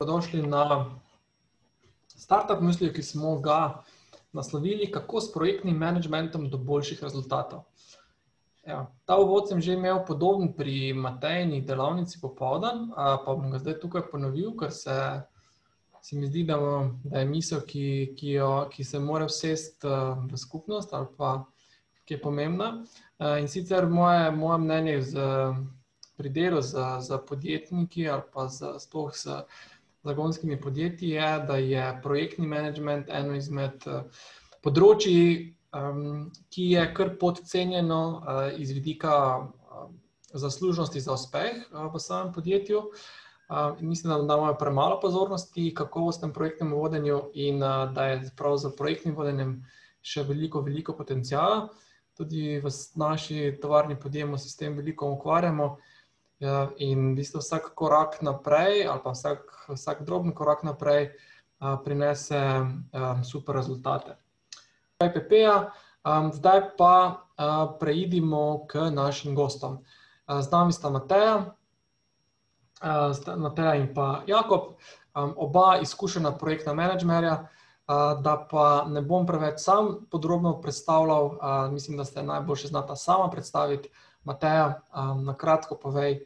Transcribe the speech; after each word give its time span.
Dobrodošli 0.00 0.46
na 0.46 0.94
Startup 2.06 2.60
Mislijo, 2.60 2.92
ki 2.92 3.02
smo 3.02 3.40
ga 3.40 3.82
naslovili, 4.32 4.92
kako 4.92 5.20
s 5.20 5.32
projektnim 5.32 5.76
managementom 5.76 6.44
do 6.50 6.58
boljših 6.58 7.02
rezultatov. 7.02 7.64
Evo, 8.62 8.86
ta 9.04 9.16
uvod 9.18 9.48
sem 9.48 9.60
že 9.60 9.72
imel 9.74 10.04
podoben 10.06 10.52
pri 10.54 10.92
Matejni 10.94 11.64
delavnici 11.66 12.20
popovdan, 12.22 12.92
pa 12.94 13.34
bom 13.34 13.50
ga 13.50 13.58
zdaj 13.58 13.80
tukaj 13.80 14.04
ponovil, 14.12 14.52
ker 14.60 14.70
se, 14.70 14.94
se 16.02 16.16
mi 16.16 16.30
zdi, 16.30 16.44
da, 16.46 16.60
da 17.02 17.18
je 17.18 17.26
misel, 17.26 17.64
ki, 17.66 18.14
ki, 18.14 18.36
jo, 18.38 18.52
ki 18.70 18.84
se 18.84 19.00
mora 19.02 19.26
vsesti 19.26 19.96
v 20.30 20.38
skupnost 20.38 20.94
ali 20.94 21.10
pa 21.16 21.32
ki 22.04 22.14
je 22.14 22.20
pomembna. 22.20 22.84
In 23.40 23.50
sicer 23.50 23.90
moje, 23.90 24.30
moje 24.30 24.58
mnenje 24.62 25.02
z, 25.10 25.26
pri 26.16 26.30
delu 26.30 26.62
z, 26.62 26.86
z 27.02 27.18
podjetniki 27.26 28.06
ali 28.08 28.22
pa 28.32 28.46
z, 28.46 28.78
z 28.78 29.42
zagonskimi 30.08 30.60
podjetji 30.60 31.14
je, 31.14 31.28
da 31.48 31.60
je 31.60 31.84
projektni 32.02 32.46
management 32.46 33.12
eno 33.12 33.36
izmed 33.36 33.86
uh, 33.86 34.02
področji, 34.64 35.54
um, 35.76 36.28
ki 36.52 36.72
je 36.72 36.84
kar 36.96 37.14
podcenjeno 37.20 38.02
uh, 38.16 38.42
iz 38.56 38.72
vidika 38.76 39.14
uh, 39.38 39.88
zaslužnosti 40.32 41.00
za 41.04 41.16
uspeh 41.16 41.64
uh, 41.68 41.88
v 41.92 42.02
samem 42.02 42.32
podjetju. 42.32 42.84
Uh, 43.48 43.76
mislim, 43.80 44.12
da 44.28 44.36
imamo 44.36 44.54
premalo 44.60 45.00
pozornosti 45.00 45.72
kakovostnem 45.74 46.32
projektnem 46.36 46.72
vodenju 46.72 47.30
in 47.34 47.62
uh, 47.62 47.86
da 47.92 48.10
je 48.12 48.30
prav 48.36 48.56
za 48.60 48.72
projektnim 48.76 49.16
vodenjem 49.16 49.62
še 50.04 50.24
veliko, 50.28 50.60
veliko 50.64 50.96
potencijala. 50.96 51.68
Tudi 52.18 52.58
v 52.60 52.72
naši 52.98 53.54
tovarni 53.62 53.96
podjemu 54.00 54.38
se 54.38 54.50
s 54.50 54.56
tem 54.56 54.76
veliko 54.76 55.08
ukvarjamo. 55.14 55.76
Ja, 56.38 56.70
in 56.78 57.12
v 57.12 57.18
bistvu 57.18 57.42
vsak 57.42 57.74
korak 57.74 58.22
naprej, 58.22 58.86
ali 58.86 59.00
pa 59.02 59.10
vsak, 59.10 59.66
vsak 59.74 60.06
droben 60.06 60.30
korak 60.30 60.62
naprej, 60.62 61.18
a, 61.58 61.74
prinese 61.82 62.38
a, 62.38 62.62
super 63.26 63.58
rezultate. 63.58 64.14
IPP-ja, 65.02 65.74
zdaj 66.06 66.78
pa 66.78 66.94
a, 67.34 67.66
preidimo 67.74 68.70
k 68.70 68.86
našim 68.94 69.34
gostom. 69.34 69.82
A, 70.30 70.38
z 70.38 70.46
nami 70.54 70.70
sta 70.70 70.94
Mateja, 70.94 71.58
a, 72.86 73.10
Mateja 73.34 73.74
in 73.74 73.90
pa 73.90 74.22
Jakob, 74.30 74.78
a, 75.10 75.26
oba 75.26 75.82
izkušena 75.82 76.38
projektna 76.38 76.74
menedžmerja. 76.74 77.50
Uh, 77.88 78.20
da 78.20 78.36
pa 78.36 78.84
ne 78.84 79.00
bom 79.00 79.24
preveč 79.24 79.62
sam 79.64 80.04
podrobno 80.12 80.60
predstavljal, 80.60 81.24
uh, 81.24 81.72
mislim, 81.72 81.96
da 81.96 82.04
ste 82.04 82.22
najboljše 82.22 82.68
znata 82.68 82.96
sama 82.96 83.30
predstaviti, 83.30 83.88
Mateja, 84.28 84.82
um, 84.92 85.24
na 85.24 85.34
kratko 85.34 85.78
povej, 85.80 86.20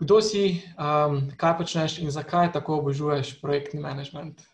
kdo 0.00 0.20
si, 0.24 0.62
um, 0.80 1.28
kaj 1.36 1.56
počneš 1.60 1.98
in 2.00 2.12
zakaj 2.12 2.52
tako 2.56 2.80
obožuješ 2.80 3.36
projektni 3.40 3.80
management. 3.80 4.44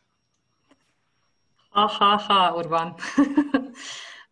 Aha, 1.72 2.18
aha, 2.18 2.40
Urban. 2.58 2.94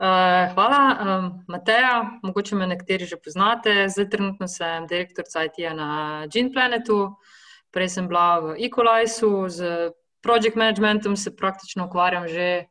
Uh, 0.00 0.48
hvala, 0.54 0.96
um, 0.96 1.44
Mateja. 1.44 2.08
Mogoče 2.22 2.56
me 2.56 2.64
nekateri 2.66 3.04
že 3.04 3.18
poznate. 3.20 3.84
Zdaj, 3.88 4.06
trenutno 4.08 4.48
sem 4.48 4.86
direktor 4.88 5.28
IT-ja 5.28 5.74
na 5.76 6.24
Gene 6.32 6.48
Planetu, 6.48 7.20
prej 7.68 7.88
sem 7.92 8.08
bila 8.08 8.40
v 8.40 8.56
Equalizu, 8.64 9.44
z 9.52 9.92
project 10.24 10.56
managementom 10.56 11.16
se 11.16 11.36
praktično 11.36 11.84
ukvarjam 11.84 12.28
že 12.28 12.69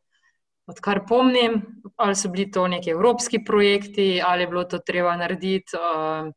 odkar 0.69 1.03
pomnim, 1.07 1.61
ali 1.97 2.15
so 2.15 2.29
bili 2.29 2.51
to 2.51 2.67
neki 2.67 2.93
evropski 2.93 3.43
projekti, 3.45 4.21
ali 4.25 4.43
je 4.43 4.47
bilo 4.47 4.63
to 4.63 4.79
treba 4.79 5.15
narediti 5.17 5.77
uh, 5.77 6.29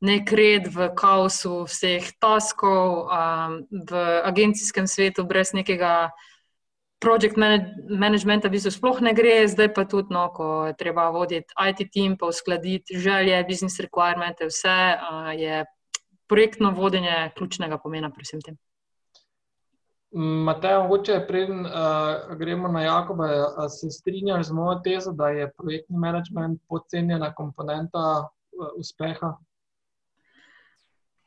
nek 0.00 0.32
red 0.32 0.68
v 0.74 0.90
kaosu 0.96 1.64
vseh 1.64 2.10
taskov, 2.20 3.06
um, 3.06 3.60
v 3.70 4.02
agencijskem 4.24 4.86
svetu, 4.86 5.24
brez 5.24 5.54
nekega 5.56 6.10
project 7.00 7.36
managementa, 7.36 8.48
v 8.48 8.56
bistvu 8.56 8.72
sploh 8.72 9.00
ne 9.04 9.12
gre, 9.16 9.44
zdaj 9.48 9.72
pa 9.76 9.84
tudi, 9.88 10.12
no, 10.12 10.28
ko 10.32 10.68
je 10.72 10.76
treba 10.76 11.08
voditi 11.12 11.52
IT 11.54 11.88
team, 11.92 12.16
pa 12.16 12.28
uskladiti 12.32 12.98
želje, 12.98 13.44
business 13.48 13.80
requirements, 13.80 14.42
vse 14.42 14.76
uh, 14.96 15.32
je 15.36 15.64
projektno 16.26 16.72
vodenje 16.74 17.30
ključnega 17.36 17.78
pomena 17.78 18.10
pri 18.10 18.26
vsem 18.26 18.42
tem. 18.42 18.56
Matej, 20.16 20.78
mogoče 20.82 21.24
preden 21.28 21.66
uh, 21.66 22.36
gremo 22.38 22.68
na 22.68 22.82
Jakoba, 22.82 23.28
se 23.68 23.90
strinjaš 23.90 24.46
z 24.46 24.52
mojo 24.52 24.78
tezo, 24.84 25.12
da 25.12 25.28
je 25.28 25.50
projektni 25.58 25.98
management 25.98 26.60
podcenjena 26.68 27.34
komponenta 27.34 27.98
uh, 28.24 28.68
uspeha? 28.80 29.34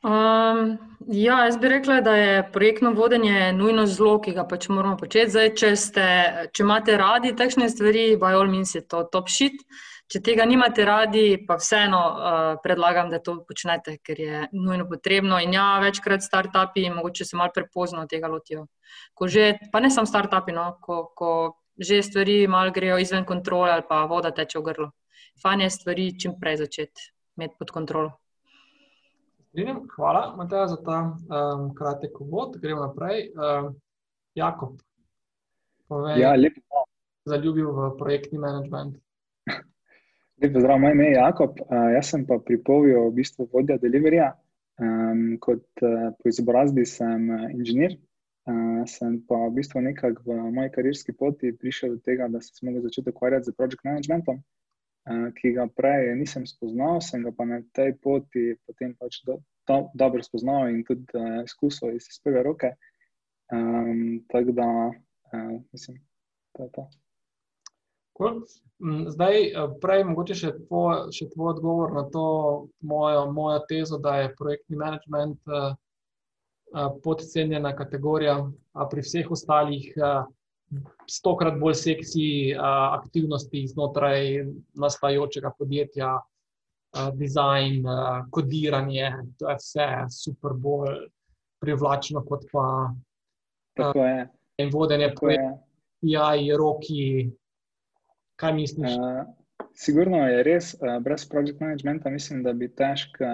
Um, 0.02 0.78
ja, 1.06 1.44
jaz 1.44 1.58
bi 1.58 1.68
rekla, 1.68 2.00
da 2.00 2.16
je 2.16 2.50
projektno 2.52 2.90
vodenje 2.90 3.52
nujno 3.52 3.86
zlo, 3.86 4.18
ki 4.20 4.32
ga 4.32 4.46
pač 4.48 4.68
moramo 4.68 4.96
početi. 4.96 5.30
Zdaj, 5.30 5.54
če, 5.54 5.70
ste, 5.76 6.06
če 6.52 6.66
imate 6.66 6.96
radi 6.98 7.34
takšne 7.36 7.70
stvari, 7.70 8.16
by 8.18 8.34
all 8.34 8.50
means 8.50 8.74
je 8.74 8.82
to 8.82 9.04
top 9.12 9.30
shit. 9.30 9.54
Uh, 9.54 9.89
Če 10.10 10.18
tega 10.26 10.42
nimate 10.42 10.82
radi, 10.82 11.38
pa 11.46 11.54
vseeno 11.60 11.98
uh, 12.10 12.38
predlagam, 12.64 13.12
da 13.12 13.20
to 13.22 13.36
počnete, 13.46 14.00
ker 14.02 14.18
je 14.18 14.40
nujno 14.52 14.88
potrebno. 14.90 15.38
In 15.38 15.54
ja, 15.54 15.78
večkrat 15.78 16.24
startupi, 16.26 16.88
mogoče 16.90 17.24
se 17.28 17.38
malo 17.38 17.54
prepozno 17.54 18.02
tega 18.10 18.26
lotijo. 18.26 18.66
Že, 19.14 19.70
pa 19.70 19.78
ne 19.78 19.90
samo 19.94 20.10
startupi, 20.10 20.56
no, 20.56 20.72
ko, 20.82 21.04
ko 21.14 21.30
že 21.80 22.02
stvari 22.02 22.48
malo 22.50 22.74
grejo 22.74 22.98
izven 22.98 23.24
kontrole 23.24 23.70
ali 23.72 23.86
pa 23.88 24.02
voda 24.04 24.34
teče 24.34 24.58
v 24.58 24.62
grlo. 24.66 24.90
Fajn 25.42 25.60
je 25.64 25.70
stvari 25.70 26.06
čim 26.20 26.34
prej 26.40 26.58
začeti 26.64 27.06
imeti 27.38 27.56
pod 27.58 27.70
kontrolo. 27.70 28.10
Hvala, 29.96 30.34
Matej, 30.36 30.66
za 30.74 30.78
ta 30.84 30.98
um, 31.10 31.70
kratek 31.74 32.20
uvod. 32.20 32.58
Gremo 32.60 32.86
naprej. 32.86 33.32
Uh, 33.34 33.72
Jakob, 34.34 34.78
povej, 35.88 36.20
ja, 36.20 36.34
lepo. 36.38 36.84
Zaljubil 37.26 37.72
v 37.72 37.88
projektni 37.98 38.38
management. 38.38 39.00
Lep 40.40 40.52
pozdrav, 40.52 40.78
moje 40.80 40.92
ime 40.92 41.04
je 41.04 41.12
Jakob, 41.12 41.58
uh, 41.60 41.90
jaz 41.94 42.10
sem 42.10 42.22
pa 42.26 42.38
pri 42.40 42.56
Povju 42.64 43.00
v 43.10 43.16
bistvu 43.18 43.44
vodja 43.52 43.76
deliverija. 43.76 44.30
Um, 44.80 45.34
kot 45.36 45.82
uh, 45.84 46.14
po 46.16 46.30
izobrazbi 46.30 46.86
sem 46.88 47.26
uh, 47.28 47.42
inženir, 47.52 47.98
uh, 48.48 48.78
sem 48.88 49.18
pa 49.28 49.36
v 49.42 49.50
bistvu 49.58 49.82
nekako 49.84 50.24
v 50.24 50.52
moji 50.56 50.72
karierski 50.72 51.12
poti 51.12 51.52
prišel 51.52 51.92
do 51.92 52.00
tega, 52.06 52.30
da 52.32 52.40
sem 52.40 52.54
se 52.56 52.64
lahko 52.64 52.86
začel 52.86 53.10
ukvarjati 53.12 53.50
z 53.50 53.56
project 53.58 53.84
managementom, 53.84 54.38
uh, 54.40 55.26
ki 55.36 55.52
ga 55.58 55.68
prej 55.76 56.14
nisem 56.22 56.48
spoznal, 56.48 57.02
sem 57.04 57.28
ga 57.28 57.34
pa 57.36 57.44
na 57.44 57.60
tej 57.76 57.92
poti 58.00 58.46
potem 58.64 58.96
pač 58.96 59.20
do, 59.28 59.42
do, 59.68 59.82
dobro 59.92 60.24
spoznal 60.24 60.72
in 60.72 60.80
tudi 60.88 61.04
uh, 61.20 61.44
izkusil 61.44 62.00
iz 62.00 62.08
prve 62.24 62.46
roke. 62.48 62.72
Um, 63.52 64.24
tako 64.32 64.56
da, 64.56 64.72
uh, 64.88 65.54
mislim, 65.68 66.00
to 66.56 66.64
je 66.64 66.72
to. 66.80 66.88
Mm, 68.20 69.08
zdaj, 69.08 69.36
eh, 69.46 69.68
prej, 69.80 70.04
mogoče 70.08 70.34
še 70.36 70.50
tvoj, 70.66 71.10
še 71.12 71.28
tvoj 71.32 71.54
odgovor 71.54 71.92
na 71.96 72.04
to 72.12 72.24
mojo, 72.80 73.26
mojo 73.32 73.60
tezo, 73.68 73.98
da 74.00 74.16
je 74.22 74.34
projektni 74.36 74.76
management 74.76 75.40
uh, 75.48 75.74
podcenjena 77.04 77.74
kategorija, 77.76 78.36
a 78.72 78.86
pri 78.88 79.04
vseh 79.04 79.30
ostalih 79.30 79.88
uh, 80.00 80.24
stokrat 81.10 81.58
bolj 81.60 81.76
seksi 81.80 82.26
uh, 82.54 82.96
aktivnosti 83.00 83.66
znotraj 83.72 84.46
nastajajočega 84.78 85.54
podjetja, 85.58 86.18
dizajn, 87.14 87.84
kodiranje, 88.34 89.12
to 89.38 89.46
je 89.46 89.54
vse 89.60 89.84
super 90.10 90.56
bolj 90.58 91.04
privlačno 91.62 92.24
kot 92.26 92.48
pa 92.50 92.64
uh, 92.90 94.00
vodenje 94.72 95.12
projekta, 95.14 95.52
ja, 96.02 96.32
roki. 96.58 97.30
Kaj 98.40 98.54
misliš? 98.56 98.94
Uh, 98.96 99.26
sigurno 99.76 100.22
je 100.28 100.42
res, 100.46 100.72
uh, 100.80 100.96
brez 101.04 101.26
project 101.28 101.60
managementa 101.60 102.10
mislim, 102.10 102.42
da 102.42 102.52
bi 102.56 102.70
težko 102.72 103.32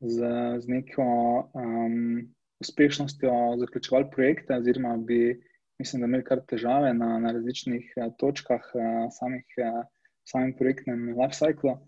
z, 0.00 0.32
z 0.60 0.68
neko 0.68 1.06
um, 1.54 2.28
uspešnostjo 2.60 3.32
zaključovali 3.62 4.10
projekte, 4.12 4.58
oziroma 4.60 4.96
bi 4.96 5.40
mislim, 5.80 6.04
imeli 6.04 6.24
kar 6.24 6.44
težave 6.48 6.92
na, 6.94 7.14
na 7.18 7.32
različnih 7.32 7.94
uh, 7.96 8.12
točkah 8.20 8.68
uh, 8.74 9.08
samih, 9.16 9.46
uh, 9.64 9.80
samim 10.28 10.52
projektnem 10.58 11.14
lifecyclu. 11.16 11.78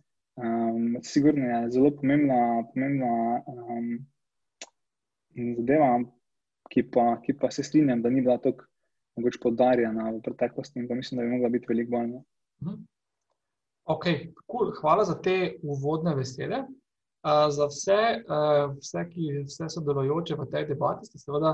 Um, 0.40 0.96
sigurno 1.04 1.44
je 1.44 1.70
zelo 1.70 1.90
pomembna, 2.00 2.64
pomembna 2.72 3.42
um, 3.46 3.90
zadeva, 5.58 5.98
ki 6.72 6.88
pa, 6.88 7.18
ki 7.20 7.36
pa 7.36 7.50
se 7.52 7.64
strinjam, 7.68 8.00
da 8.00 8.10
ni 8.10 8.24
bila 8.24 8.38
tako 8.40 8.71
mogoče 9.16 9.40
podarjena 9.42 10.10
v 10.10 10.20
preteklosti 10.24 10.80
in 10.80 10.88
pa 10.88 10.94
mislim, 10.94 11.18
da 11.18 11.24
bi 11.26 11.34
mogla 11.36 11.48
biti 11.48 11.66
veliko 11.68 11.90
bolj. 11.90 12.14
Mhm. 12.62 12.80
Ok, 13.84 14.04
cool. 14.50 14.72
hvala 14.80 15.04
za 15.04 15.18
te 15.22 15.58
uvodne 15.62 16.14
besede. 16.14 16.62
Uh, 17.22 17.46
za 17.54 17.66
vse, 17.66 17.98
uh, 18.26 18.72
vse, 18.78 19.04
ki 19.10 19.44
vse 19.46 19.68
sodelujoče 19.70 20.34
v 20.34 20.46
tej 20.50 20.64
debati, 20.66 21.06
ste 21.06 21.18
seveda 21.18 21.52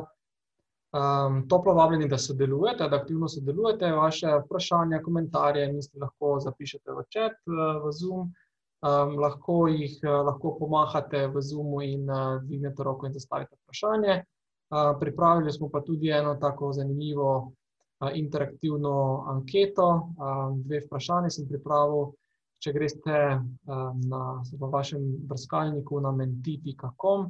um, 0.96 1.42
toplo 1.48 1.74
vabljeni, 1.76 2.08
da 2.08 2.18
sodelujete, 2.18 2.88
da 2.88 2.96
aktivno 2.96 3.28
sodelujete. 3.28 3.92
Vaše 3.92 4.32
vprašanja, 4.44 5.02
komentarje, 5.04 5.66
misli 5.72 6.00
lahko 6.00 6.38
zapišete 6.40 6.92
v 6.92 7.04
čat, 7.12 7.36
uh, 7.52 7.82
v 7.84 7.92
Zoom, 7.92 8.30
um, 8.80 9.18
lahko 9.20 9.66
jih 9.68 9.98
uh, 10.04 10.22
lahko 10.30 10.56
pomahate 10.58 11.26
v 11.26 11.42
Zoomu 11.42 11.82
in 11.84 12.08
uh, 12.10 12.40
dvignete 12.44 12.84
roko 12.84 13.06
in 13.06 13.12
zastavite 13.12 13.56
vprašanje. 13.60 14.22
Pripravili 15.00 15.52
smo 15.52 15.68
pa 15.68 15.80
tudi 15.80 16.10
eno 16.10 16.34
tako 16.34 16.72
zanimivo 16.72 17.52
interaktivno 18.14 19.24
anketo. 19.26 20.08
Dve 20.64 20.80
vprašanje 20.86 21.30
sem 21.30 21.48
pripravil. 21.48 22.12
Če 22.58 22.72
greste 22.74 23.18
na 24.10 24.20
vašem 24.60 25.02
brskalniku 25.30 26.00
na 26.02 26.10
menti.com 26.12 27.28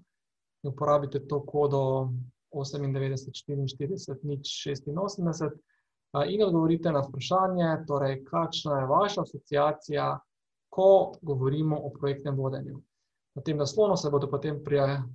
in 0.65 0.71
uporabite 0.71 1.21
to 1.29 1.43
kodo 1.45 2.09
98, 2.51 3.35
44, 3.37 4.17
nič 4.25 4.55
86 4.73 5.59
in 6.33 6.43
odgovorite 6.43 6.93
na 6.93 7.03
vprašanje, 7.05 7.85
torej, 7.87 8.23
kakšna 8.25 8.79
je 8.81 8.87
vaša 8.87 9.23
asociacija, 9.23 10.07
ko 10.73 11.13
govorimo 11.23 11.77
o 11.77 11.91
projektnem 11.91 12.37
vodenju. 12.37 12.81
Na 13.37 13.43
tem 13.43 13.57
naslonu 13.57 13.97
se 13.97 14.11
bodo 14.11 14.31
potem 14.31 14.63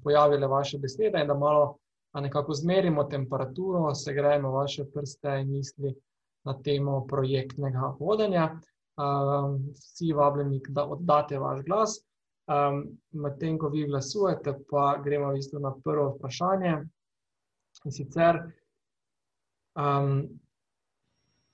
pojavile 0.03 0.47
vaše 0.47 0.77
besede 0.77 1.21
in 1.21 1.27
da 1.27 1.33
malo 1.33 1.77
nekako 2.21 2.53
zmerimo 2.53 3.03
temperaturo, 3.03 3.95
segrejemo 3.95 4.51
vaše 4.51 4.85
prste 4.93 5.39
in 5.41 5.51
misli 5.51 5.95
na 6.43 6.53
temo 6.63 7.07
projektnega 7.07 7.95
vodenja. 7.99 8.59
Vsi 9.73 10.13
vabljeni, 10.13 10.61
da 10.69 10.85
oddate 10.85 11.39
vaš 11.39 11.63
glas. 11.65 11.95
Medtem 13.11 13.57
ko 13.57 13.69
vi 13.69 13.87
glasujete, 13.87 14.53
pa 14.69 14.97
gremo 15.03 15.31
v 15.31 15.39
bistvu 15.39 15.59
na 15.59 15.71
prvo 15.83 16.09
vprašanje. 16.17 16.75
In 17.85 17.91
sicer 17.91 18.39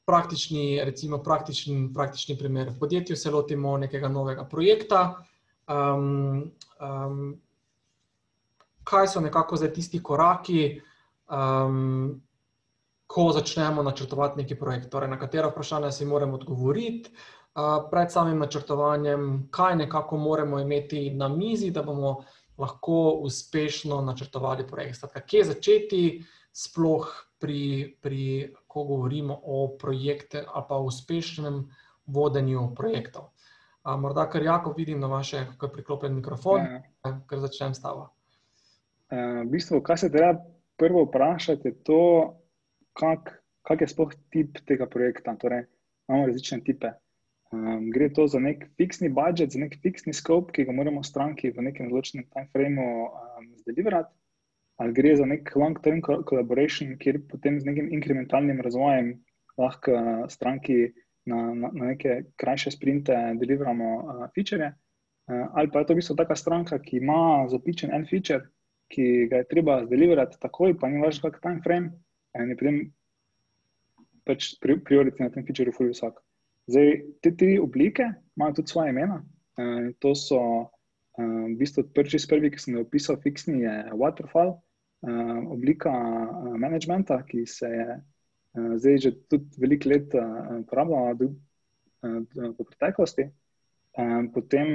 praktični, 0.10 0.82
recimo 0.84 1.22
praktični, 1.24 1.94
praktični 1.94 2.38
primer. 2.38 2.70
V 2.70 2.80
podjetju 2.80 3.16
se 3.16 3.32
lotimo 3.32 3.78
nekega 3.78 4.10
novega 4.10 4.44
projekta, 4.50 5.24
kaj 8.90 9.08
so 9.08 9.22
nekako 9.22 9.58
zdaj 9.58 9.74
tisti 9.74 10.02
koraki, 10.04 10.82
um, 11.30 12.22
ko 13.10 13.32
začnemo 13.34 13.84
načrtovati 13.84 14.42
neki 14.42 14.56
projekt, 14.56 14.90
torej 14.90 15.10
na 15.10 15.20
katera 15.20 15.50
vprašanja 15.50 15.92
si 15.92 16.06
moramo 16.06 16.38
odgovoriti 16.38 17.10
uh, 17.10 17.90
pred 17.92 18.12
samim 18.12 18.38
načrtovanjem, 18.40 19.48
kaj 19.52 19.76
nekako 19.76 20.18
moramo 20.18 20.60
imeti 20.60 21.10
na 21.10 21.30
mizi, 21.30 21.72
da 21.72 21.84
bomo 21.84 22.20
lahko 22.58 23.22
uspešno 23.26 24.02
načrtovali 24.02 24.68
projekt. 24.68 24.98
Skratka, 24.98 25.22
kje 25.26 25.44
začeti, 25.54 26.04
sploh 26.54 27.08
pri, 27.40 27.96
pri, 28.02 28.54
ko 28.68 28.84
govorimo 28.84 29.38
o 29.44 29.68
projektu 29.80 30.44
ali 30.54 30.66
pa 30.70 30.78
uspešnem 30.78 31.64
vodenju 32.06 32.74
projektov. 32.76 33.32
Uh, 33.84 33.96
morda, 34.00 34.30
kar 34.30 34.44
jako 34.44 34.74
vidim 34.78 35.00
na 35.00 35.08
vaše, 35.08 35.46
kako 35.52 35.66
je 35.66 35.74
priklopljen 35.74 36.16
mikrofon, 36.16 36.62
ja. 36.62 37.20
ker 37.30 37.40
začnem 37.40 37.74
s 37.74 37.82
tabo. 37.82 38.10
Uh, 39.10 39.42
v 39.42 39.50
bistvu, 39.56 39.82
kaj 39.82 39.98
se 39.98 40.12
treba 40.14 40.38
prvo 40.78 41.04
vprašati, 41.08 41.68
je 41.68 41.76
to, 41.84 42.02
kak, 42.94 43.32
kak 43.66 43.82
je 43.82 43.88
sploh 43.90 44.14
tip 44.30 44.60
tega 44.70 44.86
projekta. 44.86 45.34
Torej, 45.40 45.66
imamo 46.10 46.28
različne 46.30 46.62
tipe. 46.64 46.94
Um, 47.52 47.90
gre 47.90 48.12
to 48.14 48.28
za 48.30 48.40
nek 48.40 48.68
fiksni 48.78 49.10
budžet, 49.10 49.56
za 49.56 49.60
nek 49.60 49.80
fiksni 49.82 50.14
scope, 50.14 50.54
ki 50.54 50.68
ga 50.68 50.76
moramo 50.78 51.02
stranki 51.04 51.50
v 51.50 51.66
nekem 51.66 51.90
določenem 51.90 52.28
time 52.30 52.46
frameu 52.54 53.08
um, 53.10 53.48
zdeliverati, 53.64 54.14
ali 54.80 54.94
gre 54.94 55.16
za 55.18 55.26
nek 55.26 55.50
long-term 55.58 56.04
collaboration, 56.06 56.94
kjer 57.02 57.24
potem 57.32 57.58
z 57.58 57.66
nekim 57.66 57.90
inkrementalnim 57.98 58.62
razvojem 58.62 59.16
lahko 59.58 59.98
stranki 60.30 60.92
na, 61.26 61.50
na, 61.58 61.74
na 61.74 61.90
neke 61.90 62.22
krajše 62.38 62.76
sprinte 62.78 63.18
deliveramo 63.42 63.90
uh, 63.98 64.22
feature. 64.38 64.70
Uh, 65.26 65.50
ali 65.58 65.74
pa 65.74 65.82
je 65.82 65.90
to 65.90 65.98
v 65.98 66.04
bistvu 66.04 66.20
taka 66.22 66.38
stranka, 66.38 66.78
ki 66.78 67.02
ima 67.02 67.50
zapičen 67.50 67.90
en 67.98 68.06
feature, 68.06 68.46
ki 68.90 69.28
ga 69.32 69.42
je 69.42 69.50
treba 69.52 69.84
zdeliverati 69.86 70.40
takoj, 70.42 70.74
pa 70.80 70.90
ni 70.90 71.02
važno, 71.04 71.30
kakšen 71.30 71.44
time 71.44 71.64
frame, 71.66 71.92
in 72.38 72.54
je 72.54 72.58
potem 72.60 72.80
pač 74.28 74.52
prioritet 74.62 75.22
na 75.24 75.30
tem 75.34 75.46
featureu 75.46 75.74
fully 75.74 75.94
visok. 75.94 76.20
Zdaj, 76.70 76.90
te 77.26 77.34
tri 77.38 77.56
oblike 77.62 78.06
imajo 78.38 78.60
tudi 78.60 78.74
svoje 78.74 78.94
imena. 78.94 79.24
Uh, 79.60 79.90
to 80.00 80.14
so 80.16 80.42
v 81.20 81.56
bistvu 81.60 81.84
prvi, 81.96 82.20
prvi, 82.30 82.52
ki 82.54 82.62
sem 82.62 82.78
ga 82.78 82.84
opisal, 82.86 83.18
fiksni 83.24 83.64
je 83.66 83.76
waterfall, 84.00 84.56
uh, 84.56 85.40
oblika 85.52 85.92
uh, 85.92 86.54
managementa, 86.62 87.20
ki 87.28 87.46
se 87.50 87.68
je 87.68 87.88
uh, 87.98 88.76
zdaj 88.80 88.98
že 89.06 89.12
tudi 89.32 89.62
veliko 89.62 89.90
let 89.92 90.16
uporabljala 90.62 91.18
uh, 91.18 92.22
v 92.32 92.64
preteklosti. 92.64 93.30
Uh, 94.00 94.30
potem 94.34 94.70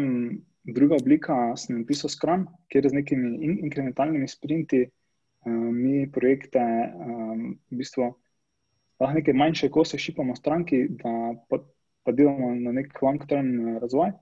Druga 0.65 0.97
oblika 0.97 1.35
sem 1.61 1.83
napisal 1.83 2.09
Scrum, 2.11 2.47
kjer 2.73 2.89
z 2.89 2.97
nekimi 2.97 3.35
in 3.45 3.59
inkrementalnimi 3.67 4.29
sprinti 4.29 4.87
um, 5.45 5.75
mi 5.77 6.07
projekte 6.13 6.61
um, 6.61 7.43
v 7.69 7.81
bistvu 7.81 8.07
lahko 9.01 9.13
neke 9.19 9.35
manjše 9.37 9.69
kose 9.69 10.01
šipamo 10.01 10.37
stranki, 10.37 10.87
da 10.89 11.35
pa, 11.51 11.59
pa 12.03 12.15
delamo 12.17 12.55
na 12.55 12.73
nek 12.73 12.97
long-term 13.03 13.51
uh, 13.61 13.77
razvoj. 13.83 14.15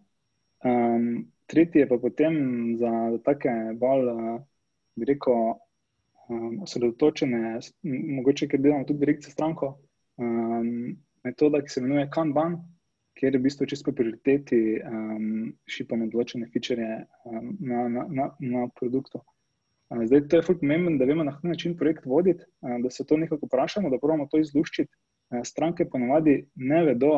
Um, 0.66 1.06
tretji 1.46 1.84
je 1.84 1.88
pa 1.88 2.00
potem 2.02 2.34
za, 2.80 2.90
za 3.14 3.22
take 3.22 3.54
bolj, 3.78 4.10
uh, 4.10 4.42
bi 4.98 5.12
rekel, 5.14 5.54
um, 6.26 6.58
osredotočene, 6.66 7.60
mogoče, 8.18 8.50
ker 8.50 8.58
delamo 8.58 8.88
tudi 8.88 9.04
direkt 9.06 9.30
s 9.30 9.36
stranko, 9.36 9.76
um, 10.18 10.96
metoda, 11.22 11.62
ki 11.62 11.70
se 11.70 11.84
imenuje 11.84 12.10
Kanban 12.10 12.58
kjer 13.18 13.36
v 13.36 13.42
bistvu 13.46 13.66
čisto 13.66 13.92
prioriteti 13.92 14.80
um, 14.80 15.52
šipamo 15.68 16.08
določene 16.12 16.48
feature 16.52 16.88
um, 17.28 17.52
na, 17.60 17.86
na, 17.88 18.06
na, 18.08 18.28
na 18.40 18.64
produktu. 18.78 19.20
Uh, 19.92 20.04
zdaj, 20.08 20.26
to 20.28 20.40
je 20.40 20.46
zelo 20.48 20.58
pomembno, 20.62 20.96
da 21.00 21.08
vemo, 21.08 21.26
na 21.26 21.34
kakšen 21.34 21.52
način 21.54 21.76
projekt 21.78 22.08
voditi, 22.08 22.44
uh, 22.64 22.78
da 22.82 22.90
se 22.90 23.06
to 23.06 23.18
nekako 23.20 23.48
vprašamo, 23.50 23.92
da 23.92 24.00
pravimo 24.02 24.28
to 24.32 24.40
izluščiti. 24.42 24.90
Uh, 25.32 25.42
stranke 25.48 25.88
ponovadi 25.92 26.38
ne 26.56 26.82
vedo, 26.88 27.12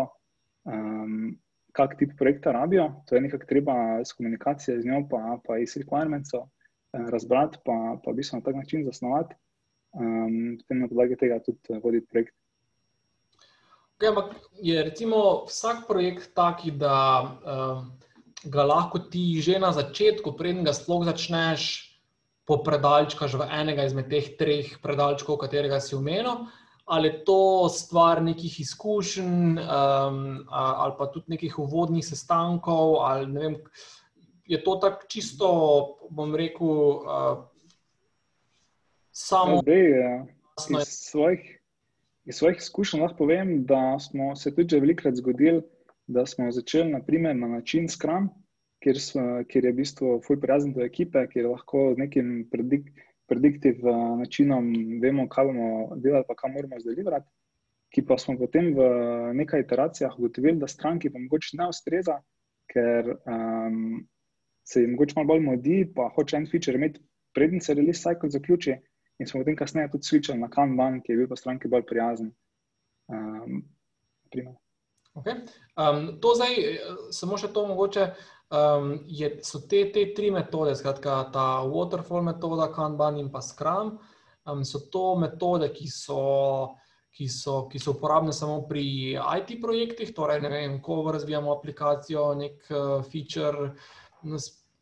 um, 0.66 1.34
kak 1.74 1.96
tip 1.98 2.14
projekta 2.18 2.52
rabijo, 2.54 2.90
to 3.06 3.16
je 3.16 3.24
nekako 3.24 3.50
treba 3.50 3.74
iz 4.02 4.12
komunikacije 4.14 4.80
z 4.80 4.86
njo, 4.86 5.02
pa, 5.10 5.38
pa 5.46 5.58
iz 5.62 5.74
requirementsov 5.78 6.46
uh, 6.46 7.08
razbrati, 7.10 7.62
pa, 7.66 7.98
pa 8.02 8.12
v 8.12 8.20
bistvu 8.20 8.38
na 8.38 8.46
tak 8.46 8.58
način 8.58 8.84
zasnovati, 8.86 9.34
um, 9.98 10.56
potem 10.60 10.84
na 10.84 10.90
podlagi 10.90 11.18
tega 11.22 11.40
tudi 11.42 11.74
uh, 11.74 11.82
voditi 11.82 12.10
projekt. 12.10 12.34
Okay, 13.94 14.10
ampak 14.10 14.34
je 14.58 14.82
recimo 14.82 15.46
vsak 15.46 15.86
projekt 15.86 16.34
taki, 16.34 16.74
da 16.74 17.22
uh, 17.22 17.86
ga 18.42 18.62
lahko 18.66 18.98
ti 18.98 19.38
že 19.38 19.58
na 19.62 19.70
začetku, 19.70 20.34
preden 20.34 20.66
ga 20.66 20.74
sploh 20.74 21.06
začneš, 21.06 21.94
popredalčkaš 22.42 23.38
v 23.38 23.46
enega 23.48 23.86
izmed 23.86 24.10
teh 24.10 24.34
treh 24.34 24.76
predalčkov, 24.82 25.38
katerega 25.40 25.78
si 25.80 25.94
umenil, 25.94 26.50
ali 26.90 27.08
je 27.08 27.22
to 27.24 27.70
stvar 27.70 28.18
nekih 28.18 28.60
izkušenj, 28.60 29.62
um, 29.62 30.44
ali 30.50 30.92
pa 30.98 31.06
tudi 31.08 31.38
nekih 31.38 31.54
uvodnih 31.58 32.04
sestankov. 32.04 33.00
Ne 33.30 33.40
vem, 33.40 33.54
je 34.44 34.58
to 34.58 34.76
tako 34.76 35.06
čisto, 35.08 35.48
bom 36.10 36.34
rekel, 36.34 36.66
uh, 37.06 37.46
samo. 39.14 39.62
Zdaj, 39.62 39.86
ja. 40.02 40.14
Iz 40.54 40.90
svojih 41.08 41.63
Iz 42.24 42.38
svojih 42.40 42.56
izkušenj 42.58 43.00
lahko 43.00 43.16
povem, 43.16 43.64
da 43.68 43.98
smo 44.00 44.36
se 44.36 44.54
tudi 44.54 44.78
velikokrat 44.80 45.16
zgodili, 45.20 45.60
da 46.06 46.26
smo 46.26 46.50
začeli 46.52 46.92
naprimer, 46.92 47.36
na 47.36 47.48
način 47.48 47.88
Scrum, 47.88 48.30
kjer, 48.82 48.96
kjer 49.48 49.64
je 49.64 49.72
v 49.72 49.76
bistvu 49.76 50.20
fuj 50.26 50.40
prijazen 50.40 50.72
do 50.72 50.80
ekipe, 50.84 51.26
kjer 51.32 51.50
lahko 51.50 51.90
z 51.94 52.00
nekim 52.04 52.30
predik, 52.52 52.88
prediktiv 53.28 53.84
načinom 54.20 54.70
vemo, 55.02 55.28
kaj 55.28 55.50
bomo 55.50 55.68
delali, 55.96 56.24
pa 56.28 56.36
kaj 56.40 56.52
moramo 56.52 56.80
zdelivrati. 56.80 57.28
Ki 57.94 58.02
pa 58.08 58.18
smo 58.18 58.38
potem 58.40 58.72
v 58.74 58.88
nekaj 59.38 59.60
iteracijah 59.66 60.16
ugotovili, 60.18 60.58
da 60.60 60.68
stranki 60.68 61.12
pa 61.12 61.20
mogoče 61.20 61.60
ne 61.60 61.68
ustreza, 61.70 62.18
ker 62.72 63.12
um, 63.14 64.00
se 64.64 64.82
jim 64.82 64.96
mogoče 64.96 65.14
malo 65.16 65.34
bolj 65.34 65.44
modi, 65.44 65.78
pa 65.94 66.08
hoče 66.16 66.40
en 66.40 66.48
feature 66.50 66.80
imeti, 66.80 67.04
prednji 67.36 67.60
se 67.60 67.76
release 67.76 68.02
cycle 68.02 68.32
zaključi 68.32 68.80
in 69.18 69.26
smo 69.26 69.40
potem 69.40 69.56
kasneje 69.56 69.90
tudi 69.90 70.08
switchali 70.08 70.40
na 70.40 70.50
Kanban, 70.50 71.00
ki 71.02 71.12
je 71.12 71.18
bil 71.18 71.28
pa 71.30 71.36
stranki 71.36 71.68
bolj 71.68 71.86
prijazen. 71.86 72.32
Um, 73.08 73.62
okay. 75.14 75.36
um, 75.76 76.16
to 76.20 76.34
zdaj, 76.34 76.54
samo 77.14 77.38
še 77.38 77.52
to 77.54 77.66
mogoče, 77.68 78.08
um, 78.50 78.96
je, 79.06 79.30
so 79.46 79.62
te, 79.68 79.84
te 79.94 80.08
tri 80.16 80.32
metode, 80.34 80.74
skratka 80.78 81.20
ta 81.34 81.46
waterfall 81.68 82.24
metoda, 82.26 82.72
Kanban 82.74 83.20
in 83.22 83.30
pa 83.30 83.42
Scrum, 83.44 83.98
um, 84.46 84.64
so 84.64 84.82
to 84.90 85.14
metode, 85.20 85.70
ki 85.76 85.86
so, 85.90 86.74
ki, 87.14 87.28
so, 87.30 87.64
ki 87.70 87.78
so 87.78 87.94
uporabne 87.94 88.34
samo 88.34 88.64
pri 88.66 89.14
IT 89.14 89.60
projektih, 89.62 90.10
torej 90.16 90.42
ne 90.42 90.50
vem, 90.50 90.80
ko 90.82 91.04
razvijamo 91.06 91.54
aplikacijo, 91.54 92.32
nek 92.40 92.66
uh, 92.72 92.98
feature, 93.06 93.74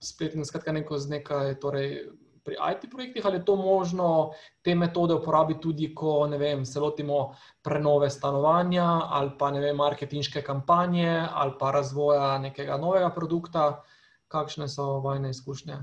spletno, 0.02 0.44
skratka 0.46 0.72
neko 0.72 0.98
z 0.98 1.18
nekaj, 1.18 1.56
torej 1.60 2.06
pri 2.44 2.56
IT 2.72 2.90
projektih, 2.90 3.26
ali 3.26 3.37
je 3.38 3.44
to 3.44 3.56
možno 3.56 4.32
te 4.62 4.75
metode 4.75 5.14
uporabiti 5.14 5.61
tudi, 5.61 5.94
ko 5.94 6.26
vem, 6.38 6.64
se 6.64 6.80
lotimo 6.80 7.34
prenove 7.62 8.11
stanovanja 8.11 8.87
ali 9.11 9.30
pa 9.38 9.50
ne 9.50 9.61
vem, 9.61 9.76
marketinške 9.76 10.42
kampanje 10.42 11.26
ali 11.32 11.52
pa 11.61 11.70
razvoja 11.70 12.38
nekega 12.38 12.76
novega 12.76 13.11
produkta. 13.11 13.82
Kakšne 14.32 14.64
so 14.68 15.00
vojne 15.04 15.30
izkušnje? 15.30 15.75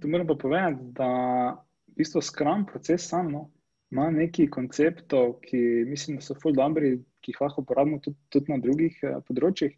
Tu 0.00 0.08
moram 0.08 0.26
pa 0.26 0.34
povedati, 0.34 0.82
da 0.92 1.08
bistvu 1.96 2.20
skram 2.22 2.66
proces 2.66 3.08
sam. 3.08 3.32
No. 3.32 3.50
Ima 3.90 4.10
nekaj 4.10 4.50
konceptov, 4.50 5.38
ki 5.46 5.58
mislim, 5.86 6.18
da 6.18 6.26
so 6.26 6.34
ful 6.42 6.52
dobri, 6.52 6.96
ki 7.22 7.32
jih 7.32 7.40
lahko 7.40 7.62
uporabimo 7.62 8.00
tudi, 8.04 8.18
tudi 8.34 8.52
na 8.52 8.58
drugih 8.62 8.98
uh, 9.06 9.20
področjih. 9.28 9.76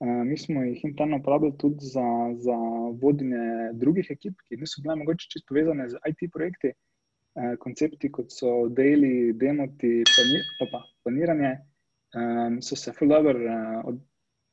Uh, 0.00 0.22
mi 0.24 0.38
smo 0.38 0.62
jih 0.64 0.84
interno 0.84 1.18
uporabljali 1.20 1.58
tudi 1.58 1.86
za, 1.86 2.04
za 2.40 2.56
vodenje 3.02 3.72
drugih 3.72 4.06
ekip, 4.10 4.38
ki 4.48 4.56
niso 4.56 4.82
bile 4.82 4.96
mogoče 4.96 5.28
čisto 5.28 5.48
povezane 5.48 5.88
z 5.88 6.00
IT 6.08 6.30
projekti. 6.32 6.72
Uh, 7.34 7.52
koncepti, 7.60 8.10
kot 8.12 8.32
so 8.34 8.66
daily, 8.74 9.32
demoti, 9.38 9.92
plani, 10.08 10.40
opa, 10.64 10.80
planiranje, 11.04 11.52
um, 12.16 12.56
so 12.62 12.76
se 12.76 12.92
ful 12.92 13.08
dobro 13.08 13.36
uh, 13.38 13.94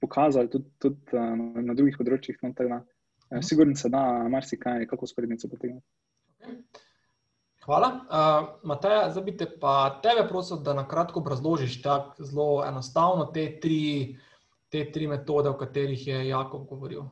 pokazali 0.01 0.49
tudi, 0.49 0.69
tudi 0.77 1.17
uh, 1.17 1.63
na 1.63 1.73
drugih 1.73 1.97
področjih. 1.97 2.37
No, 2.43 2.53
uh, 2.53 3.41
Sigurno 3.41 3.75
se 3.75 3.89
da 3.89 4.03
marsikaj, 4.29 4.85
kako 4.91 5.09
sporednice 5.09 5.49
potegniti. 5.49 5.87
Okay. 6.43 6.59
Hvala. 7.67 7.87
Uh, 8.07 8.45
Mateja, 8.63 9.09
zdaj 9.11 9.23
bi 9.25 9.33
te 9.37 9.45
pa 9.59 9.99
tebe 10.03 10.21
prosil, 10.29 10.61
da 10.63 10.71
na 10.77 10.85
kratko 10.87 11.19
obrazložiš 11.19 11.81
tako 11.83 12.23
zelo 12.23 12.47
enostavno 12.63 13.25
te 13.35 13.43
tri, 13.59 14.15
te 14.69 14.83
tri 14.91 15.07
metode, 15.07 15.49
o 15.49 15.57
katerih 15.57 16.07
je 16.07 16.27
Jakob 16.27 16.67
govoril. 16.69 17.03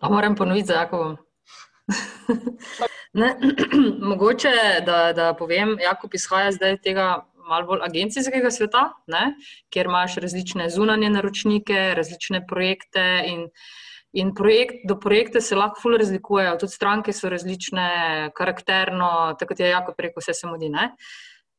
A 0.00 0.08
moram 0.08 0.36
ponoviti 0.36 0.66
za 0.66 0.74
Jakobom. 0.74 1.16
Mogoče, 4.10 4.52
da, 4.86 5.12
da 5.12 5.34
povem, 5.34 5.76
Jakob 5.82 6.14
izhaja 6.14 6.52
zdaj 6.52 6.72
iz 6.72 6.80
tega 6.84 7.26
malo 7.50 7.66
bolj 7.66 7.82
agencijskega 7.88 8.50
sveta, 8.50 8.84
ne? 9.06 9.34
kjer 9.70 9.86
imaš 9.90 10.16
različne 10.22 10.70
zunanje 10.70 11.10
naročnike, 11.10 11.94
različne 11.96 12.46
projekte 12.46 13.06
in 13.26 13.48
In 14.12 14.32
projekt, 14.34 14.80
do 14.88 14.96
projekta 14.98 15.38
se 15.40 15.54
lahko 15.54 15.78
fully 15.78 16.00
razlikujejo, 16.02 16.56
tudi 16.58 16.74
stranke 16.74 17.12
so 17.14 17.28
različne, 17.30 18.30
karakterno, 18.34 19.36
tako 19.38 19.54
je 19.58 19.68
jako 19.70 19.94
preko 19.94 20.20
vse 20.20 20.34
se 20.34 20.48
modi. 20.50 20.68
Ne? 20.68 20.88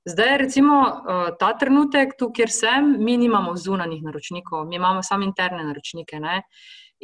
Zdaj, 0.05 0.37
recimo, 0.37 0.75
eh, 0.87 1.31
ta 1.39 1.53
trenutek, 1.53 2.15
tu, 2.17 2.31
kjer 2.33 2.49
sem, 2.49 2.95
mi 2.99 3.17
nimamo 3.21 3.53
zunanjih 3.55 4.01
naročnikov, 4.03 4.65
mi 4.67 4.75
imamo 4.75 5.03
samo 5.03 5.23
interne 5.23 5.63
naročnike. 5.63 6.19
Ne? 6.19 6.41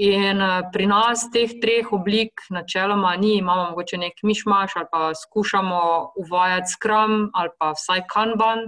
In 0.02 0.42
eh, 0.42 0.64
pri 0.74 0.88
nas 0.90 1.28
teh 1.34 1.60
treh 1.62 1.92
oblik, 1.94 2.42
načeloma, 2.50 3.16
ni, 3.22 3.36
imamo 3.38 3.70
mogoče 3.70 3.98
nek 4.02 4.24
mišmaš 4.24 4.76
ali 4.76 4.90
pa 4.92 5.12
skušamo 5.14 5.82
uvajati 6.26 6.72
skrum 6.72 7.30
ali 7.34 7.54
pa 7.60 7.72
vsaj 7.78 8.02
kanban, 8.10 8.66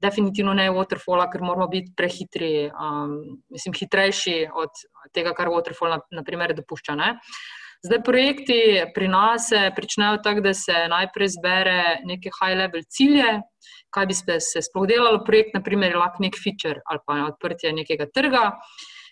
definitivno 0.00 0.52
ne 0.54 0.68
waterfalla, 0.70 1.30
ker 1.32 1.40
moramo 1.40 1.68
biti 1.68 1.92
prehitri, 1.96 2.68
um, 2.68 3.16
mislim, 3.48 3.74
hitrejši 3.80 4.36
od 4.54 4.84
tega, 5.12 5.32
kar 5.32 5.48
waterfall 5.48 6.00
naprimer 6.12 6.52
dopušča. 6.52 7.00
Ne? 7.00 7.14
Zdaj, 7.80 8.02
projekti 8.04 8.60
pri 8.94 9.08
nas 9.08 9.48
se 9.48 9.70
pričnejo 9.76 10.18
tako, 10.24 10.40
da 10.40 10.54
se 10.54 10.72
najprej 10.88 11.28
zbere 11.28 11.82
neke 12.04 12.28
high-level 12.28 12.82
cilje, 12.92 13.40
kaj 13.90 14.06
bi 14.06 14.14
se 14.14 14.62
sploh 14.62 14.84
delalo, 14.88 15.22
projekt, 15.24 15.54
naprimer, 15.56 15.96
lahko 15.96 16.20
nek 16.20 16.36
feature 16.36 16.82
ali 16.84 17.00
pa 17.06 17.22
odprtje 17.30 17.72
nekega 17.72 18.06
trga. 18.14 18.50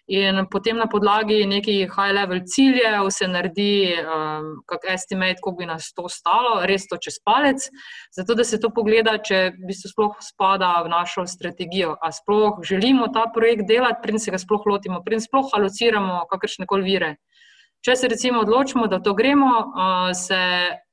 In 0.09 0.47
potem 0.49 0.77
na 0.81 0.87
podlagi 0.89 1.43
nekih 1.49 1.91
high-level 1.93 2.41
ciljev 2.49 3.09
se 3.13 3.29
naredi 3.29 3.93
um, 4.01 4.47
kak 4.69 4.85
estimate, 4.89 5.41
koliko 5.45 5.59
bi 5.59 5.69
nas 5.69 5.91
to 5.93 6.09
stalo, 6.09 6.63
res 6.69 6.87
to 6.89 6.97
čez 6.97 7.19
palec, 7.25 7.67
zato 8.17 8.37
da 8.37 8.45
se 8.45 8.61
to 8.61 8.71
pogleda, 8.73 9.19
če 9.21 9.41
bi 9.69 9.77
se 9.77 9.89
sploh 9.89 10.17
spada 10.25 10.75
v 10.85 10.93
našo 10.93 11.27
strategijo. 11.29 11.97
A 12.01 12.13
sploh 12.13 12.61
želimo 12.65 13.09
ta 13.13 13.27
projekt 13.33 13.69
delati, 13.69 14.01
preden 14.03 14.21
se 14.21 14.33
ga 14.33 14.41
sploh 14.41 14.65
lotimo, 14.69 15.03
preden 15.05 15.25
sploh 15.25 15.53
alociramo 15.61 16.23
kakršne 16.33 16.69
koli 16.69 16.89
vire. 16.89 17.15
Če 17.85 17.95
se 17.97 18.09
recimo 18.11 18.41
odločimo, 18.43 18.87
da 18.91 18.99
to 19.03 19.15
gremo, 19.15 19.51
se 20.15 20.39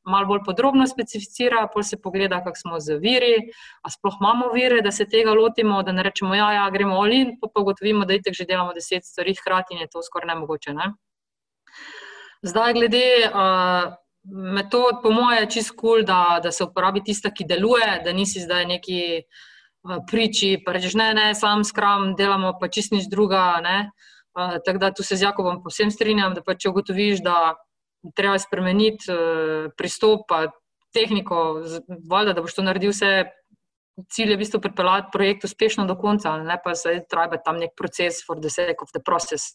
malo 0.05 0.27
bolj 0.29 0.43
podrobno 0.45 0.85
specificira, 0.87 1.63
pa 1.73 1.83
se 1.83 1.97
pogleda, 2.01 2.43
kako 2.45 2.59
smo 2.59 2.79
z 2.79 2.99
viri, 3.01 3.33
ali 3.81 3.91
sploh 3.91 4.19
imamo 4.21 4.51
vire, 4.53 4.81
da 4.85 4.91
se 4.91 5.07
tega 5.09 5.33
lotimo, 5.33 5.81
da 5.83 5.91
ne 5.91 6.05
rečemo, 6.05 6.35
ja, 6.35 6.51
ja, 6.53 6.69
gremo 6.69 6.99
olin, 7.01 7.33
pa 7.41 7.49
pa 7.53 7.63
ugotovimo, 7.65 8.05
da 8.05 8.13
itek 8.13 8.37
že 8.37 8.45
delamo 8.45 8.73
deset 8.73 9.05
stvari 9.05 9.33
hkrati 9.33 9.73
in 9.73 9.81
je 9.81 9.89
to 9.89 10.03
skoraj 10.05 10.29
nemogoče. 10.35 10.73
Ne? 10.77 10.91
Zdaj, 12.45 12.73
glede 12.77 13.05
metod, 14.53 15.01
po 15.01 15.09
mojem, 15.09 15.43
je 15.43 15.51
čist 15.57 15.73
cool, 15.79 16.05
da, 16.05 16.51
se 16.51 16.63
uporabi 16.63 17.01
tista, 17.03 17.33
ki 17.33 17.49
deluje, 17.49 18.01
da 18.05 18.13
nisi 18.13 18.45
zdaj 18.45 18.65
neki 18.77 18.99
priči, 20.09 20.59
pa 20.65 20.73
rečeš, 20.77 20.93
ne, 21.01 21.13
ne, 21.17 21.31
sam 21.33 21.63
skram, 21.65 22.13
delamo 22.17 22.53
pa 22.61 22.69
čist 22.69 22.93
nič 22.93 23.09
druga. 23.09 23.57
Uh, 23.61 24.13
tako 24.35 24.79
da 24.79 24.91
tu 24.93 25.03
se 25.03 25.15
z 25.15 25.23
Jakobom 25.23 25.61
posebno 25.63 25.91
strinjam, 25.91 26.33
da 26.35 26.43
pa 26.43 26.55
če 26.59 26.69
ugotoviš, 26.69 27.23
da 27.23 27.55
treba 28.15 28.37
spremeniti 28.39 29.09
uh, 29.11 29.71
pristop, 29.77 30.27
pa 30.29 30.45
tehniko, 30.95 31.61
valjda, 32.09 32.35
da 32.35 32.43
boš 32.43 32.59
to 32.59 32.65
naredil 32.65 32.93
vse. 32.93 33.25
Cilj 34.11 34.33
je 34.33 34.35
v 34.35 34.41
bistvu 34.41 34.59
pripeljati 34.59 35.11
projekt 35.13 35.45
uspešno 35.47 35.85
do 35.87 35.95
konca, 35.95 36.33
ne 36.43 36.57
pa 36.63 36.73
se 36.75 36.97
treba 37.09 37.39
tam 37.39 37.61
nek 37.61 37.77
proces, 37.79 38.19
for 38.27 38.41
the 38.43 38.51
sake 38.51 38.83
of 38.83 38.91
the 38.91 38.99
process. 38.99 39.53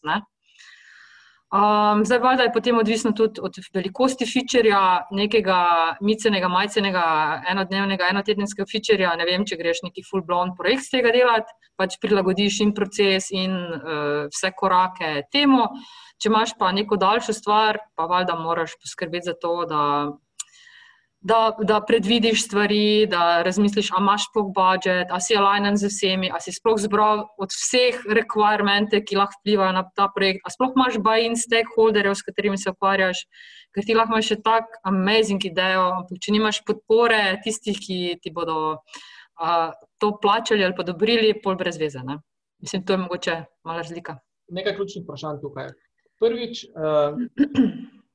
Um, 1.50 2.04
zdaj, 2.07 2.19
valjda 2.23 2.42
je 2.42 2.52
potem 2.52 2.76
odvisno 2.78 3.11
tudi 3.12 3.40
od 3.42 3.57
velikosti 3.75 4.26
featureja, 4.33 5.07
nekega 5.11 5.57
micenega, 6.00 6.47
majcenega, 6.49 7.02
enodnevnega, 7.50 8.07
enotedenskega 8.12 8.69
featureja. 8.71 9.16
Ne 9.19 9.26
vem, 9.26 9.42
če 9.42 9.59
greš 9.59 9.83
neki 9.83 10.04
full 10.07 10.23
blown 10.23 10.54
projekt 10.54 10.87
z 10.87 10.95
tega 10.95 11.11
delati, 11.16 11.50
pač 11.75 11.97
prilagodiš 11.99 12.61
in 12.62 12.71
proces 12.76 13.33
in 13.35 13.57
uh, 13.57 14.30
vse 14.30 14.52
korake 14.54 15.11
temu. 15.35 15.66
Če 16.23 16.30
imaš 16.30 16.54
pa 16.61 16.71
neko 16.76 17.00
daljšo 17.00 17.35
stvar, 17.35 17.80
pa 17.99 18.07
valjda 18.07 18.38
moraš 18.38 18.76
poskrbeti 18.78 19.33
za 19.33 19.35
to, 19.35 19.57
da, 19.66 19.83
da, 21.21 21.57
da 21.62 21.81
predvidiš 21.85 22.45
stvari, 22.47 23.07
da 23.07 23.43
razmisliš, 23.43 23.91
ali 23.93 24.03
imaš 24.05 24.25
sploh 24.31 24.49
budžet, 24.55 25.11
ali 25.11 25.21
si 25.21 25.37
alignen 25.37 25.77
z 25.77 25.91
vsemi, 25.93 26.31
ali 26.33 26.41
si 26.41 26.53
sploh 26.53 26.79
zbral 26.81 27.27
od 27.39 27.53
vseh 27.53 28.00
requirements, 28.09 28.97
ki 29.07 29.19
lahko 29.21 29.37
vplivajo 29.41 29.75
na 29.77 29.85
ta 29.97 30.09
projekt, 30.15 30.41
ali 30.45 30.57
sploh 30.57 30.73
imaš 30.77 30.97
buy-in 31.05 31.37
stakeholderjev, 31.37 32.17
s 32.17 32.25
katerimi 32.25 32.59
se 32.59 32.73
ukvarjaš, 32.73 33.25
ker 33.75 33.85
ti 33.85 33.97
lahko 33.99 34.17
imaš 34.17 34.33
še 34.33 34.41
tako 34.47 34.81
amazing 34.89 35.45
idejo, 35.45 35.85
ampak 36.00 36.25
če 36.25 36.37
nimaš 36.37 36.62
podpore 36.65 37.21
tistih, 37.45 37.77
ki 37.77 38.00
ti 38.23 38.33
bodo 38.33 38.57
uh, 38.81 39.69
to 40.00 40.15
plačali 40.23 40.65
ali 40.65 40.77
pa 40.77 40.89
dobrili, 40.89 41.37
pol 41.45 41.61
brez 41.61 41.77
veze. 41.77 42.00
Ne? 42.00 42.17
Mislim, 42.65 42.85
to 42.85 42.97
je 42.97 43.05
mogoče 43.05 43.39
mala 43.65 43.85
razlika. 43.85 44.17
Nekaj 44.49 44.75
ključnih 44.81 45.05
vprašanj 45.05 45.45
tukaj 45.45 45.69
prvič, 46.21 46.65
uh, 46.77 47.17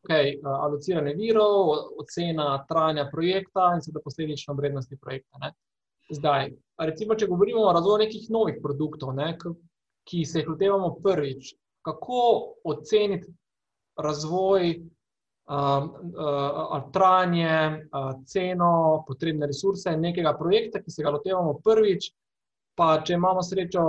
okay, 0.06 0.36
uh, 0.38 0.52
alociranje 0.68 1.16
virov, 1.18 1.74
ocena 2.00 2.66
trajanja 2.70 3.10
projekta 3.12 3.72
in 3.76 3.82
seveda 3.82 4.04
posledično 4.06 4.54
vrednosti 4.54 4.98
projekta. 5.02 5.42
Ne. 5.42 5.54
Zdaj, 6.14 6.52
recimo, 6.78 7.16
če 7.18 7.28
govorimo 7.28 7.66
o 7.66 7.74
razvoju 7.74 8.04
nekih 8.06 8.28
novih 8.30 8.60
produktov, 8.62 9.16
ne, 9.18 9.32
ki 10.06 10.26
se 10.26 10.44
jih 10.44 10.52
lotevamo 10.54 10.92
prvič, 11.02 11.56
kako 11.86 12.20
oceniti 12.64 13.34
razvoj, 13.98 14.76
um, 15.50 15.90
uh, 16.14 16.92
trajanje, 16.94 17.88
uh, 17.90 18.12
ceno, 18.30 19.04
potrebne 19.08 19.50
resurse 19.50 19.96
nekega 19.98 20.36
projekta, 20.38 20.82
ki 20.84 20.92
se 20.92 21.04
ga 21.04 21.14
lotevamo 21.16 21.58
prvič, 21.66 22.12
pa 22.78 23.00
če 23.02 23.18
imamo 23.18 23.42
srečo, 23.46 23.86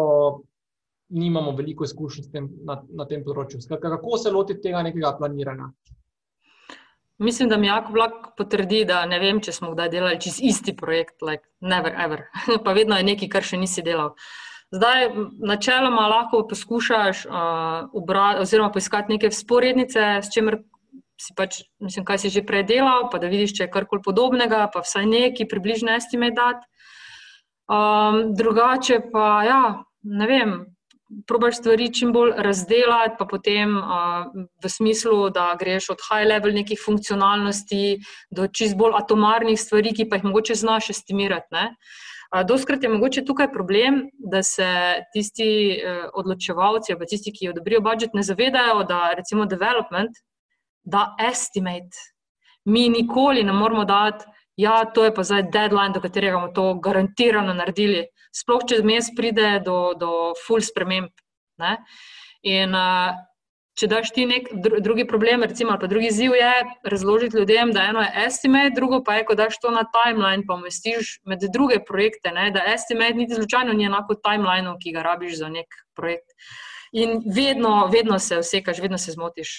nimamo 1.16 1.52
veliko 1.56 1.84
izkušenj 1.84 2.30
tem, 2.32 2.48
na, 2.64 2.80
na 2.96 3.06
tem 3.06 3.24
področju. 3.24 3.60
Skratka, 3.62 3.92
kako 3.98 4.18
se 4.18 4.32
loti 4.32 4.56
tega 4.62 4.82
nekega 4.86 5.12
planiranja? 5.18 5.68
Mislim, 7.18 7.48
da 7.48 7.56
mi 7.56 7.66
jako 7.66 7.92
vlak 7.92 8.12
potrdi, 8.36 8.84
da 8.84 9.06
ne 9.06 9.18
vem, 9.18 9.40
če 9.40 9.52
smo 9.52 9.70
kdaj 9.72 9.88
delali 9.88 10.20
čez 10.20 10.36
isti 10.44 10.74
projekt, 10.76 11.22
like 11.24 11.48
never 11.60 11.94
ever. 11.96 12.26
pa 12.64 12.74
vedno 12.76 12.96
je 12.96 13.06
nekaj, 13.08 13.30
kar 13.32 13.46
še 13.46 13.56
nisi 13.60 13.82
delal. 13.82 14.12
Zdaj, 14.74 15.08
načeloma 15.46 16.08
lahko 16.10 16.42
poskušaš 16.50 17.24
uh, 17.26 17.88
ubrati, 17.94 18.42
oziroma 18.42 18.72
poiskati 18.74 19.14
neke 19.14 19.30
sporednice, 19.30 20.02
s 20.22 20.32
čimer 20.34 20.58
si 21.20 21.32
pač, 21.36 21.62
mislim, 21.80 22.04
kaj 22.04 22.18
si 22.20 22.30
že 22.34 22.44
prej 22.44 22.66
delal, 22.68 23.08
pa 23.12 23.20
da 23.22 23.30
vidiš, 23.32 23.54
če 23.56 23.64
je 23.64 23.72
karkoli 23.72 24.04
podobnega, 24.04 24.66
pa 24.72 24.82
vsaj 24.84 25.06
neki 25.08 25.48
približni 25.48 25.94
estimate 25.96 26.36
dati. 26.36 26.66
Um, 27.66 28.34
drugače 28.36 29.00
pa, 29.12 29.26
ja, 29.46 29.62
ne 30.04 30.26
vem, 30.28 30.52
probaš 31.26 31.60
stvari 31.60 31.92
čim 31.94 32.12
bolj 32.12 32.32
razdeliti, 32.36 33.16
pa 33.18 33.26
potem 33.30 33.76
uh, 33.78 34.26
v 34.62 34.70
smislu, 34.70 35.30
da 35.30 35.52
greš 35.58 35.90
od 35.94 36.02
high 36.08 36.26
level 36.28 36.54
nekih 36.54 36.80
funkcionalnosti 36.84 37.98
do 38.30 38.48
čist 38.48 38.76
bolj 38.76 38.98
atomarnih 38.98 39.60
stvari, 39.60 39.94
ki 39.94 40.08
pa 40.10 40.18
jih 40.18 40.26
mogoče 40.28 40.54
znaš 40.54 40.90
estimirati. 40.96 41.46
Ne? 41.54 41.70
Doskrat 42.44 42.82
je 42.82 42.88
mogoče 42.90 43.24
tukaj 43.24 43.52
problem, 43.52 44.00
da 44.18 44.42
se 44.42 44.68
tisti 45.12 45.48
eh, 45.78 46.08
odločevalci, 46.14 46.96
pa 46.98 47.06
tisti, 47.06 47.32
ki 47.32 47.52
odobrijo 47.54 47.80
budžet, 47.80 48.14
ne 48.14 48.22
zavedajo, 48.22 48.82
da 48.84 49.12
recimo 49.16 49.46
development, 49.46 50.18
da 50.82 51.14
estimate. 51.22 52.02
Mi 52.64 52.88
nikoli 52.88 53.44
ne 53.44 53.52
moramo 53.52 53.84
dati, 53.84 54.26
ja, 54.56 54.84
to 54.84 55.04
je 55.04 55.14
pa 55.14 55.22
zdaj 55.22 55.50
deadline, 55.52 55.94
do 55.94 56.00
katerega 56.00 56.40
bomo 56.40 56.52
to 56.52 56.74
garantirano 56.82 57.54
naredili 57.54 58.06
sploh 58.36 58.66
če 58.68 58.82
mes 58.84 59.08
pride 59.16 59.56
do, 59.64 59.94
do 59.98 60.12
full 60.44 60.64
sprememb. 60.64 61.12
Ne? 61.62 61.76
In 62.46 62.76
uh, 62.76 63.16
če 63.76 63.88
daš 63.92 64.12
ti 64.16 64.24
nek 64.28 64.48
dru, 64.64 64.80
drugi 64.84 65.06
problem, 65.08 65.44
recimo, 65.44 65.74
ali 65.74 65.82
pa 65.82 65.88
drugi 65.90 66.10
ziv 66.14 66.36
je 66.36 66.52
razložiti 66.88 67.36
ljudem, 67.36 67.72
da 67.76 67.88
eno 67.90 68.04
je 68.04 68.24
estimate, 68.26 68.74
drugo 68.76 69.02
pa 69.04 69.18
je, 69.18 69.26
ko 69.28 69.36
daš 69.36 69.58
to 69.60 69.72
na 69.72 69.84
timeline, 69.92 70.46
pa 70.48 70.56
umestiš 70.56 71.18
med 71.28 71.44
druge 71.52 71.82
projekte, 71.84 72.32
ne, 72.32 72.48
da 72.54 72.64
estimate 72.72 73.20
niti 73.20 73.36
slučajno 73.36 73.76
ni 73.76 73.88
enako 73.88 74.16
timelineu, 74.20 74.76
ki 74.80 74.94
ga 74.96 75.04
rabiš 75.06 75.38
za 75.42 75.52
nek 75.52 75.80
projekt. 75.96 76.36
In 76.96 77.20
vedno, 77.34 77.88
vedno 77.92 78.18
se 78.22 78.40
vsekaš, 78.40 78.80
vedno 78.80 78.98
se 78.98 79.12
zmotiš. 79.12 79.58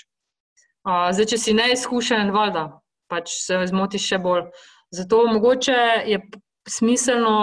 Uh, 0.88 1.10
zdaj, 1.14 1.34
če 1.34 1.38
si 1.38 1.54
neizkušen, 1.54 2.32
valjda, 2.34 2.70
pač 3.12 3.34
se 3.44 3.60
zmotiš 3.70 4.06
še 4.14 4.22
bolj. 4.24 4.48
Zato 4.96 5.26
mogoče 5.28 5.78
je 6.08 6.22
smiselno 6.70 7.36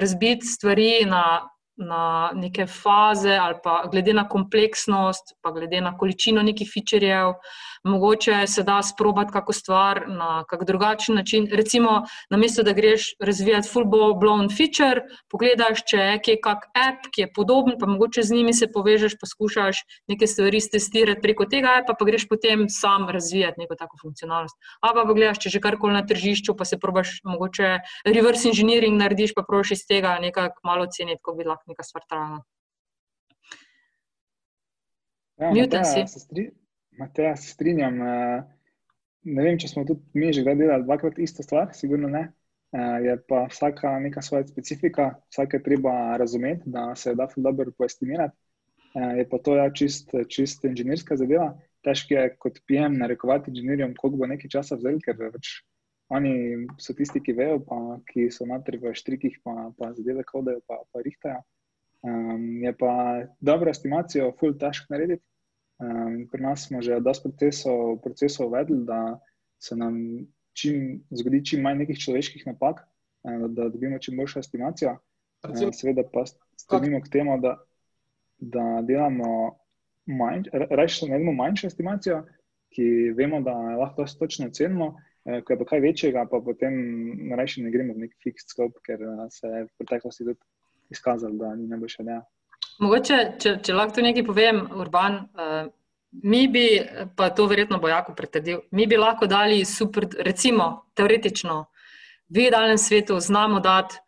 razbiti 0.00 0.46
stvari 0.46 1.04
na 1.06 1.50
na 1.80 2.30
neke 2.34 2.66
faze, 2.66 3.36
ali 3.36 3.54
pa 3.64 3.86
glede 3.90 4.12
na 4.12 4.28
kompleksnost, 4.28 5.34
pa 5.42 5.50
glede 5.50 5.80
na 5.80 5.96
količino 5.98 6.42
nekih 6.42 6.68
featurejev, 6.74 7.32
mogoče 7.84 8.46
se 8.46 8.62
da 8.62 8.82
sprobati 8.82 9.32
kako 9.32 9.52
stvar 9.52 10.04
na 10.08 10.44
kak 10.44 10.64
drugačen 10.64 11.14
način. 11.14 11.48
Recimo, 11.52 12.02
namesto 12.30 12.62
da 12.62 12.72
greš 12.72 13.14
razvijati 13.20 13.68
full-blown 13.68 14.50
feature, 14.56 15.02
pogledaš, 15.30 15.84
če 15.90 15.96
je 15.96 16.18
kje 16.24 16.36
kak 16.44 16.66
app, 16.74 17.08
ki 17.14 17.24
je 17.24 17.32
podoben, 17.32 17.78
pa 17.80 17.86
mogoče 17.86 18.22
z 18.22 18.36
njimi 18.36 18.54
se 18.54 18.68
povežeš, 18.72 19.16
poskušaš 19.20 19.82
neke 20.08 20.26
stvari 20.26 20.60
testirati 20.72 21.20
preko 21.22 21.44
tega 21.44 21.78
appa, 21.80 21.94
pa 21.98 22.04
greš 22.04 22.28
potem 22.28 22.68
sam 22.68 23.08
razvijati 23.08 23.60
neko 23.60 23.74
tako 23.74 23.96
funkcionalnost. 24.02 24.56
A 24.80 24.92
pa 24.94 25.04
pogledaš, 25.08 25.38
če 25.38 25.56
že 25.56 25.60
karkoli 25.60 25.96
na 25.96 26.04
tržišču, 26.06 26.56
pa 26.56 26.64
se 26.64 26.78
probaš 26.78 27.20
mogoče 27.24 27.78
reverse 28.04 28.48
engineering 28.48 28.98
narediš, 29.00 29.34
pa 29.34 29.42
probaš 29.42 29.76
iz 29.78 29.86
tega 29.88 30.18
nekako 30.20 30.60
malo 30.64 30.86
ceniti, 30.86 31.22
kako 31.24 31.36
bi 31.36 31.48
lahko 31.48 31.72
neka 31.72 31.82
stvar 31.82 32.04
trajala. 32.08 32.42
Ja, 35.40 35.52
Newton 35.56 35.84
si. 35.88 36.50
Mateja, 37.00 37.36
se 37.36 37.54
strinjam. 37.54 38.02
Eh, 38.02 38.42
ne 39.36 39.46
vem, 39.46 39.58
če 39.60 39.70
smo 39.72 39.86
tudi 39.88 40.20
mi 40.20 40.32
že 40.36 40.44
delali 40.44 40.84
dvakrat 40.84 41.18
isto 41.18 41.44
stvar, 41.46 41.72
sigurno 41.76 42.10
ne. 42.12 42.26
Eh, 42.76 42.98
je 43.06 43.16
pa 43.28 43.46
vsaka 43.50 43.96
neka 44.04 44.22
svoja 44.22 44.46
specifika, 44.46 45.08
vsake 45.32 45.62
treba 45.64 46.16
razumeti, 46.20 46.70
da 46.70 46.94
se 46.96 47.14
da 47.14 47.28
dobro 47.36 47.72
poestimirati. 47.78 48.36
Eh, 48.94 49.16
je 49.22 49.28
pa 49.28 49.38
to 49.38 49.56
ja 49.56 49.70
čist, 49.72 50.14
čist 50.28 50.64
inženirska 50.64 51.16
zadeva. 51.16 51.50
Težko 51.86 52.14
je 52.14 52.36
kot 52.38 52.60
PM 52.68 53.00
narekovati 53.00 53.50
inženirjem, 53.50 53.96
koliko 53.96 54.22
bo 54.22 54.30
nekaj 54.30 54.52
časa 54.58 54.76
vzel, 54.76 55.00
ker 55.04 55.16
več 55.16 55.60
oni 56.10 56.66
so 56.82 56.94
tisti, 56.98 57.22
ki 57.22 57.36
vejo, 57.38 57.60
pa 57.66 57.78
ki 58.10 58.26
so 58.34 58.46
natri 58.50 58.80
v 58.82 58.92
štrikih, 58.98 59.38
pa, 59.46 59.70
pa 59.78 59.92
zadeve 59.94 60.24
kodajo, 60.26 60.60
pa, 60.66 60.80
pa 60.90 61.02
rihtajo. 61.06 61.40
Um, 62.02 62.62
je 62.64 62.72
pa 62.76 62.92
dobro 63.40 63.70
estimacijo, 63.70 64.32
full 64.40 64.56
težko 64.58 64.90
narediti. 64.94 65.22
Um, 65.80 66.28
pri 66.28 66.42
nas 66.42 66.66
smo 66.68 66.82
že 66.84 67.00
dosti 67.00 67.28
procesov, 67.28 68.00
procesov 68.04 68.52
uvedli, 68.52 68.84
da 68.84 69.20
se 69.58 69.76
nam 69.76 69.96
čim, 70.52 71.00
zgodi 71.10 71.44
čim 71.44 71.62
manj 71.64 71.84
nekih 71.84 71.98
človeških 71.98 72.46
napak, 72.46 72.84
uh, 72.84 73.48
da 73.48 73.68
dobimo 73.68 73.98
čim 73.98 74.16
boljšo 74.16 74.44
estimacijo. 74.44 74.98
Uh, 75.48 75.72
seveda 75.72 76.04
pa 76.12 76.26
stremimo 76.60 77.00
k 77.00 77.08
temu, 77.08 77.38
da, 77.40 77.56
da 78.38 78.82
delamo 78.84 79.56
manj, 80.04 80.50
reč, 80.52 81.00
naredimo 81.02 81.32
manjšo 81.32 81.70
estimacijo, 81.72 82.24
ki 82.76 83.14
vemo, 83.16 83.40
da 83.40 83.54
lahko 83.80 84.04
to 84.04 84.18
točno 84.26 84.46
ocenimo. 84.52 84.96
Ko 85.20 85.52
je 85.52 85.58
pa 85.58 85.64
kaj 85.68 85.80
večjega, 85.84 86.22
pa 86.30 86.40
potem 86.40 86.74
rečemo, 87.36 87.66
ne 87.66 87.72
gremo 87.72 87.94
v 87.94 88.06
neki 88.06 88.16
fixed 88.24 88.52
scope, 88.52 88.80
ker 88.86 89.02
se 89.30 89.46
je 89.46 89.64
v 89.66 89.68
preteklosti 89.78 90.24
tudi 90.24 90.38
izkazalo, 90.90 91.36
da 91.36 91.54
ni 91.54 91.68
najboljša 91.68 92.02
ideja. 92.02 92.22
Mogoče, 92.78 93.18
če, 93.40 93.58
če 93.64 93.74
lahko 93.74 93.98
tu 93.98 94.04
nekaj 94.04 94.24
povem, 94.24 94.62
Urban, 94.78 95.18
uh, 95.34 95.68
mi 96.22 96.46
bi, 96.48 96.64
pa 97.16 97.30
to 97.30 97.46
verjetno 97.46 97.78
bo 97.78 97.88
jako 97.88 98.14
pretrdil, 98.14 98.62
mi 98.70 98.86
bi 98.86 98.96
lahko 98.96 99.26
dali 99.26 99.64
super, 99.64 100.06
recimo, 100.18 100.86
teoretično, 100.94 101.64
v 102.30 102.46
idealnem 102.46 102.78
svetu 102.78 103.18
znamo 103.20 103.60
dati 103.60 103.98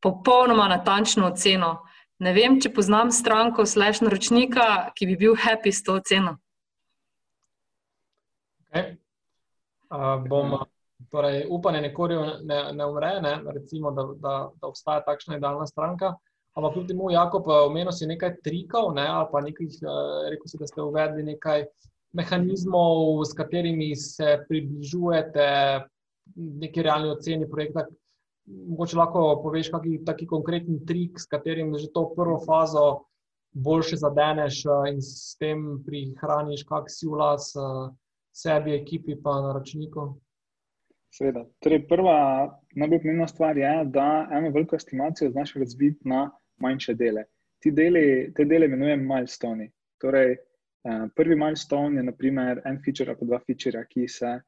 popolnoma 0.00 0.68
natančno 0.68 1.26
oceno. 1.26 1.80
Ne 2.20 2.32
vem, 2.36 2.58
če 2.60 2.72
poznam 2.72 3.10
stranko 3.12 3.64
slash 3.66 4.02
naročnika, 4.04 4.92
ki 4.96 5.06
bi 5.08 5.16
bil 5.16 5.36
happy 5.36 5.72
s 5.72 5.82
to 5.84 5.96
oceno. 6.00 6.36
Okay. 8.68 8.96
Uh, 9.90 10.20
bom, 10.28 10.54
torej, 11.10 11.46
upanje 11.50 11.80
nekori 11.80 12.16
ne, 12.46 12.60
ne 12.72 12.86
umre, 12.86 13.16
ne? 13.24 13.38
recimo, 13.54 13.90
da, 13.90 14.04
da, 14.16 14.34
da 14.60 14.68
obstaja 14.68 15.02
takšna 15.06 15.40
idealna 15.40 15.66
stranka. 15.66 16.14
Ampak 16.58 16.72
kljub 16.74 16.86
temu, 16.88 17.10
Jakob, 17.10 17.46
eh, 17.48 17.62
omenil 17.66 17.92
si 17.92 18.08
nekaj 18.10 18.40
trikov, 18.44 18.90
ne, 18.94 19.06
ali 19.06 19.28
pa 19.32 19.40
nekaj, 19.40 19.66
eh, 19.66 20.30
rekel 20.34 20.50
si, 20.50 20.58
da 20.58 20.66
ste 20.66 20.82
uvedli 20.82 21.22
nekaj 21.22 21.64
mehanizmov, 22.12 23.22
s 23.24 23.36
katerimi 23.38 23.94
se 23.96 24.40
približujete 24.48 25.46
neki 26.34 26.82
realni 26.82 27.10
oceni 27.10 27.46
projekta. 27.50 27.86
Mogoče 28.50 28.96
lahko 28.98 29.42
poveš, 29.44 29.70
kakšen 29.70 30.04
taki 30.04 30.26
konkreten 30.26 30.80
trik, 30.86 31.20
s 31.20 31.26
katerim 31.30 31.70
že 31.78 31.92
to 31.94 32.08
prvo 32.16 32.40
fazo 32.42 33.04
boljše 33.54 33.96
zadeneš 34.02 34.64
eh, 34.66 34.90
in 34.90 34.98
s 35.02 35.36
tem 35.38 35.84
prihraniš 35.86 36.66
kak 36.66 36.90
si 36.90 37.06
vlas 37.06 37.54
sebi, 38.32 38.74
ekipi 38.74 39.14
pa 39.22 39.38
naročniku. 39.40 40.18
Seveda. 41.10 41.44
Torej, 41.62 41.86
prva 41.88 42.50
najbolj 42.74 43.00
pomembna 43.02 43.26
stvar 43.28 43.58
je, 43.58 43.70
da 43.84 44.28
eno 44.30 44.50
veliko 44.50 44.76
estimacijo 44.76 45.30
znaš 45.30 45.54
razviti 45.54 46.08
na 46.08 46.30
manjše 46.60 46.94
dele. 46.94 47.24
Deli, 47.64 48.32
te 48.34 48.44
dele 48.44 48.66
imenujem 48.66 49.02
milestone. 49.04 49.68
Torej, 50.00 50.36
uh, 50.88 51.08
prvi 51.16 51.36
milestone 51.36 52.00
je 52.00 52.06
naprimer 52.06 52.62
en 52.64 52.80
feature 52.84 53.12
ali 53.12 53.28
dva 53.28 53.40
feature, 53.46 53.84
ki 53.88 54.08
se 54.08 54.38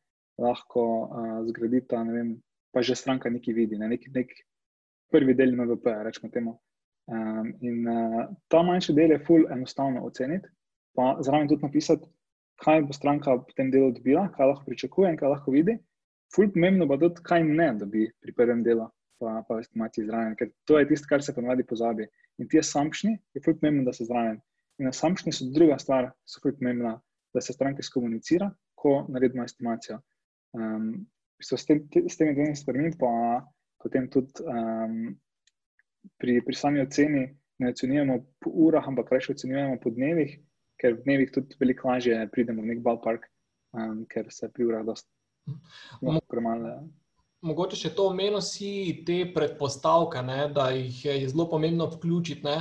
lahko 0.41 0.85
uh, 1.05 1.35
zgradita, 1.49 2.03
vem, 2.09 2.37
pa 2.73 2.83
že 2.83 2.97
stranka 2.97 3.31
nekaj 3.31 3.55
vidi, 3.55 3.79
ne, 3.79 3.91
nek, 3.93 4.09
nek 4.15 4.33
prvi 5.13 5.35
del 5.37 5.53
MVP, 5.57 5.93
rečemo 6.07 6.33
temu. 6.33 6.57
Um, 7.13 7.53
in 7.61 7.89
uh, 7.89 8.25
ta 8.49 8.63
manjši 8.63 8.95
del 8.97 9.13
je 9.13 9.25
full 9.27 9.45
enostavno 9.53 10.07
oceniti, 10.07 10.49
pa 10.97 11.17
zraven 11.21 11.49
tudi 11.51 11.67
napisati, 11.67 12.09
kaj 12.63 12.85
bo 12.87 12.97
stranka 12.97 13.35
v 13.41 13.57
tem 13.57 13.71
delu 13.73 13.91
dobila, 13.93 14.29
kaj 14.37 14.53
lahko 14.53 14.71
pričakuje 14.71 15.11
in 15.13 15.19
kaj 15.21 15.35
lahko 15.35 15.53
vidi. 15.53 15.77
Ful 16.33 16.49
pomembno 16.53 16.89
pa 16.89 16.97
tudi, 17.01 17.21
kaj 17.27 17.45
ne 17.45 17.69
dobi 17.77 18.07
pri 18.23 18.35
prvem 18.37 18.63
delu, 18.65 18.87
pa, 19.23 19.39
pa 19.49 19.61
estimaciji 19.63 20.09
zraven, 20.09 20.35
ker 20.39 20.51
to 20.69 20.81
je 20.81 20.89
tisto, 20.91 21.09
kar 21.11 21.23
se 21.23 21.35
ponovadi 21.37 21.67
pozabi. 21.69 22.09
In 22.43 22.51
ti 22.51 22.59
assumptioni 22.59 23.17
je 23.35 23.43
ful 23.45 23.57
pomembno, 23.61 23.87
da 23.87 23.95
so 23.97 24.07
zraven. 24.09 24.41
In 24.83 24.91
assumptioni 24.91 25.35
so 25.37 25.49
druga 25.55 25.79
stvar, 25.79 26.11
so 26.27 26.43
ful 26.43 26.57
pomembna, 26.59 26.97
da 27.33 27.41
se 27.41 27.55
stranke 27.55 27.85
skomunicira, 27.87 28.51
ko 28.77 29.03
naredimo 29.09 29.47
estimacijo. 29.47 30.01
Um, 30.59 31.07
s, 31.43 31.67
tem, 31.67 31.85
s 32.09 32.19
temi 32.19 32.35
dvemi 32.35 32.57
stvarmi 32.57 32.93
pa 33.01 33.13
potem 33.83 34.09
tudi 34.13 34.45
um, 34.47 35.15
pri, 36.21 36.41
pri 36.45 36.55
sami 36.55 36.83
oceni 36.83 37.25
ne 37.63 37.71
ocenjujemo 37.71 38.19
po 38.43 38.51
urah, 38.67 38.87
ampak 38.89 39.13
reč 39.15 39.31
ocenjujemo 39.31 39.79
po 39.83 39.91
dnevih, 39.95 40.35
ker 40.83 40.97
v 40.99 41.07
dnevih 41.07 41.33
tudi 41.35 41.59
veliko 41.61 41.89
lažje 41.91 42.19
pridemo 42.35 42.63
v 42.63 42.73
nek 42.73 42.83
ballpark, 42.83 43.29
um, 43.75 44.03
ker 44.11 44.31
se 44.35 44.51
pri 44.51 44.67
urah 44.71 44.87
dosta 44.87 45.09
premalo. 46.31 46.83
Mogoče 47.43 47.75
še 47.75 47.91
to 47.99 48.07
omenil 48.13 48.39
si 48.45 49.03
te 49.07 49.25
predpostavke, 49.35 50.21
ne, 50.23 50.47
da 50.55 50.69
jih 50.71 50.99
je 51.09 51.29
zelo 51.33 51.49
pomembno 51.51 51.89
vključiti. 51.91 52.47
Ne. 52.47 52.61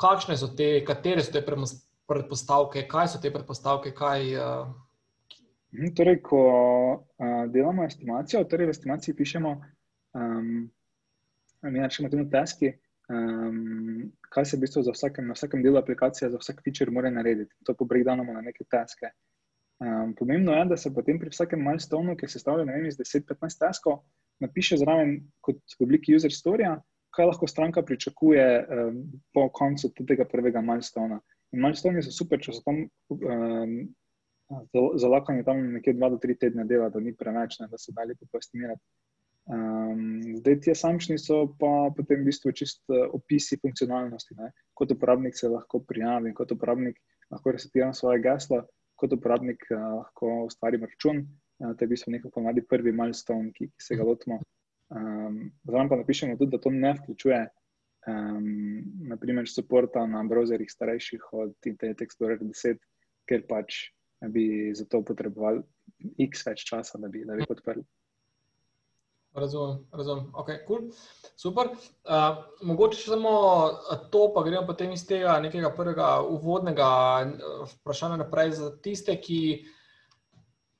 Kakšne 0.00 0.34
so 0.40 0.48
te, 0.58 0.80
katere 0.86 1.22
so 1.22 1.30
te 1.30 1.42
predpostavke, 1.46 2.82
kaj 2.90 3.12
so 3.12 3.20
te 3.22 3.30
predpostavke? 3.30 3.92
Kaj, 3.94 4.26
uh... 4.34 5.86
torej, 5.94 6.18
ko 6.26 6.42
uh, 6.42 7.44
delamo 7.54 7.86
estimacijo, 7.86 8.42
torej 8.50 8.72
v 8.72 8.74
estimaciji 8.74 9.14
pišemo, 9.14 9.54
um, 10.18 10.52
mi 11.70 11.84
rečemo 11.84 12.10
temu 12.10 12.26
taski, 12.32 12.72
um, 13.14 14.10
kaj 14.26 14.50
se 14.50 14.58
v 14.58 14.64
bistvu 14.64 14.82
vsakem, 14.90 15.30
na 15.30 15.38
vsakem 15.38 15.62
delu 15.62 15.78
aplikacije, 15.78 16.32
za 16.34 16.42
vsak 16.42 16.64
feature 16.66 16.90
mora 16.90 17.14
narediti. 17.14 17.54
To 17.68 17.78
po 17.78 17.86
breakdownu 17.86 18.26
na 18.26 18.42
neke 18.42 18.66
taske. 18.66 19.14
Um, 19.80 20.14
pomembno 20.14 20.52
je, 20.52 20.64
da 20.64 20.76
se 20.76 20.92
potem 20.94 21.18
pri 21.18 21.30
vsakem 21.32 21.62
milestonu, 21.64 22.12
ki 22.16 22.28
se 22.28 22.38
stavlja 22.38 22.66
vem, 22.68 22.84
iz 22.86 22.98
10-15 23.00 23.62
taskov, 23.62 24.02
napiše 24.44 24.76
zraven 24.76 25.14
kot 25.40 25.76
v 25.78 25.86
obliki 25.86 26.12
user 26.12 26.32
storija, 26.36 26.74
kaj 27.16 27.30
lahko 27.30 27.46
stranka 27.48 27.82
pričakuje 27.82 28.44
um, 28.60 28.98
po 29.32 29.46
koncu 29.56 29.88
tega 30.04 30.26
prvega 30.28 30.60
milestona. 30.60 31.16
In 31.56 31.62
milestoni 31.64 32.02
so 32.04 32.12
super, 32.12 32.42
če 32.44 32.52
so 32.58 32.64
tam 32.66 32.82
um, 33.16 33.72
zalakani 35.00 35.46
tam 35.46 35.62
nekje 35.72 35.94
2-3 35.96 36.36
tedne 36.42 36.66
dela, 36.68 36.90
da 36.92 37.00
ni 37.00 37.14
preveč, 37.16 37.56
ne, 37.62 37.68
da 37.70 37.80
se 37.80 37.94
da 37.96 38.04
lepo 38.04 38.28
poestimirati. 38.28 38.84
Um, 39.50 40.20
zdaj, 40.42 40.58
ti 40.60 40.74
assumptioni 40.74 41.16
so 41.18 41.46
pa 41.58 41.88
potem 41.96 42.20
v 42.20 42.28
bistvu 42.28 42.52
čist 42.52 42.84
uh, 42.92 43.06
opisi 43.16 43.56
funkcionalnosti. 43.64 44.36
Ne. 44.36 44.52
Kot 44.76 44.92
uporabnik 44.92 45.40
se 45.40 45.48
lahko 45.48 45.80
prijavi, 45.88 46.34
kot 46.36 46.52
uporabnik 46.52 47.00
lahko 47.32 47.56
resetira 47.56 47.94
svoje 47.96 48.20
geslo 48.28 48.60
kot 49.00 49.16
uporabnik 49.16 49.64
uh, 49.72 49.86
lahko 50.00 50.32
ustvarimo 50.48 50.88
račun. 50.90 51.24
Uh, 51.60 51.72
to 51.74 51.84
je 51.84 51.88
v 51.88 51.92
bistvu 51.94 52.14
nekako 52.14 52.34
pomladi 52.38 52.64
prvi 52.68 52.92
milestone, 52.96 53.52
ki, 53.56 53.70
ki 53.72 53.86
se 53.86 53.98
ga 53.98 54.06
lotimo. 54.06 54.40
Um, 54.90 55.50
Zraven 55.68 55.90
pa 55.90 56.00
napišemo 56.00 56.36
tudi, 56.38 56.56
da 56.56 56.62
to 56.62 56.72
ne 56.74 56.92
vključuje 56.98 57.40
um, 58.10 58.50
naprimer, 59.12 59.48
suporta 59.48 60.06
na 60.06 60.24
browserjih 60.26 60.70
starejših 60.70 61.32
od 61.32 61.54
Internet 61.66 62.02
Explorer 62.04 62.40
10, 62.42 62.80
ker 63.30 63.46
pač 63.48 63.84
bi 64.34 64.72
za 64.76 64.84
to 64.84 65.02
potrebovali 65.06 65.62
x 66.20 66.44
več 66.46 66.64
časa, 66.68 66.98
da 67.00 67.08
bi, 67.08 67.24
da 67.24 67.38
bi 67.38 67.46
podprli. 67.48 67.84
Razumem, 69.34 69.86
razumem. 69.92 70.24
Ok, 70.34 70.48
cool. 70.66 70.80
super. 71.36 71.66
Uh, 71.66 72.44
mogoče 72.62 73.10
samo 73.10 73.30
to, 74.10 74.32
pa 74.34 74.42
gremo 74.42 74.66
potem 74.66 74.92
iz 74.92 75.06
tega 75.06 75.38
nekega 75.40 75.70
prvega 75.70 76.20
uvodnega 76.20 76.88
vprašanja 77.74 78.16
naprej 78.16 78.50
za 78.58 78.70
tiste, 78.82 79.14
ki 79.20 79.64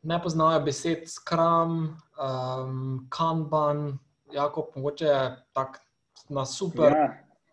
ne 0.03 0.23
poznajo 0.23 0.65
besed 0.65 1.07
Scrum, 1.09 1.95
um, 2.19 3.07
Kanban, 3.09 3.99
Jakob, 4.33 4.75
mogoče 4.77 5.15
tak 5.53 5.79
na 6.29 6.45
super 6.47 6.93
ja. 6.93 7.07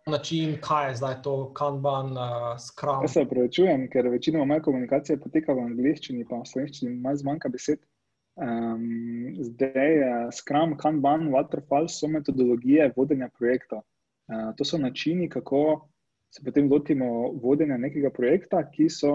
način, 0.07 0.57
kaj 0.61 0.89
je 0.89 0.95
zdaj 0.95 1.21
to 1.21 1.53
Kanban, 1.53 2.11
uh, 2.17 2.57
Scrum. 2.59 3.03
Jaz 3.03 3.13
se 3.13 3.21
upravičujem, 3.21 3.89
ker 3.93 4.09
večinoma 4.09 4.45
moja 4.45 4.61
komunikacija 4.61 5.19
poteka 5.23 5.53
v 5.53 5.69
angliščini, 5.69 6.25
pa 6.25 6.41
v 6.41 6.49
slovenščini 6.49 6.95
malo 7.01 7.21
zmanjka 7.21 7.53
besed. 7.53 7.85
Um, 8.37 9.33
zdaj, 9.41 9.91
uh, 9.97 10.31
Scrum, 10.31 10.77
Kanban, 10.77 11.29
Waterfall 11.33 11.87
so 11.89 12.07
metodologije 12.07 12.91
vodenja 12.95 13.29
projekta. 13.37 13.81
Uh, 14.27 14.55
to 14.57 14.65
so 14.65 14.77
načini, 14.77 15.29
kako 15.29 15.89
se 16.29 16.43
potem 16.45 16.69
lotimo 16.71 17.31
vodenja 17.41 17.77
nekega 17.77 18.11
projekta, 18.13 18.61
ki, 18.71 18.89
so, 18.89 19.13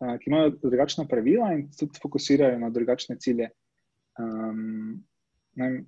uh, 0.00 0.16
ki 0.20 0.28
imajo 0.30 0.52
drugačna 0.62 1.06
pravila 1.08 1.52
in 1.56 1.70
tudi 1.78 2.02
fokusirajo 2.02 2.58
na 2.58 2.70
drugačne 2.70 3.16
cilje. 3.16 3.48
Um, 4.18 5.00
okay. 5.56 5.84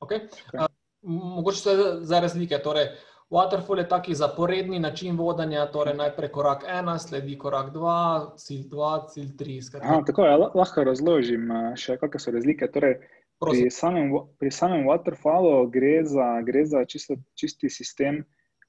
Okay. 0.00 0.20
Uh, 0.52 0.66
mogoče 1.02 1.58
so 1.58 1.74
za 2.00 2.20
razlike. 2.20 2.58
Torej, 2.62 2.86
Waterfall 3.30 3.78
je 3.78 3.88
taki 3.88 4.14
zaporedni 4.14 4.78
način 4.78 5.16
vodenja, 5.16 5.66
torej 5.72 5.94
najprej 5.96 6.28
korak 6.30 6.64
ena, 6.68 6.98
sledi 6.98 7.38
korak 7.38 7.72
dva, 7.72 8.34
cilj 8.36 8.68
dva, 8.68 9.06
cilj 9.08 9.36
tri. 9.36 9.58
Aha, 9.80 10.02
tako 10.06 10.26
je, 10.26 10.36
lahko 10.54 10.84
razložim 10.84 11.48
še, 11.76 11.96
kakšne 11.98 12.20
so 12.20 12.34
razlike. 12.36 12.68
Torej, 12.74 12.98
pri, 13.40 13.70
samem, 13.70 14.12
pri 14.38 14.50
samem 14.52 14.84
Waterfallu 14.86 15.66
gre 15.72 16.04
za, 16.04 16.28
gre 16.46 16.66
za 16.68 16.84
čisto, 16.84 17.16
čisti 17.34 17.72
sistem. 17.72 18.24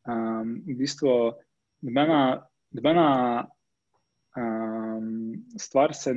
Um, 0.06 0.62
v 0.66 0.78
bistvu, 0.80 1.34
dbena, 1.82 2.48
dbena 2.72 3.10
um, 4.38 5.46
stvar 5.58 5.94
se, 5.94 6.14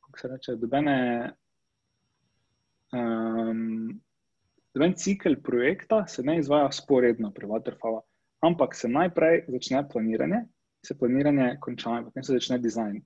kako 0.00 0.18
se 0.18 0.28
reče, 0.28 0.56
dbene. 0.56 0.98
Um, 2.92 4.00
Noben 4.74 4.92
cikl 4.94 5.34
projekta 5.42 6.04
se 6.06 6.22
ne 6.22 6.36
izvaja 6.38 6.70
sporedno 6.72 7.32
pri 7.34 7.46
Waterfallu, 7.50 8.04
ampak 8.46 8.74
se 8.78 8.88
najprej 8.88 9.44
začne 9.48 9.82
planiranje, 9.88 10.44
se 10.86 10.94
planiranje 10.98 11.56
konča 11.60 11.96
in 11.98 12.04
potem 12.06 12.24
se 12.24 12.36
začne 12.38 12.58
dizajn. 12.62 13.00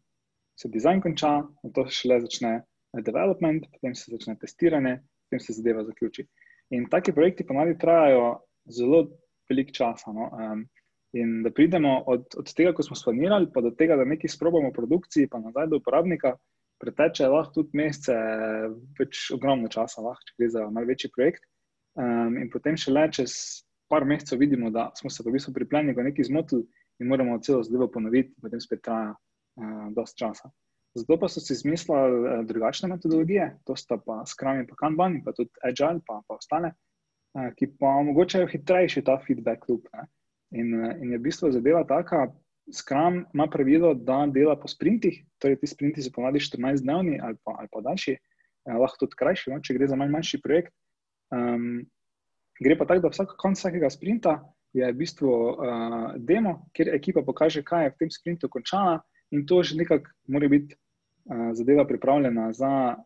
Se 0.60 0.68
dizajn 0.68 1.00
konča, 1.00 1.30
na 1.64 1.70
to 1.74 1.86
šele 1.88 2.20
začne 2.26 2.52
development, 3.00 3.64
potem 3.72 3.94
se 3.96 4.12
začne 4.12 4.36
testiranje, 4.40 4.98
potem 5.24 5.40
se 5.40 5.56
zadeva 5.56 5.86
zaključi. 5.88 6.26
In 6.76 6.84
taki 6.90 7.12
projekti 7.16 7.46
ponavadi 7.48 7.78
trajajo 7.80 8.28
zelo 8.68 9.00
velik 9.48 9.72
čas. 9.72 10.04
No? 10.06 10.28
Um, 10.36 10.66
in 11.16 11.42
da 11.42 11.50
pridemo 11.50 11.96
od, 12.06 12.26
od 12.36 12.52
tega, 12.54 12.74
ko 12.74 12.82
smo 12.82 12.96
splanirali, 12.96 13.48
pa 13.54 13.64
do 13.64 13.70
tega, 13.70 13.96
da 13.96 14.04
nekaj 14.04 14.36
sprobamo 14.36 14.68
v 14.68 14.76
produkciji, 14.76 15.32
pa 15.32 15.40
nazaj 15.40 15.72
do 15.72 15.80
uporabnika, 15.80 16.36
preteče 16.82 17.28
lahko 17.32 17.62
tudi 17.62 17.80
mesece, 17.80 18.14
več 18.98 19.28
ogromno 19.34 19.70
časa, 19.72 20.02
lahko, 20.04 20.28
če 20.28 20.38
gre 20.38 20.52
za 20.58 20.68
malce 20.68 20.92
večji 20.92 21.12
projekt. 21.16 21.46
Um, 21.94 22.38
in 22.42 22.50
potem 22.50 22.76
šele 22.76 23.06
čez 23.12 23.62
par 23.88 24.04
mesecev 24.04 24.40
vidimo, 24.42 24.70
da 24.70 24.88
smo 24.98 25.10
se 25.10 25.22
v 25.22 25.34
bistvu 25.36 25.52
pri 25.54 25.68
plenju 25.70 25.94
nekaj 25.94 26.26
zmotili 26.26 26.64
in 26.98 27.08
moramo 27.08 27.38
celo 27.38 27.62
zadevo 27.62 27.86
ponoviti, 27.90 28.34
potem 28.42 28.60
spet 28.60 28.82
traja 28.82 29.12
uh, 29.14 29.92
dosta 29.94 30.26
časa. 30.26 30.50
Zato 30.94 31.18
pa 31.18 31.28
so 31.28 31.42
si 31.42 31.52
izmislili 31.54 32.18
uh, 32.22 32.42
drugačne 32.46 32.88
metodologije, 32.88 33.50
to 33.64 33.76
sta 33.76 33.98
pa 33.98 34.22
Scrum 34.26 34.62
in 34.62 34.66
pa 34.66 34.78
Kanban, 34.78 35.18
in 35.18 35.24
pa 35.24 35.32
tudi 35.32 35.50
Agile, 35.62 36.02
pa, 36.06 36.20
pa 36.26 36.38
ostale, 36.38 36.72
uh, 37.38 37.50
ki 37.54 37.70
pa 37.78 37.94
omogočajo 38.02 38.50
hitrejši 38.50 39.04
ta 39.06 39.18
feedback 39.26 39.68
loop. 39.68 39.86
In, 40.50 40.74
uh, 40.74 40.90
in 40.98 41.14
je 41.14 41.18
v 41.18 41.26
bistvu 41.28 41.52
zadeva 41.54 41.84
taka. 41.86 42.26
Scrum 42.72 43.26
ima 43.34 43.46
pravilo, 43.46 43.94
da 43.94 44.24
dela 44.26 44.56
po 44.56 44.68
sprintih, 44.68 45.18
torej 45.38 45.58
ti 45.60 45.68
sprinti 45.68 46.02
so 46.02 46.10
ponavadi 46.14 46.40
14-dnevni 46.40 47.18
ali, 47.22 47.36
ali 47.44 47.68
pa 47.72 47.80
daljši, 47.84 48.14
eh, 48.14 48.78
lahko 48.80 49.04
tudi 49.04 49.18
krajši, 49.20 49.50
no, 49.52 49.60
če 49.60 49.76
gre 49.76 49.88
za 49.90 49.98
manj 50.00 50.14
manjši 50.14 50.40
projekt. 50.40 50.72
Um, 51.32 51.86
gre 52.60 52.76
pa 52.78 52.86
tako, 52.86 53.06
da 53.06 53.12
vsak 53.12 53.36
konc 53.40 53.58
vsakega 53.58 53.90
sprinta 53.90 54.38
je 54.74 54.90
v 54.90 54.98
bistvu 54.98 55.30
uh, 55.30 56.14
demo, 56.18 56.66
kjer 56.74 56.90
ekipa 56.94 57.22
pokaže, 57.22 57.62
kaj 57.62 57.86
je 57.86 57.92
v 57.94 57.98
tem 58.02 58.10
sprintu 58.10 58.50
končala, 58.50 59.00
in 59.30 59.46
to 59.46 59.62
že 59.62 59.78
nekako 59.78 60.10
mora 60.28 60.50
biti 60.50 60.74
uh, 60.74 61.54
zadeva 61.54 61.86
pripravljena 61.86 62.52
za 62.52 62.96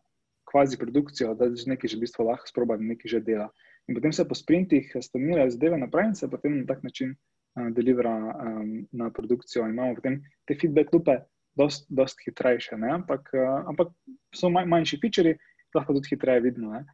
kvazi 0.49 0.77
produkcijo, 0.81 1.35
da 1.37 1.49
že 1.53 1.69
nekaj 1.69 1.93
že 1.93 1.97
v 1.97 2.05
bistvu 2.05 2.25
lahko 2.25 2.49
sproba 2.49 2.77
in 2.81 2.89
nekaj 2.89 3.17
že 3.17 3.19
dela. 3.21 3.49
In 3.87 3.95
potem 3.95 4.13
se 4.13 4.25
po 4.25 4.35
sprintih 4.35 4.89
stanirajo 5.01 5.49
zadeve 5.49 5.77
naprej 5.77 6.09
in 6.09 6.15
se 6.15 6.29
potem 6.29 6.61
na 6.61 6.65
tak 6.65 6.83
način 6.83 7.13
uh, 7.13 7.69
delivera 7.73 8.17
um, 8.17 8.87
na 8.91 9.09
produkcijo. 9.09 9.65
In 9.65 9.77
imamo 9.77 9.95
potem 9.95 10.21
te 10.45 10.55
feedback 10.55 10.93
lupe. 10.93 11.21
Dost, 11.59 11.89
dost 11.89 12.15
hitrejše, 12.23 12.77
ampak, 12.77 13.33
uh, 13.35 13.65
ampak 13.67 13.89
so 14.31 14.47
manj, 14.53 14.69
manjši 14.69 14.99
featuri, 15.01 15.33
lahko 15.75 15.93
tudi 15.97 16.13
hitreje 16.13 16.43
vidno. 16.45 16.71
Ne? 16.71 16.85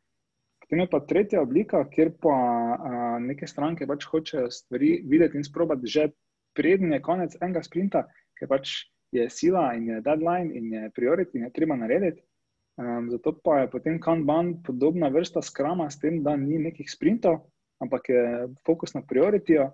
Potem 0.66 0.82
je 0.82 0.90
pa 0.90 1.00
tretja 1.06 1.42
oblika, 1.46 1.84
kjer 1.94 2.10
pa 2.22 2.34
a, 2.34 2.94
neke 3.22 3.46
stranke 3.46 3.86
pač 3.86 4.08
hočejo 4.10 4.50
stvari 4.50 4.96
videti 5.06 5.38
in 5.38 5.46
sprobati 5.46 5.86
že 5.86 6.08
prednji 6.58 6.98
konec 7.06 7.36
enega 7.38 7.62
sprinta, 7.62 8.02
ker 8.40 8.50
pač 8.50 8.72
je 9.14 9.28
sila 9.30 9.76
in 9.78 9.92
je 9.92 10.00
deadline 10.02 10.50
in 10.58 10.72
je 10.74 10.90
priority 10.98 11.38
in 11.38 11.46
je 11.46 11.52
treba 11.54 11.78
narediti. 11.78 12.24
Um, 12.82 13.12
zato 13.14 13.36
pa 13.44 13.60
je 13.62 13.70
potem 13.72 14.00
Kanban 14.02 14.64
podobna 14.64 15.08
vrsta 15.14 15.46
skrama 15.46 15.86
s 15.90 16.00
tem, 16.02 16.24
da 16.24 16.34
ni 16.36 16.58
nekih 16.60 16.90
sprintov, 16.92 17.46
ampak 17.80 18.10
je 18.10 18.24
fokus 18.66 18.98
na 18.98 19.04
prioritijo, 19.06 19.70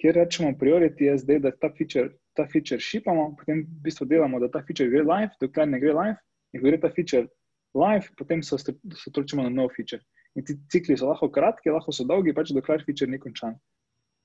kjer 0.00 0.16
rečemo, 0.16 0.56
priority 0.58 1.12
je 1.12 1.18
zdaj, 1.18 1.38
da 1.44 1.52
ta 1.52 1.68
feature, 1.76 2.16
ta 2.34 2.48
feature 2.48 2.80
šipamo, 2.80 3.34
potem 3.38 3.62
v 3.68 3.84
bistvu 3.84 4.08
delamo, 4.08 4.40
da 4.40 4.48
ta 4.48 4.64
feature 4.64 4.88
gre 4.90 5.04
live, 5.04 5.36
dokler 5.40 5.68
ne 5.68 5.78
gre 5.82 5.92
live, 5.94 6.16
in 6.56 6.64
gre 6.64 6.80
ta 6.80 6.90
feature 6.90 7.28
live, 7.76 8.08
potem 8.18 8.42
se 8.42 8.56
osredotočimo 8.56 9.44
na 9.44 9.52
nov 9.52 9.70
feature. 9.76 10.02
In 10.38 10.44
ti 10.46 10.56
cikli 10.70 10.96
so 10.98 11.08
lahko 11.10 11.30
kratki, 11.32 11.72
lahko 11.74 11.92
so 11.92 12.06
dolgi, 12.06 12.34
pač 12.34 12.52
dokler 12.54 12.84
feature 12.86 13.10
ni 13.10 13.18
končan. 13.18 13.56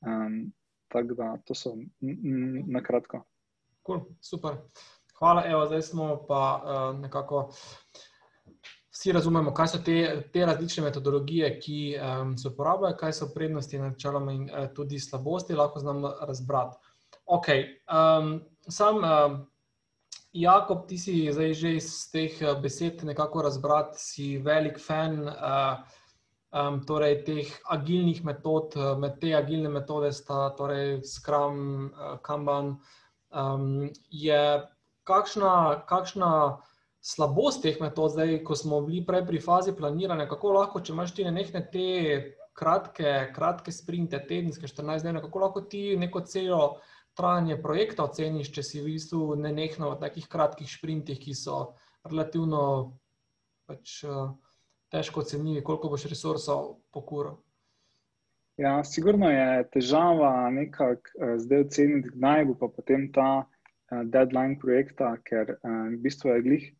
Um, 0.05 0.53
tako 0.93 1.17
da 1.17 1.31
to 1.45 1.55
so 1.57 1.73
na 2.01 2.81
kratko. 2.85 3.23
Cool, 3.85 4.05
super. 4.21 4.61
Hvala, 5.19 5.45
Evo, 5.47 5.65
zdaj 5.65 5.81
smo 5.81 6.25
pa 6.27 6.41
uh, 6.63 6.99
nekako. 6.99 7.49
Vsi 8.95 9.11
razumemo, 9.11 9.51
kaj 9.53 9.67
so 9.67 9.77
te, 9.83 9.95
te 10.31 10.45
različne 10.47 10.85
metodologije, 10.85 11.49
ki 11.59 11.79
um, 11.99 12.37
se 12.39 12.47
uporabljajo, 12.47 12.95
kaj 12.95 13.13
so 13.17 13.27
prednosti, 13.33 13.79
načeloma 13.79 14.31
in 14.31 14.45
uh, 14.47 14.69
tudi 14.75 14.99
slabosti, 14.99 15.55
lahko 15.55 15.81
znamo 15.83 16.13
razbrati. 16.27 16.77
Ok, 17.25 17.49
um, 17.91 18.29
sam, 18.69 19.01
uh, 19.03 19.35
Jakob, 20.35 20.83
ti 20.87 20.97
si 20.99 21.31
zdaj 21.31 21.53
že 21.55 21.69
iz 21.79 21.89
teh 22.11 22.33
besed 22.59 23.05
nekako 23.07 23.45
razbrati, 23.47 23.95
si 23.95 24.25
velik 24.37 24.81
fan. 24.83 25.29
Uh, 25.31 25.79
um, 26.51 26.81
torej 26.83 27.23
teh 27.23 27.51
agilnih 27.71 28.19
metod, 28.27 28.75
uh, 28.75 28.97
med 28.99 29.15
te 29.21 29.31
agilne 29.35 29.71
metode 29.71 30.11
sta 30.11 30.49
torej 30.57 30.99
Scrum, 31.07 31.87
uh, 31.87 32.17
Kanban. 32.19 32.75
Um, 33.31 33.87
je 34.11 34.41
kakšna, 35.07 35.85
kakšna 35.87 36.31
slabost 36.99 37.63
teh 37.63 37.79
metod, 37.79 38.11
zdaj, 38.11 38.41
ko 38.43 38.59
smo 38.59 38.81
bili 38.83 39.05
prej 39.07 39.23
pri 39.27 39.39
fazi 39.39 39.75
planiranja, 39.77 40.27
kako 40.27 40.55
lahko, 40.59 40.81
če 40.83 40.91
imaš 40.91 41.15
ti 41.15 41.23
nekaj 41.23 41.63
te 41.71 41.87
kratke, 42.55 43.31
kratke 43.35 43.71
sprinte, 43.71 44.19
tedenske, 44.27 44.67
14 44.67 45.07
dni, 45.07 45.23
kako 45.27 45.43
lahko 45.47 45.63
ti 45.69 45.93
neko 45.99 46.23
celo 46.27 46.75
trajanje 47.15 47.59
projekta 47.63 48.05
oceniš, 48.05 48.51
če 48.51 48.63
si 48.63 48.81
v 48.81 48.93
bistvu 48.93 49.35
ne 49.39 49.51
nekno 49.55 49.93
v 49.93 49.99
takih 50.01 50.27
kratkih 50.27 50.69
sprintih, 50.69 51.19
ki 51.19 51.35
so 51.35 51.75
relativno 52.07 52.65
pač. 53.67 54.01
Uh, 54.03 54.35
težko 54.95 55.25
oceniti, 55.25 55.63
koliko 55.63 55.89
boš 55.89 56.05
resursov 56.11 56.77
pokuril. 56.93 57.39
Ja, 58.57 58.83
sigurno 58.87 59.27
je 59.31 59.65
težava 59.73 60.49
nekako 60.55 61.11
uh, 61.19 61.35
zdaj 61.41 61.65
oceniti, 61.67 62.13
kdaj 62.15 62.45
bo 62.51 62.55
pa 62.61 62.71
potem 62.71 63.09
ta 63.11 63.29
uh, 63.43 64.03
deadline 64.03 64.59
projekta, 64.61 65.15
ker 65.27 65.57
v 65.63 65.99
bistvu 66.03 66.35
je 66.35 66.41
glih 66.49 66.73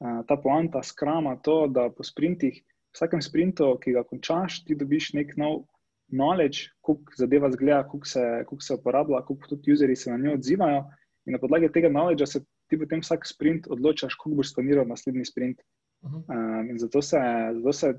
ta 0.00 0.36
poanta 0.40 0.80
skrama 0.80 1.34
to, 1.44 1.66
da 1.68 1.90
po 1.92 2.00
sprintih, 2.00 2.62
vsakem 2.96 3.20
sprintu, 3.20 3.66
ki 3.82 3.92
ga 3.92 4.02
končaš, 4.08 4.62
ti 4.64 4.72
dobiš 4.72 5.10
nek 5.12 5.34
nov 5.36 5.66
knowledge, 6.12 6.70
koliko 6.80 7.16
zadeva 7.18 7.50
zgleda, 7.52 7.82
koliko 7.88 8.06
se, 8.06 8.22
koliko 8.46 8.64
se 8.64 8.74
uporablja, 8.74 9.22
koliko 9.26 9.48
tudi 9.54 9.72
useri 9.72 9.96
se 9.96 10.10
na 10.10 10.18
njo 10.18 10.34
odzivajo 10.34 10.84
in 11.26 11.36
na 11.36 11.38
podlagi 11.38 11.72
tega 11.72 11.88
knowledge 11.88 12.26
se 12.26 12.44
ti 12.70 12.78
potem 12.78 13.02
vsak 13.02 13.26
sprint 13.26 13.66
odločaš, 13.70 14.14
koliko 14.14 14.42
boš 14.42 14.54
planiral 14.54 14.86
naslednji 14.88 15.24
sprint. 15.24 15.62
Um, 16.02 16.70
in 16.70 16.78
zato 16.78 17.02
se, 17.02 17.18
zato 17.56 17.72
se, 17.76 17.92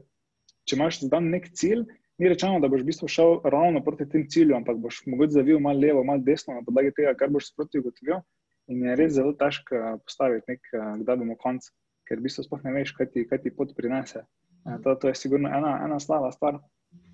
če 0.65 0.75
imaš 0.75 1.01
zdan 1.03 1.29
nek 1.29 1.51
cilj 1.53 1.83
ni 2.21 2.29
rečeno, 2.29 2.59
da 2.61 2.69
boš 2.69 2.83
v 2.83 2.89
bistvu 2.91 3.07
šel 3.09 3.39
ravno 3.49 3.81
proti 3.83 4.05
tem 4.09 4.27
cilju, 4.29 4.55
ampak 4.55 4.77
boš 4.77 5.01
mogoče 5.09 5.39
zavil 5.39 5.59
malo 5.59 5.81
levo, 5.81 6.03
malo 6.05 6.21
desno, 6.25 6.53
na 6.53 6.65
podlagi 6.65 6.93
tega, 6.97 7.15
kar 7.17 7.31
boš 7.33 7.49
sproti 7.49 7.81
ugotovil. 7.81 8.21
In 8.69 8.83
je 8.85 8.95
res 8.95 9.15
zelo 9.15 9.33
težko 9.37 9.75
eh, 9.77 9.95
postaviti 10.05 10.53
nek, 10.53 10.69
eh, 10.73 10.91
kdaj 11.01 11.17
bomo 11.17 11.37
konc, 11.41 11.65
ker 12.07 12.21
v 12.21 12.27
bistvu 12.27 12.45
sploh 12.45 12.61
ne 12.67 12.75
veš, 12.75 12.93
kaj 12.97 13.09
ti, 13.15 13.25
kaj 13.27 13.41
ti 13.43 13.53
pot 13.57 13.73
prinese. 13.77 14.21
Eh, 14.67 14.77
to, 14.83 14.93
to 15.01 15.09
je 15.09 15.17
sigurno 15.17 15.49
ena, 15.49 15.79
ena 15.85 15.97
slaba 15.99 16.29
stvar. 16.35 16.61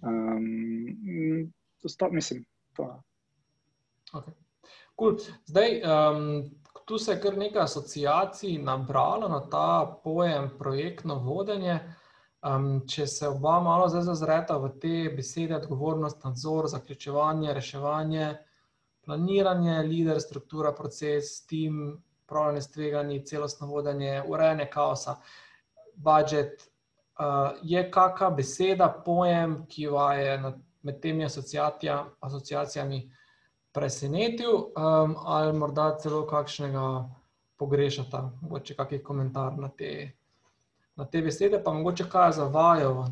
Um, 0.01 1.51
to 1.81 1.89
sta, 1.89 2.09
mislim, 2.11 2.45
to. 2.75 3.03
Okay. 4.13 4.33
Cool. 4.99 5.17
Zdaj, 5.45 5.81
um, 5.81 6.49
tu 6.85 6.97
se 6.97 7.11
je 7.11 7.21
kar 7.21 7.37
nekaj 7.37 7.61
asociacij 7.61 8.57
nabralo 8.57 9.27
na 9.27 9.39
ta 9.49 9.99
pojem 10.03 10.49
projektno 10.59 11.19
vodenje. 11.19 11.79
Um, 12.47 12.87
če 12.87 13.07
se 13.07 13.27
oba 13.27 13.59
malo 13.59 13.87
zazreta 13.89 14.57
v 14.57 14.69
te 14.79 15.09
besede, 15.15 15.55
odgovornost, 15.57 16.23
nadzor, 16.23 16.67
zaključevanje, 16.69 17.53
reševanje, 17.53 18.27
planiranje, 19.05 19.81
lider, 19.83 20.21
struktura, 20.21 20.71
proces, 20.71 21.45
tim, 21.47 21.97
upravljanje 22.23 22.61
s 22.61 22.71
tveganji, 22.71 23.25
celostno 23.25 23.67
vodenje, 23.67 24.21
urejanje 24.27 24.69
kaosa, 24.71 25.15
budžet, 25.95 26.69
je 27.63 27.83
kakšna 27.91 28.29
beseda, 28.29 28.87
pojem, 29.05 29.65
ki 29.69 29.87
vas 29.87 30.17
je 30.19 30.53
med 30.81 30.99
temi 31.01 31.25
asociacijami 31.25 33.01
presenetil, 33.73 34.55
um, 34.55 35.15
ali 35.25 35.53
morda 35.53 35.97
celo 36.01 36.25
kakšnega 36.27 37.09
pogrešata, 37.57 38.31
mogoče 38.41 38.75
kakšen 38.75 39.03
komentar 39.03 39.57
na 39.57 39.69
te 39.69 40.17
na 40.97 41.05
te 41.05 41.21
besede, 41.21 41.63
pa 41.63 41.73
mogoče 41.73 42.09
kaj 42.09 42.31
zavajo. 42.31 43.07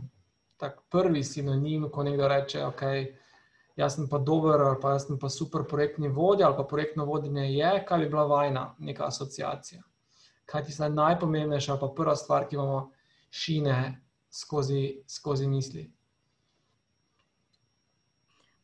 Tak 0.58 0.82
prvi 0.90 1.24
sinonim, 1.24 1.90
ko 1.92 2.04
nekdo 2.04 2.28
reče, 2.28 2.60
da 2.60 2.68
okay, 2.70 3.90
sem 3.90 4.08
pa 4.10 4.18
dober, 4.18 4.62
ali 4.62 4.78
pa 4.82 5.00
sem 5.00 5.20
pa 5.20 5.30
super 5.30 5.66
projektni 5.70 6.08
vodja, 6.08 6.48
ali 6.48 6.58
pa 6.58 6.64
projektno 6.64 7.06
vodenje 7.06 7.50
je, 7.52 7.86
kaj 7.86 8.00
bi 8.00 8.10
bila 8.10 8.24
vajna, 8.26 8.76
neka 8.80 9.08
asociacija. 9.08 9.82
Kaj 10.46 10.64
ti 10.64 10.74
je 10.80 10.90
najpomembnejša, 10.90 11.78
pa 11.82 11.92
prva 11.96 12.16
stvar, 12.16 12.48
ki 12.48 12.56
imamo 12.56 12.92
šine 13.36 14.02
skozi, 14.32 15.04
skozi 15.08 15.48
misli. 15.48 15.90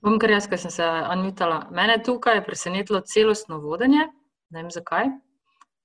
Bom 0.01 0.17
kar 0.19 0.31
jaz, 0.33 0.47
ker 0.49 0.57
sem 0.57 0.71
se 0.73 0.85
anmitala. 0.85 1.67
Mene 1.75 1.99
tukaj 2.03 2.39
je 2.39 2.45
presenetilo 2.45 3.01
celostno 3.05 3.59
vodenje. 3.61 4.07
Ne 4.49 4.63
vem 4.63 4.71
zakaj, 4.73 5.11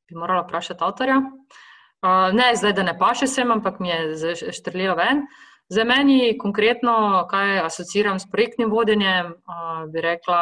bi 0.09 0.17
morala 0.17 0.47
vprašati 0.47 0.85
avtorja. 0.85 1.19
Uh, 1.21 2.31
ne, 2.33 2.53
zdaj, 2.57 2.73
da 2.79 2.87
ne 2.87 2.95
paše 2.99 3.27
sem, 3.27 3.51
ampak 3.53 3.81
mi 3.81 3.91
je 3.91 4.33
štrlilo 4.57 4.97
ven. 4.97 5.27
Za 5.69 5.85
meni 5.85 6.39
konkretno, 6.39 7.27
kaj 7.31 7.59
asociiram 7.67 8.19
s 8.23 8.31
projektnim 8.31 8.71
vodenjem, 8.71 9.35
uh, 9.35 9.85
bi 9.93 10.01
rekla, 10.01 10.41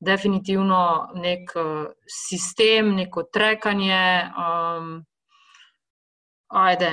definitivno 0.00 1.12
nek 1.14 1.52
uh, 1.60 1.92
sistem, 2.08 2.94
neko 2.96 3.22
trekanje, 3.32 4.30
um, 4.32 4.92
ajde, 6.48 6.92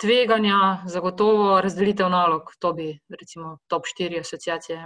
tveganja, 0.00 0.82
zagotovo 0.86 1.60
razdelitev 1.60 2.10
nalog. 2.10 2.52
To 2.58 2.72
bi, 2.72 2.92
recimo, 3.20 3.58
top 3.66 3.82
4 3.98 4.20
asociacije. 4.20 4.84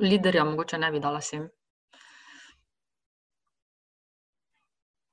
Liderja, 0.00 0.44
mogoče 0.44 0.78
ne 0.78 0.90
bi 0.92 1.00
dala 1.00 1.20
sem. 1.20 1.48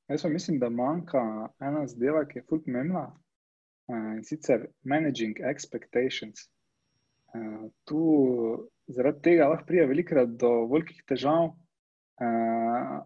Jaz 0.07 0.21
pa 0.21 0.29
mislim, 0.29 0.59
da 0.59 0.69
manjka 0.69 1.21
ena 1.59 1.87
zadeva, 1.87 2.25
ki 2.29 2.37
je 2.37 2.43
fulp 2.49 2.65
pomembna 2.65 3.07
uh, 3.09 4.11
in 4.17 4.23
sicer 4.23 4.67
managing 4.83 5.39
expectations. 5.51 6.45
Uh, 7.33 7.71
tu 7.89 8.01
zaradi 8.87 9.21
tega 9.21 9.47
lahko 9.49 9.65
prija 9.65 9.87
velikrat 9.89 10.37
do 10.37 10.51
velikih 10.69 11.01
težav, 11.09 11.49
uh, 12.21 12.99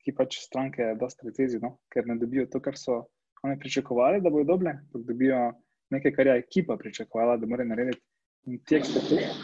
ki 0.00 0.16
pač 0.16 0.40
stranke 0.40 0.94
dosta 1.00 1.28
recezi, 1.28 1.60
no? 1.60 1.76
ker 1.92 2.08
ne 2.08 2.16
dobijo 2.16 2.46
to, 2.48 2.62
kar 2.64 2.80
so 2.80 3.02
oni 3.42 3.58
pričakovali, 3.58 4.20
da 4.20 4.30
bodo 4.30 4.44
dobile, 4.44 4.70
ampak 4.70 5.02
dobijo 5.06 5.52
nekaj, 5.90 6.12
kar 6.12 6.26
je 6.26 6.38
ekipa 6.38 6.76
pričakovala, 6.76 7.36
da 7.36 7.46
mora 7.46 7.64
narediti. 7.64 8.02
In 8.46 8.58
ti 8.64 8.76
expectations, 8.78 9.36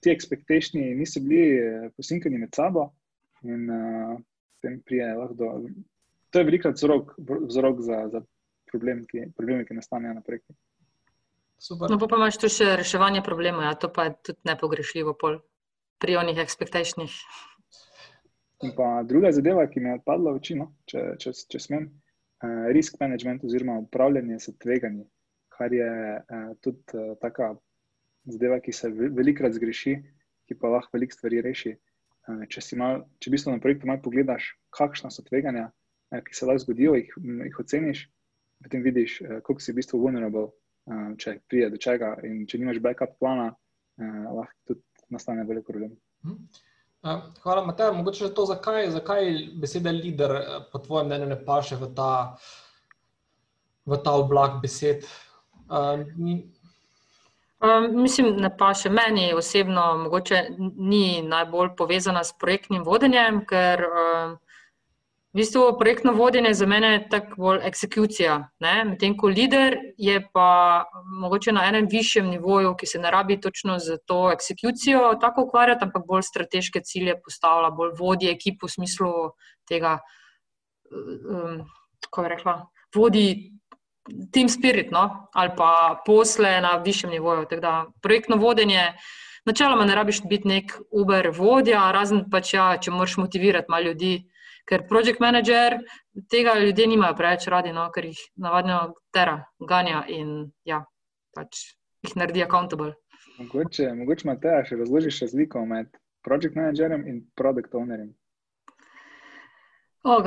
ti 0.00 0.10
expectations 0.10 0.98
niso 0.98 1.20
bili 1.20 1.60
posinkani 1.96 2.38
med 2.38 2.54
sabo. 2.54 2.90
In 3.42 3.70
uh, 3.70 4.20
tem 4.62 4.82
prije 4.86 5.14
lahko 5.14 5.34
do. 5.34 5.68
To 6.30 6.38
je 6.38 6.44
velikrat 6.44 6.74
vzrok, 6.74 7.14
vzrok 7.48 7.80
za, 7.80 8.08
za 8.12 8.22
problem, 8.70 9.04
ki, 9.06 9.26
probleme, 9.36 9.66
ki 9.68 9.76
nastanejo 9.76 10.14
na 10.14 10.22
projektu. 10.24 10.54
No, 11.70 11.98
pa, 11.98 12.06
pa 12.08 12.18
imaš 12.18 12.40
tu 12.42 12.48
še 12.50 12.72
reševanje 12.80 13.22
problemov, 13.22 13.66
ja, 13.66 13.74
to 13.78 13.90
pa 13.92 14.08
je 14.08 14.14
tudi 14.30 14.48
nepogrešljivo 14.48 15.12
pol 15.18 15.38
pri 16.02 16.16
onih 16.18 16.40
expectationih. 16.42 17.12
In 18.62 18.72
pa 18.76 19.02
druga 19.08 19.32
zadeva, 19.34 19.66
ki 19.66 19.80
mi 19.82 19.90
je 19.90 19.98
odpadla 19.98 20.32
v 20.32 20.40
oči, 20.40 20.56
no, 20.58 20.68
če, 20.86 21.04
če, 21.18 21.32
če 21.50 21.60
smem, 21.60 21.88
uh, 22.44 22.70
risk 22.76 23.00
management 23.02 23.44
oziroma 23.44 23.80
upravljanje 23.82 24.38
s 24.38 24.54
tveganji, 24.62 25.06
kar 25.52 25.74
je 25.74 25.90
uh, 25.90 26.52
tudi 26.62 26.98
uh, 26.98 27.14
taka 27.22 27.54
zadeva, 28.30 28.60
ki 28.62 28.72
se 28.72 28.90
velikrat 28.92 29.56
zgreši, 29.56 29.96
ki 30.46 30.58
pa 30.60 30.70
lahko 30.70 30.96
veliko 30.96 31.16
stvari 31.16 31.42
reši. 31.42 31.74
Eh, 32.30 32.42
če 32.54 32.62
si 32.62 32.78
mal, 32.78 33.02
če 33.18 33.30
v 33.30 33.34
bistvu 33.34 33.54
na 33.54 33.62
projektu 33.62 33.88
malo 33.90 34.02
pogledaš, 34.02 34.52
kakšna 34.76 35.10
so 35.10 35.24
tveganja, 35.26 35.70
eh, 36.14 36.20
ki 36.22 36.36
se 36.36 36.46
lahko 36.46 36.62
zgodijo, 36.64 36.94
jih, 36.98 37.14
jih 37.48 37.62
oceniš, 37.64 38.04
potem 38.62 38.84
vidiš, 38.86 39.20
eh, 39.22 39.40
koliko 39.42 39.64
si 39.64 39.72
v 39.72 39.80
bistvu 39.80 40.02
vulnerable, 40.02 40.50
če 41.22 41.36
pride 41.46 41.68
do 41.70 41.78
čega. 41.78 42.16
In 42.26 42.40
če 42.50 42.58
nimaš 42.58 42.80
backup 42.82 43.12
plana, 43.20 43.52
lahko 44.02 44.56
tudi 44.66 44.80
nastane 45.14 45.44
veliko 45.46 45.70
problem. 45.70 45.92
Mhm. 46.26 46.38
Hvala, 47.02 47.64
Matej. 47.66 47.92
Mogoče 47.96 48.30
to, 48.34 48.46
zakaj, 48.46 48.90
zakaj 48.94 49.32
beseda 49.58 49.90
lider, 49.90 50.36
po 50.72 50.78
tvojem 50.78 51.10
mnenju, 51.10 51.26
ne 51.34 51.38
paše 51.44 51.76
v 51.76 51.90
ta, 51.96 52.10
v 53.86 53.98
ta 54.04 54.14
oblak 54.14 54.60
besed. 54.62 55.06
Uh, 55.66 56.04
ni, 56.16 56.38
Um, 57.62 58.02
mislim, 58.02 58.32
ne 58.42 58.48
pa 58.58 58.72
še 58.74 58.90
meni 58.90 59.28
osebno, 59.38 59.84
mogoče 60.00 60.38
ni 60.58 61.22
najbolj 61.22 61.68
povezana 61.78 62.24
s 62.26 62.34
projektnim 62.34 62.82
vodenjem, 62.82 63.38
ker 63.46 63.84
um, 63.86 64.32
v 65.32 65.40
bistvu 65.40 65.78
projektno 65.78 66.12
vodenje 66.12 66.52
za 66.54 66.66
mene 66.66 66.88
je 66.92 67.08
tako 67.08 67.36
bolj 67.36 67.62
eksekucija. 67.64 68.34
Medtem 68.60 69.14
ko 69.16 69.30
lider 69.32 69.78
je 69.96 70.18
pa 70.32 70.84
mogoče 71.20 71.52
na 71.52 71.64
enem 71.68 71.86
višjem 71.90 72.28
nivoju, 72.28 72.74
ki 72.76 72.86
se 72.86 72.98
ne 72.98 73.10
rabi 73.10 73.40
točno 73.40 73.78
za 73.78 73.96
to 74.06 74.32
eksekucijo 74.32 75.14
tako 75.20 75.46
ukvarjati, 75.48 75.84
ampak 75.84 76.04
bolj 76.06 76.22
strateške 76.28 76.80
cilje 76.84 77.16
postavlja, 77.24 77.70
bolj 77.70 77.94
vodi 77.98 78.28
ekipo 78.28 78.68
v 78.68 78.74
smislu 78.76 79.12
tega, 79.68 79.98
um, 80.92 81.64
kako 82.04 82.22
bi 82.22 82.28
rekla, 82.28 82.56
vodi 82.94 83.26
team 84.32 84.48
spirit 84.48 84.90
no? 84.90 85.28
ali 85.32 85.50
pa 85.56 86.02
posle 86.06 86.60
na 86.60 86.76
višjem 86.76 87.10
nivoju. 87.10 87.46
Da, 87.60 87.86
projektno 88.02 88.36
vodenje, 88.36 88.92
načeloma 89.44 89.84
ne 89.84 89.94
rabiš 89.94 90.22
biti 90.28 90.48
nek 90.48 90.76
Uber 90.90 91.30
vodja, 91.32 91.88
razen 91.92 92.28
pač 92.30 92.54
ja, 92.54 92.76
če 92.76 92.90
moraš 92.90 93.16
motivirati 93.16 93.70
malo 93.70 93.84
ljudi. 93.84 94.28
Ker 94.68 94.84
project 94.88 95.20
manager 95.20 95.78
tega 96.30 96.54
ljudje 96.58 96.86
nimajo 96.86 97.16
preveč 97.18 97.48
radi, 97.50 97.72
no? 97.74 97.88
ker 97.94 98.06
jih 98.12 98.20
navadno 98.36 98.94
tera, 99.14 99.40
ganja 99.58 100.04
in 100.08 100.52
ja, 100.64 100.84
pač 101.34 101.64
jih 102.06 102.16
naredi 102.16 102.44
accountable. 102.44 102.94
Mogoče, 103.38 103.92
mogoče 103.98 104.28
ima 104.28 104.36
te, 104.38 104.54
še 104.68 104.78
razložiš 104.78 105.20
razliko 105.26 105.64
med 105.66 105.90
project 106.22 106.58
managerjem 106.58 107.06
in 107.08 107.22
product 107.38 107.74
ownerjem. 107.74 108.12
Oh, 110.04 110.22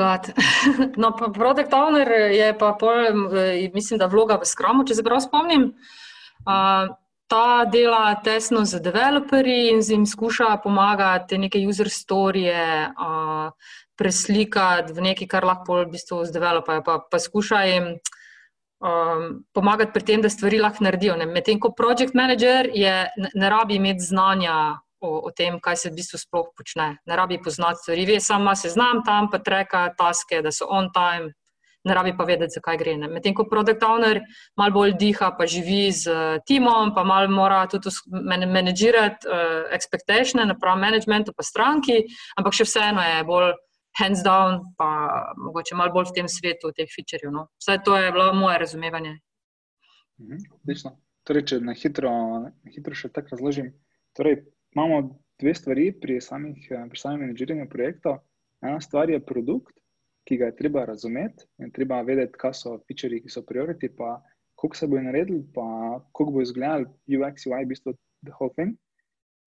no, 1.04 1.12
product 1.12 1.74
owner 1.74 2.12
je 2.32 2.52
pa, 2.58 2.74
pol, 2.80 3.02
eh, 3.36 3.72
mislim, 3.74 4.00
da 4.00 4.08
vloga 4.08 4.40
v 4.40 4.48
skromu, 4.48 4.86
če 4.88 4.96
se 4.96 5.04
prav 5.04 5.20
spomnim. 5.24 5.74
Uh, 6.46 6.94
ta 7.28 7.66
dela 7.66 8.16
tesno 8.24 8.64
z 8.66 8.80
developerji 8.80 9.72
in 9.74 9.82
z 9.82 9.96
jim 9.96 10.06
skuša 10.06 10.58
pomagati 10.64 11.38
neke 11.38 11.60
user 11.68 11.90
storije 11.90 12.88
uh, 12.88 13.52
preslikati 13.98 14.94
v 14.94 15.10
nekaj, 15.12 15.28
kar 15.32 15.48
lahko 15.48 15.84
v 15.84 15.92
bistvu 15.96 16.24
z 16.26 16.36
developerji, 16.36 16.84
pa, 16.86 17.00
pa 17.00 17.20
skuša 17.20 17.62
jim 17.70 17.86
um, 18.80 19.46
pomagati 19.54 19.94
pri 19.94 20.04
tem, 20.04 20.22
da 20.22 20.30
stvari 20.30 20.60
lahko 20.60 20.84
naredijo. 20.84 21.16
Medtem 21.26 21.60
ko 21.60 21.72
project 21.72 22.14
manager 22.14 22.70
je, 22.74 22.96
ne, 23.18 23.32
ne 23.34 23.50
rabi 23.50 23.80
imeti 23.80 24.04
znanja 24.04 24.80
o, 25.00 25.22
o 25.28 25.32
tem, 25.32 25.60
kaj 25.60 25.78
se 25.78 25.90
v 25.90 26.02
bistvu 26.02 26.20
sploh 26.20 26.52
počne. 26.58 26.96
Ne 27.06 27.16
rabi 27.16 27.40
poznati 27.42 27.84
stvari, 27.84 28.06
ve 28.06 28.20
samo 28.20 28.56
se 28.56 28.70
znam 28.70 29.04
tam, 29.06 29.32
pa 29.32 29.40
treka 29.40 29.90
taske, 29.98 30.42
da 30.42 30.52
so 30.52 30.68
on 30.70 30.92
time, 30.94 31.34
ne 31.86 31.94
rabi 31.94 32.16
pa 32.18 32.26
vedeti, 32.26 32.58
zakaj 32.58 32.78
gre. 32.82 32.96
Medtem 32.98 33.36
ko 33.38 33.46
product 33.50 33.84
owner 33.86 34.22
malo 34.58 34.74
bolj 34.74 34.96
diha, 35.00 35.32
pa 35.38 35.46
živi 35.46 35.92
z 35.94 36.10
uh, 36.10 36.40
timom, 36.48 36.96
pa 36.96 37.04
malo 37.06 37.30
mora 37.30 37.66
tudi 37.70 37.94
menedžirati 38.10 39.30
uh, 39.30 39.70
expectation, 39.76 40.42
naprav 40.48 40.80
managementu, 40.82 41.34
pa 41.38 41.46
stranki, 41.46 42.02
ampak 42.38 42.58
še 42.58 42.68
vseeno 42.68 43.06
je 43.06 43.22
bolj. 43.30 43.54
Hands 44.00 44.24
down, 44.24 44.60
pa 44.78 44.90
mogoče 45.40 45.76
malo 45.80 45.94
bolj 45.96 46.10
v 46.12 46.16
tem 46.20 46.28
svetu, 46.32 46.74
teh 46.76 46.90
featurejev. 46.92 47.32
No. 47.32 47.48
Vse 47.62 47.78
to 47.86 47.96
je 47.98 48.12
bilo 48.12 48.34
moje 48.36 48.60
razumevanje. 48.60 49.14
Mhm, 50.20 50.42
torej, 51.24 51.46
če 51.52 51.60
na 51.64 51.74
hitro, 51.74 52.12
na 52.50 52.74
hitro 52.76 52.96
še 52.96 53.10
tako 53.16 53.36
razložim, 53.36 53.72
torej, 54.18 54.42
imamo 54.76 55.18
dve 55.42 55.56
stvari 55.56 55.90
pri 56.02 56.20
samih, 56.22 56.68
pri 56.68 57.00
samem 57.00 57.26
menedžiranju 57.26 57.70
projektov. 57.72 58.22
Ena 58.64 58.80
stvar 58.82 59.10
je 59.12 59.20
produkt, 59.24 59.74
ki 60.26 60.40
ga 60.42 60.50
je 60.50 60.58
treba 60.58 60.86
razumeti 60.86 61.46
in 61.62 61.72
treba 61.72 62.02
vedeti, 62.02 62.38
kaj 62.40 62.54
so 62.58 62.78
featuri, 62.88 63.22
ki 63.22 63.30
so 63.30 63.44
prioriti, 63.46 63.92
pa 63.94 64.18
koliko 64.56 64.80
se 64.80 64.88
bo 64.88 65.02
naredili, 65.02 65.44
pa 65.54 65.66
koliko 66.12 66.38
bo 66.38 66.42
izgledal 66.42 66.88
UX, 67.06 67.46
UI, 67.46 67.66
v 67.66 67.72
bistvu 67.74 67.94
the 68.26 68.34
whole 68.34 68.54
thing. 68.56 68.74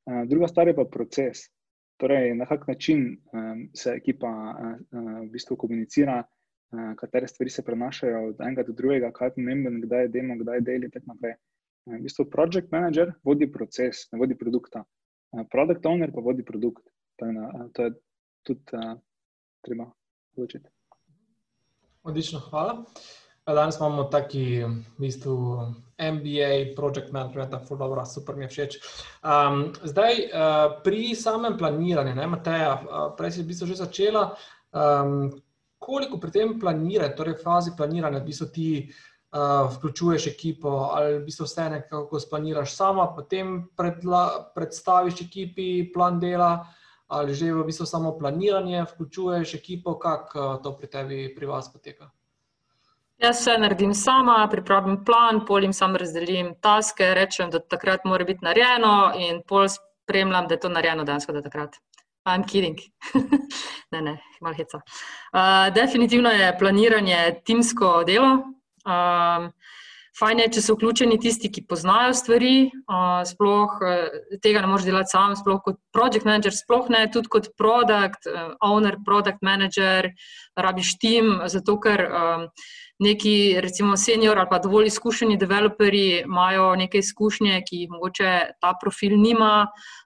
Uh, 0.08 0.22
druga 0.28 0.48
stvar 0.48 0.68
je 0.68 0.76
pa 0.76 0.84
proces. 0.84 1.48
Torej, 1.98 2.34
na 2.38 2.46
kak 2.46 2.68
način 2.68 3.00
um, 3.32 3.68
se 3.74 3.90
ekipa 3.90 4.30
uh, 4.30 4.76
v 5.24 5.30
bistvu 5.32 5.56
komunicira, 5.56 6.20
uh, 6.22 6.94
katere 6.96 7.28
stvari 7.28 7.50
se 7.50 7.64
prenašajo 7.66 8.28
od 8.28 8.40
enega 8.40 8.62
do 8.62 8.72
drugega, 8.72 9.10
kaj 9.12 9.26
je 9.26 9.34
pomembno, 9.34 9.80
kdaj 9.82 10.06
je 10.06 10.12
demo, 10.14 10.36
kdaj 10.38 10.56
je 10.56 10.66
delo 10.70 10.86
in 10.86 10.94
tako 10.94 11.12
naprej. 11.14 11.34
Uh, 11.34 11.96
v 11.96 12.02
bistvu 12.06 12.28
project 12.30 12.70
manager 12.72 13.12
vodi 13.24 13.50
proces, 13.52 14.06
ne 14.12 14.22
vodi 14.22 14.38
produkta. 14.38 14.84
Uh, 15.32 15.42
product 15.50 15.86
owner 15.86 16.14
pa 16.14 16.22
vodi 16.22 16.44
produkt. 16.44 16.86
To 17.18 17.26
je, 17.26 17.34
uh, 17.34 17.70
to 17.74 17.88
je 17.88 17.94
tudi 18.46 18.78
uh, 18.78 18.94
treba 19.66 19.90
odločiti. 20.36 20.70
Odlično, 22.02 22.38
hvala. 22.38 22.84
Danes 23.54 23.78
imamo 23.80 24.04
taki, 24.04 24.64
v 24.64 25.00
bistvu, 25.00 25.36
MBA, 25.98 26.76
project 26.76 27.12
management, 27.12 27.50
tako 27.50 27.76
dobro, 27.76 28.04
super 28.06 28.36
mi 28.36 28.44
je 28.44 28.48
všeč. 28.48 28.76
Um, 29.24 29.72
zdaj, 29.82 30.14
uh, 30.14 30.82
pri 30.84 31.14
samem 31.14 31.56
planiranju, 31.58 32.14
ne, 32.14 32.26
Mateja, 32.26 32.74
uh, 32.76 33.06
prej 33.16 33.32
si 33.32 33.42
v 33.42 33.48
bistvu 33.48 33.66
že 33.72 33.80
začela. 33.80 34.36
Um, 34.70 35.32
koliko 35.78 36.20
pri 36.20 36.30
tem 36.30 36.60
planiranju, 36.60 37.16
torej 37.16 37.40
fazi 37.40 37.72
planiranja, 37.76 38.20
v 38.20 38.28
bistvu 38.28 38.46
ti 38.52 38.68
uh, 38.84 39.64
vključuješ 39.72 40.28
ekipo, 40.28 40.92
ali 40.92 41.18
v 41.18 41.24
bistvu 41.24 41.48
vse 41.48 41.70
nekako 41.70 42.20
splaniraš 42.20 42.76
sama, 42.76 43.08
potem 43.16 43.64
predla, 43.76 44.52
predstaviš 44.54 45.24
ekipi 45.24 45.88
plan 45.94 46.20
dela, 46.20 46.68
ali 47.08 47.34
že 47.34 47.48
v 47.48 47.64
bistvu 47.64 47.88
samo 47.88 48.12
planiranje, 48.18 48.84
vključuješ 48.92 49.56
ekipo, 49.56 49.96
kako 49.98 50.38
uh, 50.38 50.62
to 50.62 50.76
pri 50.76 50.86
tebi, 50.86 51.32
pri 51.32 51.46
vas 51.48 51.72
poteka. 51.72 52.12
Jaz 53.18 53.44
se 53.44 53.58
naredim 53.58 53.94
sama, 53.94 54.48
pripravim 54.50 55.04
plan, 55.04 55.40
polim 55.46 55.72
sam 55.72 55.96
razdelim 55.96 56.52
taske, 56.62 57.14
rečem, 57.14 57.50
da 57.50 57.58
takrat 57.58 58.04
mora 58.06 58.24
biti 58.24 58.44
narejeno 58.46 59.12
in 59.18 59.40
pol 59.48 59.66
spremljam, 59.68 60.46
da 60.46 60.54
je 60.54 60.60
to 60.60 60.68
narejeno 60.68 61.04
dejansko 61.04 61.34
do 61.34 61.42
takrat. 61.42 61.74
I'm 62.28 62.44
kidding. 62.46 62.78
ne, 63.92 64.02
ne, 64.02 64.14
malo 64.40 64.54
heca. 64.54 64.78
Uh, 64.78 65.74
definitivno 65.74 66.30
je 66.30 66.52
planiranje 66.58 67.40
timsko 67.44 68.04
delo. 68.06 68.32
Um, 68.86 69.50
Fajn 70.18 70.40
je, 70.42 70.48
če 70.56 70.62
so 70.64 70.74
vključeni 70.74 71.18
tisti, 71.22 71.50
ki 71.52 71.62
poznajo 71.70 72.14
stvari, 72.18 72.70
uh, 72.90 73.20
sploh 73.28 73.76
uh, 73.78 74.16
tega 74.42 74.64
ne 74.64 74.70
moreš 74.70 74.88
delati 74.88 75.14
sam, 75.14 75.36
sploh 75.38 75.60
kot 75.62 75.78
project 75.94 76.26
manager, 76.26 76.54
sploh 76.56 76.90
ne, 76.90 77.04
tudi 77.14 77.30
kot 77.30 77.52
product 77.60 78.26
uh, 78.26 78.56
owner, 78.66 78.98
product 79.06 79.44
manager, 79.46 80.10
rabiš 80.58 80.96
tim, 80.98 81.30
zato 81.46 81.76
ker 81.78 82.02
um, 82.08 82.48
neki, 83.04 83.36
recimo, 83.62 83.94
senior 83.96 84.40
ali 84.42 84.50
pa 84.50 84.58
dovolj 84.58 84.90
izkušeni 84.90 85.38
developerji 85.38 86.24
imajo 86.24 86.72
neke 86.82 86.98
izkušnje, 86.98 87.62
ki 87.68 87.84
jih 87.84 87.94
mogoče 87.94 88.34
ta 88.58 88.74
profil 88.82 89.14
nima. 89.22 89.68
Uh, 89.68 89.97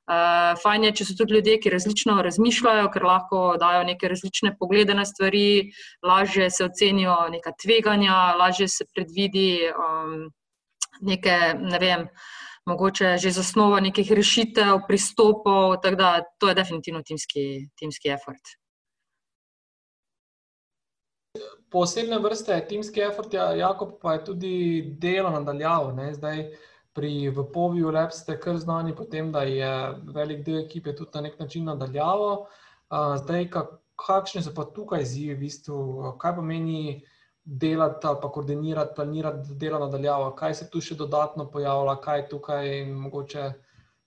fajn 0.63 0.85
je, 0.89 0.93
če 0.99 1.07
so 1.09 1.17
tudi 1.19 1.39
ljudje, 1.39 1.59
ki 1.63 1.73
različno 1.75 2.19
razmišljajo, 2.27 2.91
ker 2.95 3.07
lahko 3.09 3.41
dajo 3.61 3.83
neke 3.89 4.11
različne 4.13 4.55
poglede 4.59 4.95
na 4.99 5.05
stvari, 5.09 5.73
lažje 6.03 6.51
se 6.51 6.65
ocenijo 6.65 7.17
neka 7.33 7.55
tveganja, 7.63 8.21
lažje 8.41 8.69
se 8.69 8.87
predvidi 8.95 9.49
um, 9.73 10.31
neke, 11.01 11.37
ne 11.59 11.83
vem. 11.83 12.09
Mogoče 12.67 13.17
že 13.19 13.33
zasnova 13.35 13.81
nekih 13.83 14.13
rešitev, 14.15 14.85
pristopov, 14.87 15.81
da 15.99 16.21
to 16.39 16.49
je 16.49 16.55
definitivno 16.55 17.03
timski, 17.03 17.67
timski 17.75 18.13
effort. 18.15 18.55
posebne 21.73 22.19
vrste 22.19 22.59
timski 22.69 23.01
effort, 23.01 23.35
ja, 23.35 23.53
Jakob, 23.57 23.97
pa 24.03 24.13
je 24.13 24.25
tudi 24.25 24.55
delo 24.99 25.31
nadaljavo. 25.31 25.97
Zdaj, 26.13 26.45
pri 26.93 27.31
Vpoviu 27.31 27.91
Lab 27.91 28.13
ste 28.13 28.37
kar 28.41 28.59
znani 28.59 28.95
po 28.97 29.05
tem, 29.05 29.33
da 29.33 29.43
je 29.49 29.71
velik 30.15 30.45
del 30.45 30.59
ekipe 30.65 30.95
tudi 30.97 31.11
na 31.15 31.21
nek 31.29 31.39
način 31.41 31.65
nadaljavo. 31.65 32.47
Zdaj, 32.93 33.49
kakšne 33.97 34.43
so 34.43 34.53
pa 34.55 34.65
tukaj 34.65 35.03
izzivi, 35.03 35.35
v 35.35 35.41
bistvu, 35.47 35.79
kaj 36.21 36.37
pomeni 36.37 37.03
delati 37.45 38.07
ali 38.07 38.19
pa 38.23 38.29
koordinirati, 38.31 38.95
planirati 38.97 39.57
delo 39.59 39.79
nadaljavo, 39.79 40.31
kaj 40.39 40.55
se 40.55 40.71
tu 40.71 40.81
še 40.81 40.95
dodatno 41.01 41.49
pojavlja, 41.51 41.97
kaj 42.05 42.29
tukaj 42.29 42.85
mogoče 42.87 43.49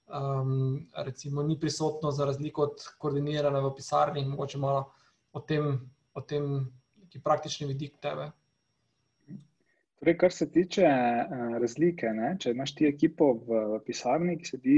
um, 0.08 0.86
recimo, 1.08 1.44
ni 1.44 1.60
prisotno, 1.60 2.12
za 2.12 2.26
razliko 2.26 2.70
od 2.70 2.88
koordiniranja 3.02 3.66
v 3.66 3.74
pisarni, 3.76 4.26
mogoče 4.30 4.62
malo 4.62 4.86
o 5.34 5.42
tem. 5.42 5.78
O 6.16 6.22
tem 6.24 6.46
neki 7.16 7.20
praktični 7.24 7.68
vidik 7.68 7.98
tebe. 8.00 8.30
Torej, 10.06 10.18
kar 10.22 10.32
se 10.32 10.46
tiče 10.52 10.86
uh, 10.86 11.56
razlike, 11.58 12.12
ne? 12.14 12.28
če 12.38 12.52
imaš 12.54 12.76
ti 12.78 12.86
ekipo 12.86 13.32
v, 13.48 13.62
pisarni, 13.88 14.36
ki 14.38 14.46
sedi 14.46 14.76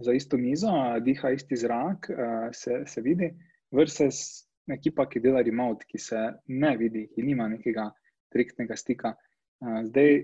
za 0.00 0.14
isto 0.16 0.38
mizo, 0.40 0.70
diha 1.04 1.34
isti 1.34 1.56
zrak, 1.60 2.06
uh, 2.14 2.46
se, 2.56 2.78
se 2.88 3.02
vidi, 3.04 3.28
versus 3.76 4.46
ekipa, 4.72 5.04
ki 5.04 5.20
dela 5.20 5.42
remote, 5.44 5.84
ki 5.84 6.00
se 6.00 6.22
ne 6.48 6.70
vidi, 6.80 7.02
ki 7.12 7.26
nima 7.26 7.50
nekega 7.52 7.90
direktnega 8.32 8.78
stika. 8.80 9.12
Uh, 9.60 9.82
zdaj, 9.90 10.22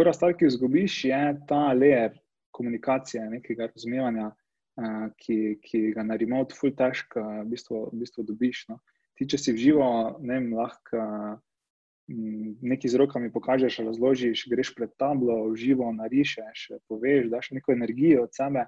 prva 0.00 0.14
stvar, 0.16 0.32
ki 0.32 0.46
jo 0.48 0.54
izgubiš, 0.54 0.96
je 1.10 1.20
ta 1.50 1.66
layer 1.76 2.16
komunikacije, 2.56 3.26
nekega 3.34 3.68
razumevanja, 3.68 4.30
uh, 4.32 5.10
ki, 5.20 5.58
ki 5.60 5.82
ga 5.98 6.06
na 6.08 6.16
remote, 6.16 6.56
full 6.56 6.72
težko, 6.72 7.20
v 7.42 7.50
bistvu, 7.52 7.84
v 7.92 8.00
bistvu 8.00 8.24
dobiš. 8.32 8.64
No? 8.72 8.80
ti, 9.12 9.28
če 9.28 9.42
si 9.44 9.52
v 9.52 9.60
živo, 9.60 9.90
ne 10.24 10.38
vem, 10.38 10.48
lahko 10.56 11.04
nekaj 12.08 12.90
z 12.90 13.00
rokami 13.00 13.32
pokažeš, 13.32 13.82
razložiš, 13.84 14.46
greš 14.48 14.72
pred 14.74 14.92
tablo, 14.96 15.50
v 15.52 15.56
živo 15.60 15.90
narišeš, 15.92 16.80
poveš, 16.88 17.28
daš 17.28 17.50
neko 17.52 17.72
energijo 17.72 18.24
od 18.24 18.32
sebe, 18.34 18.64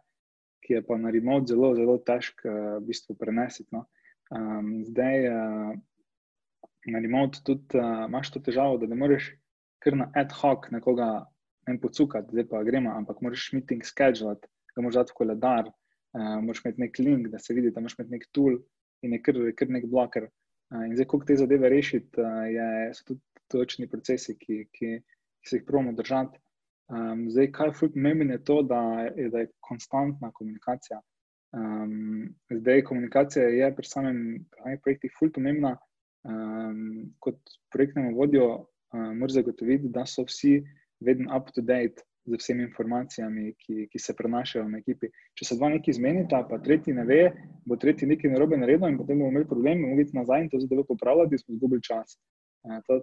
ki 0.61 0.76
je 0.76 0.83
pa 0.85 0.98
na 1.00 1.11
remote 1.11 1.48
zelo, 1.48 1.72
zelo 1.74 1.96
težko 1.98 2.53
v 2.79 2.85
bistvu 2.85 3.16
prenesiti. 3.16 3.68
No. 3.72 3.87
Um, 4.31 4.85
zdaj 4.87 5.24
na 6.87 6.98
remote 6.98 7.40
tudi 7.44 7.79
uh, 7.79 8.07
imaš 8.09 8.31
to 8.31 8.40
težavo, 8.40 8.79
da 8.79 8.87
ne 8.87 8.96
moreš 8.96 9.33
kar 9.81 9.96
na 9.96 10.11
ad 10.16 10.33
hoc 10.33 10.68
nekoga 10.70 11.26
ne 11.68 11.76
pocukati, 11.81 12.33
zdaj 12.33 12.48
pa 12.48 12.62
gremo, 12.64 12.92
ampak 12.96 13.20
moraš 13.20 13.50
meeting 13.53 13.85
schedule, 13.85 14.37
ga 14.74 14.83
moraš 14.83 15.00
dati 15.00 15.14
v 15.14 15.18
koledar, 15.20 15.68
uh, 15.68 16.37
moraš 16.44 16.64
imeti 16.64 16.85
nek 16.85 16.98
link, 16.98 17.29
da 17.33 17.38
se 17.38 17.55
vidi, 17.55 17.72
da 17.72 17.81
imaš 17.81 17.98
nek 18.00 18.26
tool 18.33 18.59
in 19.05 19.16
je 19.16 19.22
kar, 19.22 19.40
kar 19.57 19.72
nek 19.72 19.87
bloker. 19.88 20.29
In 20.71 20.95
zdaj, 20.95 21.05
kako 21.05 21.25
te 21.27 21.37
zadeve 21.37 21.69
rešiti, 21.69 22.21
je, 22.55 22.95
so 22.95 23.05
tudi 23.05 23.21
točni 23.51 23.89
procesi, 23.91 24.37
ki, 24.39 24.65
ki, 24.71 24.91
ki 25.43 25.49
se 25.49 25.59
jih 25.59 25.65
pravimo 25.67 25.93
držati. 25.99 26.39
Um, 26.91 27.25
zdaj, 27.31 27.51
kaj 27.55 27.69
je 27.71 27.91
pomembno, 27.95 28.33
je 28.35 28.45
to, 28.45 28.63
da 28.63 28.81
je, 29.17 29.29
da 29.31 29.43
je 29.43 29.51
konstantna 29.61 30.31
komunikacija. 30.35 31.01
Um, 31.53 32.35
zdaj, 32.51 32.85
komunikacija 32.85 33.49
je 33.49 33.71
pri 33.77 33.87
samem 33.87 34.21
projektu 34.83 35.11
fulj 35.19 35.33
pomembna. 35.33 35.77
Um, 36.23 37.15
kot 37.19 37.39
projektnemu 37.73 38.17
vodjo 38.17 38.47
um, 38.57 39.19
moraš 39.19 39.39
zagotoviti, 39.41 39.89
da 39.89 40.07
so 40.07 40.27
vsi 40.29 40.61
vedno 41.01 41.37
up 41.37 41.51
to 41.55 41.63
date 41.63 42.05
z 42.27 42.37
vsemi 42.37 42.65
informacijami, 42.67 43.55
ki, 43.59 43.87
ki 43.91 43.99
se 43.99 44.15
prenašajo 44.17 44.67
na 44.69 44.79
ekipi. 44.79 45.09
Če 45.39 45.49
se 45.49 45.57
dva 45.57 45.71
neki 45.73 45.95
zmenita, 45.97 46.43
pa 46.51 46.59
tretji 46.63 46.95
ne 46.95 47.07
ve, 47.09 47.21
bo 47.67 47.79
tretji 47.81 48.09
nekaj 48.11 48.33
narobe 48.33 48.59
naredil 48.61 48.91
in 48.91 48.99
potem 49.01 49.19
bomo 49.19 49.33
imeli 49.33 49.49
problem, 49.49 49.83
bomo 49.85 49.97
videti 49.99 50.19
nazaj 50.19 50.45
in 50.45 50.51
to 50.53 50.61
zadevo 50.61 50.85
popravljati, 50.89 51.41
smo 51.41 51.57
izgubili 51.57 51.83
čas. 51.83 52.19
E, 52.65 52.81
to, 52.87 53.01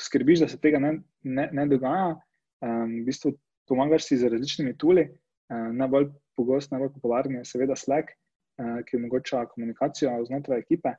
skrbiš, 0.00 0.40
da 0.40 0.48
se 0.48 0.60
tega 0.60 0.78
ne, 0.78 0.98
ne, 1.22 1.48
ne 1.52 1.66
dogaja, 1.66 2.14
um, 2.62 2.94
v 3.00 3.04
bistvu 3.08 3.34
pomagaš 3.68 4.08
si 4.08 4.16
z 4.16 4.30
različnimi 4.32 4.76
tuli. 4.78 5.08
Uh, 5.48 5.70
najbolj 5.74 6.10
pogost, 6.36 6.72
najbolj 6.72 6.92
popularni 6.96 7.40
je 7.40 7.44
seveda 7.48 7.76
Slack, 7.76 8.12
uh, 8.12 8.80
ki 8.86 8.98
omogoča 9.00 9.46
komunikacijo 9.52 10.12
znotraj 10.28 10.60
ekipe. 10.64 10.94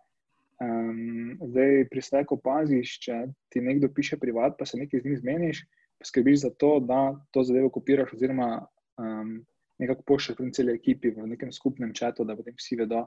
Um, 0.59 1.37
zdaj, 1.51 1.85
pri 1.91 2.01
Slacku 2.03 2.39
paziš, 2.43 2.97
če 3.05 3.19
ti 3.53 3.61
nekdo 3.63 3.91
piše 3.95 4.17
privat, 4.19 4.57
pa 4.59 4.65
se 4.67 4.79
nekaj 4.79 5.03
z 5.03 5.07
njim 5.07 5.19
zmeniš, 5.21 5.61
poskrbiš 5.99 6.41
za 6.41 6.49
to, 6.49 6.79
da 6.79 7.15
to 7.31 7.43
zadevo 7.43 7.69
kopiraš, 7.69 8.13
oziroma 8.13 8.49
um, 8.97 9.45
nekako 9.79 10.03
pošljaš 10.07 10.37
pri 10.37 10.51
celi 10.53 10.73
ekipi 10.75 11.11
v 11.15 11.27
nekem 11.27 11.51
skupnem 11.51 11.93
čatu, 11.93 12.23
da 12.23 12.35
potem 12.35 12.55
vsi 12.57 12.75
vedo, 12.79 13.05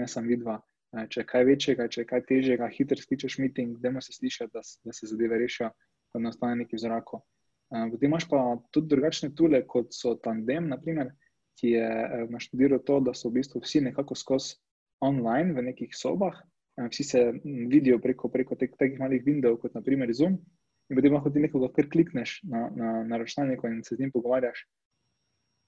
ne 0.00 0.08
samo 0.08 0.28
vidva. 0.28 0.60
Če 0.94 1.20
je 1.20 1.26
kaj 1.26 1.44
večjega, 1.48 1.88
če 1.90 2.00
je 2.00 2.06
kaj 2.06 2.20
težjega, 2.28 2.68
hitro 2.70 2.96
skličeš 3.00 3.40
meeting, 3.42 3.78
da 3.82 3.90
se 4.00 4.12
sliši, 4.14 4.46
da, 4.52 4.62
da 4.62 4.92
se 4.94 5.08
zadeve 5.10 5.40
rešijo, 5.42 5.72
da 6.14 6.20
ne 6.22 6.30
ostane 6.30 6.60
neki 6.62 6.76
v 6.76 6.82
zraku. 6.84 7.18
Potem 7.74 8.06
imaš 8.08 8.28
pa 8.30 8.42
tudi 8.70 8.92
drugačne 8.92 9.32
tule, 9.34 9.64
kot 9.66 9.90
so 9.96 10.14
Tandem, 10.22 10.68
naprimer, 10.70 11.10
ki 11.58 11.74
je 11.74 11.88
naštudiral 12.30 12.82
to, 12.86 13.00
da 13.02 13.14
so 13.14 13.28
v 13.28 13.40
bistvu 13.40 13.62
vsi 13.64 13.82
nekako 13.88 14.14
skozi 14.14 14.54
online 15.02 15.54
v 15.54 15.66
nekih 15.70 15.96
sobah, 15.98 16.38
vsi 16.78 17.04
se 17.04 17.24
vidijo 17.42 17.98
preko, 18.02 18.30
preko 18.30 18.54
teh, 18.58 18.70
teh 18.78 18.94
malih 18.98 19.22
Windows, 19.26 19.58
kot 19.62 19.74
naprimer 19.74 20.14
Zoom, 20.14 20.38
in 20.90 20.98
potem 20.98 21.14
lahko 21.16 21.32
ti 21.32 21.42
nekoga 21.42 21.70
kar 21.74 21.88
klikneš 21.90 22.40
na, 22.48 22.68
na, 22.76 22.90
na 23.08 23.20
računalniku 23.20 23.68
in 23.70 23.82
se 23.84 23.96
z 23.96 24.04
njim 24.04 24.12
pogovarjaš. 24.12 24.66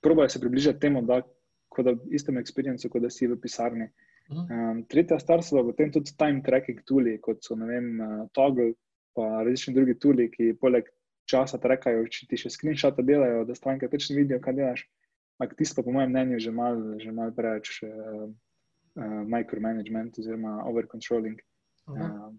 Probajo 0.05 0.29
se 0.29 0.41
približati 0.41 0.81
temu, 0.81 1.03
da 1.03 1.23
kot 1.69 1.85
da 1.85 1.95
istem 2.15 2.39
experiencu, 2.39 2.91
kot 2.93 3.03
da 3.03 3.11
si 3.11 3.27
v 3.27 3.39
pisarni. 3.41 3.89
Um, 4.27 4.83
tretja 4.91 5.19
stvar 5.23 5.43
so 5.47 5.63
potem 5.63 5.93
tudi 5.95 6.15
time 6.19 6.43
tracking 6.43 6.83
tools, 6.89 7.21
kot 7.23 7.45
so 7.47 7.55
vem, 7.59 7.93
uh, 8.01 8.25
Toggle, 8.35 8.73
pa 9.15 9.43
različni 9.47 9.75
drugi 9.75 9.95
tools, 10.03 10.33
ki 10.35 10.55
poleg 10.61 10.89
časa 11.31 11.59
trekajo, 11.63 12.07
če 12.11 12.27
ti 12.31 12.39
še 12.41 12.51
screenshote 12.55 13.05
delajo, 13.07 13.45
da 13.47 13.55
stranke 13.55 13.89
točno 13.91 14.19
vidijo, 14.19 14.41
kaj 14.43 14.57
delaš. 14.59 14.85
Ampak 15.37 15.55
tisto, 15.59 15.85
po 15.85 15.93
mojem 15.93 16.11
mnenju, 16.15 16.39
je 16.39 16.47
že 16.47 16.53
malo 16.55 16.97
mal 17.15 17.33
preveč 17.37 17.83
uh, 17.85 18.27
uh, 18.27 19.23
micromanagement 19.29 20.19
oziroma 20.19 20.63
overcontrolling. 20.71 21.39
Uh, 21.87 22.33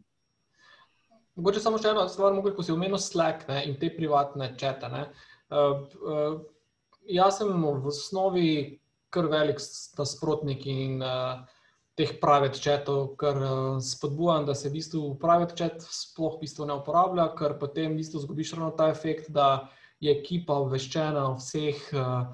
Mogoče 1.37 1.61
samo 1.61 1.77
še 1.77 1.91
ena 1.93 2.07
stvar, 2.09 2.33
ko 2.41 2.65
si 2.65 2.73
omenil 2.73 2.97
Slack 2.97 3.45
ne, 3.49 3.61
in 3.69 3.77
te 3.77 3.91
privatne 3.93 4.49
čete. 4.57 4.89
Uh, 4.89 5.85
uh, 6.01 6.39
jaz 7.05 7.37
sem 7.37 7.53
v 7.53 7.91
osnovi 7.93 8.49
kar 9.13 9.29
velik 9.31 9.61
nasprotnik 9.97 10.65
in 10.67 10.97
uh, 11.05 11.45
teh 11.97 12.17
private 12.21 12.59
chatov, 12.61 13.13
ker 13.21 13.37
uh, 13.37 13.77
spodbujam, 13.81 14.45
da 14.49 14.57
se 14.57 14.69
v 14.69 14.77
bistvu 14.77 15.03
private 15.21 15.55
chat 15.57 15.81
sploh 15.81 16.37
v 16.37 16.45
bistvu 16.45 16.67
ne 16.69 16.77
uporablja, 16.81 17.29
ker 17.37 17.57
potem 17.61 17.93
v 17.93 18.01
bistvu 18.01 18.25
zgubiš 18.25 18.57
ravno 18.57 18.73
ta 18.77 18.89
efekt, 18.93 19.31
da 19.33 19.69
je 20.03 20.13
ekipa 20.13 20.57
obveščena 20.65 21.23
o 21.31 21.37
vseh 21.39 21.79
uh, 21.93 22.29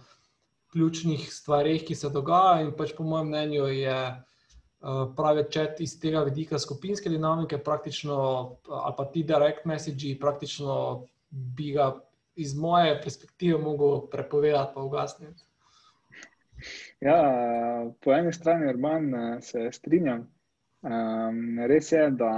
ključnih 0.74 1.28
stvarih, 1.32 1.84
ki 1.86 1.96
se 1.96 2.12
dogajajo 2.12 2.68
in 2.68 2.76
pač 2.76 2.96
po 2.98 3.06
mojem 3.08 3.32
mnenju 3.32 3.68
je. 3.72 4.00
Eh, 4.84 5.14
pravi 5.16 5.44
čet 5.50 5.80
iz 5.80 5.94
tega 6.00 6.26
vidika 6.28 6.60
skupinske 6.60 7.10
dinamike, 7.10 7.58
praktično, 7.58 8.16
ali 8.68 8.94
pa 8.98 9.06
ti 9.12 9.22
direct 9.24 9.66
message, 9.66 10.18
praktično 10.20 11.06
bi 11.30 11.72
ga 11.72 11.94
iz 12.36 12.52
moje 12.56 12.98
perspektive 13.02 13.58
mogel 13.58 14.02
prepovedati, 14.12 14.72
pa 14.76 14.82
ugasniti. 14.82 15.46
Ja, 17.00 17.16
po 18.04 18.12
eni 18.14 18.34
strani, 18.34 18.68
urban, 18.74 19.08
se 19.42 19.70
strinjam. 19.72 20.28
Um, 20.82 21.60
res 21.68 21.92
je, 21.92 22.10
da 22.20 22.34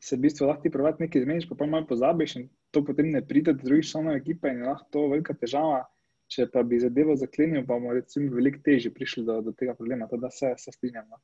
se 0.00 0.16
v 0.16 0.24
bistvu 0.24 0.48
lahko 0.48 0.64
ti 0.64 0.72
pravi 0.72 1.04
nekaj 1.04 1.24
zmeniš, 1.26 1.48
pa 1.50 1.58
pa 1.58 1.68
malo 1.68 1.86
pozabiš 1.86 2.36
in 2.36 2.48
to 2.72 2.80
potem 2.84 3.10
ne 3.12 3.20
pride 3.26 3.52
do 3.52 3.66
drugih 3.68 3.90
članov 3.90 4.16
ekipe 4.16 4.48
in 4.48 4.64
je 4.64 4.70
lahko 4.70 4.88
to 4.90 5.04
velika 5.12 5.36
težava. 5.36 5.84
Če 6.32 6.48
pa 6.48 6.62
bi 6.64 6.80
zadevo 6.80 7.12
zaklenil, 7.16 7.66
pa 7.66 7.76
bomo 7.76 7.92
recimo 7.92 8.32
veliko 8.32 8.64
težje 8.64 8.94
prišli 8.94 9.26
do, 9.28 9.40
do 9.44 9.52
tega 9.52 9.76
problema. 9.76 10.08
Teda 10.08 10.30
se, 10.32 10.54
se 10.56 10.72
strinjam. 10.72 11.04
No. 11.12 11.20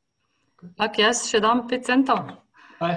Tako 0.76 1.02
jaz 1.02 1.24
še 1.30 1.40
dam 1.40 1.66
5 1.70 1.86
centov. 1.86 2.28
Uh, 2.78 2.94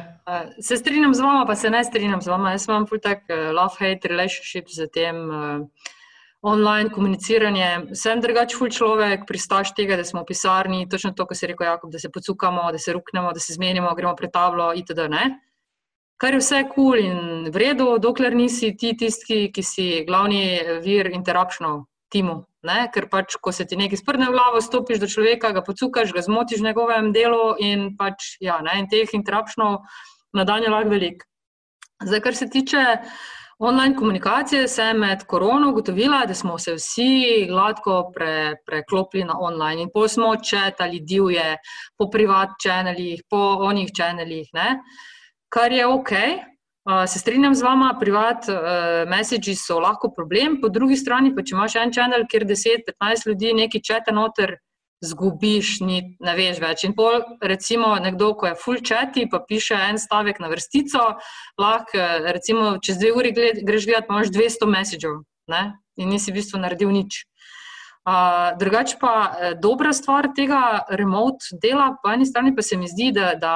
se 0.61 0.77
strinjam 0.77 1.13
z 1.13 1.23
vama, 1.25 1.45
pa 1.45 1.55
se 1.55 1.69
ne 1.69 1.83
strinjam 1.83 2.21
z 2.21 2.29
vama. 2.29 2.51
Jaz 2.51 2.67
imam 2.67 2.85
tak 3.01 3.25
uh, 3.29 3.49
love-hate 3.53 4.09
relationship 4.09 4.69
z 4.69 4.87
tem 4.93 5.17
uh, 5.29 5.65
online 6.41 6.89
komuniciranjem. 6.89 7.95
Sem 7.95 8.21
drugač 8.21 8.55
ful 8.57 8.69
človek, 8.69 9.25
pristaš 9.29 9.73
tega, 9.77 9.97
da 9.97 10.05
smo 10.05 10.21
v 10.21 10.33
pisarni, 10.33 10.89
točno 10.89 11.13
to, 11.13 11.25
kar 11.25 11.37
se 11.37 11.45
je 11.45 11.53
rekel 11.53 11.67
Jakob, 11.67 11.91
da 11.91 11.99
se 11.99 12.09
pocukamo, 12.09 12.71
da 12.71 12.77
se 12.77 12.93
ruknemo, 12.93 13.33
da 13.33 13.39
se 13.39 13.53
zmenimo, 13.53 13.93
gremo 13.95 14.15
pred 14.15 14.33
tablo 14.33 14.71
itd. 14.73 15.09
Ne? 15.09 15.25
Kar 16.21 16.33
je 16.33 16.41
vse 16.41 16.63
kul 16.69 16.73
cool 16.75 16.99
in 17.01 17.51
vredno, 17.53 17.97
dokler 17.97 18.35
nisi 18.35 18.75
ti 18.77 18.93
tisti, 18.97 19.51
ki 19.53 19.63
si 19.65 19.87
glavni 20.05 20.61
vir 20.85 21.09
interruptionov 21.13 21.85
timu. 22.13 22.43
Ne? 22.67 22.85
Ker 22.93 23.07
pač, 23.09 23.35
ko 23.41 23.51
se 23.51 23.65
ti 23.65 23.77
nekaj 23.79 24.01
sprne 24.03 24.29
v 24.29 24.35
glavo, 24.35 24.61
stopiš 24.61 25.01
do 25.01 25.09
človeka, 25.09 25.53
ga 25.55 25.63
pocukaš, 25.65 26.13
ga 26.13 26.21
zmotiš 26.21 26.61
v 26.61 26.69
njegovem 26.69 27.11
delu, 27.15 27.55
in 27.57 27.91
pač, 27.97 28.35
ja, 28.43 28.59
ne? 28.61 28.77
in 28.83 28.89
teh 28.91 29.09
interruptionov 29.17 29.81
na 30.33 30.45
dan 30.45 30.63
je 30.63 30.69
lahko 30.69 30.93
velik. 30.93 31.25
Zdaj, 32.01 32.21
kar 32.21 32.35
se 32.35 32.49
tiče 32.49 32.83
online 33.61 33.95
komunikacije, 33.95 34.67
sem 34.67 34.97
med 34.97 35.25
korono 35.29 35.69
ugotovila, 35.69 36.23
da 36.25 36.33
smo 36.33 36.57
se 36.57 36.73
vsi 36.73 37.45
gladko 37.49 38.11
pre, 38.15 38.55
preklopili 38.65 39.23
na 39.23 39.35
online 39.39 39.81
in 39.81 39.89
po 39.93 40.07
smo 40.07 40.35
četali 40.35 40.99
divje, 40.99 41.57
po 41.97 42.09
privat 42.09 42.49
čeneljih, 42.63 43.21
po 43.29 43.41
onih 43.69 43.89
čeneljih, 43.97 44.49
kar 45.49 45.71
je 45.71 45.85
ok. 45.85 46.11
Se 46.81 47.19
strinjam 47.19 47.53
z 47.55 47.61
vama, 47.61 47.91
privat 47.99 48.47
uh, 48.49 48.55
messagi 49.09 49.53
so 49.55 49.77
lahko 49.79 50.09
problem, 50.15 50.57
po 50.61 50.69
drugi 50.69 50.97
strani 50.97 51.29
pa 51.35 51.43
če 51.45 51.53
imaš 51.53 51.75
en 51.77 51.93
kanal, 51.93 52.25
kjer 52.25 52.47
10-15 52.49 53.27
ljudi 53.29 53.51
nekaj 53.53 53.83
čete 53.85 54.13
noter, 54.17 54.55
zgubiš, 55.05 55.75
ni, 55.85 55.99
ne 56.21 56.33
veš 56.37 56.57
več. 56.61 56.85
In 56.85 56.95
pol, 56.97 57.21
recimo, 57.41 57.93
nekdo, 58.01 58.31
ko 58.37 58.49
je 58.49 58.57
full 58.57 58.81
chati, 58.85 59.27
pa 59.29 59.41
piše 59.45 59.77
en 59.77 60.01
stavek 60.01 60.41
na 60.41 60.49
vrstico, 60.49 61.05
lahko, 61.61 62.05
recimo, 62.33 62.75
čez 62.81 62.97
dve 63.01 63.13
uri 63.17 63.33
gled, 63.37 63.61
greš 63.65 63.89
gledati, 63.89 64.09
pa 64.09 64.17
imaš 64.17 64.33
200 64.33 64.69
messagev 64.69 65.21
in 66.01 66.09
nisi 66.09 66.31
v 66.31 66.39
bistvu 66.39 66.61
naredil 66.61 66.89
nič. 66.93 67.25
Uh, 68.01 68.57
drugače 68.57 68.95
pa 68.97 69.13
eh, 69.13 69.51
dobra 69.61 69.91
stvar 69.93 70.31
tega 70.33 70.87
remote 70.89 71.59
dela, 71.61 71.91
po 72.01 72.09
eni 72.09 72.25
strani 72.25 72.55
pa 72.55 72.65
se 72.65 72.77
mi 72.77 72.89
zdi, 72.89 73.11
da. 73.13 73.35
da 73.37 73.53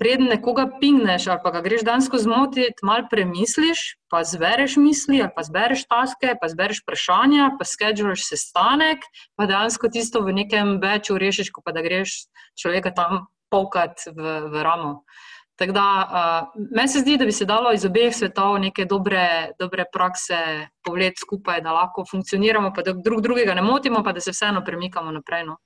preden 0.00 0.30
nekoga 0.32 0.64
pingneš 0.80 1.28
ali 1.28 1.40
pa 1.44 1.52
ga 1.54 1.60
greš 1.60 1.84
dansko 1.84 2.18
zmotiti, 2.18 2.80
malo 2.82 3.04
premisliš, 3.10 4.00
pa 4.08 4.24
zbereš 4.24 4.78
misli, 4.80 5.20
ali 5.20 5.32
pa 5.36 5.44
zbereš 5.44 5.84
taske, 5.90 6.34
pa 6.40 6.48
zbereš 6.48 6.80
vprašanja, 6.82 7.50
pa 7.58 7.68
skedžuješ 7.68 8.24
sestanek, 8.32 9.04
pa 9.36 9.46
dejansko 9.50 9.92
tisto 9.92 10.24
v 10.24 10.34
nekem 10.40 10.78
veču 10.80 11.18
rešiš, 11.20 11.52
ko 11.52 11.60
pa 11.64 11.76
da 11.76 11.84
greš 11.84 12.24
človeka 12.56 12.94
tam 12.96 13.28
polkat 13.52 14.08
v, 14.08 14.38
v 14.48 14.64
ramo. 14.64 15.02
Tako 15.60 15.72
da, 15.76 15.86
uh, 16.08 16.62
meni 16.72 16.88
se 16.88 17.02
zdi, 17.02 17.18
da 17.20 17.26
bi 17.28 17.32
se 17.36 17.44
dalo 17.44 17.72
iz 17.76 17.84
obeh 17.84 18.14
svetov 18.16 18.54
neke 18.58 18.86
dobre, 18.88 19.52
dobre 19.60 19.84
prakse 19.92 20.38
povleti 20.80 21.20
skupaj, 21.20 21.60
da 21.60 21.74
lahko 21.76 22.06
funkcioniramo, 22.08 22.72
pa 22.72 22.82
da 22.82 22.94
drug 22.96 23.20
drugega 23.20 23.54
ne 23.54 23.62
motimo, 23.62 24.00
pa 24.04 24.14
da 24.16 24.24
se 24.24 24.32
vseeno 24.32 24.64
premikamo 24.64 25.12
naprej. 25.12 25.44
No. 25.44 25.58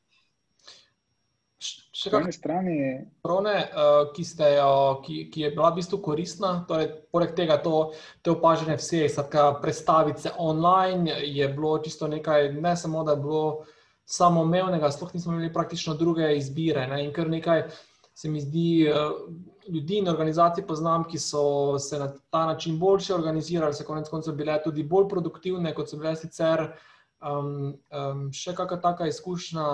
Še 1.95 2.11
kakšne 2.11 2.33
strani? 2.35 2.77
Prone, 3.23 3.55
uh, 3.71 4.09
ki, 4.15 4.25
jo, 4.57 4.71
ki, 5.05 5.19
ki 5.31 5.45
je 5.45 5.51
bila 5.55 5.71
v 5.71 5.79
bistvu 5.79 6.01
koristna, 6.03 6.65
torej, 6.67 6.89
poleg 7.15 7.37
tega, 7.39 7.61
to, 7.63 7.93
to 8.27 8.35
opažanje 8.35 8.81
vseh, 8.81 9.07
skratka, 9.07 9.61
predstaviti 9.63 10.27
se 10.27 10.33
online 10.43 11.21
je 11.23 11.47
bilo 11.55 11.77
čisto 11.85 12.11
nekaj, 12.11 12.51
ne 12.59 12.75
samo 12.75 13.05
da 13.07 13.15
je 13.15 13.23
bilo 13.23 13.45
samoumevnega, 14.11 14.91
sploh 14.91 15.15
nismo 15.15 15.37
imeli 15.37 15.53
praktično 15.55 15.95
druge 15.95 16.35
izbire. 16.35 16.89
Ne? 16.91 17.05
In 17.07 17.15
kar 17.15 17.31
nekaj 17.31 17.69
se 18.11 18.27
mi 18.29 18.43
zdi, 18.43 18.91
uh, 18.91 19.15
ljudi 19.71 20.03
in 20.03 20.11
organizacij 20.11 20.67
poznam, 20.67 21.07
ki 21.07 21.23
so 21.23 21.79
se 21.79 22.03
na 22.03 22.11
ta 22.11 22.43
način 22.51 22.75
boljše 22.79 23.15
organizirali, 23.15 23.75
se 23.75 23.87
konec 23.87 24.11
koncev 24.11 24.35
bile 24.35 24.59
tudi 24.67 24.83
bolj 24.83 25.07
produktivne, 25.15 25.71
kot 25.79 25.95
so 25.95 26.03
bile 26.03 26.19
sicer. 26.19 26.73
Um, 27.23 27.77
um, 27.95 28.31
še 28.35 28.53
kakšna 28.59 28.83
taka 28.83 29.07
izkušnja? 29.15 29.69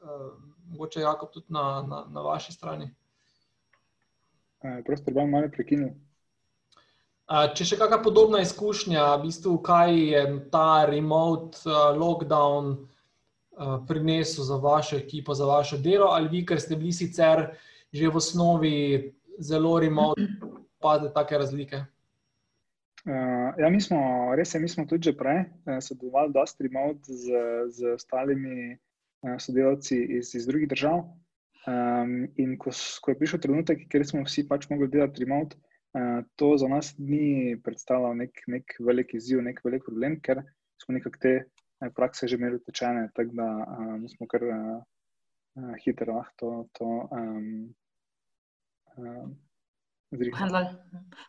Um, 0.00 0.47
mogoče 0.68 1.00
Jakob 1.00 1.30
tudi 1.32 1.46
na, 1.48 1.84
na, 1.88 2.04
na 2.10 2.20
vaši 2.20 2.52
strani. 2.52 2.90
Prosto, 4.86 5.10
da 5.10 5.20
bom 5.20 5.30
malo 5.30 5.50
prekinil. 5.54 5.90
Če 7.28 7.66
še 7.68 7.76
kakšna 7.76 8.00
podobna 8.02 8.40
izkušnja, 8.40 9.02
v 9.18 9.28
bistvu, 9.28 9.58
kaj 9.64 9.98
je 10.12 10.22
ta 10.52 10.86
remote 10.88 11.60
lockdown 11.98 12.72
prinesel 13.88 14.46
za 14.48 14.56
vašo 14.62 14.96
ekipo, 14.96 15.36
za 15.36 15.46
vaše 15.46 15.78
delo, 15.82 16.08
ali 16.14 16.30
vi, 16.32 16.42
ker 16.46 16.60
ste 16.60 16.78
bili 16.78 16.92
sicer 16.92 17.50
že 17.92 18.08
v 18.08 18.20
osnovi 18.20 18.72
zelo 19.40 19.78
remote, 19.80 20.24
opazili 20.76 21.12
take 21.14 21.38
razlike? 21.40 21.78
Uh, 23.08 23.56
ja, 23.56 23.70
mi 23.72 23.80
smo, 23.80 23.98
res 24.36 24.52
je, 24.52 24.60
mi 24.60 24.68
smo 24.68 24.84
tudi 24.84 25.08
že 25.08 25.16
prej 25.16 25.46
sodelovali, 25.80 26.34
da 26.34 26.44
ste 26.44 26.66
remote 26.68 27.08
z, 27.08 27.32
z 27.72 27.94
ostalimi 27.96 28.76
Eh, 28.76 28.87
sodelavci 29.38 29.98
iz, 30.18 30.34
iz 30.34 30.46
drugih 30.46 30.68
držav. 30.68 31.02
Um, 31.68 32.28
in 32.36 32.54
ko, 32.56 32.70
ko 33.02 33.12
je 33.12 33.18
prišel 33.18 33.40
trenutek, 33.44 33.82
ker 33.92 34.04
smo 34.06 34.22
vsi 34.24 34.46
pač 34.48 34.68
mogli 34.70 34.88
delati 34.88 35.24
remote, 35.24 35.58
uh, 35.98 36.22
to 36.40 36.54
za 36.56 36.68
nas 36.70 36.94
ni 36.98 37.58
predstavljalo 37.64 38.14
nek, 38.22 38.40
nek 38.46 38.76
velik 38.80 39.12
izziv, 39.18 39.42
nek 39.44 39.60
velik 39.66 39.84
problem, 39.84 40.16
ker 40.24 40.40
smo 40.80 40.96
nekako 40.96 41.20
te 41.20 41.34
uh, 41.42 41.90
prakse 41.96 42.30
že 42.30 42.38
imeli 42.38 42.62
utečene, 42.62 43.10
tako 43.14 43.36
da 43.42 43.48
um, 43.74 44.06
smo 44.08 44.30
kar 44.30 44.46
uh, 44.48 45.74
hitro 45.84 46.16
lahko 46.16 46.38
to. 46.38 46.54
to 46.78 46.88
um, 47.10 47.52
um, 48.96 49.36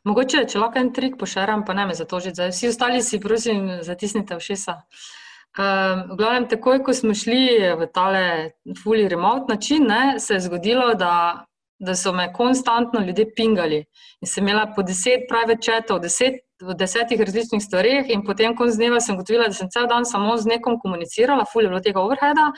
Mogoče, 0.07 0.45
če 0.47 0.59
lahko 0.61 0.79
en 0.79 0.93
trik 0.95 1.17
pošaram, 1.19 1.65
pa 1.67 1.73
ne 1.75 1.89
me 1.89 1.95
zatožiti. 1.97 2.47
Vsi 2.53 2.69
ostali 2.69 3.01
si, 3.03 3.19
prosim, 3.19 3.81
zatisnite 3.83 4.37
v 4.39 4.45
šesa. 4.45 4.77
Uh, 4.77 5.09
Um, 5.57 6.13
v 6.13 6.15
glavnem, 6.19 6.45
takoj, 6.47 6.83
ko 6.85 6.93
smo 6.93 7.15
šli 7.17 7.73
v 7.73 7.87
tale 7.89 8.51
fully 8.83 9.07
remote 9.09 9.49
način, 9.49 9.87
ne, 9.89 10.19
se 10.19 10.37
je 10.37 10.45
zgodilo, 10.45 10.93
da 10.93 11.45
da 11.79 11.95
so 11.95 12.13
me 12.13 12.33
konstantno 12.33 12.99
ljudje 12.99 13.25
pingali. 13.35 13.85
In 14.21 14.27
sem 14.27 14.47
imela 14.47 14.73
po 14.75 14.83
deset 14.83 15.27
private 15.29 15.61
chatov, 15.63 16.01
deset, 16.03 16.43
v 16.59 16.75
desetih 16.75 17.21
različnih 17.23 17.61
stvareh, 17.63 18.09
in 18.11 18.25
potem 18.27 18.51
konc 18.55 18.75
dneva 18.75 18.99
sem 18.99 19.15
gotovila, 19.15 19.47
da 19.47 19.55
sem 19.55 19.69
cel 19.71 19.87
dan 19.87 20.03
samo 20.05 20.35
z 20.37 20.49
nekom 20.51 20.75
komunicirala, 20.83 21.45
fulje 21.47 21.69
bilo 21.71 21.79
tega 21.79 22.01
overheada, 22.03 22.49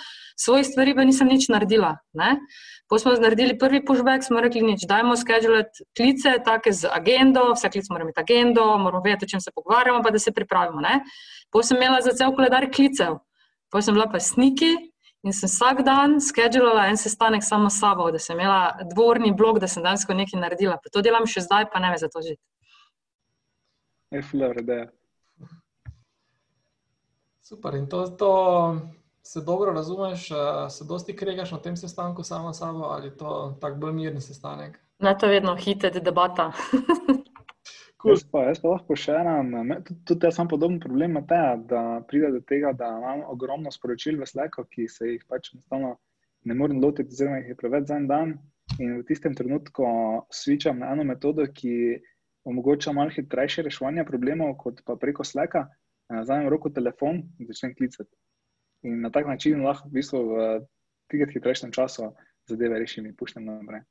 svojih 0.41 0.65
stvari 0.65 0.95
pa 0.97 1.05
nisem 1.05 1.29
nič 1.29 1.51
naredila. 1.53 1.93
Ne? 2.17 2.39
Ko 2.89 2.97
smo 2.99 3.13
naredili 3.13 3.59
prvi 3.61 3.83
pushback, 3.85 4.25
smo 4.25 4.41
rekli, 4.41 4.63
nič, 4.65 4.87
dajmo 4.89 5.13
schedulati 5.15 5.85
klice, 5.97 6.33
take 6.45 6.73
z 6.73 6.89
agendo, 6.89 7.51
vsak 7.53 7.77
klic 7.77 7.91
mora 7.93 8.07
imeti 8.07 8.23
agendo, 8.25 8.65
moramo 8.81 9.03
vedeti, 9.05 9.29
o 9.29 9.33
čem 9.35 9.43
se 9.43 9.53
pogovarjamo, 9.53 10.01
pa 10.01 10.09
da 10.09 10.19
se 10.19 10.33
pripravimo. 10.33 10.81
Potem 11.51 11.67
sem 11.67 11.77
imela 11.77 12.01
za 12.01 12.17
cel 12.17 12.33
koledar 12.33 12.65
klicev, 12.73 13.21
potem 13.69 13.85
sem 13.85 13.93
bila 13.93 14.09
pa 14.09 14.19
sniki, 14.19 14.90
In 15.23 15.33
sem 15.37 15.49
vsak 15.49 15.83
dan 15.85 16.15
skedulala 16.21 16.87
en 16.89 16.97
sestanek 16.97 17.43
samo 17.45 17.69
s 17.69 17.77
sabo, 17.79 18.07
da 18.11 18.19
sem 18.19 18.39
imela 18.39 18.77
dvorni 18.93 19.33
blok, 19.37 19.59
da 19.61 19.67
sem 19.69 19.83
danes 19.83 20.07
nekaj 20.07 20.39
naredila. 20.39 20.79
Pa 20.81 20.89
to 20.89 21.03
delam 21.05 21.27
še 21.29 21.45
zdaj, 21.45 21.67
pa 21.69 21.79
ne 21.79 21.91
me 21.93 21.97
za 22.01 22.09
to 22.09 22.23
žiti. 22.25 22.41
Je 24.11 24.21
fler, 24.21 24.63
da 24.65 24.73
je. 24.73 24.87
Super. 27.45 27.75
In 27.75 27.85
to, 27.89 28.07
to 28.07 28.31
se 29.21 29.41
dobro 29.41 29.71
razumeš, 29.71 30.31
eh, 30.31 30.69
se 30.69 30.85
dosti 30.85 31.15
kregaš 31.15 31.51
na 31.51 31.57
tem 31.61 31.77
sestanku 31.77 32.23
samo 32.23 32.53
s 32.53 32.57
sabo 32.57 32.89
ali 32.89 33.17
to 33.17 33.57
tak 33.61 33.77
bolj 33.77 33.93
mirni 33.93 34.21
sestanek? 34.21 34.79
Ne, 34.99 35.17
to 35.17 35.25
je 35.25 35.31
vedno 35.31 35.55
hitet 35.55 36.03
debata. 36.03 36.51
Jaz, 38.01 38.23
pa, 38.31 38.47
jaz 38.47 38.59
pa 38.61 38.71
lahko 38.71 38.95
še 38.97 39.13
eno, 39.13 39.61
tudi, 39.85 39.99
tudi 40.09 40.25
jaz 40.25 40.39
imam 40.39 40.49
podoben 40.49 40.79
problem, 40.81 41.19
te, 41.29 41.41
da 41.69 41.81
pride 42.09 42.31
do 42.33 42.39
tega, 42.49 42.71
da 42.77 42.89
imam 42.97 43.21
ogromno 43.29 43.73
sporočil 43.73 44.17
v 44.17 44.27
Slacku, 44.29 44.65
ki 44.73 44.87
se 44.89 45.11
jih 45.11 45.27
pač 45.29 45.51
enostavno 45.53 45.91
ne 46.49 46.57
morem 46.57 46.81
lotiti, 46.81 47.13
oziroma 47.13 47.41
jih 47.41 47.51
je 47.51 47.59
preveč 47.59 47.85
za 47.91 47.99
en 48.01 48.07
dan. 48.09 48.33
In 48.79 48.97
v 49.01 49.05
tistem 49.05 49.35
trenutku 49.37 49.85
switcham 50.33 50.81
na 50.81 50.93
eno 50.95 51.05
metodo, 51.05 51.45
ki 51.45 52.01
omogoča 52.47 52.93
malo 52.95 53.13
hitrejše 53.13 53.67
reševanje 53.67 54.07
problemov, 54.07 54.55
kot 54.63 54.81
pa 54.87 54.97
preko 54.97 55.25
Slacka. 55.27 55.67
Zajem 56.11 56.49
roko 56.51 56.73
telefon 56.73 57.21
in 57.39 57.47
začnem 57.47 57.75
klicati. 57.77 58.11
In 58.83 59.01
na 59.05 59.11
tak 59.13 59.29
način 59.29 59.61
lahko 59.63 59.87
v 59.87 59.99
bistvu 59.99 60.23
v 60.27 60.45
trikrat 61.11 61.35
hitrejšem 61.37 61.71
času 61.71 62.09
zadeve 62.49 62.79
rešim 62.81 63.05
in 63.05 63.15
puščam 63.15 63.45
naprej. 63.45 63.85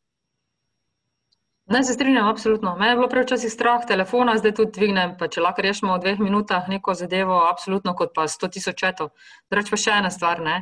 Ne 1.71 1.85
se 1.85 1.93
strinjam, 1.93 2.29
absolutno. 2.29 2.77
Mene 2.77 2.91
je 2.91 2.97
bilo 2.97 3.09
prej 3.09 3.23
včasih 3.29 3.53
strah 3.53 3.85
telefona, 3.87 4.33
zdaj 4.39 4.57
tudi 4.59 4.73
dvignem. 4.75 5.13
Pa 5.19 5.29
če 5.31 5.43
lahko 5.45 5.63
rešimo 5.63 5.95
v 5.95 6.03
dveh 6.03 6.19
minutah 6.19 6.67
neko 6.69 6.97
zadevo, 6.99 7.37
absolutno 7.47 7.95
kot 7.95 8.11
pa 8.17 8.25
sto 8.29 8.49
tisoč 8.51 8.75
četov. 8.81 9.13
Drugač 9.53 9.71
pa 9.71 9.79
še 9.79 9.93
ena 10.01 10.11
stvar. 10.11 10.43
Ne? 10.43 10.57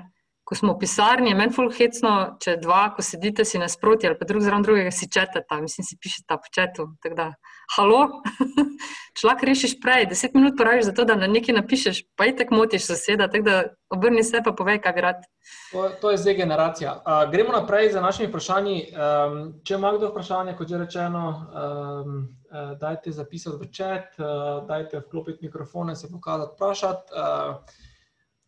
Ko 0.45 0.59
smo 0.59 0.75
v 0.75 0.83
pisarni, 0.83 1.31
je 1.33 1.39
meni 1.39 1.57
fulh 1.57 1.73
hecno, 1.79 2.13
če 2.45 2.59
dva, 2.61 2.83
ko 2.93 3.05
sedite 3.05 3.49
si 3.49 3.61
nasproti 3.61 4.09
ali 4.09 4.21
pa 4.21 4.29
drug 4.29 4.45
zraven 4.45 4.69
drugega, 4.69 4.93
si 4.93 5.09
četata, 5.09 5.61
mislim, 5.65 5.89
si 5.89 5.97
pišete 5.97 6.39
po 6.45 6.53
četu. 6.53 6.87
Da, 7.17 7.31
halo, 7.77 8.23
lahko 9.25 9.47
rešiš 9.47 9.81
prej, 9.83 10.07
deset 10.07 10.35
minut 10.35 10.55
porabiš 10.57 10.85
za 10.85 10.93
to, 10.93 11.05
da 11.05 11.17
na 11.17 11.27
nekaj 11.27 11.55
napišeš, 11.55 12.03
pa 12.17 12.27
i 12.27 12.37
tek 12.37 12.51
motiš 12.51 12.87
soseda, 12.87 13.29
tako 13.29 13.45
da 13.45 13.63
obrni 13.91 14.23
se 14.25 14.41
pa 14.45 14.53
povej, 14.53 14.81
kaj 14.83 14.93
bi 14.93 15.01
rad. 15.01 15.27
To, 15.73 15.89
to 16.01 16.11
je 16.11 16.21
zdaj 16.23 16.35
generacija. 16.35 16.95
Uh, 16.97 17.31
gremo 17.31 17.53
naprej 17.53 17.93
za 17.93 18.01
našimi 18.01 18.29
vprašanji. 18.29 18.77
Um, 18.93 19.41
če 19.65 19.75
ima 19.75 19.93
kdo 19.97 20.13
vprašanje, 20.13 20.55
kot 20.57 20.69
že 20.69 20.79
rečeno, 20.79 21.25
um, 21.29 22.17
uh, 22.51 22.73
dajte 22.79 23.13
zapisati 23.13 23.59
v 23.61 23.71
čet, 23.73 24.17
uh, 24.19 24.65
dajte 24.69 25.03
vklopiti 25.07 25.47
mikrofone, 25.47 25.97
se 25.97 26.13
pokazati, 26.13 26.55
vprašati. 26.55 27.13
Uh, 27.13 27.57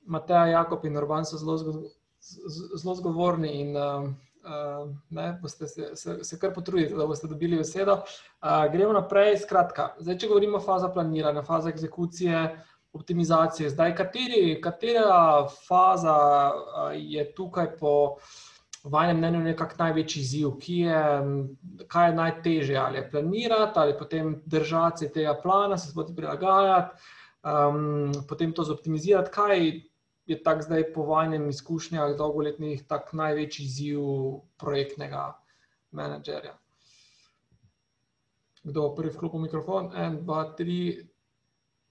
Mateja, 0.06 0.46
Jakob 0.46 0.84
in 0.84 0.96
Urban 0.96 1.24
so 1.24 1.36
zelo, 1.36 1.58
zelo 2.76 2.94
zgovorni 2.94 3.60
in 3.60 3.76
uh, 3.76 4.08
ne, 5.11 5.38
boste 5.43 5.68
se, 5.68 5.91
se, 5.97 6.24
se 6.24 6.38
kar 6.38 6.55
potrudili, 6.55 6.97
da 6.97 7.07
boste 7.07 7.28
dobili 7.28 7.57
besedo. 7.57 8.01
Uh, 8.43 8.72
gremo 8.72 8.93
naprej. 8.93 9.36
Skratka, 9.45 9.95
zdaj, 9.99 10.18
če 10.18 10.28
govorimo 10.28 10.59
o 10.59 10.64
fazi 10.64 10.88
planiranja, 10.95 11.43
fazi 11.43 11.70
egzekucije, 11.70 12.45
optimizacije, 12.93 13.70
zdaj, 13.70 13.95
kateri, 13.97 14.61
katera 14.62 15.47
faza 15.68 16.16
uh, 16.51 16.91
je 16.97 17.26
tukaj 17.34 17.76
po 17.78 17.93
vašem 18.84 19.18
mnenju 19.18 19.41
nekako 19.45 19.76
največji 19.78 20.20
izziv, 20.20 20.51
je, 20.66 21.01
kaj 21.88 22.09
je 22.09 22.14
najtežje, 22.16 22.76
ali 22.78 22.99
je 22.99 23.11
planirati, 23.11 23.78
ali 23.78 23.99
potem 23.99 24.43
držati 24.47 24.99
se 24.99 25.12
tega 25.12 25.34
plana, 25.43 25.78
se 25.78 25.91
sploh 25.91 26.09
prilagajati. 26.16 26.97
Um, 27.41 28.12
potem 28.28 28.53
to 28.53 28.64
zoptimizirati, 28.64 29.30
kaj 29.32 29.80
je 30.30 30.38
tak 30.42 30.62
zdaj 30.62 30.92
po 30.94 31.02
vajnem 31.10 31.48
izkušnjah 31.50 32.14
dolgoletnih 32.18 32.84
tak 32.86 33.10
največji 33.12 33.64
izziv 33.66 34.02
projektnega 34.62 35.34
menedžerja. 35.90 36.54
Kdo 38.62 38.92
prvi 38.94 39.10
vklopi 39.10 39.40
mikrofon? 39.42 39.90
En, 39.96 40.20
dva, 40.22 40.44
tri, 40.54 41.08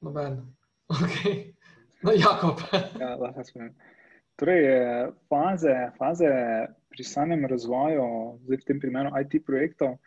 noben. 0.01 0.41
Okay. 0.89 1.53
No, 2.01 2.09
Jakob. 2.17 2.63
ja, 3.01 3.13
lahko 3.19 3.43
smem. 3.45 3.75
Torej, 4.41 4.63
faze, 5.29 5.75
faze 5.99 6.29
pri 6.89 7.03
samem 7.05 7.45
razvoju, 7.45 8.39
zdaj 8.47 8.57
v 8.57 8.65
tem 8.65 8.79
primeru 8.81 9.11
IT 9.19 9.43
projektov, 9.45 9.99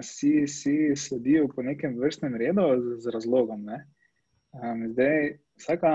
si, 0.00 0.46
si 0.48 0.94
sledijo 0.96 1.50
po 1.52 1.66
nekem 1.66 1.98
vrstnem 2.00 2.38
redu 2.40 2.64
z, 2.80 3.02
z 3.04 3.12
razlogom. 3.12 3.66
Ne? 3.68 3.82
Zdaj, 4.94 5.36
vsaka 5.60 5.92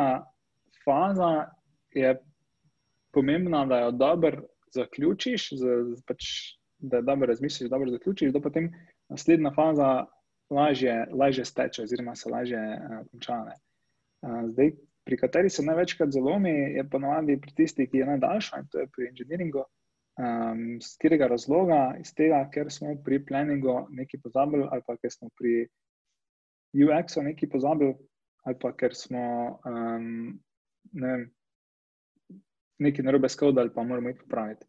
faza 0.85 1.56
je 1.97 2.13
pomembno, 3.13 3.65
da 3.65 3.79
jo 3.79 3.91
dobro 3.91 4.43
zaključiš, 4.75 5.49
z, 5.57 5.77
z, 5.95 6.03
pač, 6.07 6.27
da 6.77 7.01
dobro 7.01 7.31
razmisliš, 7.31 7.69
dobro 7.69 7.91
zaključiš, 7.91 8.33
da 8.35 8.41
potem 8.41 8.69
naslednja 9.09 9.51
faza 9.55 10.05
lažje, 10.49 11.05
lažje 11.13 11.45
steče, 11.45 11.83
oziroma 11.83 12.15
se 12.15 12.29
lažje 12.29 12.59
uh, 12.59 12.99
konča. 13.11 13.39
Uh, 14.21 14.69
pri 15.07 15.17
kateri 15.17 15.49
se 15.49 15.63
največkrat 15.63 16.11
zalomi, 16.11 16.51
je 16.75 16.83
ponovadi 16.89 17.39
pri 17.41 17.53
tisti, 17.55 17.87
ki 17.87 18.01
je 18.01 18.05
najdaljša, 18.05 18.59
in 18.59 18.67
to 18.71 18.79
je 18.83 18.87
pri 18.95 19.09
inženiringu. 19.09 19.63
Um, 20.17 20.81
z 20.81 20.97
katerega 20.97 21.29
razloga? 21.31 21.79
Iz 22.01 22.11
tega, 22.17 22.41
ker 22.53 22.71
smo 22.73 22.95
pri 23.05 23.21
planningu 23.25 23.85
nekaj 23.93 24.19
pozabili, 24.23 24.65
ali 24.71 24.83
pa 24.87 24.97
ker 24.97 25.13
smo 25.13 25.29
pri 25.39 25.67
UX-u 26.75 27.23
nekaj 27.23 27.49
pozabili, 27.53 27.93
ali 28.43 28.59
pa 28.59 28.73
ker 28.75 28.95
smo 28.97 29.23
um, 29.61 30.09
vem, 30.91 31.27
nekaj 32.79 33.05
narobe 33.05 33.29
skodali, 33.29 33.73
pa 33.73 33.83
moramo 33.83 34.09
jih 34.09 34.19
popraviti. 34.21 34.65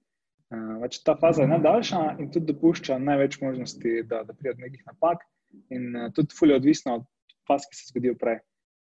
Uh, 0.50 0.86
ta 1.04 1.16
faza 1.20 1.42
je 1.42 1.48
najdaljša 1.48 2.02
in 2.18 2.30
tudi 2.32 2.52
dopušča 2.52 2.98
največ 2.98 3.40
možnosti, 3.40 4.02
da, 4.08 4.22
da 4.24 4.32
pride 4.32 4.54
do 4.54 4.64
nekih 4.64 4.86
napak, 4.86 5.26
in 5.70 5.96
uh, 5.96 6.12
tudi 6.14 6.34
fulje 6.38 6.56
odvisno 6.56 6.94
od 6.94 7.04
faz, 7.46 7.66
ki 7.68 7.76
se 7.76 7.90
zgodijo 7.90 8.16
prej. 8.20 8.40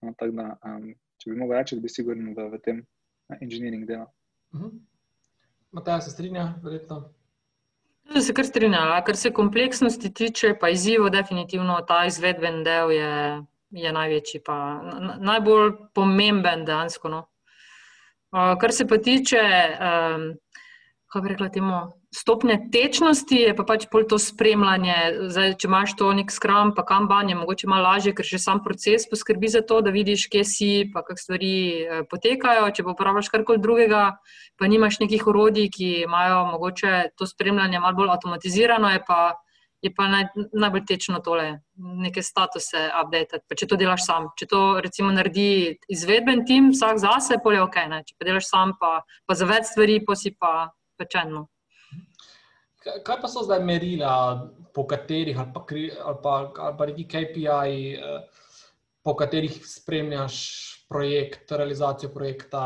No, 0.03 0.15
da, 0.21 0.53
um, 0.65 0.93
če 1.19 1.31
bi 1.31 1.39
mogel 1.41 1.59
reči, 1.59 1.77
da 1.79 1.83
bi 1.83 1.91
sigurno 1.91 2.35
v, 2.37 2.47
v 2.53 2.61
tem 2.63 2.83
uh, 2.85 3.41
inženiring 3.43 3.87
delal. 3.87 4.07
Uh 4.55 4.61
-huh. 4.61 4.77
Matej 5.73 6.01
se 6.01 6.11
strinja, 6.11 6.55
verjetno. 6.63 7.09
Tudi 8.09 8.23
se 8.25 8.35
kar 8.35 8.47
strinja, 8.47 9.03
kar 9.07 9.17
se 9.17 9.33
kompleksnosti 9.33 10.15
tiče, 10.15 10.55
pa 10.61 10.69
izzivo, 10.69 11.11
definitivno 11.11 11.81
ta 11.89 12.07
izvedben 12.07 12.63
del 12.65 12.91
je, 12.91 13.43
je 13.71 13.93
največji, 13.93 14.41
pa 14.47 14.81
najbolj 15.21 15.73
pomemben 15.95 16.65
dejansko. 16.65 17.09
No. 17.09 17.27
Kar 18.31 18.73
se 18.73 18.87
pa 18.87 18.99
tiče, 18.99 19.41
um, 19.81 20.35
kako 21.09 21.23
bi 21.23 21.29
rekla, 21.29 21.49
temu, 21.49 21.79
stopnje 22.13 22.59
tečnosti, 22.73 23.37
je 23.37 23.55
pa 23.57 23.65
pač 23.65 23.87
pol 23.93 24.05
to 24.09 24.19
spremljanje. 24.21 24.97
Zdaj, 25.33 25.55
če 25.61 25.69
imaš 25.69 25.95
to 25.97 26.11
nek 26.17 26.33
skram, 26.33 26.75
pa 26.77 26.85
kampan, 26.85 27.29
je 27.33 27.39
mogoče 27.39 27.69
malo 27.73 27.89
lažje, 27.89 28.13
ker 28.17 28.29
že 28.29 28.41
sam 28.43 28.61
proces 28.65 29.09
poskrbi 29.09 29.49
za 29.49 29.63
to, 29.65 29.81
da 29.81 29.93
vidiš, 29.95 30.29
kje 30.29 30.45
si, 30.45 30.71
pa 30.93 31.01
kako 31.01 31.25
stvari 31.25 31.57
uh, 31.87 32.05
potekajo. 32.11 32.69
Če 32.69 32.85
pa 32.85 32.93
uporabljaš 32.93 33.33
karkoli 33.33 33.65
drugega, 33.65 34.05
pa 34.61 34.69
nimaš 34.69 35.01
nekih 35.01 35.25
urodij, 35.25 35.73
ki 35.73 35.91
imajo 36.05 36.45
mogoče 36.53 37.15
to 37.17 37.27
spremljanje 37.27 37.81
malo 37.81 37.97
bolj 37.97 38.13
avtomatizirano, 38.17 38.93
je 38.93 39.05
pa 39.09 39.39
je 39.83 39.91
pa 39.95 40.09
naj, 40.11 40.25
najbolj 40.53 40.85
tečno 40.89 41.21
tole, 41.25 41.61
neke 41.77 42.23
statuse 42.23 42.89
update. 43.01 43.43
Če 43.55 43.69
to 43.71 43.79
delaš 43.79 44.07
sam, 44.07 44.31
če 44.39 44.49
to 44.51 44.63
recimo 44.85 45.13
naredi 45.15 45.77
izvedben 45.93 46.45
tim, 46.49 46.73
vsak 46.75 46.99
zase, 47.03 47.39
polje 47.45 47.63
ok. 47.63 47.79
Ne? 47.91 48.03
Če 48.07 48.17
pa 48.19 48.29
delaš 48.29 48.49
sam, 48.51 48.75
pa, 48.81 48.99
pa 49.27 49.39
za 49.39 49.49
več 49.49 49.71
stvari, 49.71 50.01
pa 50.05 50.19
si 50.19 50.35
pa 50.35 50.71
pečeno. 50.99 51.47
Kaj 53.05 53.19
pa 53.21 53.29
so 53.29 53.45
zdaj 53.45 53.61
merila, 53.67 54.49
po 54.75 54.87
katerih, 54.89 55.39
ali 55.39 55.53
pa, 55.53 55.63
ali 55.69 56.19
pa, 56.23 56.35
ali 56.67 56.77
pa 56.79 56.87
neki 56.89 57.07
KPI, 57.11 57.79
eh, 57.99 58.45
po 59.05 59.15
katerih 59.19 59.61
spremljaš 59.67 60.39
projekt, 60.89 61.53
realizacijo 61.53 62.11
projekta, 62.11 62.63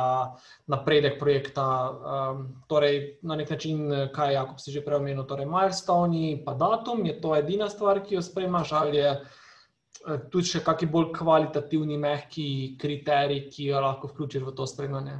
napredek 0.67 1.19
projekta. 1.19 1.65
Um, 1.91 2.45
torej, 2.71 3.19
na 3.23 3.37
nek 3.37 3.51
način, 3.51 3.83
kaj 4.15 4.33
je, 4.33 4.39
ako 4.39 4.59
si 4.59 4.73
že 4.73 4.85
prej 4.85 5.01
omenil, 5.01 5.27
torej 5.27 5.49
milestone, 5.51 6.39
pa 6.45 6.55
datum, 6.55 7.05
je 7.07 7.19
to 7.21 7.35
edina 7.37 7.69
stvar, 7.71 8.03
ki 8.07 8.15
jo 8.15 8.23
spremljaš, 8.23 8.73
ali 8.79 9.03
je 9.03 9.11
eh, 9.11 10.23
tudi 10.31 10.55
še 10.55 10.63
kakšni 10.63 10.91
bolj 10.95 11.11
kvalitativni, 11.19 11.99
mehki 11.99 12.47
kriteriji, 12.79 13.49
ki 13.51 13.71
jo 13.73 13.83
lahko 13.83 14.13
vključiš 14.13 14.47
v 14.47 14.57
to 14.57 14.67
spremljanje. 14.71 15.19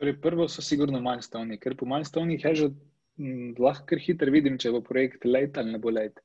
Torej, 0.00 0.20
prvo 0.20 0.48
so 0.48 0.64
sigurno 0.64 1.00
milestone, 1.00 1.56
ker 1.60 1.76
po 1.76 1.88
milestonih 1.88 2.44
je 2.44 2.54
že 2.54 2.70
lahko 3.60 3.96
hitro 4.00 4.32
vidim, 4.32 4.56
če 4.60 4.72
bo 4.72 4.80
projekt 4.84 5.24
let 5.24 5.58
ali 5.60 5.72
ne 5.72 5.80
bo 5.80 5.92
let. 5.92 6.20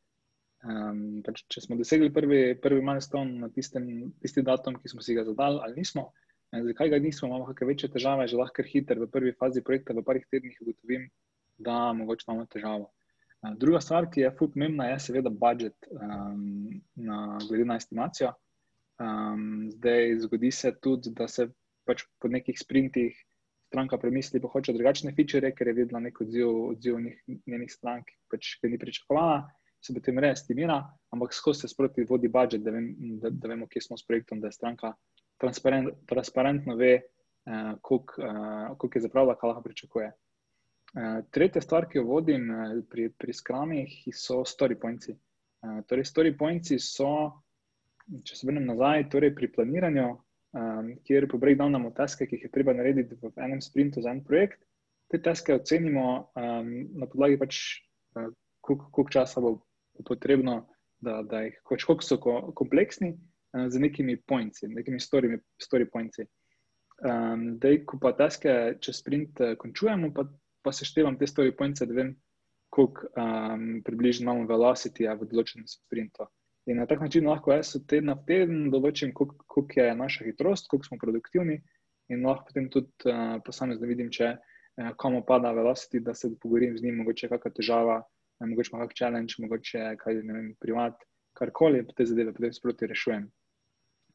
Um, 0.66 1.02
pač, 1.22 1.44
če 1.52 1.62
smo 1.62 1.76
dosegli 1.78 2.10
prvi, 2.10 2.56
prvi 2.58 2.82
milestone 2.82 3.38
na 3.38 3.52
tistem, 3.54 3.86
tisti 4.24 4.42
datum, 4.46 4.80
ki 4.82 4.90
smo 4.90 5.04
si 5.06 5.14
ga 5.14 5.22
zadali, 5.28 5.60
ali 5.62 5.84
nismo, 5.84 6.08
eh, 6.50 6.64
zakaj 6.66 6.90
ga 6.90 7.00
nismo, 7.04 7.28
imamo 7.30 7.46
kakšne 7.52 7.68
večje 7.70 7.90
težave, 7.94 8.26
že 8.32 8.40
lahko 8.40 8.66
hitro 8.66 9.04
v 9.04 9.08
prvi 9.14 9.34
fazi 9.38 9.62
projekta, 9.62 9.94
v 9.94 10.02
parih 10.08 10.24
tednih 10.26 10.56
ugotovim, 10.66 11.04
da 11.62 11.94
mogoče 11.94 12.26
imamo 12.26 12.48
težavo. 12.50 12.88
Uh, 13.44 13.54
druga 13.62 13.82
stvar, 13.84 14.08
ki 14.10 14.24
je 14.24 14.32
fucking 14.40 14.82
je 14.90 14.96
seveda 15.06 15.30
budžet 15.30 15.90
um, 15.92 16.82
na, 16.96 17.20
glede 17.46 17.68
na 17.70 17.78
estimacijo. 17.78 18.32
Um, 18.98 19.70
zdaj 19.76 20.18
zgodi 20.24 20.52
se 20.52 20.72
tudi, 20.82 21.12
da 21.14 21.28
se 21.28 21.46
pač 21.86 22.08
po 22.18 22.32
nekih 22.32 22.58
sprintih 22.58 23.14
stranka 23.70 24.00
premisli, 24.02 24.42
da 24.42 24.50
hoče 24.50 24.74
drugačne 24.74 25.14
feature, 25.14 25.52
ker 25.54 25.70
je 25.70 25.78
videla 25.78 26.02
nek 26.02 26.18
odziv, 26.26 26.50
odziv 26.72 26.98
njenih 27.46 27.70
strank, 27.70 28.10
pač, 28.32 28.56
ki 28.58 28.74
ni 28.74 28.82
pričakovala 28.82 29.44
se 29.86 29.94
potem 29.94 30.20
res 30.20 30.40
estimira, 30.40 30.80
ampak 31.14 31.34
skozi 31.34 31.66
se 31.66 31.72
sproti 31.72 32.06
vodi 32.10 32.30
budžet, 32.32 32.64
da, 32.66 32.74
vem, 32.74 32.90
da, 33.22 33.30
da 33.30 33.52
vemo, 33.52 33.68
kje 33.70 33.86
smo 33.86 33.98
s 33.98 34.06
projektom, 34.08 34.42
da 34.42 34.50
je 34.50 34.58
stranka 34.58 34.94
transparent, 35.42 35.94
transparentno 36.10 36.76
ve, 36.80 36.94
uh, 37.46 37.74
koliko 37.82 38.22
uh, 38.22 38.96
je 38.96 39.02
zapravila, 39.02 39.38
kaj 39.38 39.52
lahko 39.52 39.64
pričakuje. 39.64 40.12
Uh, 40.96 41.22
tretja 41.32 41.62
stvar, 41.62 41.90
ki 41.92 42.00
jo 42.00 42.06
vodim 42.10 42.50
uh, 42.50 42.78
pri, 42.90 43.10
pri 43.10 43.34
skramih, 43.34 43.98
so 44.16 44.44
story 44.48 44.80
points. 44.80 45.12
Uh, 45.12 45.82
torej, 45.90 46.08
story 46.10 46.34
points 46.38 46.72
so, 46.86 47.12
če 48.24 48.38
se 48.38 48.48
vrnem 48.48 48.66
nazaj, 48.70 49.10
torej 49.14 49.34
pri 49.36 49.52
planiranju, 49.54 50.08
um, 50.56 50.94
kjer 51.06 51.28
po 51.32 51.42
breakdownu 51.42 51.92
taske, 51.98 52.30
ki 52.30 52.40
jih 52.40 52.48
je 52.48 52.54
treba 52.54 52.74
narediti 52.74 53.18
v 53.22 53.34
enem 53.38 53.62
sprintu 53.62 54.02
za 54.02 54.14
en 54.16 54.24
projekt, 54.24 54.62
te 55.12 55.22
taske 55.22 55.54
ocenimo 55.54 56.32
um, 56.34 56.74
na 56.96 57.12
podlagi 57.12 57.38
pač. 57.42 57.62
Uh, 58.16 58.34
Koliko 58.66 59.04
časa 59.14 59.42
bo 59.46 59.60
potrebno, 60.04 60.66
da, 61.00 61.22
da 61.24 61.46
jih 61.46 61.58
pač 61.70 61.86
kako 61.88 62.06
so 62.06 62.18
kompleksni, 62.56 63.14
uh, 63.14 63.68
z 63.70 63.80
nekimi 63.80 64.18
pointi, 64.18 64.68
nekimi 64.68 65.00
story, 65.00 65.38
story 65.62 65.88
pointi. 65.92 66.28
Um, 67.04 67.58
da, 67.60 67.72
ko 67.86 68.00
pa 68.00 68.14
taske 68.16 68.78
čez 68.82 69.02
sprint 69.02 69.42
uh, 69.44 69.56
končujemo, 69.60 70.14
pa, 70.16 70.28
pa 70.64 70.72
seštevam 70.72 71.18
te 71.20 71.28
story 71.28 71.52
points, 71.56 71.84
da 71.84 71.94
vem, 71.94 72.16
koliko 72.76 73.08
um, 73.16 73.82
približno 73.86 74.26
imamo 74.26 74.48
velocity 74.50 75.08
v 75.08 75.28
določenem 75.32 75.68
sprintu. 75.68 76.28
In 76.66 76.80
na 76.82 76.88
tak 76.90 77.02
način 77.04 77.28
lahko 77.30 77.54
jaz 77.54 77.76
od 77.78 77.86
tedna 77.88 78.16
v 78.18 78.26
teden 78.28 78.70
določim, 78.74 79.14
koliko 79.14 79.64
je 79.78 79.94
naša 79.96 80.26
hitrost, 80.26 80.68
koliko 80.72 80.90
smo 80.90 80.98
produktivni, 81.00 81.60
in 82.10 82.26
lahko 82.26 82.50
potem 82.50 82.70
tudi 82.74 83.12
uh, 83.12 83.38
posamezno 83.46 83.88
vidim, 83.88 84.10
če 84.10 84.32
uh, 84.34 84.92
komu 84.98 85.22
pada 85.28 85.54
velocity, 85.54 86.02
da 86.04 86.16
se 86.18 86.32
pogovorim 86.34 86.78
z 86.78 86.88
njim, 86.88 87.04
mogoče 87.04 87.30
kakšna 87.32 87.54
težava 87.60 88.00
mogoče 88.40 88.70
ima 88.74 88.82
kakšen 88.84 88.98
challenge, 88.98 89.36
mogoče 89.40 89.84
kaj 90.02 90.22
ne 90.24 90.34
vem, 90.34 90.50
privat, 90.60 91.00
karkoli, 91.36 91.84
pa 91.86 91.94
te 91.94 92.06
zadeve 92.06 92.34
potem 92.34 92.54
sproti 92.54 92.88
rešujem. 92.88 93.30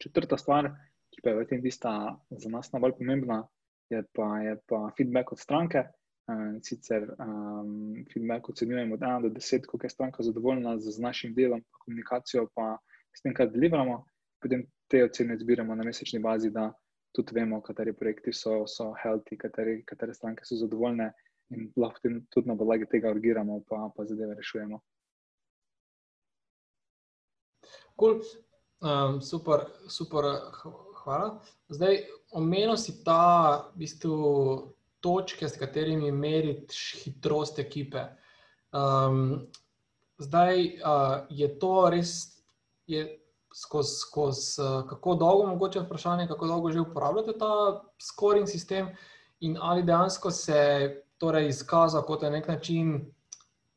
Četrta 0.01 0.39
stvar, 0.41 0.71
ki 1.13 1.23
pa 1.25 1.33
je 1.33 1.41
v 1.41 1.49
tem 1.49 1.63
tista 1.63 1.95
za 2.31 2.51
nas 2.53 2.73
najbolj 2.73 2.97
pomembna, 2.99 3.43
je 3.91 4.03
pa, 4.17 4.29
je 4.41 4.57
pa 4.69 4.89
feedback 4.97 5.33
od 5.33 5.41
stranke. 5.41 5.85
Uh, 6.31 6.61
sicer 6.63 7.09
um, 7.19 8.05
feedback 8.13 8.49
ocenjujemo 8.49 8.95
od 8.95 9.01
1 9.01 9.23
do 9.23 9.29
10, 9.35 9.67
koliko 9.67 9.87
je 9.87 9.91
stranka 9.91 10.23
zadovoljna 10.23 10.79
z, 10.79 10.93
z 10.95 11.03
našim 11.03 11.35
delom, 11.35 11.65
komunikacijo, 11.71 12.47
pa 12.55 12.77
s 13.17 13.23
tem, 13.23 13.35
kar 13.35 13.51
deliveramo. 13.51 14.05
Potem 14.41 14.63
te 14.89 15.03
ocene 15.05 15.37
zbiramo 15.39 15.75
na 15.75 15.85
mesečni 15.85 16.21
bazi, 16.23 16.51
da 16.51 16.71
tudi 17.13 17.35
vemo, 17.35 17.61
kateri 17.61 17.93
projekti 17.93 18.33
so, 18.33 18.63
so 18.67 18.93
healthy, 19.03 19.37
kateri, 19.37 19.81
katere 19.85 20.15
stranke 20.15 20.47
so 20.47 20.57
zadovoljne, 20.57 21.11
in 21.51 21.73
lahko 21.77 21.99
tudi 22.31 22.49
na 22.49 22.57
podlagi 22.57 22.87
tega 22.91 23.11
urgiramo, 23.11 23.61
pa, 23.69 23.91
pa 23.97 24.05
zadeve 24.07 24.35
rešujemo. 24.39 24.81
Cool. 28.01 28.23
Um, 28.81 29.21
super, 29.21 29.67
super, 29.89 30.25
hvala. 31.03 31.41
Zdaj, 31.69 32.01
omenil 32.33 32.79
si 32.81 33.03
ta 33.05 33.69
v 33.75 33.83
bistvu, 33.83 34.21
točke, 35.01 35.49
s 35.49 35.59
katerimi 35.59 36.13
meriti 36.13 36.77
hitrost 37.03 37.59
ekipe. 37.59 38.07
Um, 38.73 39.49
zdaj, 40.21 40.81
uh, 40.81 41.29
je 41.29 41.49
to 41.59 41.75
res, 41.93 42.41
je 42.87 43.05
skozi, 43.53 43.97
skozi 44.01 44.61
uh, 44.63 44.81
kako 44.89 45.15
dolgo, 45.15 45.47
mogoče 45.53 45.85
vprašanje, 45.85 46.29
kako 46.29 46.47
dolgo 46.47 46.73
že 46.73 46.85
uporabljate 46.85 47.37
ta 47.39 47.83
scoring 48.01 48.49
sistem, 48.49 48.93
in 49.41 49.57
ali 49.61 49.83
dejansko 49.83 50.31
se 50.31 50.61
torej 51.21 51.51
izkazal 51.53 52.03
kot 52.09 52.23
nek 52.23 52.49
način 52.49 53.13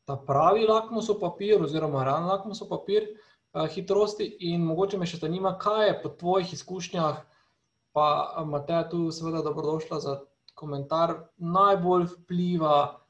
ta 0.04 0.16
pravi 0.16 0.66
lakmusov 0.68 1.20
papir, 1.20 1.62
oziroma 1.62 2.04
realen 2.04 2.28
lakmusov 2.28 2.68
papir 2.68 3.06
uh, 3.12 3.66
hitrosti. 3.68 4.26
In 4.50 4.64
mogoče 4.64 4.98
me 5.00 5.06
še 5.08 5.20
zanima, 5.22 5.54
kaj 5.60 5.86
je 5.88 6.00
po 6.02 6.12
tvojih 6.20 6.52
izkušnjah, 6.56 7.22
pa 7.94 8.08
Matej, 8.48 8.88
tu 8.90 9.06
seveda 9.14 9.42
dobrodošla 9.46 10.00
za 10.00 10.18
komentar, 10.54 11.16
najbolj 11.36 12.08
vpliva 12.16 13.00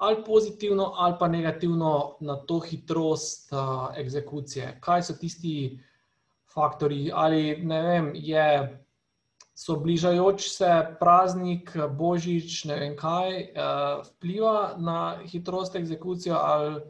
ali 0.00 0.22
pozitivno 0.24 0.94
ali 0.96 1.14
pa 1.20 1.28
negativno 1.28 2.16
na 2.24 2.38
to 2.48 2.60
hitrost 2.64 3.52
uh, 3.52 3.90
egzekucije. 4.00 4.78
Kaj 4.80 5.02
so 5.02 5.16
tisti 5.20 5.80
faktori, 6.54 7.10
ali 7.14 7.56
ne 7.62 7.82
vem, 7.82 8.12
je 8.14 8.46
so 9.60 9.76
bližajoč 9.76 10.48
se 10.48 10.70
praznik, 11.00 11.74
božič, 11.98 12.64
ne 12.64 12.78
vem 12.80 12.96
kaj, 12.96 13.34
uh, 13.52 14.00
vpliva 14.08 14.76
na 14.80 15.00
hitrost 15.28 15.76
egzekucije, 15.76 16.32
ali 16.32 16.80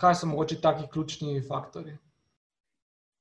kaj 0.00 0.18
so 0.20 0.28
mogoče 0.28 0.60
taki 0.60 0.90
ključni 0.92 1.40
faktori? 1.48 1.96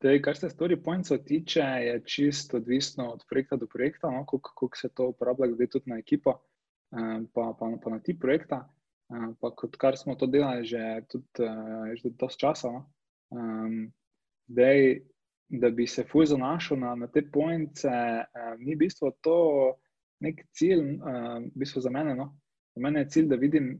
Dej, 0.04 0.22
kar 0.24 0.36
se 0.38 0.50
story 0.52 0.76
points 0.84 1.12
tiče, 1.26 1.64
je 1.86 2.02
čisto 2.06 2.58
odvisno 2.58 3.10
od 3.12 3.24
projekta 3.30 3.56
do 3.56 3.68
projekta, 3.68 4.12
no, 4.12 4.26
kako 4.26 4.70
se 4.76 4.90
to 4.90 5.08
uporablja, 5.14 5.48
glede 5.48 5.68
tudi 5.68 5.92
na 5.92 5.98
ekipo, 6.00 6.36
um, 6.92 7.28
pa, 7.34 7.54
pa, 7.60 7.72
pa 7.84 7.90
na 7.90 8.00
ti 8.00 8.20
projekta. 8.20 8.66
Um, 9.10 9.36
pa 9.40 9.50
kot 9.56 9.76
kar 9.76 9.98
smo 9.98 10.16
to 10.16 10.28
delali 10.28 10.66
že 10.66 11.02
tudi, 11.10 11.48
že 11.96 12.12
dosti 12.12 12.40
časa. 12.40 12.70
No. 12.72 12.86
Um, 13.32 13.92
dej, 14.48 15.02
da 15.50 15.70
bi 15.70 15.88
se 15.88 16.04
fuj 16.04 16.26
zanašal 16.26 16.80
na, 16.80 16.96
na 16.96 17.08
te 17.08 17.24
pointe, 17.32 17.90
uh, 17.90 18.60
ni 18.60 18.76
v 18.76 18.80
bistvu 18.86 19.12
to 19.22 19.38
nek 20.22 20.44
cilj, 20.54 21.00
uh, 21.00 21.40
v 21.46 21.60
bistvu 21.60 21.82
za 21.82 21.90
mene. 21.90 22.16
No? 22.16 22.32
Za 22.76 22.82
mene 22.82 23.00
je 23.00 23.10
cilj, 23.10 23.30
da 23.32 23.40
vidim, 23.40 23.72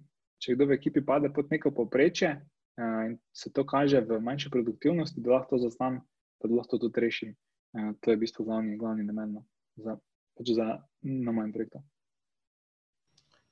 če 0.42 0.56
kdo 0.56 0.70
v 0.70 0.80
ekipi 0.80 1.04
pade 1.06 1.30
pod 1.34 1.52
neko 1.52 1.72
povprečje 1.76 2.32
uh, 2.34 3.06
in 3.06 3.20
se 3.36 3.54
to 3.54 3.66
kaže 3.70 4.02
v 4.02 4.22
manjši 4.24 4.50
produktivnosti, 4.50 5.22
da 5.22 5.38
lahko 5.38 5.56
to 5.56 5.68
zaznam, 5.68 6.02
da 6.42 6.50
lahko 6.50 6.78
to 6.78 6.88
tudi 6.88 7.06
rešim. 7.06 7.36
Uh, 7.78 7.94
to 8.02 8.12
je 8.12 8.18
v 8.18 8.26
bistvu 8.26 8.48
glavni, 8.50 8.78
glavni 8.78 9.06
namen 9.06 9.38
no? 9.38 9.46
za, 9.78 10.00
pač 10.38 10.56
za 10.58 10.82
na 11.06 11.32
mojem 11.32 11.54
projektu. 11.54 11.86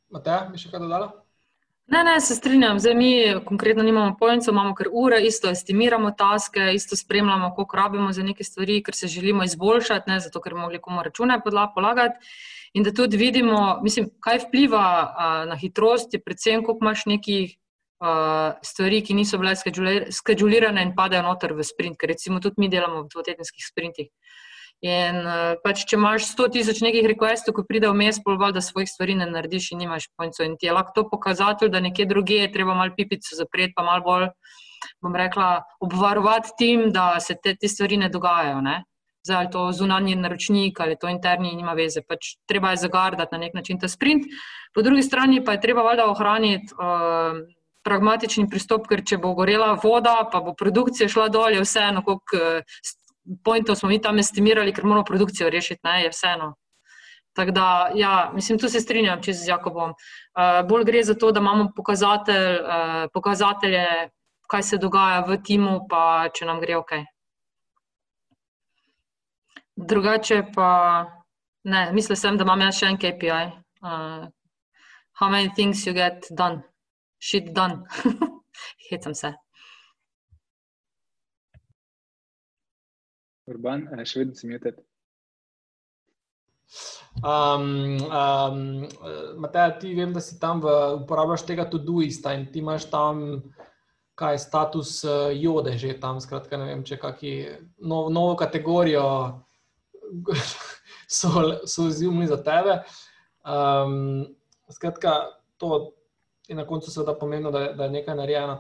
Matej, 0.09 0.51
bi 0.53 0.61
še 0.61 0.71
kaj 0.71 0.85
dodala? 0.87 1.26
Ne, 1.87 2.03
ne, 2.03 2.21
se 2.21 2.35
strinjam. 2.35 2.79
Zdaj 2.79 2.95
mi 2.95 3.11
konkretno 3.45 3.83
nimamo 3.83 4.15
pojemcev, 4.19 4.51
imamo 4.51 4.73
kar 4.75 4.87
ure, 4.91 5.21
isto 5.23 5.49
estimiramo 5.49 6.11
taske, 6.11 6.73
isto 6.73 6.95
spremljamo, 6.95 7.53
koliko 7.55 7.77
rabimo 7.77 8.11
za 8.11 8.23
neke 8.23 8.43
stvari, 8.43 8.81
ker 8.83 8.95
se 8.95 9.07
želimo 9.07 9.43
izboljšati, 9.43 10.09
ne, 10.11 10.19
zato 10.19 10.41
ker 10.41 10.53
bi 10.53 10.59
mogli 10.59 10.81
komu 10.81 11.03
račune 11.03 11.39
polagati. 11.75 12.27
In 12.73 12.83
da 12.83 12.91
tudi 12.93 13.17
vidimo, 13.17 13.79
mislim, 13.83 14.09
kaj 14.19 14.39
vpliva 14.47 14.83
a, 15.17 15.45
na 15.47 15.55
hitrost, 15.55 16.13
je 16.13 16.19
predvsem, 16.19 16.63
koliko 16.63 16.85
imaš 16.85 17.05
nekih 17.05 17.55
a, 17.99 18.53
stvari, 18.61 19.01
ki 19.01 19.13
niso 19.13 19.37
bile 19.37 19.55
skedulirane 20.11 20.83
in 20.83 20.91
padajo 20.95 21.23
noter 21.23 21.53
v 21.55 21.63
sprint, 21.63 21.95
ker 21.97 22.11
recimo 22.11 22.43
tudi 22.43 22.55
mi 22.57 22.69
delamo 22.69 23.05
v 23.05 23.13
dvotedenskih 23.15 23.63
sprintih. 23.71 24.11
In 24.85 25.23
uh, 25.25 25.55
pač, 25.63 25.87
če 25.89 25.97
imaš 25.97 26.27
100 26.35 26.51
tisoč 26.53 26.83
nekih 26.85 27.07
requestov, 27.09 27.55
ko 27.57 27.63
pride 27.65 27.89
vmes, 27.89 28.19
polval, 28.21 28.53
da 28.53 28.61
svojih 28.61 28.89
stvari 28.89 29.15
ne 29.17 29.25
narediš 29.25 29.71
in 29.73 29.81
nimaš 29.81 30.05
poncov. 30.13 30.45
In 30.45 30.53
ti 30.53 30.69
je 30.69 30.75
lahko 30.75 30.93
to 30.93 31.03
pokazatelj, 31.09 31.71
da 31.73 31.81
nekje 31.81 32.05
druge 32.05 32.43
je 32.43 32.51
treba 32.53 32.75
malo 32.77 32.93
pipico 32.93 33.33
zapreti, 33.33 33.73
pa 33.73 33.81
malo 33.87 34.05
bolj, 34.05 34.27
bom 35.01 35.17
rekla, 35.17 35.63
obvarovati 35.81 36.53
tim, 36.61 36.91
da 36.93 37.15
se 37.19 37.39
te, 37.41 37.55
te 37.57 37.67
stvari 37.67 37.97
ne 37.97 38.11
dogajajo. 38.13 38.61
Ne? 38.61 38.83
Zdaj, 39.25 39.37
ali 39.37 39.51
to 39.51 39.71
zunanji 39.73 40.15
naročnik 40.15 40.79
ali 40.79 40.95
to 40.95 41.09
interni, 41.09 41.55
nima 41.55 41.73
veze. 41.73 42.05
Pač, 42.05 42.37
treba 42.47 42.71
je 42.71 42.83
zagardati 42.85 43.33
na 43.33 43.41
nek 43.41 43.57
način 43.57 43.79
ta 43.79 43.89
sprint. 43.89 44.29
Po 44.73 44.85
drugi 44.85 45.03
strani 45.03 45.43
pa 45.43 45.57
je 45.57 45.61
treba 45.65 45.81
valjda 45.81 46.05
ohraniti. 46.11 46.73
Uh, 46.77 47.45
Pragmatični 47.87 48.49
pristop, 48.51 48.83
ker 48.89 48.99
če 49.07 49.15
bo 49.23 49.29
gorela 49.31 49.69
voda, 49.79 50.17
pa 50.31 50.41
bo 50.43 50.51
produkcija 50.59 51.07
šla 51.07 51.29
dol, 51.31 51.53
je 51.55 51.61
vseeno, 51.63 52.01
koliko 52.03 52.41
pointov 53.43 53.75
smo 53.75 53.89
mi 53.89 54.01
tam 54.01 54.19
estimirali, 54.19 54.73
ker 54.73 54.85
moramo 54.85 55.05
produkcijo 55.05 55.49
rešiti, 55.49 55.81
ne, 55.83 56.03
je 56.03 56.09
vseeno. 56.13 56.53
Tako 57.37 57.51
da, 57.51 57.65
ja, 57.95 58.31
mislim, 58.33 58.59
tu 58.59 58.69
se 58.69 58.79
strinjam 58.81 59.21
čez 59.23 59.43
z 59.43 59.49
Jakobom. 59.49 59.91
Uh, 59.91 60.61
bolj 60.69 60.85
gre 60.85 61.03
za 61.03 61.13
to, 61.13 61.31
da 61.31 61.39
imamo 61.39 61.71
pokazatelj, 61.75 62.55
uh, 62.61 63.03
pokazatelje, 63.13 63.85
kaj 64.49 64.63
se 64.63 64.77
dogaja 64.77 65.19
v 65.27 65.37
timu, 65.43 65.79
pa 65.89 66.29
če 66.33 66.47
nam 66.49 66.61
gre 66.63 66.77
ok. 66.77 66.95
Drugače 69.75 70.41
pa, 70.55 70.71
ne, 71.63 71.91
mislim 71.93 72.17
sem, 72.17 72.37
da 72.37 72.47
imam 72.47 72.65
jaz 72.65 72.79
še 72.79 72.89
en 72.89 72.97
KPI. 72.97 73.43
Uh, 73.85 74.25
how 75.21 75.29
many 75.29 75.53
things 75.53 75.85
you 75.85 75.93
get 75.93 76.25
done? 76.31 76.63
shit 77.19 77.53
dan. 77.53 77.83
Hecam 78.89 79.15
se. 79.15 79.33
Urban, 83.47 83.87
eh, 83.95 84.05
še 84.05 84.21
vedno 84.21 84.35
si 84.35 84.49
muted. 84.49 84.79
Um, 87.23 87.97
um, 88.03 88.59
Matej, 89.41 89.79
ti 89.81 89.93
vem, 89.97 90.11
da 90.13 90.21
si 90.21 90.35
tam 90.39 90.59
v, 90.61 90.73
uporabljaš 90.99 91.47
tega 91.47 91.65
Todoista 91.65 92.35
in 92.35 92.45
ti 92.51 92.59
imaš 92.59 92.89
tam 92.91 93.41
kaj 94.17 94.37
status 94.41 95.03
uh, 95.05 95.31
jode, 95.33 95.77
že 95.77 95.95
tam. 96.01 96.21
Skratka, 96.21 96.59
ne 96.59 96.69
vem, 96.73 96.83
če 96.85 96.99
kakšno 97.01 97.87
nov, 97.87 98.09
novo 98.13 98.35
kategorijo 98.37 99.05
so, 101.19 101.29
so 101.65 101.87
izumili 101.87 102.27
za 102.29 102.37
tebe. 102.43 102.81
Um, 103.47 104.27
skratka, 104.69 105.39
to 105.57 105.93
je 106.47 106.55
na 106.55 106.65
koncu 106.67 106.91
seveda 106.91 107.15
pomembno, 107.15 107.51
da, 107.51 107.71
da 107.73 107.87
je 107.87 107.95
nekaj 107.97 108.15
narejeno. 108.15 108.59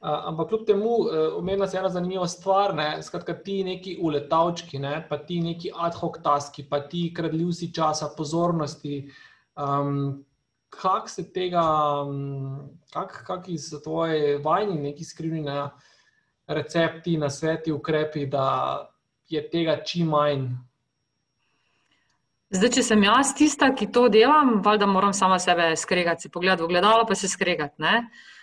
Uh, 0.00 0.08
ampak 0.30 0.48
kljub 0.48 0.62
temu, 0.64 0.90
uh, 0.96 1.34
omenila 1.36 1.66
se 1.68 1.76
ena 1.76 1.88
zanimiva 1.92 2.24
stvar, 2.28 2.72
ne? 2.74 3.02
skratka, 3.02 3.34
ti 3.44 3.58
neki 3.64 3.98
uletavčki, 4.00 4.78
ne? 4.80 4.94
pa 5.08 5.18
ti 5.18 5.42
neki 5.44 5.74
ad 5.76 5.98
hoc 6.00 6.16
taski, 6.24 6.64
pa 6.70 6.80
ti 6.88 7.10
kradljivci 7.16 7.68
časa, 7.74 8.08
pozornosti. 8.16 9.10
Um, 9.60 10.24
kak 10.72 11.10
se 11.12 11.26
tega, 11.32 11.66
kak, 12.94 13.12
kak 13.26 13.50
iz 13.52 13.68
tvoje 13.84 14.38
vajni, 14.40 14.78
neki 14.80 15.04
skrivni 15.04 15.44
ne? 15.44 15.68
recepti, 16.48 17.18
na 17.20 17.28
sveti, 17.30 17.72
ukrepi, 17.72 18.24
da 18.26 18.88
je 19.28 19.44
tega 19.52 19.76
čim 19.84 20.16
manj. 20.16 20.48
Zdaj, 22.56 22.76
če 22.80 22.88
sem 22.88 23.04
jaz 23.04 23.36
tista, 23.36 23.68
ki 23.76 23.92
to 23.92 24.08
delam, 24.08 24.62
valjda 24.64 24.88
moram 24.88 25.12
sama 25.12 25.36
sebe 25.38 25.74
skregati, 25.76 26.24
si 26.24 26.32
pogledati 26.32 26.64
v 26.64 26.72
gledalo, 26.72 27.04
pa 27.06 27.14
se 27.14 27.28
skregati. 27.28 27.84
Uh, 27.84 27.84
Eh, 27.84 28.39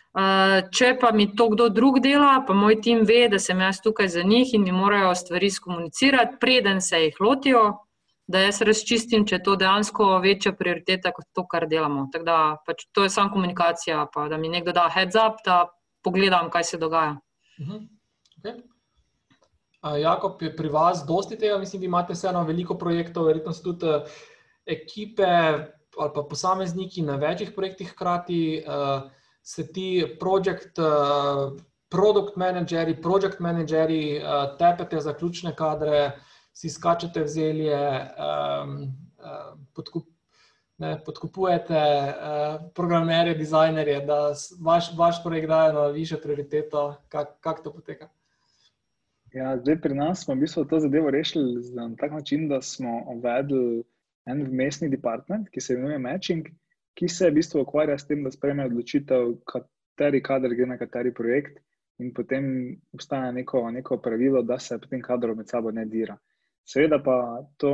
če 0.71 0.93
pa 1.01 1.11
mi 1.11 1.27
to 1.35 1.49
kdo 1.49 1.69
drug 1.69 1.99
dela, 1.99 2.43
pa 2.47 2.53
moj 2.53 2.79
tim 2.81 3.03
ve, 3.05 3.27
da 3.29 3.39
sem 3.39 3.59
jaz 3.61 3.81
tukaj 3.83 4.07
za 4.07 4.23
njih 4.23 4.53
in 4.53 4.63
mi 4.63 4.71
morajo 4.71 5.15
stvari 5.15 5.49
skomunicirati, 5.51 6.39
preden 6.39 6.81
se 6.81 7.03
jih 7.03 7.19
lotijo, 7.21 7.65
da 8.27 8.39
jaz 8.39 8.61
razčistim, 8.61 9.25
če 9.27 9.35
je 9.35 9.43
to 9.43 9.55
dejansko 9.55 10.17
večja 10.23 10.51
prioriteta 10.57 11.13
kot 11.15 11.27
to, 11.33 11.45
kar 11.47 11.67
delamo. 11.67 12.07
Tako 12.11 12.25
da 12.25 12.39
pač 12.65 12.87
to 12.91 13.05
je 13.05 13.09
samo 13.13 13.31
komunikacija, 13.31 14.07
pa 14.13 14.27
da 14.27 14.37
mi 14.37 14.49
nekdo 14.49 14.73
da 14.75 14.89
heads 14.91 15.15
up, 15.15 15.39
da 15.45 15.67
pogledam, 16.03 16.49
kaj 16.51 16.63
se 16.63 16.77
dogaja. 16.77 17.19
Uh 17.59 17.67
-huh. 17.67 17.87
okay. 18.39 18.57
Jakob, 20.01 20.41
je 20.41 20.55
pri 20.55 20.69
vas 20.69 21.05
dosti 21.07 21.37
tega, 21.37 21.57
mislim, 21.57 21.79
da 21.81 21.85
imate 21.85 22.13
vseeno 22.13 22.43
veliko 22.43 22.77
projektov, 22.77 23.25
verjetno 23.25 23.53
so 23.53 23.63
tudi 23.63 23.85
uh, 23.85 24.01
ekipe 24.65 25.27
ali 25.99 26.11
pa 26.15 26.23
posamezniki 26.29 27.01
na 27.01 27.15
večjih 27.15 27.51
projektih 27.55 27.91
hkrati. 27.91 28.63
Uh, 28.67 29.09
se 29.47 29.63
ti 29.71 30.03
project, 30.19 30.79
uh, 30.79 31.55
product 31.89 32.35
manageri, 32.35 32.97
project 33.01 33.39
manageri 33.39 34.19
uh, 34.19 34.57
tepete 34.59 34.99
za 34.99 35.13
ključne 35.13 35.55
kadre, 35.55 36.11
si 36.53 36.69
skačete 36.69 37.23
v 37.23 37.31
zelje, 37.31 37.79
um, 38.19 38.73
uh, 39.23 39.53
podkup, 39.75 40.09
ne, 40.83 40.97
podkupujete 41.05 41.79
uh, 41.79 42.57
programerje, 42.75 43.37
dizajnerje, 43.39 44.01
da 44.09 44.19
vaš, 44.59 44.91
vaš 44.97 45.23
projekt 45.23 45.47
daje 45.47 45.73
na 45.73 45.87
višjo 45.95 46.19
prioriteto. 46.23 46.83
Kako 47.07 47.39
kak 47.39 47.63
to 47.63 47.73
poteka? 47.73 48.11
Ja, 49.31 49.55
zdaj 49.57 49.79
pri 49.81 49.95
nas 49.95 50.25
smo 50.25 50.35
v 50.35 50.43
bistvu 50.43 50.65
to 50.67 50.79
zadevo 50.83 51.11
rešili 51.13 51.61
na 51.75 51.87
tak 51.95 52.11
način, 52.11 52.49
da 52.51 52.61
smo 52.61 52.99
uvedli 53.15 53.83
en 54.25 54.43
vmesni 54.43 54.89
department, 54.91 55.47
ki 55.49 55.61
se 55.61 55.73
imenuje 55.73 56.03
Matching 56.03 56.51
ki 56.97 57.09
se 57.09 57.29
v 57.29 57.37
bistvu 57.37 57.61
ukvarja 57.61 57.97
s 57.97 58.07
tem, 58.09 58.23
da 58.25 58.31
sprejme 58.33 58.65
odločitev, 58.65 59.35
kateri 59.45 60.21
kader 60.25 60.55
gre 60.57 60.65
na 60.65 60.77
kateri 60.81 61.13
projekt, 61.13 61.59
in 62.01 62.13
potem 62.13 62.47
obstaja 62.93 63.31
neko, 63.31 63.69
neko 63.71 63.99
pravilo, 64.01 64.41
da 64.41 64.59
se 64.59 64.77
potem 64.81 65.01
kadrov 65.01 65.37
med 65.37 65.49
sabo 65.49 65.71
ne 65.71 65.85
dira. 65.85 66.17
Seveda 66.67 66.99
pa 67.03 67.17
to 67.57 67.73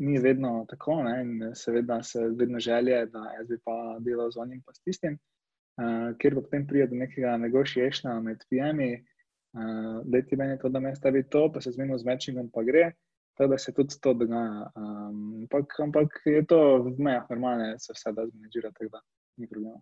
ni 0.00 0.18
vedno 0.18 0.64
tako, 0.68 1.02
ne? 1.04 1.20
in 1.22 1.54
seveda 1.54 2.02
se 2.02 2.20
vedno 2.38 2.60
želje, 2.60 3.06
da 3.12 3.24
jaz 3.38 3.48
bi 3.48 3.58
pa 3.64 3.98
delal 4.00 4.30
z 4.30 4.40
onim 4.40 4.62
pa 4.66 4.72
s 4.74 4.82
tistim, 4.82 5.18
uh, 5.76 6.16
ker 6.18 6.34
pa 6.34 6.44
potem 6.46 6.66
pride 6.66 6.88
do 6.90 6.96
nekega 6.96 7.36
negošiješna 7.36 8.16
med 8.24 8.44
PM-i, 8.48 8.90
uh, 8.96 10.00
da 10.04 10.22
ti 10.22 10.36
meni 10.36 10.58
to, 10.58 10.68
da 10.68 10.80
me 10.80 10.94
stavi 10.96 11.22
to, 11.28 11.50
pa 11.52 11.60
se 11.60 11.72
zmenimo 11.76 11.98
z 11.98 12.08
matchingom, 12.08 12.50
pa 12.52 12.64
gre. 12.64 12.90
Tako 13.34 13.50
da 13.50 13.58
se 13.58 13.72
tudi 13.72 14.00
to 14.00 14.14
dogaja. 14.14 14.70
Um, 14.76 15.20
ampak, 15.42 15.80
ampak 15.80 16.20
je 16.24 16.42
to 16.46 16.60
v 16.82 16.98
mejah 16.98 17.30
normalne, 17.30 17.78
se 17.78 17.94
vse 17.96 18.12
da 18.12 18.26
zmanjžira, 18.26 18.72
tako 18.76 18.90
da 18.96 19.00
ni 19.36 19.48
problema. 19.48 19.80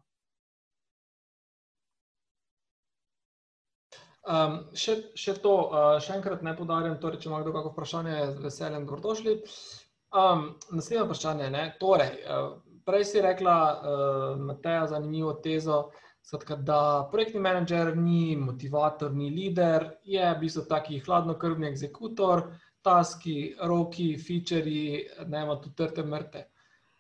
Um, 4.28 4.59
še, 4.76 4.99
še 5.16 5.38
to, 5.40 5.55
uh, 5.72 5.96
še 6.05 6.18
enkrat 6.18 6.42
ne 6.44 6.53
podarjam, 6.57 6.99
torej, 7.01 7.22
če 7.22 7.30
ima 7.30 7.40
kdo 7.40 7.55
kakšno 7.55 7.72
vprašanje, 7.72 8.16
z 8.34 8.42
veseljem 8.44 8.84
dobrodošli. 8.84 9.38
Um, 10.12 10.51
naslednje 10.70 11.07
vprašanje. 11.07 11.46
Ne? 11.55 11.62
Torej, 11.80 12.12
uh, 12.28 12.51
prej 12.84 13.07
si 13.09 13.22
rekla, 13.24 13.57
uh, 13.72 14.42
Mateja, 14.51 14.84
zanimivo 14.92 15.32
tezo, 15.44 15.86
sadka, 16.28 16.59
da 16.61 17.09
projektni 17.12 17.40
menedžer 17.40 17.94
ni 17.96 18.36
motivator, 18.36 19.14
ni 19.16 19.30
lider, 19.32 19.94
je 20.05 20.24
v 20.28 20.40
bistvu 20.42 20.66
taki 20.68 21.01
hladnokrvni 21.07 21.70
egzekutor 21.70 22.51
taski, 22.89 23.36
roki, 23.61 24.14
featuri, 24.16 25.05
ne 25.28 25.45
ima 25.45 25.61
tu 25.61 25.74
trte 25.76 26.05
mrte. 26.05 26.45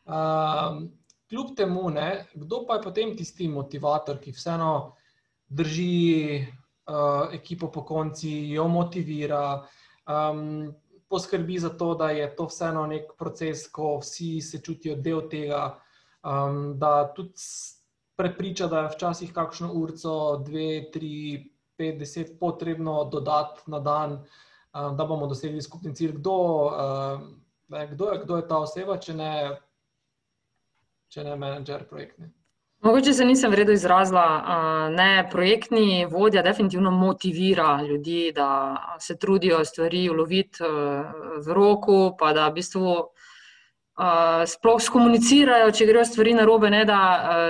Um, 0.04 0.84
kljub 1.28 1.54
temu, 1.56 1.88
ne, 1.90 2.26
kdo 2.34 2.64
pa 2.68 2.78
je 2.78 2.84
potem 2.84 3.16
tisti 3.16 3.48
motivator, 3.48 4.20
ki 4.20 4.32
vseeno 4.36 4.72
drži 5.48 6.44
uh, 6.88 7.32
ekipo 7.32 7.70
po 7.72 7.84
konci, 7.88 8.32
jo 8.52 8.68
motivira, 8.68 9.42
um, 10.08 10.70
poskrbi 11.08 11.58
za 11.58 11.70
to, 11.80 11.94
da 11.94 12.10
je 12.10 12.28
to 12.36 12.48
vseeno 12.48 12.86
nek 12.86 13.14
proces, 13.18 13.66
ko 13.72 13.96
vsi 14.02 14.40
se 14.44 14.60
čutijo 14.64 14.96
del 14.96 15.24
tega, 15.28 15.62
um, 16.24 16.74
da 16.78 17.08
tudi 17.16 17.48
prepriča, 18.18 18.66
da 18.66 18.84
je 18.84 18.92
včasih 18.96 19.32
kakšno 19.32 19.72
urco, 19.72 20.14
dve, 20.44 20.90
tri, 20.92 21.14
pet, 21.78 21.96
deset 22.00 22.34
potrebno 22.40 23.04
dodati 23.12 23.70
na 23.70 23.80
dan 23.80 24.18
da 24.72 25.04
bomo 25.04 25.26
dosegli 25.26 25.62
skupni 25.62 25.94
cilj. 25.94 26.12
Kdo, 26.18 26.36
kdo, 27.68 28.10
je, 28.12 28.18
kdo 28.24 28.36
je 28.36 28.48
ta 28.48 28.58
oseba, 28.58 28.98
če 28.98 29.14
ne, 29.14 29.32
če 31.08 31.24
ne 31.24 31.36
menedžer 31.36 31.86
projektni? 31.88 32.32
Mogoče 32.80 33.12
se 33.12 33.24
nisem 33.24 33.50
vredno 33.50 33.74
izrazila. 33.74 34.26
Ne, 34.94 35.28
projektni 35.30 36.06
vodja 36.06 36.42
definitivno 36.42 36.90
motivira 36.90 37.82
ljudi, 37.82 38.32
da 38.34 38.76
se 39.00 39.16
trudijo 39.18 39.64
stvari 39.64 40.10
uloviti 40.10 40.62
v 41.46 41.54
roku, 41.54 42.14
pa 42.18 42.32
da 42.32 42.46
v 42.48 42.54
bistvu 42.60 42.92
sploh 44.46 44.78
skomunicirajo, 44.78 45.72
če 45.74 45.88
grejo 45.88 46.04
stvari 46.06 46.36
na 46.38 46.44
robe, 46.46 46.70
ne 46.70 46.84
da 46.86 47.00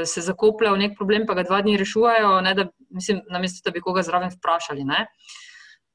se 0.09 0.25
zakopljajo 0.25 0.79
v 0.79 0.83
nek 0.87 0.97
problem, 0.97 1.27
pa 1.29 1.37
ga 1.37 1.45
dva 1.45 1.61
dni 1.61 1.77
rešujejo, 1.77 2.31
ne 2.41 2.55
da, 2.57 2.65
mislim, 2.89 3.21
namesto 3.29 3.61
da 3.69 3.75
bi 3.75 3.85
koga 3.85 4.03
zraven 4.03 4.33
vprašali. 4.33 4.87
Ne. 4.89 5.05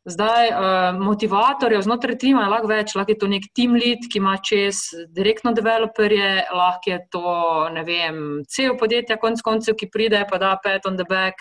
Zdaj, 0.06 0.50
uh, 0.50 1.00
motivatorjev 1.00 1.82
znotraj 1.82 2.18
tima 2.20 2.42
je 2.44 2.52
lahko 2.52 2.68
več, 2.68 2.92
lahko 2.96 3.14
je 3.14 3.20
to 3.22 3.28
nek 3.32 3.46
team 3.56 3.78
lead, 3.80 4.04
ki 4.12 4.20
ima 4.20 4.34
čez 4.36 4.82
direktno 5.16 5.54
developerje, 5.56 6.32
lahko 6.52 6.92
je 6.92 6.98
to, 7.12 7.36
ne 7.72 7.86
vem, 7.88 8.18
cel 8.52 8.76
podjetje, 8.80 9.16
konc 9.22 9.40
koncev, 9.46 9.78
ki 9.80 9.88
pride 9.94 10.26
pa 10.28 10.42
da 10.44 10.58
pet 10.64 10.90
on 10.90 11.00
the 11.00 11.08
back. 11.08 11.40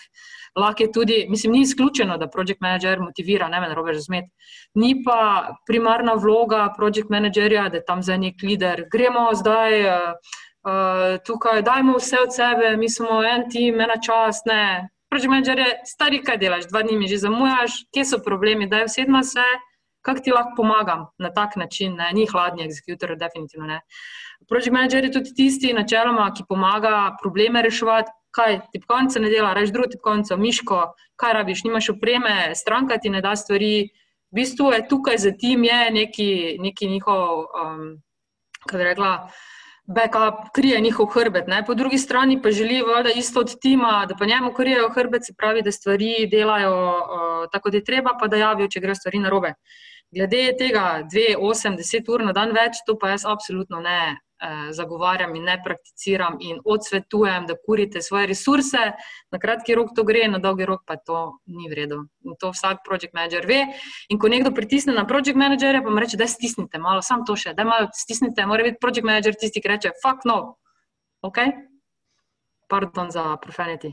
Lahko 0.55 0.87
je 0.87 0.93
tudi, 0.95 1.19
mislim, 1.33 1.57
ni 1.57 1.65
izključeno, 1.67 2.21
da 2.23 2.31
project 2.31 2.63
manager 2.63 3.03
motivira, 3.03 3.49
ne 3.49 3.61
me 3.61 3.73
narobe 3.73 3.97
razumeti. 3.99 4.31
Ni 4.79 4.95
pa 5.03 5.57
primarna 5.67 6.15
vloga 6.15 6.69
project 6.77 7.11
managerja, 7.11 7.67
da 7.69 7.81
je 7.81 7.85
tam 7.89 8.03
za 8.03 8.17
nek 8.17 8.47
lider. 8.47 8.85
Gremo 8.93 9.27
zdaj 9.43 9.79
uh, 9.89 11.19
tukaj, 11.27 11.65
dajmo 11.67 11.99
vse 11.99 12.23
od 12.23 12.35
sebe, 12.35 12.77
mi 12.77 12.89
smo 12.89 13.25
en 13.27 13.49
tim, 13.51 13.81
ena 13.81 13.99
čas, 13.99 14.45
ne, 14.47 14.92
Project 15.13 15.29
manager 15.29 15.59
je 15.59 15.73
stari, 15.85 16.19
kaj 16.25 16.39
delaš, 16.41 16.63
dva 16.71 16.81
dni 16.83 16.95
mi 16.97 17.05
že 17.09 17.19
zamujaš, 17.21 17.75
kje 17.93 18.05
so 18.09 18.19
problemi, 18.25 18.65
da 18.67 18.79
je 18.81 18.87
vsedma 18.89 19.21
se, 19.23 19.45
kako 20.01 20.23
ti 20.25 20.33
lahko 20.33 20.55
pomagam 20.57 21.03
na 21.19 21.29
tak 21.35 21.57
način, 21.61 21.99
ne? 22.01 22.07
ni 22.17 22.25
hladni 22.31 22.65
executor, 22.65 23.13
definitivno 23.21 23.67
ne. 23.67 23.81
Project 24.49 24.73
manager 24.73 25.05
je 25.05 25.13
tudi 25.13 25.35
tisti, 25.37 25.75
načeloma, 25.77 26.31
ki 26.33 26.49
pomaga 26.49 26.95
probleme 27.21 27.63
reševati. 27.63 28.11
Kaj 28.33 28.59
ti 28.73 28.81
konca 28.81 29.21
ne 29.21 29.29
dela, 29.29 29.53
reč 29.53 29.69
drugi 29.69 30.01
konca, 30.01 30.37
miško, 30.41 30.81
kaj 31.21 31.33
rabiš, 31.37 31.67
nimaš 31.69 31.91
opreme, 31.93 32.55
stranka 32.57 32.97
ti 32.97 33.13
ne 33.13 33.21
da 33.21 33.37
stvari. 33.37 33.91
V 34.33 34.41
bistvu 34.41 34.73
je 34.73 34.87
tukaj 34.89 35.19
za 35.19 35.37
tim 35.37 35.69
je 35.69 35.91
neki, 35.93 36.31
neki 36.59 36.89
njihov, 36.89 37.45
um, 37.61 37.83
kaj 38.65 38.79
bi 38.79 38.89
rekla, 38.95 39.13
backup, 39.85 40.51
krije 40.55 40.81
njihov 40.81 41.07
hrbet. 41.07 41.47
Ne? 41.47 41.65
Po 41.67 41.75
drugi 41.75 41.99
strani 41.99 42.43
pa 42.43 42.51
želi 42.51 42.83
voda 42.83 43.11
isto 43.17 43.41
od 43.41 43.61
tima, 43.61 44.07
da 44.09 44.15
pa 44.17 44.27
njemu 44.27 44.53
krijejo 44.53 44.89
hrbet, 44.89 45.27
se 45.27 45.35
pravi, 45.39 45.63
da 45.63 45.73
stvari 45.73 46.29
delajo 46.31 46.89
uh, 46.89 47.51
tako, 47.53 47.71
da 47.71 47.77
je 47.77 47.85
treba, 47.85 48.17
pa 48.21 48.29
da 48.29 48.37
javijo, 48.37 48.69
če 48.69 48.81
gre 48.81 48.95
stvari 48.95 49.19
narobe. 49.19 49.55
Glede 50.11 50.53
tega, 50.59 51.03
dve, 51.11 51.37
osem, 51.39 51.77
deset 51.77 52.09
ur 52.09 52.25
na 52.25 52.33
dan 52.33 52.53
več, 52.53 52.83
to 52.87 52.99
pa 52.99 53.15
jaz 53.15 53.25
absolutno 53.27 53.81
ne, 53.81 54.17
zagovarjam 54.71 55.35
in 55.37 55.45
ne 55.45 55.57
prakticiram 55.65 56.37
in 56.41 56.59
odsvetujem, 56.65 57.47
da 57.47 57.55
kurite 57.67 58.03
svoje 58.03 58.27
resurse. 58.27 58.93
Na 59.31 59.39
kratki 59.39 59.75
rok 59.75 59.95
to 59.97 60.05
gre, 60.05 60.27
na 60.29 60.39
dolgi 60.39 60.67
rok 60.67 60.83
pa 60.87 60.97
to 60.97 61.39
ni 61.47 61.71
vredno. 61.71 62.07
In 62.27 62.37
to 62.41 62.53
vsak 62.53 62.83
project 62.87 63.15
manager 63.15 63.47
ve. 63.47 63.65
In 64.09 64.19
ko 64.19 64.29
nekdo 64.29 64.53
pritisne 64.55 64.95
na 64.95 65.07
project 65.07 65.39
managerja, 65.39 65.83
pa 65.83 65.91
mu 65.91 66.03
reče, 66.03 66.17
da 66.21 66.27
stisnite 66.27 66.79
malo, 66.79 67.03
sam 67.03 67.27
to 67.27 67.37
še, 67.37 67.55
da 67.55 67.65
malo 67.65 67.91
stisnite, 67.95 68.47
mora 68.47 68.67
biti 68.67 68.81
project 68.81 69.07
manager 69.07 69.39
tisti, 69.39 69.63
ki 69.63 69.75
reče, 69.77 69.95
fuck 70.03 70.27
no. 70.29 70.57
Ok? 71.23 71.39
Pardon 72.69 73.11
za 73.11 73.37
profanity. 73.43 73.93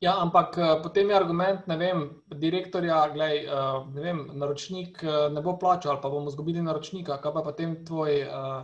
Ja, 0.00 0.14
ampak 0.16 0.56
uh, 0.56 0.78
potem 0.82 1.10
je 1.12 1.16
argument, 1.16 1.66
ne 1.68 1.76
vem, 1.76 1.98
direktorja, 2.32 3.02
gledaj, 3.12 3.42
uh, 3.44 3.82
ne 3.92 4.00
vem, 4.00 4.22
naročnik 4.32 5.02
uh, 5.04 5.28
ne 5.28 5.42
bo 5.44 5.58
plačal, 5.60 5.92
ali 5.92 6.00
pa 6.00 6.08
bomo 6.08 6.32
izgubili 6.32 6.62
naročnika. 6.64 7.18
Kaj 7.20 7.34
pa 7.34 7.42
potem 7.44 7.74
tvoj 7.84 8.22
uh, 8.24 8.62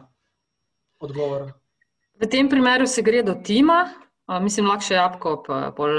odgovor? 1.05 1.51
V 2.17 2.29
tem 2.33 2.49
primeru 2.49 2.87
se 2.89 3.05
gre 3.05 3.21
do 3.23 3.35
tima, 3.45 3.83
mislim, 4.41 4.67
lahko 4.67 4.89
še 4.89 4.97
Jabko 4.97 5.35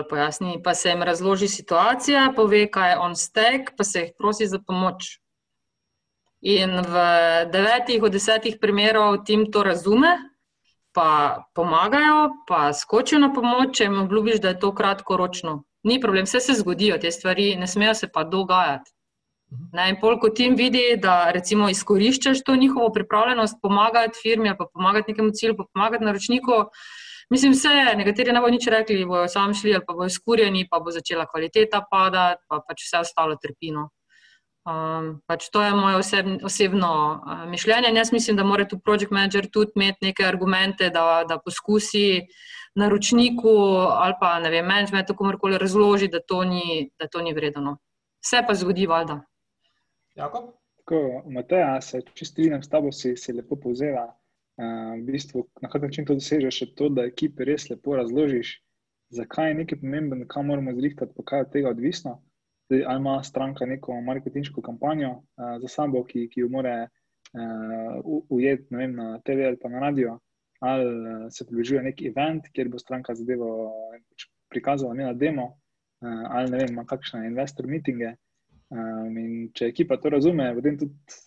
pojasni, 0.10 0.58
pa 0.64 0.74
se 0.74 0.90
jim 0.90 1.06
razloži 1.06 1.48
situacija, 1.48 2.32
pove, 2.36 2.66
kaj 2.74 2.92
je 2.92 2.98
on 3.06 3.14
stek, 3.16 3.76
pa 3.78 3.86
se 3.86 4.08
jih 4.08 4.16
prosi 4.18 4.50
za 4.50 4.58
pomoč. 4.58 5.20
In 6.42 6.82
v 6.82 7.06
devetih 7.54 8.02
od 8.04 8.18
desetih 8.18 8.58
primerov 8.62 9.22
tim 9.30 9.46
to 9.54 9.62
razume, 9.62 10.18
pa 10.98 11.46
pomagajo, 11.54 12.30
pa 12.50 12.74
skočijo 12.74 13.20
na 13.22 13.30
pomoč, 13.34 13.76
če 13.78 13.86
jim 13.86 14.00
obljubiš, 14.02 14.40
da 14.42 14.56
je 14.56 14.60
to 14.64 14.72
kratkoročno. 14.74 15.60
Ni 15.86 16.00
problem, 16.02 16.26
vse 16.26 16.42
se 16.42 16.56
zgodijo, 16.58 16.98
te 16.98 17.12
stvari 17.14 17.52
ne 17.56 17.68
smejo 17.70 17.94
se 18.00 18.10
pa 18.14 18.24
dogajati. 18.26 18.90
Ne, 19.78 19.86
in 19.92 20.00
pol, 20.02 20.18
ko 20.20 20.32
tim 20.34 20.58
vidi, 20.60 20.82
da 21.00 21.30
recimo 21.32 21.70
izkoriščaš 21.70 22.42
to 22.44 22.56
njihovo 22.58 22.90
pripravljenost 22.96 23.62
pomagati 23.62 24.20
firmi 24.24 24.50
ali 24.50 24.58
pa 24.58 24.66
pomagati 24.74 25.14
nekemu 25.14 25.30
cilju, 25.38 25.58
pa 25.60 25.68
pomagati 25.74 26.04
naročniku, 26.04 26.58
mislim, 27.30 27.54
vse 27.54 27.76
je, 27.78 27.94
nekateri 28.02 28.34
ne 28.34 28.42
bo 28.42 28.50
nič 28.52 28.68
rekli, 28.74 29.06
bojo 29.06 29.30
sami 29.32 29.56
šli 29.56 29.78
ali 29.78 29.86
pa 29.88 29.94
bojo 29.94 30.10
skurjeni, 30.10 30.66
pa 30.72 30.82
bo 30.82 30.92
začela 30.92 31.30
kvaliteta 31.30 31.86
padati, 31.92 32.42
pa 32.50 32.60
pač 32.68 32.84
vse 32.88 33.06
ostalo 33.06 33.38
trpino. 33.44 33.88
Um, 34.68 35.22
pač 35.24 35.48
to 35.48 35.62
je 35.64 35.72
moje 35.72 35.96
oseb, 35.96 36.26
osebno 36.44 36.92
uh, 36.92 37.46
mišljenje. 37.48 37.94
Jaz 37.96 38.12
mislim, 38.12 38.36
da 38.36 38.44
mora 38.44 38.66
tu 38.68 38.80
project 38.80 39.12
manager 39.16 39.48
tudi 39.48 39.72
imeti 39.76 40.06
neke 40.10 40.26
argumente, 40.28 40.90
da, 40.90 41.24
da 41.30 41.38
poskusi 41.40 42.28
naročniku 42.76 43.54
ali 43.96 44.14
pa 44.20 44.40
ne 44.40 44.50
vem, 44.50 44.66
managementu 44.68 45.16
komorkoli 45.16 45.58
razloži, 45.58 46.12
da 46.12 46.20
to 46.20 46.44
ni, 46.44 46.90
da 47.00 47.08
to 47.08 47.22
ni 47.22 47.34
vredno. 47.34 47.78
Vse 48.20 48.44
pa 48.48 48.56
zgodi, 48.60 48.88
valjda. 48.88 49.22
Tako, 50.78 51.24
Mateja, 51.32 51.82
se 51.82 52.02
čestitam 52.14 52.64
s 52.64 52.70
tabo, 52.70 52.92
si, 52.92 53.16
si 53.16 53.34
lepo 53.34 53.56
povzela. 53.56 54.06
Uh, 54.58 55.00
v 55.00 55.04
bistvu, 55.06 55.48
na 55.62 55.70
kak 55.70 55.82
način 55.82 56.06
to 56.06 56.14
dosežeš, 56.18 56.62
je 56.62 56.74
to, 56.76 56.90
da 56.90 57.08
ekipi 57.08 57.46
res 57.48 57.70
lepo 57.70 57.96
razložiš, 57.96 58.58
zakaj 59.16 59.52
je 59.52 59.60
nekaj 59.64 59.80
pomemben, 59.80 60.28
kam 60.28 60.52
moramo 60.52 60.76
zrihtati, 60.76 61.14
pa 61.16 61.24
kaj 61.24 61.40
je 61.40 61.46
od 61.46 61.52
tega 61.52 61.70
odvisno. 61.70 62.20
Zdaj, 62.68 62.84
ali 62.86 63.00
ima 63.00 63.24
stranka 63.24 63.66
neko 63.66 64.02
marketinško 64.02 64.62
kampanjo 64.62 65.10
uh, 65.10 65.56
za 65.62 65.68
sabo, 65.68 66.04
ki, 66.04 66.28
ki 66.30 66.40
jo 66.40 66.50
more 66.50 66.88
uh, 66.88 68.24
ujeti 68.30 68.76
na 68.76 69.20
TV 69.20 69.48
ali 69.48 69.60
pa 69.62 69.70
na 69.70 69.80
radio, 69.80 70.20
ali 70.60 70.86
uh, 70.86 71.28
se 71.32 71.46
približuje 71.46 71.84
neki 71.84 72.08
event, 72.08 72.50
kjer 72.54 72.70
bo 72.70 72.80
stranka 72.80 73.16
zadevo 73.16 73.72
pač 74.10 74.28
prikazala, 74.50 74.94
ne 74.94 75.04
na 75.04 75.14
demo, 75.14 75.46
uh, 76.02 76.26
ali 76.30 76.52
ne 76.52 76.58
vem, 76.58 76.74
ima 76.76 76.86
kakšne 76.86 77.28
investor 77.28 77.68
meetinge. 77.68 78.16
Um, 78.70 79.16
in 79.18 79.48
če 79.56 79.70
ekipa 79.72 79.96
to 79.98 80.10
razume, 80.12 80.50
potem 80.56 80.76
tudi, 80.78 81.20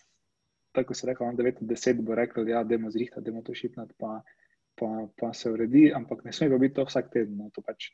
tako 0.77 0.93
se 0.93 1.07
reče, 1.07 1.25
9 1.39 1.63
od 1.63 1.71
10 1.73 2.01
bo 2.05 2.15
rekel, 2.15 2.45
da 2.45 2.51
ja, 2.51 2.59
je 2.59 2.69
demo 2.75 2.91
zrihta, 2.91 3.21
demo 3.21 3.41
to 3.41 3.55
šipnati, 3.57 3.95
pa, 3.97 4.19
pa, 4.77 5.07
pa 5.17 5.33
se 5.33 5.49
uredi, 5.49 5.89
ampak 5.93 6.21
ne 6.23 6.33
sme 6.33 6.59
biti 6.59 6.75
to 6.75 6.85
vsak 6.85 7.09
teden. 7.09 7.39
No, 7.39 7.49
to 7.49 7.65
pač 7.65 7.89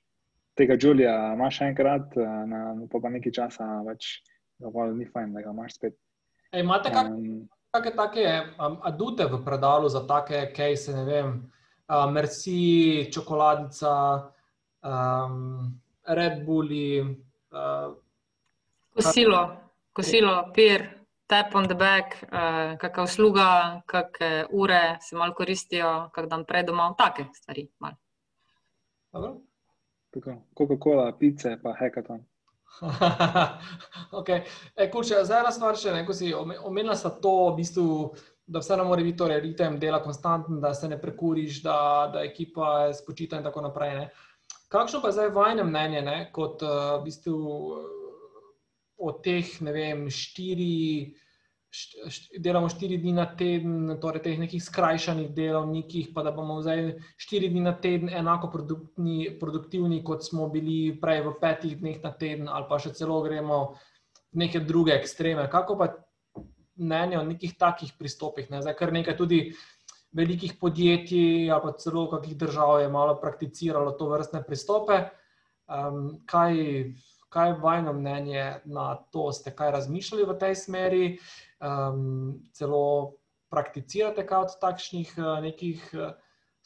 tega 0.58 0.78
Julija 0.82 1.34
imaš 1.34 1.62
enkrat, 1.62 2.18
eh, 2.18 2.46
na, 2.48 2.64
pa 2.92 3.00
pa 3.02 3.12
nekaj 3.14 3.34
časa 3.34 3.68
več, 3.88 4.18
da 4.60 4.88
ni 4.94 5.06
fajn, 5.06 5.34
da 5.34 5.44
ga 5.46 5.54
imaš 5.54 5.78
spet. 5.78 5.96
Ej, 6.52 6.64
imate 6.64 6.92
kakšne 6.94 7.14
um, 7.14 7.94
take 7.98 8.26
um, 8.58 8.80
adute 8.88 9.28
v 9.30 9.42
predalu 9.46 9.90
za 9.90 10.06
take 10.08 10.48
case, 10.56 10.94
ne 10.96 11.04
vem, 11.06 11.34
uh, 11.90 12.08
Merci, 12.12 13.08
čokoladica, 13.14 13.94
um, 14.82 15.76
Red 16.08 16.46
Bulli. 16.46 17.02
Uh, 17.52 17.98
kosilo, 18.96 19.42
kosilo, 19.94 20.40
pir. 20.54 20.94
Tap 21.28 21.52
on 21.60 21.66
the 21.68 21.76
back, 21.76 22.14
uh, 22.32 22.80
kakšna 22.80 23.04
usluga, 23.04 23.48
kakšne 23.84 24.46
ure 24.56 24.96
se 25.04 25.18
malo 25.20 25.36
koristijo, 25.36 26.08
kakšen 26.16 26.32
dan 26.32 26.46
prej 26.48 26.64
doma, 26.72 26.94
take 26.96 27.28
stvari. 27.36 27.68
Coca-Cola, 30.58 31.12
pice, 31.20 31.58
pa 31.64 31.74
hekaton. 31.80 32.24
okay. 34.20 34.42
e, 34.76 34.90
kurče, 34.92 35.24
zdaj 35.26 35.42
ena 35.42 35.52
stvar 35.52 35.78
še, 35.80 35.94
ne, 35.96 36.06
ko 36.06 36.14
si 36.16 36.32
omenila 36.34 36.96
sta 36.98 37.12
to, 37.22 37.36
v 37.52 37.58
bistvu, 37.62 37.88
da 38.48 38.62
vse 38.64 38.78
mora 38.80 39.04
biti 39.04 39.18
torej, 39.20 39.42
ritem 39.44 39.80
dela 39.80 40.00
konstanten, 40.04 40.62
da 40.64 40.74
se 40.78 40.88
ne 40.88 41.00
prekuriš, 41.02 41.62
da, 41.66 41.78
da 42.14 42.24
ekipa 42.24 42.88
je 42.88 42.98
spočita 43.02 43.40
in 43.40 43.48
tako 43.48 43.66
naprej. 43.66 43.96
Ne. 43.98 44.10
Kakšno 44.72 45.02
pa 45.04 45.12
je 45.12 45.18
zdaj 45.18 45.34
vajne 45.36 45.66
mnenje, 45.68 46.04
ne, 46.06 46.18
kot 46.36 46.64
uh, 46.64 46.98
v 47.00 47.08
bistvu, 47.08 47.38
uh, 47.76 47.96
od 48.98 49.22
teh, 49.26 49.50
ne 49.62 49.74
vem, 49.76 50.06
štiri 50.10 51.14
delamo 52.40 52.70
štiri 52.70 52.98
dni 52.98 53.14
na 53.14 53.26
teden, 53.36 53.98
torej 54.02 54.24
teh 54.24 54.40
nekih 54.40 54.64
skrajšanih 54.64 55.34
delovnikih, 55.36 56.10
pa 56.16 56.24
da 56.24 56.32
bomo 56.32 56.62
zdaj 56.64 56.96
štiri 57.20 57.50
dni 57.52 57.62
na 57.66 57.74
teden 57.76 58.10
enako 58.10 58.50
produktivni, 59.40 60.04
kot 60.04 60.24
smo 60.24 60.48
bili 60.50 60.96
prej 61.02 61.26
v 61.28 61.36
petih 61.42 61.78
dneh 61.80 62.00
na 62.04 62.12
teden, 62.16 62.48
ali 62.48 62.66
pa 62.70 62.80
še 62.80 62.94
celo 62.96 63.20
gremo 63.26 63.76
v 64.32 64.46
neke 64.46 64.64
druge 64.64 64.96
ekstreme. 64.96 65.50
Kako 65.52 65.78
pa 65.78 65.92
mnenje 66.78 67.20
o 67.20 67.26
nekih 67.28 67.58
takih 67.60 67.92
pristopih? 68.00 68.48
Ne? 68.50 68.64
Zdaj, 68.64 68.78
kar 68.80 68.94
nekaj 68.96 69.18
tudi 69.20 69.52
velikih 70.16 70.56
podjetij, 70.62 71.52
ali 71.52 71.62
pa 71.62 71.76
celo 71.76 72.08
kakih 72.10 72.38
držav 72.38 72.80
je 72.82 72.90
malo 72.90 73.20
prakticiralo 73.20 73.92
to 74.00 74.08
vrstne 74.10 74.44
pristope. 74.48 75.04
Um, 75.68 76.24
kaj, 76.24 76.56
kaj 77.30 77.50
je 77.52 77.60
vajno 77.60 77.94
mnenje 77.94 78.64
na 78.72 78.96
to, 79.12 79.28
ste 79.36 79.52
kaj 79.52 79.76
razmišljali 79.76 80.24
v 80.24 80.38
tej 80.40 80.56
smeri? 80.56 81.04
Um, 81.62 82.40
celo 82.54 83.18
prakticirate 83.50 84.26
kaj 84.28 84.48
od 84.48 84.56
takšnih 84.62 85.14
uh, 85.18 85.38
nekih 85.44 85.84
uh, 85.94 86.12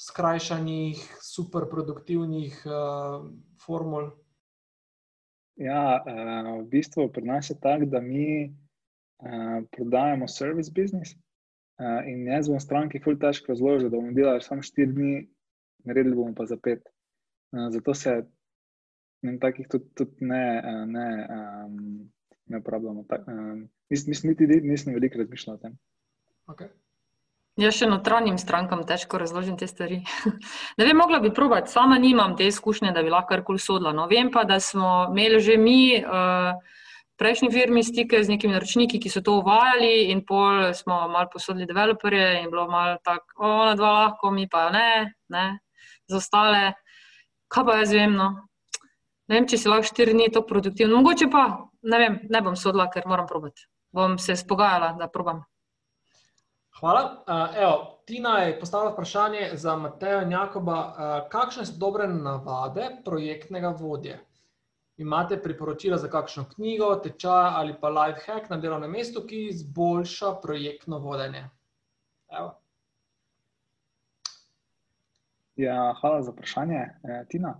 skrajšanih, 0.01 1.01
superproduktivnih 1.21 2.63
uh, 2.65 3.27
formul? 3.61 4.11
Ja, 5.61 6.01
uh, 6.01 6.61
v 6.63 6.69
bistvu 6.71 7.11
pri 7.13 7.27
nas 7.27 7.51
je 7.51 7.59
tako, 7.61 7.85
da 7.85 8.01
mi 8.01 8.49
uh, 8.49 9.61
prodajamo 9.71 10.27
service 10.27 10.71
business. 10.73 11.13
Uh, 11.81 12.01
in 12.05 12.25
jaz 12.27 12.49
bom 12.49 12.59
stranki 12.59 13.01
zelo 13.03 13.17
težko 13.17 13.53
razložil, 13.53 13.89
da 13.89 13.97
bomo 13.97 14.13
delali 14.13 14.41
samo 14.41 14.61
4 14.61 14.93
dni, 14.93 15.27
naredili 15.85 16.15
bomo 16.15 16.33
pa 16.37 16.45
za 16.45 16.57
5. 16.57 16.81
Uh, 17.51 17.69
zato 17.73 17.93
se 17.93 18.15
ne, 19.21 19.37
takih 19.39 19.67
tudi, 19.69 19.89
tudi 19.97 20.25
ne, 20.25 20.43
ne, 20.87 21.07
um, 21.29 22.11
ne 22.51 22.61
uporabljamo. 22.61 23.05
Um, 23.27 23.65
Mislim, 23.89 24.33
niti 24.33 24.47
nisem 24.47 24.93
veliko 24.93 25.19
razmišljal 25.23 25.55
o 25.55 25.59
tem. 25.59 25.77
Okay. 26.51 26.71
Jaz 27.59 27.75
še 27.75 27.87
notranjim 27.89 28.37
strankam 28.39 28.85
težko 28.87 29.19
razložim 29.19 29.57
te 29.59 29.67
stvari. 29.67 29.99
ne 30.79 30.85
vem, 30.87 30.95
mogla 30.97 31.19
bi 31.19 31.33
probati, 31.35 31.71
sama 31.71 31.97
nimam 31.99 32.37
te 32.39 32.47
izkušnje, 32.47 32.93
da 32.95 33.03
bi 33.03 33.11
lahko 33.11 33.33
karkoli 33.33 33.59
sodila. 33.59 33.91
No, 33.95 34.07
vem 34.11 34.31
pa, 34.31 34.45
da 34.47 34.59
smo 34.63 35.09
imeli 35.11 35.41
že 35.43 35.57
mi 35.59 35.81
uh, 35.99 36.77
prejšnji 37.19 37.51
firmi 37.53 37.83
stike 37.83 38.23
z 38.23 38.33
nekimi 38.33 38.55
naročniki, 38.55 39.01
ki 39.03 39.11
so 39.11 39.21
to 39.21 39.35
uvajali 39.41 40.09
in 40.13 40.23
pol 40.25 40.71
smo 40.73 41.03
mal 41.11 41.27
posodili 41.29 41.67
developerje 41.69 42.39
in 42.39 42.47
bilo 42.49 42.69
mal 42.71 42.95
tako, 43.03 43.35
ona 43.45 43.75
dva 43.75 43.91
lahko, 43.97 44.31
mi 44.31 44.47
pa 44.49 44.69
ne, 44.73 45.13
ne, 45.29 45.45
za 46.09 46.17
ostale. 46.17 46.71
Kaj 47.51 47.67
pa 47.67 47.75
jaz 47.83 47.93
vem, 47.93 48.15
no? 48.15 48.31
Ne 49.27 49.37
vem, 49.37 49.45
če 49.45 49.59
si 49.59 49.69
lahko 49.69 49.91
štiri 49.91 50.15
dni 50.15 50.31
to 50.31 50.41
produktivno. 50.47 51.03
Mogoče 51.03 51.27
pa, 51.29 51.45
ne 51.81 51.97
vem, 51.97 52.19
ne 52.29 52.41
bom 52.41 52.55
sodila, 52.55 52.89
ker 52.89 53.07
moram 53.07 53.27
probati 53.27 53.67
bom 53.91 54.19
se 54.19 54.35
spogajala, 54.35 54.93
da 54.99 55.07
probam. 55.07 55.43
Hvala. 56.79 57.23
Evo, 57.55 58.03
Tina 58.05 58.37
je 58.37 58.59
postavila 58.59 58.91
vprašanje 58.91 59.49
za 59.53 59.75
Mateja 59.75 60.21
in 60.21 60.31
Jakoba. 60.31 60.93
Kakšne 61.31 61.65
so 61.65 61.77
dobre 61.77 62.07
navade 62.07 62.89
projektnega 63.05 63.69
vodje? 63.79 64.19
Imate 64.97 65.41
priporočila 65.41 65.97
za 65.97 66.09
kakšno 66.09 66.45
knjigo, 66.55 66.95
tečaj 66.95 67.51
ali 67.55 67.75
pa 67.81 67.89
life 67.89 68.21
hack 68.25 68.49
na 68.49 68.57
delovnem 68.57 68.91
mestu, 68.91 69.25
ki 69.27 69.47
izboljša 69.47 70.33
projektno 70.41 70.99
vodenje? 70.99 71.49
Evo. 72.39 72.53
Ja, 75.55 75.93
hvala 76.01 76.21
za 76.21 76.31
vprašanje, 76.31 76.81
eh, 77.03 77.25
Tina. 77.29 77.55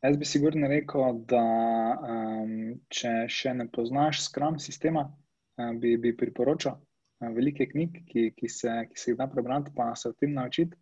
Jaz 0.00 0.16
bi 0.16 0.24
sigurno 0.24 0.68
rekel, 0.68 1.18
da 1.28 1.40
um, 2.08 2.52
če 2.88 3.10
še 3.28 3.52
ne 3.52 3.66
poznaš 3.68 4.22
skram 4.24 4.56
sistema, 4.56 5.02
bi, 5.76 5.96
bi 6.00 6.14
priporočal. 6.16 6.78
velike 7.20 7.66
knjig, 7.68 7.98
ki, 8.08 8.22
ki, 8.32 8.48
se, 8.48 8.72
ki 8.88 8.96
se 8.96 9.10
jih 9.10 9.18
da 9.18 9.26
prebrati, 9.28 9.74
pa 9.76 9.90
se 9.94 10.08
o 10.08 10.14
tem 10.16 10.32
naučiti, 10.32 10.76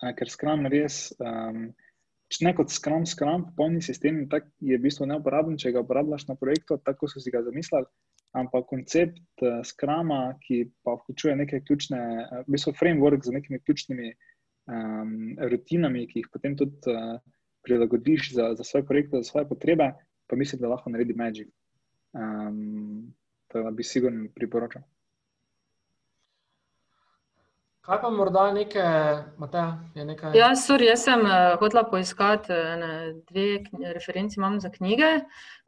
ker 0.00 0.30
skram 0.32 0.68
res. 0.72 1.10
Um, 1.20 1.66
Ne 2.42 2.50
kot 2.56 2.72
skram, 2.72 3.04
skram, 3.06 3.44
popolni 3.46 3.82
sistem 3.84 4.24
je 4.24 4.74
v 4.74 4.82
bistvu 4.82 5.06
neuporaben, 5.06 5.58
če 5.60 5.70
ga 5.74 5.82
uporabljaš 5.84 6.24
na 6.26 6.34
projektu, 6.40 6.80
tako 6.82 7.06
so 7.06 7.20
si 7.22 7.30
ga 7.30 7.44
zamislili. 7.46 7.86
Ampak 8.34 8.64
koncept 8.66 9.44
skrama, 9.68 10.34
ki 10.42 10.64
pa 10.82 10.96
vključuje 10.96 11.36
neke 11.38 11.60
ključne, 11.68 12.00
v 12.40 12.56
bistvu 12.56 12.72
framework 12.80 13.22
z 13.22 13.36
nekimi 13.36 13.60
ključnimi 13.62 14.10
um, 14.10 15.14
rutinami, 15.52 16.08
ki 16.10 16.24
jih 16.24 16.32
potem 16.32 16.56
tudi 16.58 16.90
uh, 16.90 17.20
prilagodiš 17.64 18.32
za, 18.34 18.54
za 18.54 18.64
svoje 18.64 18.86
projekte, 18.86 19.16
za 19.16 19.22
svoje 19.22 19.48
potrebe, 19.48 19.92
pa 20.26 20.36
mislim, 20.36 20.60
da 20.60 20.68
lahko 20.68 20.90
naredi 20.90 21.14
magic. 21.14 21.48
Um, 22.12 23.14
to 23.48 23.70
bi 23.70 23.82
sigurno 23.82 24.28
priporočal. 24.34 24.82
Kaj 27.84 27.98
pa 28.00 28.10
morda 28.10 28.52
nekaj, 28.52 29.16
Mateja, 29.36 29.78
je 29.94 30.04
nekaj? 30.04 30.32
Ja, 30.38 30.46
sorry, 30.56 30.86
jaz 30.88 31.02
sem 31.04 31.20
uh, 31.20 31.58
hotela 31.60 31.82
poiskati 31.84 32.52
uh, 32.52 32.84
dve 33.28 33.58
referenci, 33.92 34.38
imam 34.40 34.56
za 34.60 34.70
knjige. 34.72 35.10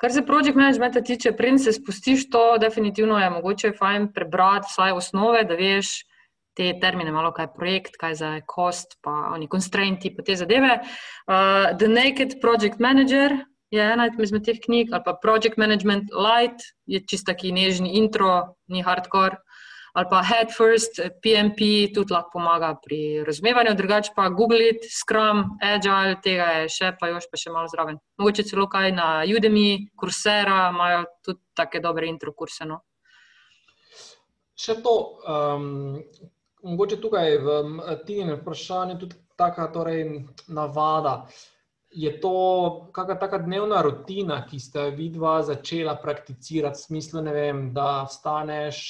Kar 0.01 0.13
se 0.13 0.23
project 0.27 0.57
managementa 0.57 1.03
tiče, 1.05 1.35
preden 1.37 1.59
se 1.59 1.73
spustiš, 1.77 2.31
to 2.31 2.57
definitivno 2.61 3.19
je 3.19 3.31
mogoče 3.31 3.73
fajn 3.79 4.09
prebrati 4.13 4.71
vsaj 4.71 4.93
osnove, 4.93 5.45
da 5.45 5.61
veš 5.61 5.93
te 6.57 6.71
termine, 6.81 7.13
malo 7.13 7.33
kaj 7.37 7.49
je 7.49 7.55
projekt, 7.57 7.99
kaj 8.01 8.15
za 8.19 8.31
cost, 8.49 8.97
pa 9.05 9.31
oni 9.35 9.49
constrainti, 9.53 10.15
pa 10.17 10.25
te 10.25 10.37
zadeve. 10.37 10.81
Uh, 11.29 11.77
The 11.79 11.89
Naked 11.89 12.41
Project 12.41 12.81
Manager 12.81 13.37
je 13.71 13.83
ena 13.83 14.09
izmed 14.23 14.47
teh 14.47 14.59
knjig, 14.63 14.93
ali 14.93 15.05
pa 15.05 15.19
Project 15.23 15.59
Management 15.61 16.15
Light, 16.15 16.65
je 16.87 17.03
čisto 17.05 17.33
taki 17.33 17.53
nežni 17.53 17.97
intro, 18.01 18.57
ni 18.73 18.83
hardcore 18.83 19.43
ali 19.97 20.07
pa 20.11 20.23
Head 20.23 20.53
First, 20.53 21.01
PMP, 21.23 21.89
tudi 21.95 22.13
lahko 22.13 22.37
pomaga 22.37 22.75
pri 22.85 23.25
razumevanju, 23.25 23.73
drugače 23.75 24.13
pa 24.17 24.29
Google 24.29 24.69
It, 24.69 24.85
Scrum, 24.93 25.57
Agile, 25.63 26.19
tega 26.21 26.49
je 26.53 26.67
še, 26.69 26.91
pa 27.01 27.09
još 27.09 27.25
pa 27.33 27.41
še 27.41 27.53
malo 27.55 27.71
zraven. 27.73 27.97
Mogoče 28.21 28.45
celo 28.45 28.69
kaj 28.69 28.93
na 28.93 29.07
Udemy, 29.25 29.89
Coursera, 29.97 30.69
imajo 30.69 31.07
tudi 31.25 31.41
take 31.57 31.81
dobre 31.81 32.11
intro 32.13 32.35
kurse. 32.37 32.69
No. 32.69 32.83
Še 34.53 34.77
to, 34.85 34.95
um, 35.25 35.97
mogoče 36.67 37.01
tukaj 37.01 37.39
v 37.39 37.59
Tini 38.07 38.35
vprašanju 38.35 38.99
tudi 38.99 39.17
taka 39.37 39.69
torej, 39.73 40.27
navada. 40.49 41.27
Je 41.91 42.11
to 42.21 42.33
kakšna 42.93 43.19
taka 43.21 43.39
dnevna 43.39 43.83
rutina, 43.83 44.41
ki 44.49 44.59
ste 44.61 44.91
vidva 44.97 45.39
začela 45.47 45.95
prakticirati, 45.97 46.77
v 46.77 46.83
smislu, 46.83 47.23
vem, 47.23 47.71
da 47.73 48.05
vstaneš 48.09 48.81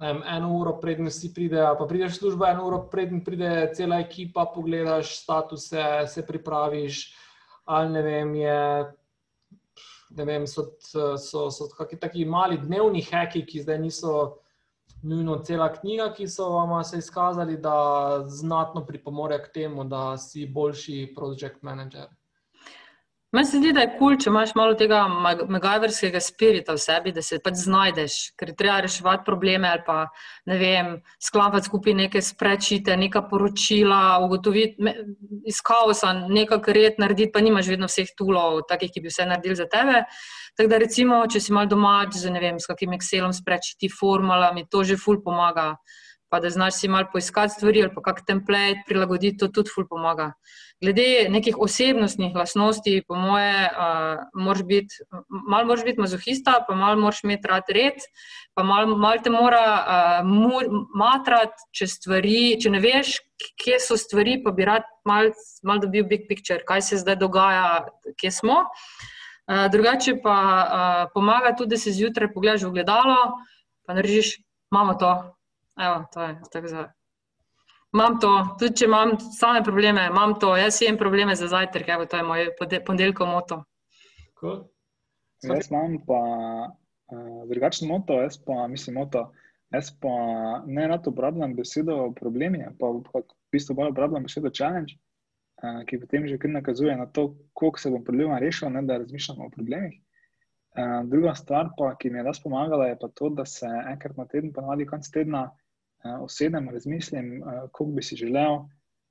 vem, 0.00 0.22
eno 0.26 0.54
uro, 0.56 0.74
preden 0.80 1.10
si 1.12 1.32
pride, 1.34 1.62
pa 1.78 1.86
prideš 1.86 2.16
v 2.16 2.18
službo, 2.18 2.48
eno 2.48 2.66
uro, 2.66 2.82
preden 2.90 3.24
pride 3.24 3.70
cela 3.76 4.00
ekipa, 4.00 4.48
pogledaš 4.54 5.14
statuse, 5.20 5.84
se 6.06 6.26
pripraviš. 6.26 7.04
Ali 7.70 7.92
ne 7.92 8.02
vem, 8.02 8.34
je, 8.34 8.60
ne 10.16 10.24
vem 10.24 10.46
so, 10.48 10.72
so, 10.80 11.48
so 11.52 11.68
kakšni 11.76 12.00
taki 12.00 12.24
mali 12.24 12.58
dnevni 12.58 13.04
heki, 13.04 13.44
ki 13.46 13.62
zdaj 13.62 13.78
niso 13.78 14.39
nujno 15.02 15.38
cela 15.44 15.72
knjiga, 15.72 16.12
ki 16.14 16.28
so 16.28 16.48
vam 16.48 16.84
se 16.84 16.98
izkazali, 16.98 17.56
da 17.56 17.74
znatno 18.26 18.84
pripomorejo 18.86 19.42
k 19.44 19.52
temu, 19.52 19.84
da 19.84 20.16
si 20.18 20.46
boljši 20.46 21.12
project 21.16 21.62
manager. 21.62 22.06
Meni 23.32 23.46
se 23.46 23.58
zdi, 23.58 23.70
da 23.70 23.84
je 23.84 23.88
kul, 23.92 23.98
cool, 23.98 24.16
če 24.18 24.26
imaš 24.26 24.52
malo 24.58 24.74
tega 24.74 25.04
megaverskega 25.54 26.18
spirita 26.18 26.74
v 26.74 26.80
sebi, 26.82 27.12
da 27.14 27.22
se 27.22 27.36
pač 27.38 27.60
znajdeš, 27.62 28.16
ker 28.34 28.50
treba 28.58 28.80
reševati 28.82 29.22
probleme 29.26 29.70
ali 29.70 29.84
pa 29.86 29.98
ne 30.50 30.56
vem, 30.58 30.88
sklapati 31.22 31.70
skupaj 31.70 31.94
neke 31.94 32.22
sprečite, 32.26 32.96
neka 32.98 33.22
poročila, 33.30 34.18
ugotoviti 34.26 34.90
iz 35.46 35.62
kaosa, 35.62 36.10
nekaj 36.26 36.74
red 36.74 36.98
narediti, 36.98 37.30
pa 37.30 37.44
nimaš 37.46 37.70
vedno 37.70 37.86
vseh 37.86 38.10
tulov, 38.18 38.64
takih, 38.66 38.90
ki 38.90 39.04
bi 39.04 39.14
vse 39.14 39.28
naredili 39.30 39.60
za 39.62 39.68
tebe. 39.70 40.02
Tako 40.58 40.74
da 40.74 40.82
recimo, 40.82 41.22
če 41.30 41.38
si 41.38 41.54
mal 41.54 41.70
domač 41.70 42.18
z 42.18 42.34
ne 42.34 42.42
vem, 42.42 42.58
s 42.58 42.66
kakim 42.66 42.98
Excelom 42.98 43.30
sprečiti 43.30 43.92
formulami, 43.94 44.66
to 44.66 44.82
že 44.82 44.98
ful 44.98 45.22
pomaga. 45.22 45.76
Pa 46.30 46.38
da 46.40 46.50
znaš 46.50 46.76
si 46.78 46.88
mal 46.88 47.08
poiskati 47.12 47.54
stvari 47.56 47.82
ali 47.82 47.90
pa 47.94 48.02
kak 48.06 48.20
template 48.26 48.84
prilagoditi, 48.86 49.38
to 49.38 49.48
tudi 49.48 49.70
ful 49.74 49.86
pomaga. 49.90 50.30
Glede 50.80 51.26
nekih 51.28 51.58
osebnostnih 51.58 52.36
lastnosti, 52.36 53.02
po 53.08 53.16
moje, 53.18 53.66
uh, 53.66 54.20
moraš 54.34 54.62
biti 54.64 55.02
malo 55.28 55.76
bit 55.84 55.98
mazohista, 55.98 56.54
pa 56.68 56.74
malo 56.74 57.00
moraš 57.00 57.24
imeti 57.24 57.48
rad 57.48 57.68
red, 57.68 57.98
pa 58.54 58.62
malo 58.62 58.96
mal 58.96 59.18
te 59.24 59.30
mora 59.30 59.64
uh, 60.22 60.78
matrati, 60.94 61.66
če, 61.74 61.86
stvari, 61.86 62.38
če 62.62 62.70
ne 62.70 62.80
veš, 62.80 63.18
kje 63.60 63.80
so 63.82 63.98
stvari, 63.98 64.38
pa 64.44 64.54
bi 64.54 64.64
rad 64.64 64.86
malo 65.04 65.34
mal 65.66 65.82
dobil 65.82 66.06
big 66.06 66.28
picture, 66.28 66.62
kaj 66.64 66.86
se 66.92 67.00
zdaj 67.02 67.18
dogaja, 67.20 67.90
kje 68.16 68.30
smo. 68.38 68.62
Uh, 69.50 69.66
drugače 69.72 70.20
pa 70.22 70.38
uh, 70.38 71.04
pomaga 71.12 71.52
tudi, 71.58 71.74
da 71.74 71.82
se 71.82 71.92
zjutraj 71.92 72.32
pogledaš 72.32 72.64
v 72.70 72.72
gledalo, 72.78 73.18
pa 73.84 73.98
narediš, 73.98 74.38
imamo 74.70 74.94
to. 74.94 75.12
Evo, 75.80 76.04
to 76.12 76.22
je 76.22 76.40
tako 76.52 76.68
zdaj 76.68 76.90
imam 77.94 78.18
to, 78.22 78.30
tudi 78.58 78.76
če 78.80 78.86
imam 78.86 79.16
same 79.34 79.62
probleme, 79.66 80.06
imam 80.10 80.36
to, 80.40 80.52
jaz 80.58 80.78
imam 80.84 80.98
probleme 81.00 81.34
za 81.36 81.48
zajtrk, 81.50 81.88
evo, 81.96 82.06
to 82.06 82.20
je 82.20 82.26
moj 82.26 82.50
ponedeljkov 82.86 83.30
moto. 83.30 83.62
Cool. 84.40 84.62
Jaz 85.44 85.70
imam 85.70 85.98
pa 86.06 86.20
uh, 86.70 87.44
drugačen 87.50 87.88
moto, 87.88 88.20
jaz 88.22 88.38
pa 88.44 88.66
mislim 88.70 89.00
moto. 89.00 89.30
Jaz 89.70 89.92
pa 90.02 90.10
ne 90.66 90.88
rad 90.90 91.06
uporabljam 91.06 91.54
besedo 91.54 92.10
problemi, 92.16 92.64
pa 92.78 92.90
v 92.90 93.22
bistvu 93.54 93.76
bolj 93.78 93.92
uporabljam 93.92 94.26
besedo 94.26 94.50
challenge, 94.50 94.96
uh, 95.62 95.82
ki 95.86 96.00
potem 96.02 96.26
že 96.28 96.38
kar 96.42 96.50
nakazuje 96.54 96.96
na 96.98 97.06
to, 97.06 97.30
koliko 97.54 97.78
se 97.78 97.90
bom 97.90 98.04
problema 98.04 98.38
rešil, 98.42 98.70
ne 98.70 98.82
da 98.86 98.98
razmišljam 99.02 99.46
o 99.46 99.50
problemih. 99.50 99.98
Uh, 100.78 101.02
druga 101.10 101.34
stvar, 101.34 101.72
pa, 101.78 101.94
ki 101.98 102.10
mi 102.10 102.20
je 102.20 102.26
res 102.28 102.38
pomagala, 102.42 102.90
je 102.90 102.98
pa 102.98 103.08
to, 103.14 103.30
da 103.34 103.46
se 103.46 103.66
enkrat 103.66 104.18
na 104.18 104.26
teden, 104.30 104.52
pa 104.54 104.62
navadi 104.62 104.86
konc 104.86 105.06
tedna, 105.10 105.48
osedem, 106.04 106.68
razmislim, 106.70 107.40
kako 107.42 107.84
bi 107.84 108.02
si 108.02 108.16
želel 108.16 108.64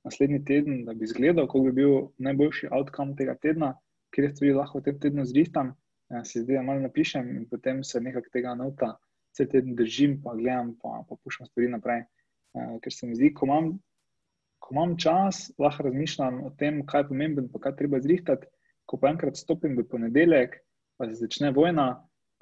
naslednji 0.04 0.44
teden, 0.44 0.84
da 0.84 0.94
bi 0.94 1.04
izgledal, 1.04 1.46
kako 1.46 1.60
bi 1.60 1.72
bil 1.72 1.94
najboljši 2.18 2.68
outcome 2.72 3.16
tega 3.16 3.34
tedna, 3.34 3.74
kjer 4.14 4.30
stvari 4.34 4.52
lahko 4.56 4.80
v 4.80 4.88
tem 4.88 5.00
tednu 5.00 5.24
zrihtam. 5.24 5.74
Se 6.24 6.42
zdaj 6.42 6.62
malo 6.66 6.80
napišem 6.80 7.28
in 7.36 7.44
potem 7.48 7.84
se 7.84 8.00
nekako 8.00 8.32
tega 8.32 8.54
nota 8.54 8.96
vse 9.30 9.46
teden 9.46 9.76
držim, 9.78 10.18
pa 10.24 10.34
gledam, 10.34 10.74
pa, 10.82 11.04
pa 11.08 11.16
puščam 11.22 11.46
stvari 11.46 11.70
naprej. 11.70 12.02
Ker 12.82 12.92
se 12.92 13.06
mi 13.06 13.14
zdi, 13.14 13.30
ko 13.34 13.46
imam, 13.46 13.70
ko 14.58 14.74
imam 14.74 14.96
čas, 14.98 15.50
lahko 15.58 15.86
razmišljam 15.86 16.40
o 16.48 16.50
tem, 16.58 16.80
kaj 16.86 17.04
je 17.04 17.08
pomembno, 17.12 17.46
pa 17.52 17.62
kaj 17.66 17.76
treba 17.78 18.00
zrihtati. 18.02 18.48
Ko 18.90 18.98
pa 18.98 19.12
enkrat 19.12 19.38
stopim 19.38 19.76
v 19.78 19.86
ponedeljek, 19.86 20.56
pa 20.98 21.06
se 21.06 21.20
začne 21.20 21.52
vojna, 21.54 21.92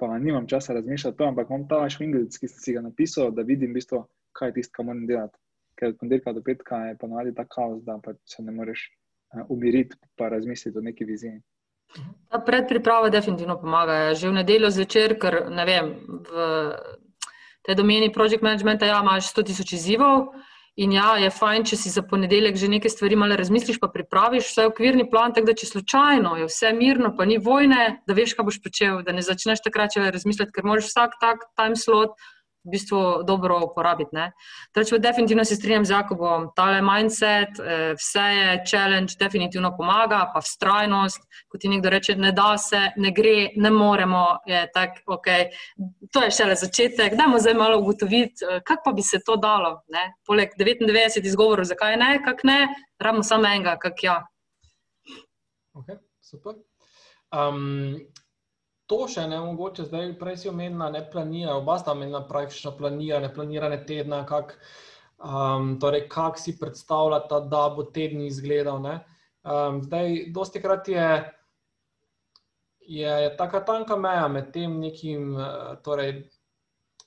pa 0.01 0.17
nimam 0.17 0.47
časa 0.49 0.73
razmišljati 0.73 1.13
o 1.13 1.17
tem, 1.19 1.29
ampak 1.29 1.51
imam 1.51 1.67
ta 1.69 1.83
švingelc, 1.89 2.33
ki 2.33 2.49
sem 2.49 2.63
si 2.63 2.73
ga 2.73 2.81
napisal, 2.81 3.29
da 3.35 3.45
vidim 3.45 3.75
v 3.75 3.77
bistvu 3.77 4.01
kaj 4.37 4.49
je 4.49 4.53
tisto, 4.59 4.73
kar 4.75 4.85
moram 4.85 5.05
delati. 5.07 5.37
Ker 5.79 5.93
od 5.93 5.99
ponedeljka 5.99 6.33
do 6.35 6.43
petka 6.43 6.77
je 6.89 6.97
ponovadi 6.99 7.35
ta 7.35 7.45
kaos, 7.47 7.83
da 7.83 7.99
se 8.27 8.43
ne 8.43 8.51
moreš 8.51 8.89
uh, 8.89 9.45
umiriti 9.49 9.95
in 9.95 10.29
razmisliti 10.29 10.77
o 10.77 10.81
neki 10.81 11.05
viziji. 11.05 11.41
Ta 12.29 12.39
predpriprava 12.45 13.09
definitivno 13.09 13.57
pomaga. 13.61 14.13
Že 14.13 14.29
v 14.29 14.37
nedeljo 14.41 14.69
zvečer, 14.69 15.15
ker 15.19 15.47
ne 15.49 15.65
vem, 15.65 15.95
v 16.27 16.49
tej 17.65 17.75
domeni 17.75 18.11
project 18.13 18.45
managementa 18.45 18.85
ja, 18.85 19.01
imaš 19.01 19.31
100 19.33 19.49
tisoč 19.49 19.73
izzivov. 19.79 20.29
In 20.79 20.93
ja, 20.95 21.17
je 21.19 21.27
fajn, 21.33 21.65
če 21.67 21.75
si 21.75 21.89
za 21.91 22.05
ponedeljek 22.07 22.55
že 22.55 22.69
nekaj 22.71 22.93
stvari 22.93 23.17
malo 23.19 23.35
razmisliš, 23.35 23.81
pa 23.81 23.89
pripraviš 23.91 24.47
vse 24.47 24.67
okvirni 24.69 25.09
plan, 25.11 25.33
tako 25.35 25.49
da 25.49 25.55
če 25.59 25.67
slučajno 25.67 26.37
je 26.39 26.45
vse 26.47 26.71
mirno, 26.77 27.11
pa 27.17 27.25
ni 27.27 27.35
vojne, 27.35 27.99
da 28.07 28.15
veš, 28.15 28.37
kaj 28.37 28.47
boš 28.47 28.61
počel, 28.63 29.01
da 29.03 29.11
ne 29.11 29.25
začneš 29.25 29.59
takrat 29.65 29.97
razmišljati, 29.99 30.53
ker 30.55 30.69
moraš 30.69 30.87
vsak 30.87 31.17
tak 31.19 31.43
time 31.59 31.75
slot 31.75 32.15
v 32.65 32.71
bistvu 32.71 33.23
dobro 33.23 33.59
uporabiti. 33.65 34.11
Torej, 34.73 34.99
definitivno 34.99 35.45
se 35.45 35.55
strinjam 35.55 35.85
z 35.85 35.89
Jakobom, 35.89 36.49
tale 36.55 36.81
mindset, 36.81 37.59
eh, 37.59 37.93
vse 37.95 38.19
je 38.19 38.63
challenge, 38.69 39.13
definitivno 39.19 39.71
pomaga, 39.77 40.31
pa 40.33 40.41
vztrajnost. 40.41 41.21
Ko 41.47 41.57
ti 41.57 41.69
nekdo 41.69 41.89
reče, 41.89 42.15
ne 42.15 42.31
da 42.31 42.57
se, 42.57 42.81
ne 42.95 43.11
gre, 43.11 43.49
ne 43.55 43.71
moremo, 43.71 44.37
je 44.45 44.65
tako, 44.73 45.15
ok. 45.15 45.27
To 46.13 46.23
je 46.23 46.31
šele 46.31 46.55
začetek, 46.55 47.15
dajmo 47.15 47.39
zdaj 47.39 47.53
malo 47.53 47.79
ugotoviti, 47.79 48.45
eh, 48.45 48.61
kako 48.65 48.81
pa 48.85 48.91
bi 48.91 49.01
se 49.01 49.19
to 49.25 49.35
dalo. 49.35 49.81
Ne? 49.87 50.13
Poleg 50.25 50.49
99 50.59 51.25
izgovorov, 51.25 51.65
zakaj 51.65 51.97
ne, 51.97 52.19
kak 52.25 52.43
ne, 52.43 52.67
rabimo 52.99 53.23
samo 53.23 53.47
enega, 53.47 53.77
kak 53.77 54.03
ja. 54.03 54.23
Ok, 55.73 55.95
super. 56.21 56.55
Um, 57.31 57.99
to 58.89 59.05
še 59.07 59.27
ne 59.29 59.37
mogoče, 59.43 59.85
zdaj 59.85 60.13
prej 60.19 60.37
si 60.43 60.49
omenila, 60.49 60.89
ne 60.89 61.03
planira, 61.11 61.55
oba 61.59 61.77
sta 61.77 61.93
omenila 61.93 62.23
praktično 62.29 62.73
planiranje, 62.77 63.29
planiranje 63.35 63.83
tedna, 63.85 64.23
kak, 64.25 64.55
um, 65.21 65.75
torej 65.81 66.07
kak 66.09 66.41
si 66.41 66.55
predstavljata, 66.57 67.43
da 67.51 67.67
bo 67.75 67.85
teden 67.93 68.25
izgledal. 68.25 68.81
Um, 68.81 69.83
zdaj, 69.85 70.31
dosti 70.33 70.61
krat 70.63 70.89
je, 70.89 71.07
je, 72.81 73.13
je 73.25 73.29
taka 73.37 73.61
tanka 73.65 73.97
meja 73.97 74.27
med 74.27 74.49
tem 74.55 74.79
nekim, 74.81 75.37
torej, 75.85 76.25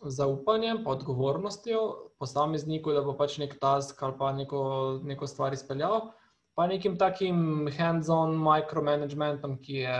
zaupanjem, 0.02 0.82
pa 0.84 0.90
odgovornostjo 0.96 1.82
posamezniku, 2.18 2.94
da 2.94 3.02
bo 3.02 3.14
pač 3.18 3.38
nek 3.42 3.58
task 3.62 4.02
ali 4.02 4.18
pa 4.18 4.32
neko, 4.34 4.62
neko 5.06 5.26
stvar 5.26 5.54
izpeljal, 5.54 6.12
pa 6.54 6.66
nekim 6.66 6.98
takim 6.98 7.68
hands-on 7.74 8.34
micromanagementom, 8.38 9.58
ki 9.62 9.82
je, 9.82 9.98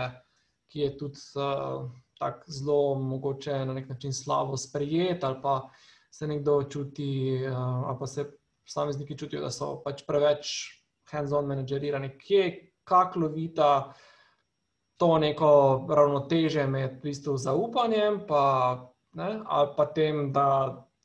ki 0.73 0.79
je 0.79 0.93
tudi 0.97 1.21
uh, 1.37 1.85
tako 2.17 2.51
zelo 2.51 2.95
mogoče 2.95 3.65
na 3.65 3.73
nek 3.73 3.89
način 3.89 4.13
slabo 4.13 4.57
sprejet, 4.57 5.23
ali 5.23 5.37
pa 5.41 5.69
se 6.11 6.27
nekdo 6.27 6.63
čuti, 6.63 7.37
uh, 7.45 7.57
ali 7.89 7.97
pa 7.99 8.07
se 8.07 8.25
posamezniki 8.65 9.17
čutijo, 9.17 9.41
da 9.41 9.51
so 9.51 9.75
pač 9.85 10.01
preveč 10.07 10.53
hands-on 11.11 11.45
menedžerirani. 11.45 12.15
Kje, 12.17 12.47
kako 12.83 13.19
lovita 13.19 13.93
to 14.97 15.17
neko 15.17 15.51
ravnoteže 15.89 16.65
med 16.67 16.97
v 16.97 17.01
bistvu 17.03 17.37
zaupanjem, 17.37 18.23
pa, 18.27 18.43
ne, 19.13 19.29
ali 19.45 19.69
pa 19.77 19.85
tem, 19.85 20.31
da 20.33 20.47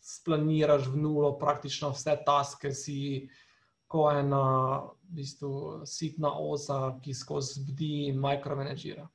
splaniraš 0.01 0.89
v 0.89 1.03
nulo 1.03 1.35
praktično 1.39 1.91
vse 1.93 2.17
taske, 2.25 2.73
si 2.73 3.29
ko 3.89 4.09
ena 4.13 4.45
v 5.09 5.21
bistvu, 5.21 5.53
sitna 5.89 6.33
osa, 6.41 6.99
ki 7.03 7.15
skozi 7.15 7.65
bdi 7.67 7.93
in 8.09 8.21
mikromanedžira. 8.21 9.09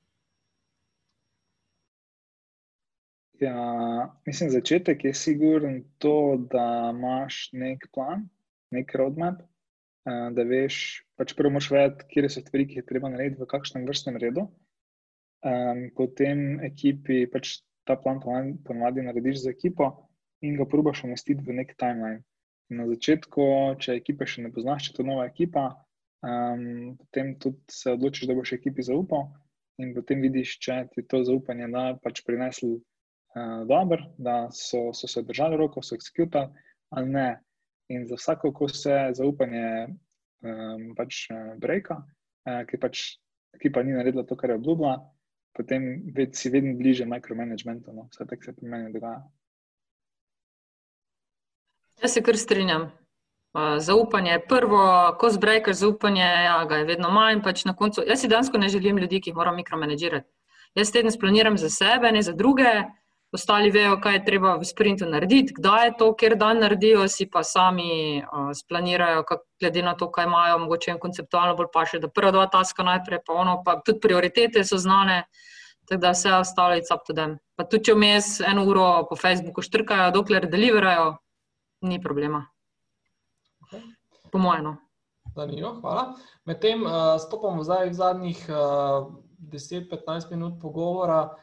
Ja, 3.41 4.13
mislim, 4.27 4.49
začetek 4.53 5.03
je 5.05 5.13
siguren 5.13 5.83
to, 5.97 6.37
da 6.51 6.91
imaš 6.93 7.49
nek 7.53 7.87
plan, 7.93 8.27
nek 8.71 8.93
roadmap, 8.95 9.41
eh, 10.05 10.29
da 10.35 10.45
veš, 10.47 11.05
pač 11.17 11.33
prvo 11.37 11.55
moraš 11.55 11.71
vedeti, 11.73 12.09
kje 12.11 12.29
so 12.29 12.43
stvari, 12.43 12.67
ki 12.69 12.81
jih 12.81 12.85
treba 12.87 13.09
narediti, 13.09 13.41
v 13.41 13.49
kakšnem 13.49 13.87
vrstnem 13.89 14.21
redu 14.21 14.47
um, 15.43 15.89
potem 15.95 16.59
ekipi 16.63 17.25
pač 17.27 17.59
ta 17.83 17.97
plan 17.99 18.19
ponovadi 18.63 19.03
narediš 19.03 19.43
za 19.43 19.51
ekipo 19.51 19.91
in 20.41 20.55
ga 20.57 20.65
probaš 20.65 21.03
umestiti 21.03 21.43
v 21.43 21.55
nek 21.59 21.75
timeline. 21.79 22.23
Na 22.71 22.87
začetku, 22.87 23.75
če 23.79 23.97
ekipe 23.99 24.25
še 24.25 24.43
ne 24.43 24.51
poznaš, 24.51 24.87
če 24.87 24.93
je 24.93 24.97
to 24.97 25.05
nova 25.07 25.27
ekipa, 25.27 25.65
um, 26.23 26.95
potem 26.99 27.35
tudi 27.39 27.59
se 27.71 27.91
odločiš, 27.91 28.27
da 28.29 28.37
boš 28.37 28.55
ekipi 28.55 28.85
zaupal 28.87 29.27
in 29.83 29.91
potem 29.95 30.23
vidiš, 30.23 30.57
če 30.63 30.79
ti 30.93 31.03
to 31.09 31.23
zaupanje 31.27 31.67
da 31.73 31.85
pač 32.01 32.23
prineslo 32.25 32.79
uh, 33.35 33.67
dobro, 33.67 34.05
da 34.17 34.49
so, 34.51 34.93
so 34.93 35.07
se 35.07 35.21
držali 35.21 35.57
roko, 35.57 35.81
so 35.81 35.95
executali 35.95 36.49
ali 36.89 37.09
ne. 37.09 37.41
In 37.89 38.07
za 38.07 38.15
vsako, 38.15 38.53
ko 38.53 38.67
se 38.67 39.11
zaupanje 39.13 39.87
um, 39.87 40.93
pač 40.95 41.27
breka, 41.59 41.99
uh, 42.47 42.63
ki 42.69 42.79
pač 42.79 43.01
ekipa 43.53 43.83
ni 43.83 43.93
naredila 43.93 44.23
to, 44.23 44.35
kar 44.35 44.49
je 44.49 44.55
obljubila, 44.55 44.97
potem 45.53 46.01
ved, 46.15 46.35
si 46.35 46.49
vedno 46.49 46.73
bliže 46.77 47.05
mikromanagementu, 47.05 47.93
no? 47.93 48.07
vse 48.11 48.25
tako 48.29 48.43
se 48.43 48.53
pri 48.55 48.69
meni 48.69 48.93
dogaja. 48.93 49.21
Jaz 52.01 52.13
se 52.13 52.23
kar 52.23 52.37
strinjam. 52.37 52.91
Zaupanje 53.77 54.31
je 54.31 54.45
prvo, 54.47 54.85
ko 55.19 55.29
zbrejkaš 55.29 55.75
zaupanje, 55.75 56.25
ja, 56.25 56.55
ga 56.65 56.81
je 56.81 56.85
vedno 56.89 57.11
manj. 57.13 57.43
Pač 57.45 57.61
koncu, 57.77 58.01
jaz 58.07 58.21
si 58.21 58.27
dejansko 58.27 58.57
ne 58.57 58.69
želim 58.69 58.97
ljudi, 58.97 59.21
ki 59.21 59.29
jih 59.29 59.35
moram 59.35 59.55
mikromanagirati. 59.55 60.27
Jaz 60.75 60.91
teden 60.91 61.11
splaniram 61.11 61.57
za 61.57 61.69
sebe, 61.69 62.11
ne 62.11 62.21
za 62.21 62.33
druge, 62.33 62.71
ostali 63.33 63.71
vejo, 63.71 63.97
kaj 64.01 64.13
je 64.13 64.25
treba 64.25 64.55
v 64.61 64.65
sprintu 64.65 65.07
narediti, 65.09 65.55
kdaj 65.57 65.85
je 65.87 65.93
to, 65.97 66.09
ker 66.13 66.35
dan 66.37 66.61
naredijo, 66.61 67.07
si 67.09 67.25
pa 67.25 67.41
sami 67.43 68.21
uh, 68.21 68.51
splanirajo, 68.53 69.23
kak, 69.25 69.41
glede 69.59 69.81
na 69.81 69.95
to, 69.97 70.11
kaj 70.13 70.27
imajo, 70.29 70.59
mogoče 70.65 70.91
jim 70.91 70.99
konceptualno 71.01 71.55
bolj 71.57 71.71
paše, 71.73 71.99
da 71.99 72.11
prva 72.13 72.31
dva 72.31 72.45
taska 72.47 72.85
najprej, 72.85 73.23
pa 73.25 73.33
ono, 73.33 73.57
pa 73.65 73.79
tudi 73.81 73.99
prioritete 74.05 74.63
so 74.63 74.77
znane, 74.77 75.23
tako 75.89 76.01
da 76.05 76.13
vse 76.13 76.33
ostalo 76.37 76.77
je 76.77 76.85
up 76.93 77.01
to 77.07 77.13
them. 77.13 77.39
Pa 77.57 77.65
tudi, 77.65 77.89
če 77.89 77.97
vmes 77.97 78.39
eno 78.45 78.67
uro 78.69 78.87
po 79.09 79.17
Facebooku 79.17 79.65
štrkajo, 79.65 80.11
dokler 80.13 80.45
deliverajo, 80.49 81.15
ni 81.89 82.01
problema. 82.01 82.45
Okay. 83.65 83.81
Po 84.31 84.37
mojem. 84.37 84.75
Zanimivo, 85.33 85.73
hvala. 85.81 86.13
Medtem 86.45 86.85
uh, 86.85 87.17
stopamo 87.17 87.63
zdaj 87.65 87.89
v 87.89 87.97
zadnjih 87.97 88.45
uh, 88.53 89.09
10-15 89.49 90.29
minut 90.29 90.61
pogovora. 90.61 91.33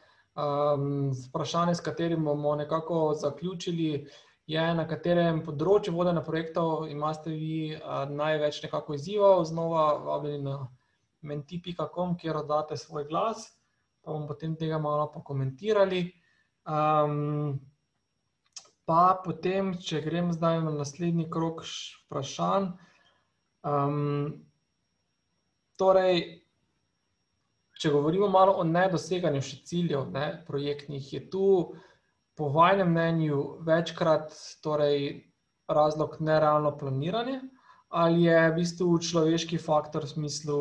Um, 0.41 1.11
vprašanje, 1.27 1.75
s 1.75 1.83
katerim 1.85 2.25
bomo 2.25 2.55
nekako 2.55 3.13
zaključili, 3.13 4.07
je, 4.49 4.63
na 4.73 4.87
katerem 4.89 5.43
področju 5.45 5.93
vodenja 5.93 6.23
projektov 6.25 6.87
imate 6.89 7.29
vi 7.29 7.75
uh, 7.75 8.09
največ 8.09 8.63
izzivov, 8.95 9.43
znova 9.45 9.85
vabljeni 10.01 10.43
na 10.43 10.55
menti.com, 11.21 12.17
kjer 12.17 12.41
oddate 12.41 12.77
svoj 12.77 13.05
glas, 13.05 13.51
pa 14.01 14.11
bomo 14.11 14.27
potem 14.27 14.55
tega 14.55 14.79
malo 14.79 15.11
pokomentirali. 15.13 16.09
Um, 16.65 17.59
pa 18.85 19.21
potem, 19.23 19.75
če 19.77 20.01
grem 20.01 20.33
zdaj 20.33 20.63
na 20.65 20.73
naslednji 20.73 21.29
krok 21.29 21.61
vprašanj. 22.07 22.71
Um, 23.61 24.41
torej, 25.77 26.40
če 27.81 27.89
govorimo 27.89 28.29
malo 28.29 28.53
o 28.61 28.63
nedoseganju 28.67 29.41
še 29.41 29.63
ciljev, 29.65 30.05
ne, 30.13 30.27
projektnih, 30.47 31.13
je 31.13 31.21
tu 31.33 31.47
po 32.37 32.49
vašem 32.53 32.89
mnenju 32.93 33.41
večkrat 33.65 34.33
torej, 34.61 35.27
razlog 35.71 36.17
nerealno 36.19 36.73
planiranje 36.77 37.39
ali 37.91 38.23
je 38.23 38.49
v 38.49 38.55
bistvu 38.55 38.97
človeški 39.03 39.57
faktor 39.59 40.05
v 40.07 40.09
smislu 40.09 40.59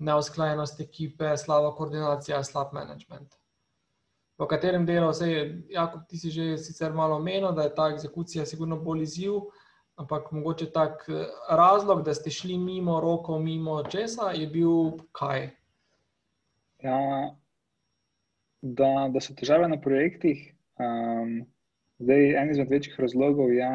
neusklajenost 0.00 0.80
ekipe, 0.80 1.36
slaba 1.36 1.74
koordinacija, 1.76 2.40
slab 2.44 2.72
management. 2.72 3.36
V 4.40 4.48
katerem 4.48 4.86
delu 4.86 5.12
se 5.14 5.28
je, 5.28 5.42
Jakob, 5.70 6.06
ti 6.08 6.18
si 6.18 6.30
že 6.30 6.56
sicer 6.58 6.92
malo 6.92 7.20
omenil, 7.20 7.52
da 7.52 7.68
je 7.68 7.74
ta 7.74 7.90
egzekucija 7.92 8.46
sigurno 8.46 8.80
bolj 8.80 9.04
izziv, 9.04 9.36
ampak 10.00 10.32
mogoče 10.32 10.70
tak 10.72 11.04
razlog, 11.48 12.02
da 12.02 12.14
ste 12.14 12.30
šli 12.30 12.56
mimo 12.58 12.96
rokov, 13.00 13.42
mimo 13.44 13.82
česa, 13.84 14.32
je 14.34 14.46
bil 14.46 14.98
kaj? 15.12 15.50
Ja, 16.84 17.00
da, 18.60 18.88
da 19.12 19.20
so 19.24 19.32
težave 19.36 19.68
na 19.72 19.78
projektih. 19.80 20.50
Um, 20.80 21.38
zdaj, 22.02 22.34
en 22.40 22.50
izmed 22.52 22.72
večjih 22.74 22.98
razlogov 23.00 23.52
je 23.54 23.70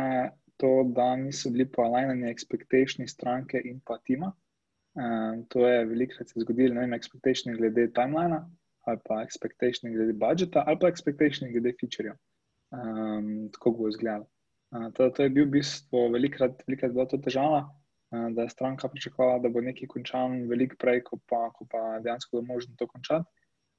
to, 0.62 0.70
da 0.96 1.16
niso 1.16 1.50
bili 1.50 1.66
poalajnani 1.72 2.30
expectationi 2.30 3.08
stranke 3.10 3.62
in 3.66 3.80
pa 3.86 3.98
tima. 4.06 4.30
Um, 5.00 5.46
to 5.50 5.66
je 5.68 5.86
velikokrat 5.90 6.30
se 6.30 6.44
zgodilo, 6.44 6.76
ne 6.76 6.86
vem, 6.86 6.94
expectationi 6.98 7.58
glede 7.58 7.88
timelina, 7.96 8.44
ali 8.86 9.02
pa 9.06 9.24
expectationi 9.24 9.96
glede 9.96 10.14
budžeta, 10.14 10.64
ali 10.68 10.82
pa 10.82 10.92
expectationi 10.92 11.54
glede 11.54 11.74
featureja. 11.82 12.18
Um, 12.76 13.50
tako 13.56 13.74
bo 13.78 13.90
izgledalo. 13.90 14.28
Uh, 14.76 14.92
to, 14.94 15.10
je 15.24 15.34
bil 15.34 15.48
v 15.48 15.56
bistvu 15.58 16.10
velikokrat, 16.14 16.62
velikokrat 16.68 16.94
bila 16.98 17.08
to 17.10 17.18
težava. 17.26 17.64
Eh, 18.12 18.30
da 18.34 18.42
je 18.42 18.50
stranka 18.50 18.88
pričakovala, 18.88 19.40
da 19.40 19.50
bo 19.50 19.62
nekaj 19.62 19.88
končan 19.88 20.42
veliko 20.50 20.76
prej, 20.82 21.04
kot 21.06 21.22
pa, 21.30 21.50
ko 21.54 21.66
pa 21.70 22.00
dejansko 22.04 22.38
je 22.38 22.46
možno 22.46 22.76
to 22.78 22.88
končati. 22.88 23.26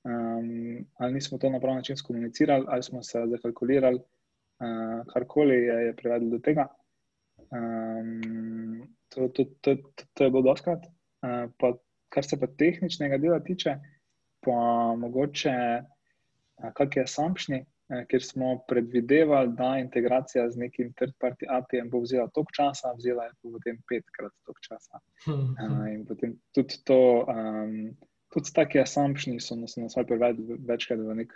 Um, 0.04 0.86
ali 0.98 1.14
nismo 1.14 1.38
to 1.38 1.50
na 1.50 1.60
pravi 1.60 1.76
način 1.76 1.96
skomunicirali, 1.96 2.64
ali 2.68 2.82
smo 2.82 3.02
se 3.02 3.24
zakalkulirali, 3.26 3.96
uh, 3.96 5.06
karkoli 5.12 5.54
je, 5.54 5.74
je 5.86 5.96
privedlo 5.96 6.30
do 6.30 6.38
tega. 6.38 6.68
Um, 7.50 8.94
to, 9.08 9.28
to, 9.28 9.44
to, 9.60 9.74
to, 9.74 10.04
to 10.14 10.24
je 10.24 10.30
bilo 10.30 10.42
doskrat. 10.42 10.86
Uh, 10.86 11.50
pa, 11.58 11.74
kar 12.08 12.24
se 12.24 12.40
pa 12.40 12.46
tehničnega 12.46 13.18
dela 13.18 13.40
tiče, 13.40 13.74
pa 14.40 14.94
mogoče, 14.96 15.56
uh, 15.82 16.72
kak 16.72 16.96
je 16.96 17.06
samšnji, 17.06 17.64
Eh, 17.64 17.79
ker 18.08 18.22
smo 18.22 18.58
predvidevali, 18.68 19.52
da 19.58 19.78
integracija 19.78 20.50
z 20.50 20.58
nekim 20.58 20.92
third-party 20.94 21.48
API-jem 21.48 21.90
bo 21.90 22.00
vzela 22.00 22.28
toliko 22.28 22.52
časa, 22.56 22.92
vzela 22.96 23.24
je 23.24 23.32
potem 23.42 23.80
petkrat 23.88 24.32
toliko 24.46 24.62
časa. 24.68 25.00
Uh, 25.26 25.88
in 25.90 26.04
potem 26.06 26.36
tudi 26.54 26.78
to, 26.86 27.26
um, 27.26 27.90
tudi 28.30 28.54
taki 28.54 28.78
assumptioni 28.78 29.40
so 29.40 29.56
nas, 29.58 29.74
nas 29.76 29.98
privedli 30.06 30.58
večkrat 30.68 31.02
v 31.02 31.16
nek, 31.22 31.34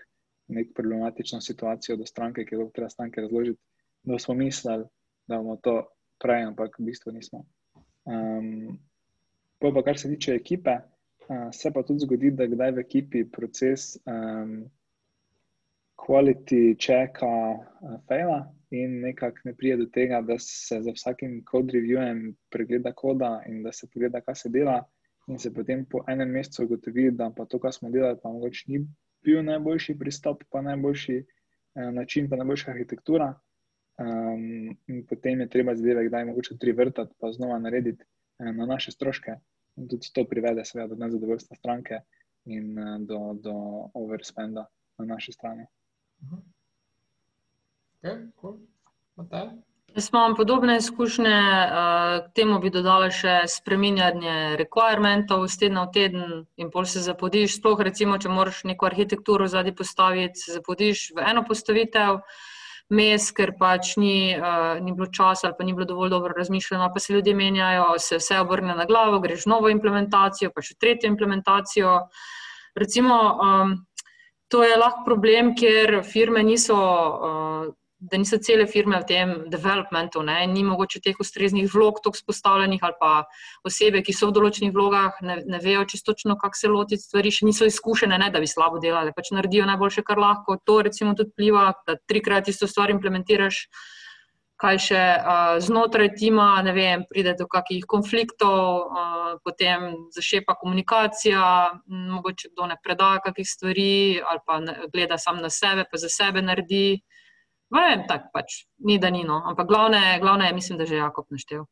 nek 0.55 0.71
problematično 0.75 1.41
situacijo, 1.41 1.97
da 1.99 2.07
stranke, 2.07 2.47
ki 2.47 2.55
jo 2.55 2.71
treba 2.75 2.91
stranke 2.91 3.27
razložiti, 3.27 3.61
da 4.07 4.19
smo 4.19 4.39
mislili, 4.39 4.87
da 5.27 5.43
bomo 5.43 5.57
to 5.57 5.81
prej, 6.23 6.47
ampak 6.53 6.79
v 6.79 6.87
bistvu 6.91 7.17
nismo. 7.19 7.43
Um, 8.07 8.79
pa, 9.59 9.75
kar 9.83 9.99
se 9.99 10.09
tiče 10.09 10.39
ekipe, 10.39 10.79
uh, 11.27 11.51
se 11.51 11.73
pa 11.75 11.83
tudi 11.83 12.07
zgodi, 12.07 12.31
da 12.31 12.47
kdaj 12.47 12.79
v 12.79 12.87
ekipi 12.87 13.27
proces. 13.27 13.97
Um, 14.07 14.71
quality 16.07 16.77
checka 16.79 17.27
uh, 17.27 17.97
fejla 18.09 18.41
in 18.71 19.01
nekako 19.01 19.39
ne 19.45 19.55
pride 19.55 19.77
do 19.77 19.87
tega, 19.87 20.21
da 20.21 20.39
se 20.39 20.81
za 20.83 20.93
vsakim 20.93 21.43
code 21.51 21.73
reviewem 21.73 22.35
pregleda 22.51 22.93
koda 22.93 23.43
in 23.49 23.63
da 23.63 23.73
se 23.73 23.87
pogleda, 23.93 24.21
kaj 24.21 24.35
se 24.35 24.49
dela, 24.49 24.83
in 25.29 25.39
se 25.39 25.53
potem 25.55 25.85
po 25.85 26.05
enem 26.09 26.31
mesecu 26.31 26.65
ugotovi, 26.65 27.11
da 27.11 27.31
pa 27.37 27.47
to, 27.47 27.59
kar 27.59 27.73
smo 27.73 27.91
delali, 27.91 28.19
pa 28.23 28.33
mogoče 28.33 28.65
ni 28.73 28.85
bil 29.25 29.45
najboljši 29.45 29.99
pristop, 29.99 30.45
pa 30.51 30.63
najboljši 30.63 31.17
eh, 31.17 31.91
način, 31.93 32.29
pa 32.31 32.37
najboljša 32.37 32.71
arhitektura. 32.71 33.35
Um, 33.95 34.75
in 34.91 35.05
potem 35.07 35.41
je 35.41 35.49
treba 35.49 35.75
zadeve, 35.75 36.09
kdaj 36.09 36.25
mogoče 36.25 36.57
tri 36.59 36.73
vrtati, 36.73 37.15
pa 37.21 37.31
znova 37.33 37.59
narediti 37.59 38.03
eh, 38.03 38.53
na 38.53 38.67
naše 38.67 38.93
stroške. 38.93 39.37
In 39.77 39.89
tudi 39.89 40.11
to 40.15 40.25
privede, 40.29 40.65
seveda, 40.65 40.95
do 40.95 41.05
nezadovoljstva 41.05 41.57
stranke 41.57 42.01
in 42.45 42.79
eh, 42.79 42.99
do, 43.01 43.39
do 43.43 43.55
overspenda 43.95 44.67
na 44.99 45.07
naši 45.15 45.33
strani. 45.33 45.67
Okay, 48.05 48.19
cool. 48.41 48.59
Jaz 49.95 50.09
imam 50.13 50.35
podobne 50.35 50.77
izkušnje, 50.77 51.37
k 52.27 52.33
temu 52.35 52.57
bi 52.59 52.71
dodala 52.75 53.13
še 53.15 53.45
spreminjanje 53.47 54.57
requirementov 54.59 55.45
iz 55.47 55.55
tedna 55.61 55.85
v 55.87 55.93
teden 55.95 56.33
in 56.59 56.73
pol 56.75 56.89
se 56.91 57.03
zapodiš, 57.05 57.61
sploh 57.61 57.79
recimo, 57.87 58.19
če 58.19 58.33
moraš 58.35 58.65
neko 58.67 58.89
arhitekturo 58.91 59.47
zadnji 59.47 59.75
postaviti, 59.79 60.41
se 60.41 60.57
zapodiš 60.59 61.13
v 61.15 61.29
eno 61.31 61.45
postavitev, 61.47 62.19
mes, 62.91 63.31
ker 63.39 63.55
pač 63.61 63.95
ni, 63.97 64.35
ni 64.83 64.93
bilo 64.93 65.07
časa 65.15 65.49
ali 65.49 65.57
pa 65.59 65.65
ni 65.65 65.77
bilo 65.79 65.87
dovolj 65.87 66.11
dobro 66.11 66.35
razmišljeno, 66.37 66.91
pa 66.93 67.01
se 67.01 67.15
ljudje 67.15 67.39
menjajo, 67.39 67.93
se 68.03 68.19
vse 68.19 68.43
obrne 68.43 68.75
na 68.75 68.91
glavo, 68.91 69.23
greš 69.23 69.47
v 69.47 69.55
novo 69.55 69.71
implementacijo, 69.71 70.51
pa 70.51 70.61
še 70.61 70.75
tretjo 70.75 71.13
implementacijo. 71.15 72.01
Recimo, 72.75 73.17
to 74.55 74.63
je 74.63 74.77
lahko 74.79 75.03
problem, 75.07 75.55
ker 75.59 75.99
firme 76.07 76.47
niso 76.47 76.79
da 78.11 78.19
niso 78.19 78.39
cele 78.39 78.67
firme 78.67 78.99
v 79.01 79.07
tem 79.09 79.31
developmentu, 79.49 80.23
ne? 80.23 80.45
ni 80.47 80.65
mogoče 80.65 81.01
teh 81.01 81.17
ustreznih 81.21 81.69
vlog, 81.73 82.03
tako 82.05 82.21
spostavljenih, 82.21 82.83
ali 82.85 82.97
pa 83.01 83.13
osebe, 83.65 84.03
ki 84.05 84.13
so 84.13 84.29
v 84.29 84.37
določenih 84.37 84.75
vlogah, 84.75 85.21
ne, 85.25 85.39
ne 85.49 85.61
vejo 85.63 85.87
čistočno, 85.89 86.37
kako 86.41 86.61
se 86.61 86.73
lotiti 86.73 87.07
stvari, 87.07 87.33
še 87.33 87.49
niso 87.49 87.69
izkušene, 87.71 88.19
ne, 88.21 88.29
da 88.35 88.43
bi 88.45 88.51
slabo 88.51 88.83
delali, 88.83 89.15
pač 89.17 89.33
naredijo 89.33 89.69
najboljše, 89.71 90.05
kar 90.05 90.21
lahko. 90.21 90.59
To 90.69 90.81
recimo 90.85 91.15
tudi 91.17 91.33
pliva, 91.37 91.71
da 91.89 91.97
trikrat 91.97 92.51
isto 92.53 92.69
stvar 92.69 92.93
implementiraš. 92.93 93.65
Kaj 94.65 94.79
še 94.81 95.01
uh, 95.21 95.57
znotraj 95.61 96.15
tima, 96.17 96.47
ne 96.65 96.73
vem, 96.73 97.03
pride 97.11 97.35
do 97.37 97.45
kakih 97.51 97.85
konfliktov, 97.85 98.89
uh, 98.89 99.35
potem 99.45 99.91
zašepa 100.17 100.55
komunikacija, 100.57 101.43
mogoče 101.85 102.55
kdo 102.55 102.71
ne 102.73 102.79
predaja 102.81 103.21
kakih 103.27 103.45
stvari, 103.45 104.23
ali 104.25 104.41
pa 104.47 104.57
ne, 104.65 104.79
gleda 104.95 105.21
sam 105.21 105.43
na 105.45 105.53
sebe, 105.53 105.85
pa 105.91 106.01
za 106.01 106.09
sebe 106.09 106.41
naredi. 106.41 107.03
Vem, 107.75 108.07
tako 108.09 108.33
pač, 108.33 108.63
ni 108.89 108.97
da 109.03 109.13
ni 109.13 109.25
no, 109.29 109.43
ampak 109.45 109.69
glavne, 109.69 110.03
glavne 110.25 110.49
je, 110.49 110.57
mislim, 110.57 110.81
da 110.81 110.89
že 110.89 111.03
Jakob 111.03 111.29
naštel. 111.29 111.69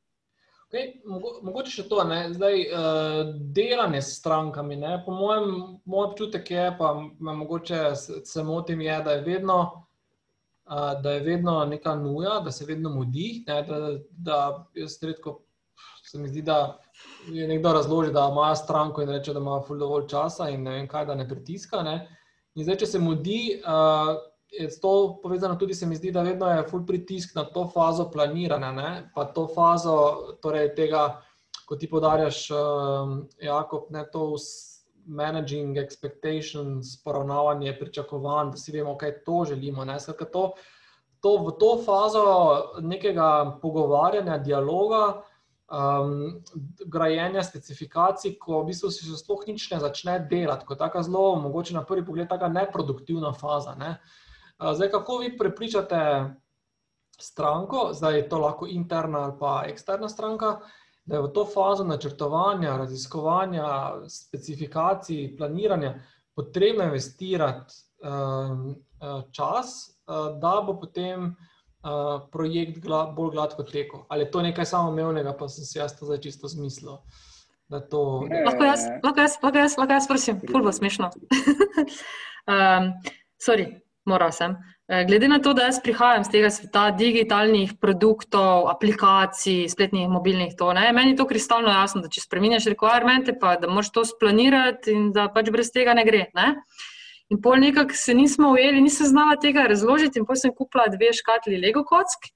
Okay, 0.73 1.03
mogo, 1.05 1.35
mogoče 1.45 1.69
še 1.69 1.83
to, 1.85 1.99
ne? 2.09 2.31
zdaj 2.33 2.63
uh, 2.65 3.19
delanje 3.53 3.99
s 4.01 4.15
strankami. 4.17 4.79
Ne? 4.81 4.95
Po 5.05 5.13
mojem, 5.13 5.51
moj 5.85 6.07
občutek 6.07 6.49
je, 6.49 6.63
pa 6.79 6.95
me 6.97 7.35
mogoče 7.37 7.81
se 8.25 8.45
motim, 8.45 8.81
je, 8.81 8.95
da 9.05 9.19
je 9.19 9.25
vedno. 9.27 9.59
Da 11.03 11.11
je 11.11 11.21
vedno 11.21 11.65
neka 11.65 11.95
nuja, 11.95 12.41
da 12.41 12.51
se 12.51 12.65
vedno 12.65 12.91
mudi. 12.91 13.45
Ne, 13.47 13.63
da, 13.63 13.99
da 14.11 14.37
redko, 15.03 15.43
se 16.05 16.19
mi 16.19 16.29
zdi, 16.29 16.43
da 16.43 16.79
je 17.29 17.49
nekdo 17.49 17.73
razloži, 17.73 18.13
da 18.13 18.29
ima 18.33 18.55
stranko 18.57 19.03
in 19.03 19.09
reče, 19.09 19.33
da 19.33 19.41
ima 19.41 19.63
dovolj 19.69 20.07
časa 20.09 20.49
in 20.49 20.63
ne 20.63 20.71
vem 20.71 20.89
kaj, 20.89 21.07
da 21.07 21.15
ne 21.15 21.29
pritiska. 21.29 21.83
Ne. 21.83 21.97
In 22.55 22.65
zdaj, 22.65 22.83
če 22.83 22.87
se 22.87 22.99
mudi, 22.99 23.61
uh, 23.65 24.17
je 24.53 24.69
to 24.81 25.19
povezano 25.23 25.57
tudi, 25.57 25.75
se 25.75 25.87
mi 25.87 25.97
zdi, 25.97 26.11
da 26.13 26.23
vedno 26.23 26.51
je 26.51 26.67
full 26.69 26.87
pritisk 26.87 27.35
na 27.35 27.45
to 27.45 27.69
fazo 27.75 28.11
planiranja, 28.11 28.73
ne? 28.73 28.91
pa 29.15 29.25
to 29.25 29.47
fazo 29.55 29.97
torej 30.43 30.75
tega, 30.77 31.23
ko 31.69 31.77
ti 31.77 31.89
podarjaš, 31.89 32.51
um, 32.51 33.23
Jakob, 33.41 33.89
ne 33.91 34.05
to 34.13 34.37
managing 35.07 35.79
expectations, 35.79 36.97
poravnavanje 37.05 37.77
pričakovanj, 37.79 38.51
da 38.51 38.57
si 38.57 38.73
vemo, 38.73 38.97
kaj 38.99 39.25
to 39.25 39.45
želimo. 39.49 39.87
Skratka, 39.99 40.25
to, 40.25 40.53
to, 41.21 41.37
v 41.37 41.53
to 41.61 41.77
fazo 41.85 42.25
nekega 42.81 43.59
pogovarjanja, 43.63 44.39
dialoga, 44.39 45.23
um, 45.69 46.43
grajenja 46.87 47.43
specifikacij, 47.43 48.39
ko 48.39 48.63
v 48.63 48.73
bistvu 48.73 48.91
se 48.91 49.17
sploh 49.19 49.47
nič 49.47 49.71
ne 49.71 49.81
začne 49.81 50.19
delati, 50.31 50.67
kot 50.67 50.79
tako 50.79 51.03
zelo, 51.03 51.37
mogoče 51.37 51.75
na 51.75 51.85
prvi 51.85 52.07
pogled, 52.07 52.29
tako 52.29 52.49
neproduktivna 52.49 53.33
faza. 53.33 53.75
Ne? 53.75 53.97
Uh, 53.99 54.75
Zdaj, 54.75 54.91
kako 54.91 55.19
vi 55.19 55.39
prepričate 55.39 56.25
stranko, 57.19 57.91
zdaj 57.93 58.17
je 58.17 58.29
to 58.29 58.39
lahko 58.39 58.67
interna 58.67 59.19
ali 59.19 59.33
pa 59.41 59.63
eksterna 59.67 60.09
stranka, 60.09 60.61
da 61.05 61.17
je 61.17 61.23
v 61.23 61.33
to 61.35 61.45
fazo 61.55 61.85
načrtovanja, 61.85 62.77
raziskovanja, 62.77 63.65
specifikacij, 64.09 65.37
planiranja 65.37 65.95
potrebno 66.37 66.85
investirati 66.85 67.75
um, 68.03 68.75
čas, 69.33 69.99
da 70.41 70.63
bo 70.67 70.77
potem 70.81 71.25
uh, 71.25 72.29
projekt 72.33 72.79
gla, 72.79 73.07
bolj 73.17 73.31
gladko 73.31 73.63
tekel. 73.63 74.05
Ali 74.09 74.25
je 74.25 74.31
to 74.31 74.43
nekaj 74.43 74.65
samoumevnega, 74.65 75.35
pa 75.39 75.49
sem 75.49 75.65
si 75.65 75.79
jaz 75.79 75.99
to 75.99 76.07
zdaj 76.07 76.21
čisto 76.23 76.49
zmislil. 76.49 77.03
To... 77.91 78.29
Lahko 78.47 78.65
jaz, 78.65 78.87
lahko 79.05 79.21
jaz, 79.21 79.37
lahko 79.43 79.59
jaz, 79.59 79.77
lahko 79.79 79.93
jaz, 79.93 80.09
prosim, 80.09 80.41
fulbo 80.51 80.73
smešno. 80.73 81.11
um, 82.47 82.93
sorry, 83.47 83.82
Moral 84.05 84.33
sem. 84.35 84.57
Eh, 84.91 85.05
glede 85.07 85.29
na 85.31 85.39
to, 85.39 85.53
da 85.55 85.69
jaz 85.69 85.79
prihajam 85.83 86.25
iz 86.25 86.31
tega 86.33 86.51
sveta 86.51 86.89
digitalnih 86.99 87.77
produktov, 87.81 88.67
aplikacij, 88.73 89.69
spletnih, 89.71 90.09
mobilnih, 90.11 90.57
to, 90.59 90.73
ne, 90.75 90.89
meni 90.93 91.15
je 91.15 91.21
to 91.21 91.27
kristalno 91.31 91.71
jasno, 91.71 92.03
da 92.03 92.11
če 92.11 92.25
spremeniš 92.25 92.67
requirements, 92.75 93.31
pa 93.41 93.55
da 93.63 93.71
moraš 93.71 93.93
to 93.95 94.05
splanirati 94.09 94.91
in 94.93 95.13
da 95.15 95.29
pač 95.31 95.53
brez 95.55 95.71
tega 95.71 95.95
ne 95.95 96.05
gre. 96.09 96.27
Ne. 96.35 96.49
In 97.31 97.39
pol 97.41 97.63
nekako 97.63 97.95
se 97.97 98.15
nismo 98.15 98.51
ujeli, 98.53 98.83
nisem 98.83 99.07
znala 99.07 99.39
tega 99.41 99.69
razložiti, 99.71 100.19
in 100.19 100.27
potem 100.27 100.49
sem 100.49 100.57
kupila 100.57 100.91
dve 100.93 101.15
škatli 101.17 101.63
Lego 101.63 101.87
kock. 101.87 102.27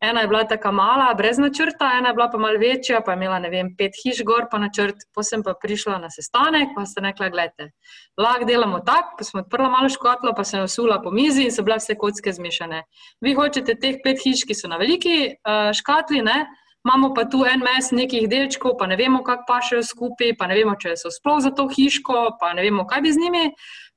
Ena 0.00 0.20
je 0.20 0.28
bila 0.30 0.44
tako 0.46 0.70
mala, 0.72 1.14
brez 1.14 1.38
načrta, 1.38 1.90
ena 1.98 2.08
je 2.08 2.14
bila 2.14 2.28
pa 2.30 2.38
malo 2.38 2.58
večja, 2.58 3.00
pa 3.06 3.12
je 3.12 3.16
imela 3.16 3.38
ne 3.38 3.48
vem, 3.50 3.72
pet 3.78 3.96
hiš 4.02 4.22
gor, 4.24 4.46
pa 4.50 4.58
načrt. 4.58 5.02
Potem 5.14 5.42
pa 5.42 5.56
prišla 5.62 5.98
na 5.98 6.10
sestanek, 6.10 6.70
pa 6.76 6.84
ste 6.86 7.02
rekla: 7.02 7.28
Glejte, 7.34 7.70
lahko 8.18 8.46
delamo 8.46 8.78
tako. 8.86 9.16
Pa 9.18 9.24
smo 9.24 9.42
odprla 9.42 9.68
malo 9.68 9.88
škotlo, 9.88 10.34
pa 10.36 10.44
sem 10.44 10.62
usula 10.62 11.00
po 11.02 11.10
mizi 11.10 11.48
in 11.48 11.50
so 11.50 11.66
bile 11.66 11.80
vse 11.82 11.98
kocke 11.98 12.32
zmešane. 12.32 12.84
Vi 13.20 13.34
hočete 13.34 13.74
teh 13.74 13.98
pet 14.04 14.22
hiš, 14.22 14.46
ki 14.46 14.54
so 14.54 14.70
na 14.70 14.78
veliki 14.78 15.18
uh, 15.34 15.74
škatli, 15.74 16.22
ne? 16.22 16.46
imamo 16.88 17.14
pa 17.14 17.24
tu 17.24 17.44
en 17.44 17.60
mes 17.60 17.90
nekih 17.92 18.28
delčkov, 18.30 18.76
pa 18.78 18.86
ne 18.86 18.96
vemo, 18.96 19.20
kako 19.24 19.44
pašejo 19.48 19.82
skupaj, 19.84 20.36
pa 20.38 20.46
ne 20.46 20.56
vemo, 20.56 20.76
če 20.80 20.94
so 20.96 21.10
sploh 21.12 21.42
za 21.44 21.50
to 21.50 21.66
hiško, 21.68 22.38
pa 22.40 22.54
ne 22.56 22.64
vemo, 22.64 22.86
kaj 22.88 23.02
bi 23.04 23.12
z 23.12 23.24
njimi. 23.24 23.44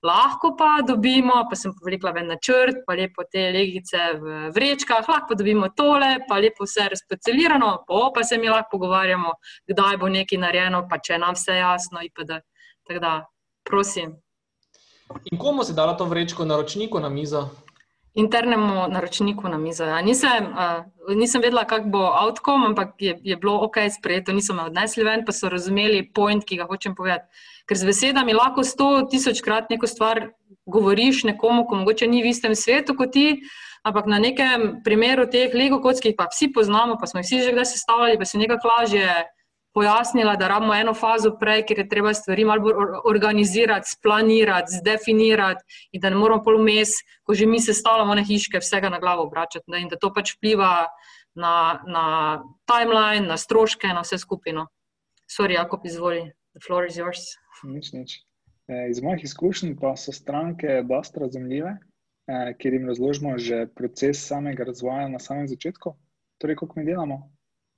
Lahko 0.03 0.55
pa 0.57 0.79
dobimo, 0.81 1.43
pa 1.49 1.55
sem 1.55 1.73
povlekla 1.77 2.11
ven 2.15 2.31
načrt, 2.33 2.79
pa 2.87 2.95
lepo 2.97 3.21
te 3.29 3.51
legice 3.53 3.99
v 4.17 4.39
vrečkah, 4.55 5.05
lahko 5.05 5.37
dobimo 5.37 5.69
tole, 5.77 6.15
pa 6.27 6.39
lepo 6.41 6.65
vse 6.65 6.87
razpocelirano, 6.95 7.83
pa, 7.87 8.07
pa 8.15 8.23
se 8.25 8.39
mi 8.41 8.49
lahko 8.49 8.77
pogovarjamo, 8.77 9.35
kdaj 9.69 10.01
bo 10.01 10.09
nekaj 10.09 10.41
narejeno, 10.41 10.87
pa 10.89 10.97
če 10.97 11.21
nam 11.21 11.37
vse 11.37 11.59
jasno. 11.61 12.01
Tako 12.17 12.99
da, 12.99 13.13
prosim. 13.63 14.17
In 15.31 15.37
komu 15.37 15.63
si 15.63 15.73
dala 15.77 15.93
to 15.97 16.05
vrečko 16.05 16.45
na 16.45 16.57
ročniku 16.57 16.99
na 16.99 17.09
mizo? 17.09 17.49
Internemu 18.13 18.87
naročniku 18.91 19.47
na 19.49 19.57
mizo. 19.57 19.85
Ja. 19.85 20.01
Nisem, 20.01 20.51
uh, 20.51 21.15
nisem 21.15 21.41
vedela, 21.41 21.63
kak 21.65 21.87
bo 21.87 22.11
outcome, 22.11 22.65
ampak 22.67 22.95
je, 22.99 23.15
je 23.23 23.35
bilo 23.35 23.55
ok, 23.63 23.87
sprejeto, 23.91 24.35
niso 24.35 24.53
me 24.53 24.67
odnesli 24.67 25.03
ven, 25.03 25.25
pa 25.25 25.31
so 25.31 25.49
razumeli 25.49 26.03
point, 26.13 26.43
ki 26.45 26.59
ga 26.59 26.67
hočem 26.67 26.95
povedati. 26.95 27.27
Ker 27.67 27.79
z 27.79 27.87
besedami 27.87 28.35
lahko 28.35 28.67
sto 28.67 29.07
tisočkrat 29.07 29.71
neko 29.71 29.87
stvar 29.87 30.31
govoriš 30.67 31.23
nekomu, 31.23 31.63
ko 31.67 31.79
mogoče 31.81 32.07
ni 32.07 32.23
v 32.23 32.35
istem 32.35 32.55
svetu 32.55 32.97
kot 32.99 33.15
ti, 33.15 33.41
ampak 33.87 34.05
na 34.11 34.19
nekem 34.19 34.81
primeru 34.83 35.25
teh 35.25 35.53
Lego 35.55 35.79
kock, 35.81 36.03
ki 36.03 36.13
pa 36.17 36.27
vsi 36.27 36.51
poznamo, 36.53 36.99
pa 36.99 37.07
smo 37.07 37.23
jih 37.23 37.29
vsi 37.29 37.45
že 37.47 37.53
kdaj 37.55 37.69
sestavljali, 37.71 38.19
pa 38.19 38.25
se 38.25 38.37
nekako 38.37 38.67
lažje 38.67 39.07
pojasnila, 39.73 40.35
da 40.35 40.47
rabimo 40.47 40.75
eno 40.75 40.93
fazo 40.93 41.31
prej, 41.39 41.63
ker 41.67 41.79
je 41.79 41.87
treba 41.89 42.13
stvari 42.13 42.45
malo 42.45 42.61
bolj 42.61 42.97
organizirati, 43.07 43.89
splanirati, 43.89 44.77
zdefinirati 44.79 45.87
in 45.91 46.01
da 46.01 46.09
ne 46.09 46.19
moramo 46.19 46.43
pol 46.43 46.59
vmes, 46.59 46.97
ko 47.23 47.33
že 47.33 47.45
mi 47.45 47.59
se 47.59 47.73
stavljamo 47.73 48.15
na 48.15 48.23
hiške, 48.23 48.59
vsega 48.59 48.89
na 48.89 48.99
glavo 48.99 49.23
obračati 49.23 49.71
ne? 49.71 49.81
in 49.81 49.87
da 49.89 49.99
to 49.99 50.11
pač 50.13 50.35
vpliva 50.35 50.87
na, 51.35 51.53
na 51.87 52.05
timeline, 52.67 53.27
na 53.27 53.37
stroške, 53.37 53.87
na 53.87 54.03
vse 54.03 54.17
skupino. 54.17 54.67
Sorry, 55.31 55.55
Jakob, 55.55 55.85
izvoli, 55.85 56.31
the 56.53 56.59
floor 56.59 56.85
is 56.85 56.97
yours. 56.99 57.23
Nič, 57.63 57.93
nič. 57.93 58.19
E, 58.67 58.89
iz 58.91 58.99
mojih 59.03 59.23
izkušenj 59.23 59.77
pa 59.79 59.95
so 59.95 60.11
stranke 60.11 60.81
dosta 60.87 61.23
razumljive, 61.23 61.77
e, 62.27 62.39
ker 62.59 62.73
jim 62.73 62.89
razložimo 62.91 63.37
že 63.37 63.67
proces 63.75 64.25
samega 64.27 64.67
razvoja 64.67 65.07
na 65.07 65.19
samem 65.19 65.47
začetku, 65.47 65.95
torej 66.41 66.59
kako 66.59 66.79
mi 66.79 66.85
delamo, 66.85 67.21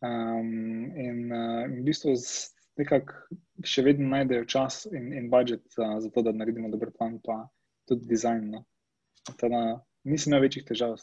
Um, 0.03 0.91
in, 0.99 1.31
uh, 1.31 1.63
v 1.71 1.83
bistvu 1.87 2.17
nekako 2.75 3.39
še 3.63 3.85
vedno 3.85 4.09
najdejo 4.11 4.45
čas 4.51 4.83
in, 4.91 5.13
in 5.15 5.29
budžet 5.31 5.63
uh, 5.77 5.95
za 6.03 6.09
to, 6.11 6.23
da 6.25 6.33
naredimo 6.35 6.71
dober 6.73 6.91
plan, 6.91 7.19
pa 7.23 7.45
tudi 7.87 8.09
dizajn. 8.09 8.49
No. 8.51 8.63
Teda, 9.39 9.61
nisem 10.03 10.33
imel 10.33 10.43
večjih 10.47 10.65
težav. 10.67 10.97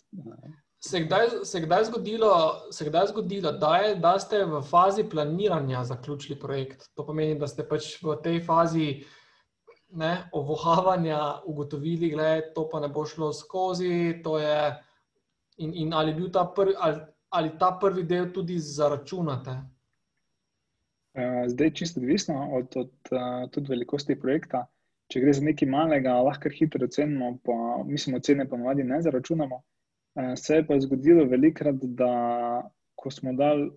Se 0.81 0.98
je 0.98 1.05
kdaj, 1.05 1.27
se 1.48 1.60
kdaj 1.64 1.86
zgodilo, 1.89 2.32
se 2.72 2.85
kdaj 2.89 3.06
zgodilo 3.12 3.52
da, 3.52 3.74
je, 3.85 3.94
da 4.01 4.14
ste 4.20 4.43
v 4.48 4.60
fazi 4.68 5.05
planiranja 5.09 5.85
zaključili 5.85 6.39
projekt? 6.40 6.90
To 6.97 7.05
pomeni, 7.06 7.39
da 7.40 7.48
ste 7.48 7.64
pač 7.68 7.94
v 8.05 8.16
tej 8.24 8.40
fazi 8.44 8.90
ne, 9.97 10.12
ovohavanja 10.32 11.40
ugotovili, 11.48 12.12
da 12.16 12.35
to 12.55 12.68
pa 12.68 12.81
ne 12.81 12.89
bo 12.89 13.05
šlo 13.06 13.32
skozi. 13.32 14.20
Je, 14.20 14.60
in, 15.64 15.72
in 15.86 15.94
ali 15.94 16.12
je 16.12 16.20
bil 16.20 16.31
ta 16.32 16.44
prvi, 16.44 16.77
ali, 16.78 17.01
ali 17.31 17.52
ta 17.59 17.73
prvi 17.81 18.05
del 18.07 18.31
tudi 18.32 18.59
zaračunate? 18.59 19.57
Eh, 21.15 21.44
zdaj 21.48 21.66
je 21.66 21.74
čisto 21.74 22.01
odvisno 22.01 22.48
od, 22.52 22.77
od, 22.77 22.93
eh, 23.11 23.69
velikosti 23.69 24.19
projekta. 24.20 24.66
Če 25.11 25.20
gre 25.20 25.32
za 25.35 25.43
nekaj 25.43 25.69
malega, 25.69 26.12
lahko 26.23 26.51
hitro 26.55 26.86
ocenimo, 26.86 27.32
pa 27.43 27.82
mislim, 27.86 28.16
ocene 28.20 28.47
pa 28.48 28.57
navadi 28.57 28.85
ne 28.86 29.01
zaračunamo. 29.02 29.62
Uh, 30.15 30.35
se 30.39 30.57
je 30.57 30.66
pa 30.66 30.78
zgodilo 30.81 31.24
velikrat, 31.27 31.82
da 31.98 32.11
ko 32.94 33.11
smo 33.11 33.32
dali 33.32 33.70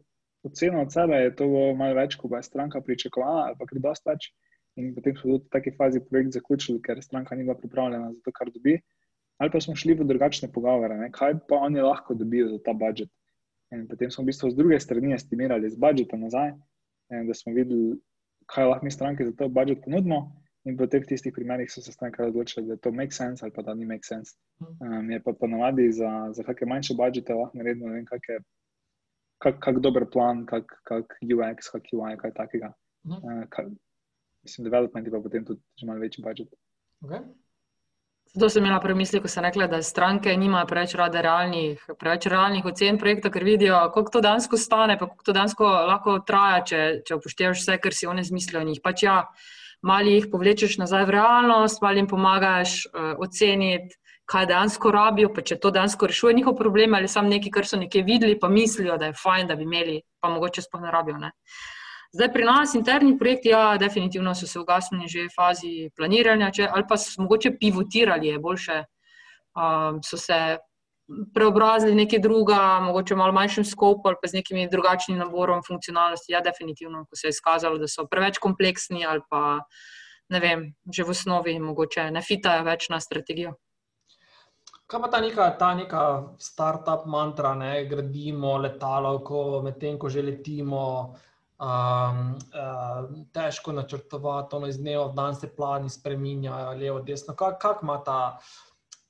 oceno 0.46 0.82
od 0.82 0.94
sebe, 0.94 1.18
je 1.24 1.36
to 1.36 1.48
malo 1.78 1.96
več, 1.98 2.16
kot 2.22 2.32
je 2.38 2.44
stranka 2.44 2.82
pričakovala, 2.82 3.48
ali 3.48 3.58
pa 3.58 3.66
gre 3.70 3.82
dosta 3.82 4.14
več. 4.14 4.30
In 4.78 4.94
potem 4.94 5.18
smo 5.18 5.38
tudi 5.38 5.46
v 5.46 5.54
taki 5.54 5.74
fazi 5.78 6.02
projekt 6.06 6.38
zaključili, 6.38 6.82
ker 6.86 7.02
stranka 7.02 7.36
ni 7.36 7.46
bila 7.48 7.58
pripravljena 7.58 8.12
za 8.14 8.22
to, 8.26 8.34
kar 8.34 8.50
dobi. 8.54 8.78
Ali 9.42 9.54
pa 9.54 9.62
smo 9.62 9.76
šli 9.78 9.98
v 9.98 10.06
drugačne 10.10 10.52
pogovore, 10.54 10.98
ne? 10.98 11.10
kaj 11.14 11.40
pa 11.50 11.62
oni 11.66 11.82
lahko 11.82 12.14
dobijo 12.18 12.52
za 12.54 12.62
ta 12.66 12.74
budžet. 12.78 13.10
In 13.74 13.88
potem 13.90 14.12
smo 14.12 14.24
v 14.24 14.30
bistvu 14.30 14.52
z 14.52 14.56
druge 14.56 14.80
strani 14.80 15.14
estimirali 15.14 15.70
z 15.70 15.78
budžetom 15.82 16.22
nazaj, 16.22 16.54
da 17.10 17.34
smo 17.34 17.54
videli, 17.54 17.98
kaj 18.46 18.70
lahko 18.70 18.86
mi 18.86 18.92
stranke 18.92 19.26
za 19.26 19.34
to 19.38 19.50
budžet 19.50 19.82
ponudimo. 19.86 20.30
In 20.64 20.78
v 20.80 20.88
teh 20.88 21.04
tistih 21.04 21.34
primerih 21.36 21.68
so 21.68 21.82
se 21.84 21.92
stranke 21.92 22.24
odločili, 22.24 22.70
da 22.70 22.78
to 22.80 22.92
make 22.96 23.12
sense 23.12 23.44
ali 23.44 23.52
pa 23.52 23.62
da 23.62 23.74
ni 23.76 23.84
make 23.86 24.08
sense. 24.08 24.38
Um, 24.80 25.12
je 25.12 25.20
pa 25.20 25.34
ponovadi 25.36 25.92
za, 25.92 26.32
za 26.32 26.44
kakšne 26.44 26.68
manjše 26.72 26.96
budžete 26.96 27.36
lahko 27.36 27.58
naredimo, 27.60 27.92
ne 27.92 28.00
vem, 28.00 28.06
kakšne 28.08 28.38
kak, 29.44 29.60
kak 29.60 29.82
dober 29.84 30.08
plan, 30.08 30.46
kak, 30.48 30.72
kak 30.88 31.18
UX, 31.20 31.68
kak 31.68 31.92
UI, 31.92 32.16
kaj 32.16 32.32
takega. 32.40 32.72
Uh 33.04 33.12
-huh. 33.12 33.44
uh, 33.44 33.44
kak, 33.50 33.68
mislim, 34.44 34.64
development 34.64 35.08
je 35.08 35.12
pa 35.12 35.20
potem 35.20 35.46
tudi 35.46 35.62
že 35.76 35.86
malo 35.86 36.00
večji 36.00 36.24
budžet. 36.24 36.56
Okay. 37.04 37.20
Zato 38.34 38.50
sem 38.50 38.64
imela 38.66 38.80
premisli, 38.82 39.20
ko 39.22 39.30
sem 39.30 39.44
rekla, 39.46 39.68
da 39.70 39.78
stranke 39.86 40.32
nimajo 40.38 40.66
preveč 40.66 40.96
rade 40.98 41.22
realnih, 41.22 41.82
preveč 42.02 42.26
realnih 42.34 42.66
ocen 42.66 42.98
projekta, 42.98 43.30
ker 43.30 43.44
vidijo, 43.46 43.78
koliko 43.94 44.16
to 44.16 44.22
dansko 44.26 44.58
stane, 44.58 44.96
pa 44.98 45.06
koliko 45.06 45.28
to 45.28 45.36
dansko 45.38 45.68
lahko 45.90 46.16
traja, 46.26 46.64
če, 46.66 46.80
če 47.06 47.20
upoštevaš 47.20 47.62
vse, 47.62 47.78
kar 47.84 47.94
si 47.94 48.10
oni 48.10 48.24
zmislijo. 48.26 48.64
Njih 48.66 48.80
pač 48.82 49.04
ja, 49.06 49.20
malo 49.86 50.10
jih 50.10 50.26
povlečeš 50.32 50.80
nazaj 50.82 51.06
v 51.12 51.14
realnost, 51.14 51.84
malo 51.86 52.02
jim 52.02 52.10
pomagaš 52.10 52.80
uh, 52.88 53.14
oceniti, 53.22 54.00
kaj 54.26 54.50
dejansko 54.50 54.96
rabijo, 54.98 55.30
pa 55.36 55.46
če 55.46 55.60
to 55.62 55.70
dejansko 55.76 56.10
rešuje 56.10 56.34
njihov 56.34 56.58
problem 56.58 56.98
ali 56.98 57.12
samo 57.12 57.30
nekaj, 57.30 57.54
kar 57.54 57.70
so 57.70 57.78
nekje 57.78 58.02
videli, 58.08 58.40
pa 58.40 58.50
mislijo, 58.50 58.98
da 58.98 59.12
je 59.12 59.20
fajn, 59.20 59.54
da 59.54 59.60
bi 59.60 59.70
imeli, 59.70 60.00
pa 60.18 60.34
mogoče 60.34 60.66
sploh 60.66 60.82
ne 60.82 60.92
rabijo. 60.96 61.22
Ne. 61.22 61.36
Zdaj, 62.14 62.30
pri 62.34 62.44
nas 62.46 62.76
interni 62.78 63.16
projekti, 63.18 63.50
ja, 63.50 63.78
definitivno 63.78 64.36
so 64.36 64.48
se 64.48 64.60
ugasnili 64.60 65.08
že 65.10 65.24
v 65.26 65.34
fazi 65.34 65.90
planiranja, 65.98 66.52
če, 66.54 66.68
ali 66.70 66.86
pa 66.90 66.98
so 66.98 67.22
mogoče 67.22 67.56
pivotirali, 67.58 68.28
je 68.28 68.40
boljše, 68.40 68.84
um, 69.58 69.98
so 70.06 70.18
se 70.18 70.60
preobrazili 71.34 71.96
nekaj 71.96 72.20
druga, 72.20 72.80
mogoče 72.86 73.16
malo 73.16 73.34
manjšem 73.34 73.66
skopu 73.66 74.08
ali 74.08 74.18
pa 74.22 74.28
z 74.28 74.40
nekimi 74.40 74.70
drugačnim 74.70 75.18
naborom 75.18 75.66
funkcionalnosti. 75.68 76.32
Ja, 76.32 76.42
definitivno, 76.42 77.06
ko 77.10 77.16
se 77.16 77.28
je 77.28 77.34
izkazalo, 77.34 77.82
da 77.82 77.88
so 77.88 78.06
preveč 78.06 78.38
kompleksni 78.38 79.06
ali 79.06 79.26
pa 79.30 79.60
ne 80.30 80.40
vem, 80.40 80.70
že 80.86 81.04
v 81.04 81.18
osnovi 81.18 81.58
mogoče 81.60 82.12
ne 82.12 82.22
fitajo 82.22 82.64
več 82.64 82.90
na 82.90 83.02
strategijo. 83.02 83.58
Kaj 84.88 85.02
pa 85.02 85.10
ta 85.10 85.20
neka, 85.24 85.52
ta 85.58 85.74
neka 85.76 86.02
start-up 86.38 87.06
mantra, 87.10 87.56
da 87.58 87.76
gradimo 87.90 88.58
letalo, 88.58 89.18
medtem 89.64 89.98
ko 89.98 90.10
že 90.10 90.22
letimo, 90.22 91.16
um, 91.60 92.36
uh, 92.36 93.26
težko 93.34 93.72
načrtovati, 93.72 94.56
ono 94.56 94.68
iz 94.68 94.78
dneva 94.78 95.08
v 95.08 95.16
dan 95.16 95.36
se 95.36 95.50
plani 95.56 95.90
spremenjajo, 95.90 96.78
levo, 96.80 97.02
desno. 97.02 97.36
Kako 97.36 97.60
kak 97.60 97.84
ima 97.84 97.98
ta 98.04 98.40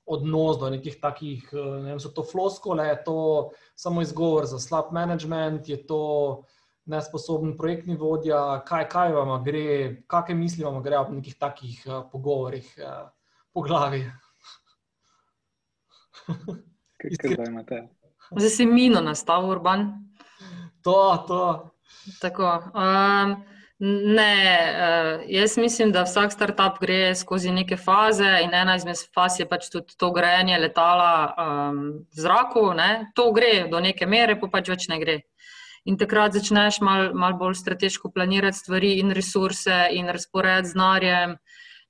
odnos 0.05 0.59
do 0.59 0.69
nekih 0.69 0.99
takih, 1.01 1.47
ne 1.53 1.93
vem, 1.93 1.99
so 1.99 2.11
to 2.11 2.23
floskole, 2.27 2.87
je 2.87 3.03
to 3.03 3.51
samo 3.75 4.01
izgovor 4.01 4.45
za 4.45 4.59
slab 4.59 4.91
management, 4.91 5.69
je 5.69 5.79
to 5.87 6.43
nesposoben 6.85 7.55
projektni 7.57 7.95
vodja, 7.95 8.59
kaj, 8.67 8.89
kaj 8.91 9.13
vam 9.15 9.37
gre, 9.43 10.03
kakšne 10.07 10.35
misli 10.35 10.65
vam 10.65 10.81
gre 10.83 10.99
ob 10.99 11.13
nekih 11.15 11.37
takih 11.39 11.79
uh, 11.87 12.03
pogovorih 12.11 12.67
uh, 12.83 13.07
po 13.53 13.63
glavi. 13.63 14.03
Kaj 17.03 17.47
imate? 17.47 17.87
Zdaj 18.31 18.49
si 18.49 18.65
mino 18.65 19.01
nastavil, 19.01 19.51
urban. 19.55 19.87
To, 20.83 21.23
to. 21.27 21.72
Tako. 22.21 22.49
Um, 22.73 23.35
ne, 24.15 24.35
uh, 24.73 25.23
jaz 25.27 25.57
mislim, 25.57 25.91
da 25.91 26.03
vsak 26.03 26.31
startup 26.31 26.79
gre 26.81 27.15
skozi 27.15 27.51
neke 27.51 27.77
faze 27.77 28.39
in 28.43 28.53
ena 28.53 28.75
izmed 28.75 28.99
faz 29.15 29.39
je 29.39 29.47
pač 29.49 29.69
tudi 29.71 29.97
to 29.97 30.11
grejanje 30.11 30.59
letala 30.59 31.13
um, 31.33 31.83
v 32.15 32.25
zraku. 32.25 32.71
Ne? 32.77 33.11
To 33.15 33.31
gre 33.31 33.67
do 33.71 33.79
neke 33.79 34.07
mere, 34.07 34.39
pa 34.39 34.47
pač 34.47 34.71
več 34.71 34.87
ne 34.91 34.99
gre. 34.99 35.19
In 35.83 35.97
takrat 35.99 36.31
začneš 36.31 36.79
malo 36.79 37.11
mal 37.13 37.33
bolj 37.35 37.57
strateško 37.59 38.13
planirati 38.15 38.57
stvari 38.57 38.93
in 39.01 39.11
resurse 39.11 39.89
in 39.91 40.07
razporediti 40.07 40.71
z 40.71 40.79
narjem 40.79 41.35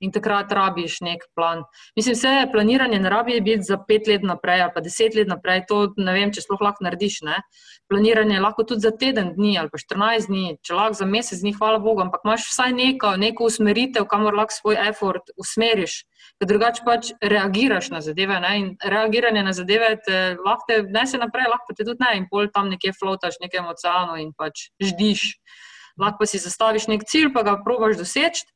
in 0.04 0.12
takrat 0.12 0.52
rabiš 0.52 1.00
nek 1.04 1.24
plan. 1.34 1.64
Mislim, 1.96 2.16
vse 2.16 2.48
planiranje 2.52 3.00
ne 3.00 3.10
rabi 3.10 3.40
biti 3.40 3.62
za 3.62 3.78
pet 3.88 4.08
let 4.08 4.22
naprej 4.22 4.62
ali 4.66 4.72
pa 4.74 4.82
deset 4.84 5.16
let 5.16 5.28
naprej, 5.28 5.64
to 5.68 5.80
ne 5.96 6.12
vem, 6.12 6.32
če 6.32 6.44
sploh 6.44 6.60
lahko 6.64 6.84
narediš. 6.84 7.20
Ne? 7.26 7.40
Planiranje 7.88 8.40
lahko 8.44 8.66
tudi 8.68 8.84
za 8.84 8.92
teden 8.92 9.32
dni 9.36 9.56
ali 9.60 9.72
pa 9.72 9.80
14 9.80 10.30
dni, 10.30 10.56
če 10.64 10.76
lahko 10.76 11.00
za 11.00 11.08
mesec 11.08 11.40
dni, 11.40 11.54
hvala 11.56 11.80
Bogu, 11.82 12.04
ampak 12.04 12.26
imaš 12.26 12.48
vsaj 12.50 12.74
neko, 12.76 13.14
neko 13.20 13.48
usmeritev, 13.48 14.08
kamor 14.10 14.36
lahko 14.36 14.58
svoj 14.58 14.80
effort 14.88 15.32
usmeriš. 15.40 16.02
Ker 16.40 16.48
drugače 16.50 16.82
pač 16.86 17.12
reagiraš 17.22 17.90
na 17.92 18.00
zadeve. 18.04 18.38
Ne? 18.42 18.54
In 18.60 18.70
reagiranje 18.80 19.44
na 19.44 19.52
zadeve 19.56 19.94
te 20.06 20.22
lahko 20.40 20.66
te 20.68 20.80
nese 20.96 21.20
naprej, 21.20 21.50
lahko 21.52 21.76
te 21.76 21.86
tudi 21.86 22.02
ne. 22.02 22.16
In 22.18 22.26
pol 22.30 22.50
tam 22.54 22.72
nekje 22.72 22.94
flotaš, 22.98 23.38
nekem 23.42 23.68
oceanu 23.70 24.18
in 24.22 24.32
pač 24.36 24.68
ždiš. 24.82 25.28
Lahko 26.00 26.24
pa 26.24 26.26
si 26.26 26.40
zastaviš 26.42 26.88
nek 26.90 27.04
cilj, 27.06 27.30
pa 27.34 27.44
ga 27.46 27.58
probaš 27.62 28.00
doseči. 28.00 28.48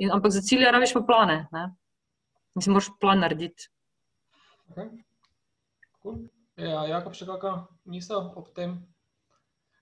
In, 0.00 0.10
ampak 0.12 0.32
za 0.32 0.40
cilje 0.40 0.70
rabiš 0.72 0.94
pa 0.96 1.04
plane. 1.06 1.36
Ne? 1.52 1.68
Mislim, 2.56 2.74
moraš 2.74 2.88
plan 3.00 3.20
narediti. 3.20 3.68
Okay. 4.72 4.88
Cool. 6.02 6.24
Ja, 6.60 6.86
Jakob, 6.88 7.14
še 7.16 7.28
kakšna 7.28 7.68
misel 7.88 8.32
ob 8.36 8.48
tem? 8.56 8.78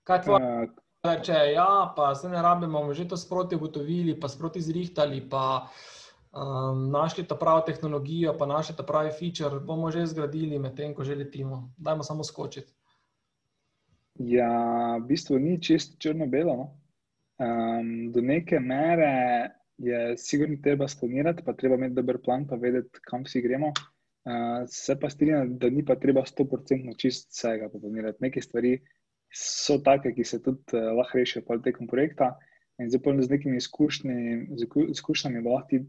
Kaj 0.07 0.23
tvoje? 0.27 0.51
Uh, 0.67 0.85
Če 0.99 1.37
ja, 1.53 1.93
pa 1.95 2.11
se 2.15 2.27
ne 2.27 2.41
rabimo, 2.43 2.81
bomo 2.81 2.93
že 2.93 3.05
to 3.07 3.15
sproti 3.15 3.55
ugotovili, 3.55 4.17
pa 4.19 4.27
sproti 4.27 4.59
zrihtali, 4.59 5.21
pa 5.31 5.69
um, 6.35 6.89
našli 6.91 7.23
ta 7.23 7.37
pravi 7.39 7.69
tehnologijo, 7.71 8.33
pa 8.35 8.47
našli 8.49 8.75
ta 8.75 8.83
pravi 8.83 9.13
feature, 9.15 9.61
bomo 9.63 9.91
že 9.95 10.03
zgradili 10.11 10.59
med 10.59 10.75
tem, 10.75 10.91
ko 10.91 11.07
že 11.07 11.15
letimo. 11.15 11.71
Dajmo 11.79 12.03
samo 12.03 12.27
skočiti. 12.27 12.75
Ja, 14.19 14.99
v 14.99 15.07
bistvu 15.07 15.39
ni 15.39 15.55
čisto 15.63 15.95
črno-belo. 15.95 16.55
No? 16.59 16.67
Um, 17.39 18.11
do 18.11 18.19
neke 18.19 18.59
mere 18.59 19.55
je 19.79 20.17
sigurno 20.17 20.57
treba 20.63 20.87
sklonirati, 20.87 21.43
pa 21.45 21.53
treba 21.53 21.75
imeti 21.75 21.95
dober 21.95 22.19
plan, 22.23 22.45
pa 22.47 22.55
vedeti, 22.55 22.99
kam 23.07 23.23
vsi 23.23 23.41
gremo. 23.41 23.71
Uh, 24.29 24.65
se 24.67 24.97
pa 24.99 25.09
strinjam, 25.09 25.57
da 25.57 25.69
ni 25.69 25.85
pa 25.85 25.95
treba 25.95 26.21
100% 26.27 26.97
čist 26.99 27.29
vsega 27.31 27.69
popolnirati. 27.71 28.19
Neke 28.21 28.41
stvari 28.41 28.75
so 29.33 29.79
take, 29.85 30.11
ki 30.15 30.23
se 30.23 30.41
tudi 30.43 30.75
uh, 30.75 30.91
lahko 30.97 31.17
rešijo 31.21 31.45
pa 31.47 31.57
tekom 31.63 31.87
projekta. 31.87 32.33
In 32.79 32.91
zdaj 32.91 33.23
z 33.23 33.29
nekimi 33.29 33.57
izkušnjami, 33.59 35.43
da 35.43 35.49
lahko 35.49 35.67
ti 35.69 35.81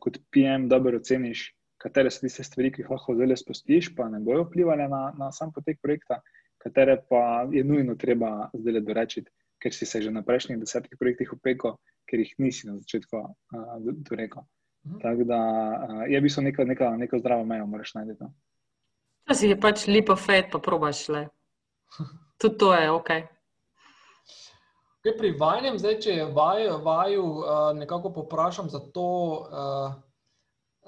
kot 0.00 0.18
PM 0.32 0.68
dobro 0.68 0.98
oceniš, 1.00 1.46
katere 1.80 2.10
so 2.10 2.24
tiste 2.24 2.44
stvari, 2.44 2.72
ki 2.72 2.82
jih 2.82 2.90
lahko 2.92 3.16
zelo 3.16 3.36
spustiš, 3.36 3.94
pa 3.96 4.08
ne 4.12 4.20
bojo 4.24 4.44
vplivali 4.48 4.88
na, 4.88 5.06
na 5.18 5.30
sam 5.32 5.52
potek 5.52 5.80
projekta, 5.82 6.20
katere 6.60 6.98
pa 7.08 7.46
je 7.52 7.64
nujno 7.64 7.96
treba 8.00 8.50
zdaj 8.52 8.80
dorečiti, 8.88 9.30
ker 9.64 9.72
si 9.72 9.88
se 9.88 10.02
že 10.04 10.12
na 10.12 10.20
prejšnjih 10.22 10.60
desetih 10.60 11.00
projektih 11.00 11.32
upekel 11.32 11.78
ker 12.08 12.20
jih 12.20 12.34
nisi 12.38 12.68
na 12.68 12.76
začetku 12.78 13.16
uh, 13.16 13.28
rekel. 14.10 14.42
Mhm. 14.86 14.98
Tako 15.02 15.24
da 15.24 15.40
uh, 15.88 16.02
je 16.08 16.20
bil 16.20 16.42
neko, 16.44 16.64
neko, 16.64 16.90
neko 16.96 17.18
zdravo 17.18 17.44
mejo, 17.44 17.66
moraš 17.66 17.94
najti. 17.94 18.16
No. 18.20 18.32
To 19.24 19.34
si 19.34 19.48
je 19.48 19.60
pač 19.60 19.86
lepo 19.88 20.16
fet, 20.16 20.50
pa 20.52 20.58
probaš 20.58 21.08
le. 21.08 21.28
Tudi 22.40 22.58
to 22.58 22.74
je 22.74 22.90
ok. 22.90 23.10
Okay, 25.04 25.12
pri 25.18 25.30
vajem, 25.36 25.76
zdaj, 25.78 25.98
če 26.00 26.12
je 26.16 26.26
vaju, 26.32 26.78
vaju 26.84 27.24
uh, 27.24 27.48
nekako 27.76 28.12
poprašam 28.12 28.70
za 28.72 28.80
to, 28.92 29.08
uh, 29.52 29.92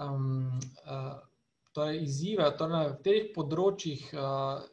um, 0.00 0.56
uh, 0.88 1.18
torej 1.76 2.00
izzive, 2.04 2.48
torej 2.56 2.72
na 2.72 2.84
katerih 2.94 3.26
področjih 3.34 4.06
uh, 4.16 4.64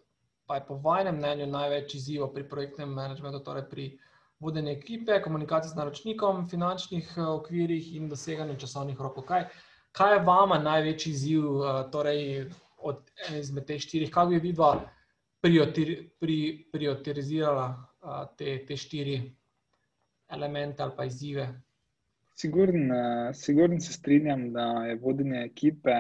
pa 0.46 0.56
je 0.56 0.66
po 0.68 0.76
vajem 0.76 1.16
mnenju 1.16 1.48
največ 1.48 1.96
izzivov 1.96 2.34
pri 2.34 2.44
projektnem 2.50 2.90
menedžmentu, 2.94 3.40
torej 3.40 3.70
pri 3.70 3.86
vodenje 4.40 4.72
ekipe, 4.72 5.22
komunikacije 5.22 5.70
z 5.72 5.76
naročnikom, 5.76 6.50
finančnih 6.50 7.14
eh, 7.18 7.22
okvirih 7.22 7.96
in 7.96 8.10
doseganju 8.10 8.58
časovnih 8.60 9.00
rokov. 9.00 9.24
Kaj, 9.30 9.46
kaj 9.92 10.16
je 10.16 10.24
vama 10.28 10.60
največji 10.60 11.12
izziv, 11.12 11.44
eh, 11.44 11.84
torej 11.92 12.50
od 12.78 13.00
ene 13.30 13.40
izmed 13.40 13.66
teh 13.66 13.80
štirih, 13.82 14.12
kako 14.12 14.30
bi 14.36 14.40
vidva 14.50 14.74
prioritizirala 16.72 17.68
eh, 17.72 18.26
te, 18.38 18.66
te 18.68 18.78
štiri 18.78 19.22
elemente 20.30 20.84
ali 20.84 20.92
pa 20.98 21.06
izzive? 21.06 21.48
Sigurno 22.36 23.80
se 23.80 23.94
strinjam, 23.94 24.54
da 24.54 24.62
je 24.90 24.96
vodenje 24.96 25.44
ekipe 25.46 25.92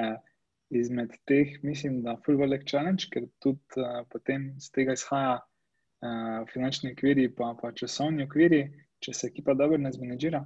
izmed 0.79 1.13
teh, 1.29 1.57
mislim, 1.63 2.01
da 2.03 2.15
je 2.15 2.23
full 2.25 2.39
velik 2.39 2.65
challenge, 2.69 3.09
ker 3.13 3.27
tudi 3.43 3.81
uh, 3.81 4.01
potem 4.09 4.53
z 4.59 4.71
tega 4.75 4.95
izhaja 4.97 5.37
uh, 5.39 6.41
finančni 6.53 6.93
okviri, 6.93 7.29
pa, 7.35 7.53
pa 7.61 7.71
časovni 7.71 8.25
okviri, 8.27 8.65
če 9.03 9.13
se 9.13 9.29
ekipa 9.31 9.55
dobro 9.59 9.77
ne 9.77 9.91
zmanjžira. 9.93 10.43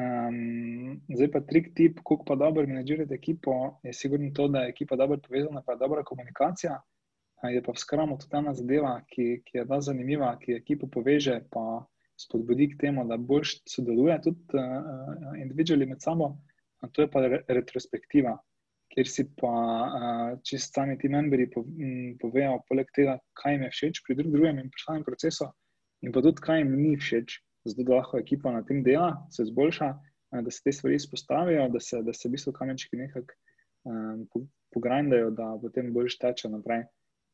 Um, 0.00 1.00
zdaj 1.10 1.30
pa 1.34 1.40
trik 1.40 1.74
tip, 1.74 1.98
kako 2.06 2.24
pa 2.24 2.36
dobro 2.40 2.66
menedžirati 2.66 3.14
ekipo, 3.14 3.80
je 3.82 3.92
sigurno 3.92 4.30
to, 4.34 4.48
da 4.48 4.62
je 4.64 4.70
ekipa 4.70 4.96
dobro 4.96 5.18
povezana, 5.18 5.62
pa 5.66 5.72
je 5.72 5.78
dobra 5.78 6.04
komunikacija. 6.04 6.80
je 7.50 7.62
pa 7.62 7.72
v 7.72 7.78
skramu 7.78 8.18
tudi 8.18 8.36
ena 8.36 8.54
zadeva, 8.54 9.00
ki, 9.08 9.42
ki 9.44 9.58
je 9.58 9.64
da 9.64 9.80
zanimiva, 9.80 10.36
ki 10.38 10.52
ekipo 10.52 10.86
poveže, 10.86 11.40
pa 11.50 11.84
spodbudi 12.20 12.68
k 12.70 12.78
temu, 12.80 13.04
da 13.08 13.16
bolj 13.16 13.56
sodeluje 13.68 14.20
tudi 14.22 14.60
uh, 14.60 15.36
individuali 15.40 15.86
med 15.86 16.02
sabo. 16.02 16.36
To 16.92 17.02
je 17.02 17.10
pa 17.10 17.20
re 17.20 17.42
retrospektiva, 17.48 18.38
kjer 18.90 19.08
si 19.08 19.24
pa 19.38 19.50
uh, 19.50 20.38
čist 20.46 20.74
sami 20.74 20.96
ti 20.98 21.08
membri 21.08 21.46
po, 21.50 21.62
m, 21.62 22.16
povejo, 22.20 22.58
poleg 22.68 22.90
tega, 22.96 23.18
kaj 23.38 23.54
jim 23.56 23.66
je 23.66 23.72
všeč 23.76 24.02
pri 24.06 24.16
drug 24.18 24.32
drugem 24.34 24.58
in 24.62 24.70
pri 24.72 24.84
samem 24.84 25.06
procesu, 25.06 25.46
in 26.02 26.14
pa 26.14 26.22
tudi, 26.26 26.42
kaj 26.42 26.62
jim 26.62 26.72
ni 26.78 26.96
všeč, 26.98 27.36
zato 27.68 27.86
da 27.86 28.00
lahko 28.00 28.18
ekipa 28.18 28.54
na 28.54 28.64
tem 28.66 28.82
dela, 28.86 29.12
se 29.30 29.46
izboljša, 29.46 29.90
uh, 29.94 30.42
da 30.42 30.50
se 30.50 30.64
te 30.64 30.74
stvari 30.74 30.98
izpostavijo, 30.98 31.68
da 31.70 31.80
se, 31.80 32.02
da 32.02 32.14
se 32.16 32.28
v 32.28 32.34
bistvu 32.34 32.54
kamenčki 32.56 32.98
nekako 32.98 33.38
um, 33.84 34.26
pogrindajo, 34.74 35.30
da 35.34 35.54
potem 35.62 35.92
bolj 35.94 36.14
šteče 36.16 36.50
naprej. 36.50 36.86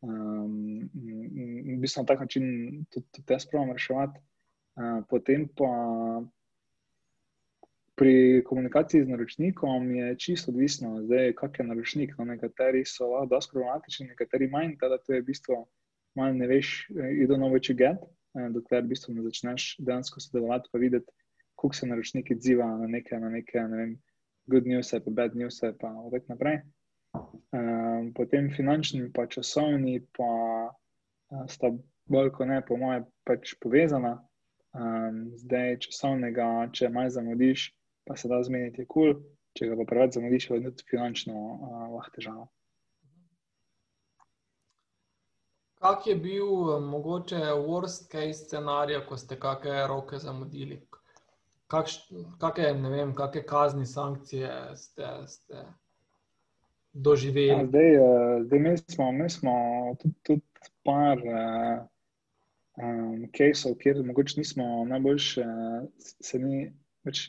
Um, 0.04 0.86
in 0.92 1.76
v 1.76 1.80
bistvu 1.82 2.04
na 2.04 2.10
tak 2.10 2.20
način 2.20 2.48
tudi, 2.92 3.06
tudi 3.12 3.26
te 3.26 3.38
spravimo 3.40 3.76
reševati. 3.76 4.20
Uh, 4.76 5.00
potem 5.08 5.48
pa 5.56 5.70
pri 7.96 8.42
komunikaciji 8.44 9.04
z 9.04 9.08
naročnikom 9.08 9.90
je 9.90 10.16
čisto 10.20 10.50
odvisno, 10.52 11.00
zdaj, 11.02 11.32
kak 11.32 11.58
je 11.58 11.64
naročnik. 11.64 12.14
No, 12.18 12.24
nekateri 12.28 12.84
so 12.84 13.08
lahko 13.08 13.30
dosti 13.34 13.54
problematični, 13.54 14.06
nekateri 14.12 14.48
manj, 14.52 14.76
teda 14.80 14.98
to 14.98 15.16
je 15.16 15.22
v 15.22 15.26
bistvu 15.30 15.62
malo 16.16 16.34
ne 16.34 16.46
veš, 16.46 16.88
ido 17.22 17.36
novo 17.36 17.58
če 17.58 17.74
get, 17.74 18.04
eh, 18.36 18.48
dokler 18.52 18.84
v 18.84 18.92
bistvu 18.92 19.14
ne 19.14 19.24
začneš 19.26 19.76
dejansko 19.78 20.20
sodelovati, 20.20 20.68
pa 20.72 20.78
videti, 20.78 21.12
koliko 21.56 21.76
se 21.76 21.86
naročnik 21.86 22.30
odziva 22.32 22.66
na 22.80 22.86
neke, 22.86 23.18
na 23.20 23.30
neke, 23.32 23.60
ne 23.60 23.76
vem, 23.76 23.92
good 24.46 24.66
news, 24.66 24.92
pa 24.92 25.10
bad 25.10 25.36
news, 25.36 25.60
pa 25.80 25.92
vek 26.12 26.28
naprej. 26.28 26.60
Um, 27.56 28.12
potem 28.12 28.50
finančni, 28.52 29.08
pa 29.12 29.24
časovni, 29.26 30.02
pa 30.16 30.30
uh, 30.68 31.44
sta 31.48 31.72
bolj 32.12 32.30
kot 32.36 32.48
ne, 32.48 32.60
po 32.60 32.76
moje, 32.76 33.06
pač 33.24 33.54
povezana. 33.60 34.18
Um, 34.76 35.30
zdaj, 35.40 35.78
časovnega, 35.86 36.68
če 36.76 36.92
malo 36.92 37.10
zamudiš, 37.10 37.70
pa 38.06 38.16
se 38.16 38.28
da 38.28 38.42
zmeniti, 38.42 38.80
je 38.80 38.86
kul, 38.86 39.14
cool. 39.14 39.24
če 39.56 39.70
ga 39.70 39.78
pa 39.80 39.86
preveč 39.88 40.18
zamudiš, 40.18 40.50
je 40.50 40.62
tudi 40.68 40.86
finančno 40.90 41.34
uh, 41.34 41.88
lahko 41.94 42.12
težava. 42.14 42.46
Kak 45.80 46.06
je 46.06 46.16
bil 46.16 46.80
mogoče 46.80 47.40
worst 47.62 48.08
case 48.12 48.44
scenarij, 48.44 49.02
ko 49.08 49.16
ste 49.20 49.36
kakšne 49.40 49.86
roke 49.90 50.18
zamudili? 50.18 50.80
Kakšne, 51.72 52.24
ne 52.80 52.92
vem, 52.92 53.12
kakšne 53.14 53.42
kazni, 53.46 53.86
sankcije 53.86 54.52
ste, 54.76 55.10
ste 55.26 55.66
doživeli? 56.92 57.48
Ja, 57.52 57.66
zdaj, 57.66 57.98
zdaj 58.46 58.64
mi 58.64 58.76
smo, 58.78 59.10
mi 59.12 59.28
smo 59.30 59.52
tudi, 60.00 60.14
tudi 60.22 60.72
par 60.86 61.20
uh, 61.20 61.84
um, 62.82 63.26
caseov, 63.36 63.76
kjer 63.82 64.02
mogoče 64.04 64.40
nismo 64.40 64.84
najboljše, 64.88 65.44
se 65.98 66.38
ni 66.38 66.70
več. 67.04 67.28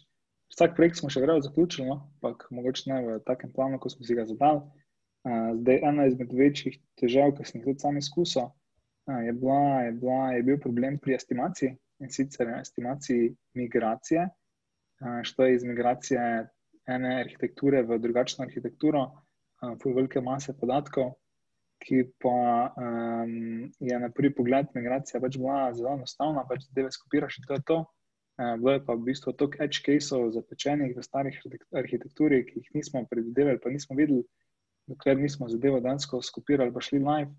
Vsak 0.57 0.73
projekt 0.73 0.97
smo 0.97 1.09
še 1.13 1.21
vedno 1.21 1.37
zaključili, 1.45 1.85
no? 1.85 1.99
ampak 2.17 2.47
mogoče 2.49 2.89
ne 2.89 2.95
v 3.05 3.17
takem 3.27 3.51
planu, 3.53 3.77
kot 3.77 3.93
smo 3.93 4.07
si 4.07 4.15
ga 4.17 4.23
zadali. 4.25 4.63
Zdaj, 5.59 5.81
ena 5.85 6.07
izmed 6.09 6.31
večjih 6.33 6.79
težav, 6.97 7.35
ki 7.37 7.45
sem 7.45 7.59
jih 7.59 7.67
tudi 7.67 7.83
sam 7.83 7.99
izkusil, 7.99 8.47
je, 9.27 9.33
bila, 9.37 9.59
je, 9.85 9.91
bila, 10.01 10.17
je 10.33 10.45
bil 10.47 10.57
problem 10.63 10.97
pri 11.03 11.13
estimaciji 11.13 11.75
in 12.01 12.09
sicer 12.09 12.49
estimaciji 12.55 13.35
migracije. 13.59 14.25
Što 15.29 15.45
je 15.45 15.55
iz 15.59 15.65
migracije 15.67 16.23
ene 16.89 17.13
arhitekture 17.19 17.83
v 17.85 17.99
drugačno 18.01 18.47
arhitekturo, 18.47 19.03
v 19.61 19.93
velike 19.93 20.25
mase 20.25 20.57
podatkov, 20.57 21.13
ki 21.85 22.01
pa 22.17 22.73
um, 22.73 23.69
je 23.77 23.99
na 23.99 24.09
prvi 24.09 24.33
pogled 24.33 24.73
migracija 24.73 25.21
pač 25.21 25.37
bila 25.37 25.67
zelo 25.77 25.93
enostavna, 25.99 26.41
pač 26.49 26.65
zdaj 26.71 26.89
skopiraš 26.97 27.37
in 27.37 27.45
to 27.45 27.59
je 27.59 27.65
to. 27.69 27.77
Bilo 28.37 28.71
je 28.71 28.85
pa 28.85 28.93
v 28.93 29.01
bistvu 29.09 29.33
toliko 29.33 29.63
edge 29.63 29.81
caseov 29.81 30.29
zapečenih 30.35 30.93
v 30.93 31.03
starih 31.03 31.37
arhitekturi, 31.73 32.43
ki 32.45 32.61
jih 32.61 32.73
nismo 32.77 33.01
predvidevali, 33.09 33.57
pa 33.57 33.71
nismo 33.73 33.97
videli, 33.97 34.21
dokler 34.85 35.17
nismo 35.17 35.47
zadevo 35.49 35.79
dansko 35.81 36.21
skopirali, 36.21 36.73
pa 36.73 36.83
šli 36.85 36.99
live, 37.01 37.31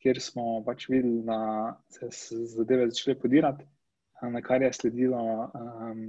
kjer 0.00 0.20
smo 0.24 0.62
pač 0.64 0.86
videli, 0.88 1.20
da 1.26 1.36
se 1.92 2.08
zadeve 2.54 2.86
začele 2.88 3.18
podirati, 3.20 3.66
na 4.22 4.40
kar 4.42 4.64
je 4.64 4.70
sledilo 4.72 5.20
um, 5.20 6.00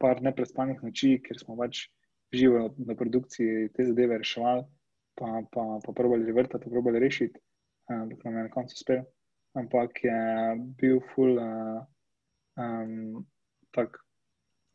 par 0.00 0.22
neprespanih 0.24 0.80
noči, 0.80 1.18
ker 1.20 1.36
smo 1.36 1.58
pač 1.58 1.82
živo 2.32 2.70
na 2.78 2.96
produkciji 2.96 3.68
te 3.76 3.84
zadeve 3.90 4.22
reševali, 4.22 4.64
pa, 5.20 5.42
pa, 5.52 5.66
pa 5.84 5.92
probali 5.92 6.24
revrtati, 6.24 6.72
probali 6.72 7.02
rešiti, 7.02 7.36
um, 7.92 8.08
dok 8.08 8.24
nam 8.24 8.40
je 8.40 8.46
na 8.48 8.54
koncu 8.56 8.78
uspel. 8.78 9.04
Ampak 9.58 10.00
je 10.06 10.16
bil 10.80 11.04
full. 11.12 11.36
Uh, 11.36 11.84
um, 12.56 13.20
tako, 13.74 14.02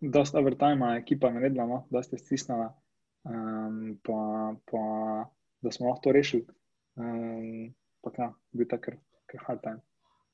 dosta 0.02 0.40
overtime, 0.40 0.98
ekipa 0.98 1.32
naredila, 1.32 1.66
no, 1.66 1.82
da 1.90 2.04
ste 2.04 2.18
stisnili, 2.18 2.68
um, 3.24 3.98
pa, 4.04 4.20
pa 4.72 4.86
da 5.62 5.72
smo 5.72 5.90
lahko 5.90 6.08
to 6.08 6.16
rešili. 6.16 6.46
Um, 6.96 7.74
pa 8.04 8.12
ja, 8.18 8.32
bil 8.52 8.68
tak 8.70 8.88
kar 8.88 8.98
hard 9.48 9.62
time. 9.62 9.82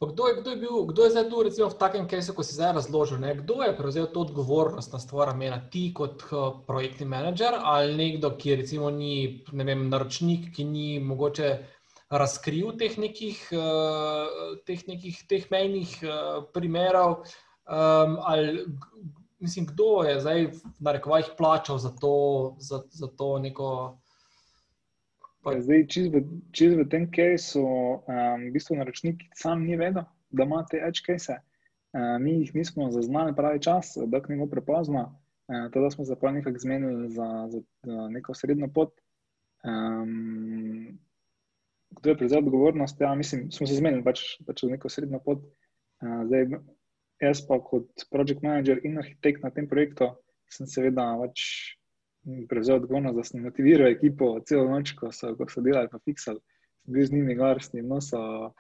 Kdo 0.02 0.28
je, 0.28 0.36
kdo, 0.42 0.50
je 0.50 0.58
bil, 0.58 0.86
kdo 0.90 1.04
je 1.04 1.10
zdaj 1.14 1.30
tu, 1.30 1.44
recimo, 1.46 1.68
v 1.70 1.78
takem 1.78 2.06
kasu, 2.10 2.34
ko 2.34 2.42
si 2.42 2.58
zdaj 2.58 2.74
razložil? 2.74 3.20
Ne? 3.22 3.36
Kdo 3.38 3.62
je 3.62 3.76
prevzel 3.78 4.08
to 4.10 4.26
odgovornost 4.26 4.94
na 4.94 5.00
stvar, 5.00 5.30
mena 5.38 5.60
ti 5.70 5.92
kot 5.94 6.26
uh, 6.34 6.66
projektni 6.66 7.06
menedžer 7.06 7.54
ali 7.54 7.94
nekdo, 7.94 8.34
ki 8.34 8.58
recimo 8.64 8.90
ni 8.90 9.46
vem, 9.54 9.86
naročnik, 9.94 10.50
ki 10.58 10.66
ni 10.66 10.88
mogoče 11.06 11.52
razkril 12.10 12.74
teh 12.82 12.98
nekih, 12.98 13.46
uh, 13.54 14.58
teh, 14.66 14.82
nekih, 14.90 15.22
teh 15.30 15.46
mejnih 15.54 15.94
uh, 16.02 16.50
primerov? 16.50 17.22
Um, 17.72 18.18
ali, 18.20 18.66
mislim, 19.40 19.66
kdo 19.66 20.04
je 20.04 20.20
zdaj 20.20 20.48
na 20.80 20.92
rekovajih 20.92 21.26
plačal 21.38 21.78
za 21.78 21.90
to, 21.90 22.56
za, 22.60 22.84
za 22.90 23.08
to 23.08 23.40
neko. 23.40 23.98
Pa... 25.42 25.56
Zdaj, 25.62 25.88
čez 25.88 26.08
v, 26.12 26.22
čez 26.52 26.76
v 26.76 26.84
tem 26.92 27.08
casu, 27.16 27.64
um, 27.64 28.44
v 28.50 28.52
bistvu 28.54 28.76
naročnik 28.76 29.24
sam 29.34 29.64
ni 29.64 29.78
vedel, 29.80 30.04
da 30.30 30.44
ima 30.44 30.66
te 30.70 30.84
edge 30.84 31.00
case. 31.06 31.40
Uh, 31.96 32.20
mi 32.20 32.42
jih 32.42 32.52
nismo 32.56 32.92
zaznali 32.92 33.36
pravi 33.36 33.62
čas, 33.62 33.96
dok 34.08 34.28
ni 34.30 34.36
bilo 34.36 34.50
prepozno. 34.52 35.08
Uh, 35.48 35.72
to, 35.72 35.82
da 35.82 35.90
smo 35.90 36.06
se 36.06 36.20
pa 36.20 36.32
nekako 36.32 36.60
zmenili 36.60 37.10
za, 37.10 37.48
za, 37.50 37.62
za 37.84 38.08
neko 38.10 38.34
srednjo 38.34 38.68
pot. 38.68 38.94
Um, 39.64 41.00
kdo 41.90 42.10
je 42.10 42.18
prevzel 42.18 42.40
odgovornost? 42.40 43.02
Ja, 43.02 43.16
mislim, 43.16 43.52
smo 43.52 43.68
se 43.68 43.80
zmenili 43.80 44.04
pač, 44.04 44.22
pač 44.46 44.64
za 44.64 44.70
neko 44.70 44.90
srednjo 44.90 45.20
pot. 45.26 45.40
Uh, 46.04 46.22
zdaj, 46.28 46.46
jaz 47.22 47.44
pa 47.48 47.60
kot 47.62 48.06
project 48.12 48.42
manager 48.46 48.82
in 48.88 48.98
arhitekt 49.02 49.44
na 49.44 49.52
tem 49.54 49.68
projektu 49.70 50.10
sem 50.52 50.68
seveda 50.68 51.06
pač 51.22 51.44
prevzel 52.50 52.82
odgovornost, 52.82 53.18
da 53.18 53.24
sem 53.26 53.44
motiviral 53.44 53.92
ekipo 53.92 54.34
celo 54.46 54.68
noč, 54.70 54.94
ko 54.98 55.10
so, 55.16 55.34
ko 55.38 55.48
so 55.50 55.64
delali 55.66 55.90
pa 55.90 56.00
fiksal. 56.06 56.38
Sem 56.84 56.94
bil 56.96 57.08
z 57.08 57.16
njimi 57.16 57.36
gor, 57.38 57.62
s 57.62 57.74
njim 57.74 57.88
nosil 57.90 58.22
uh, 58.22 58.52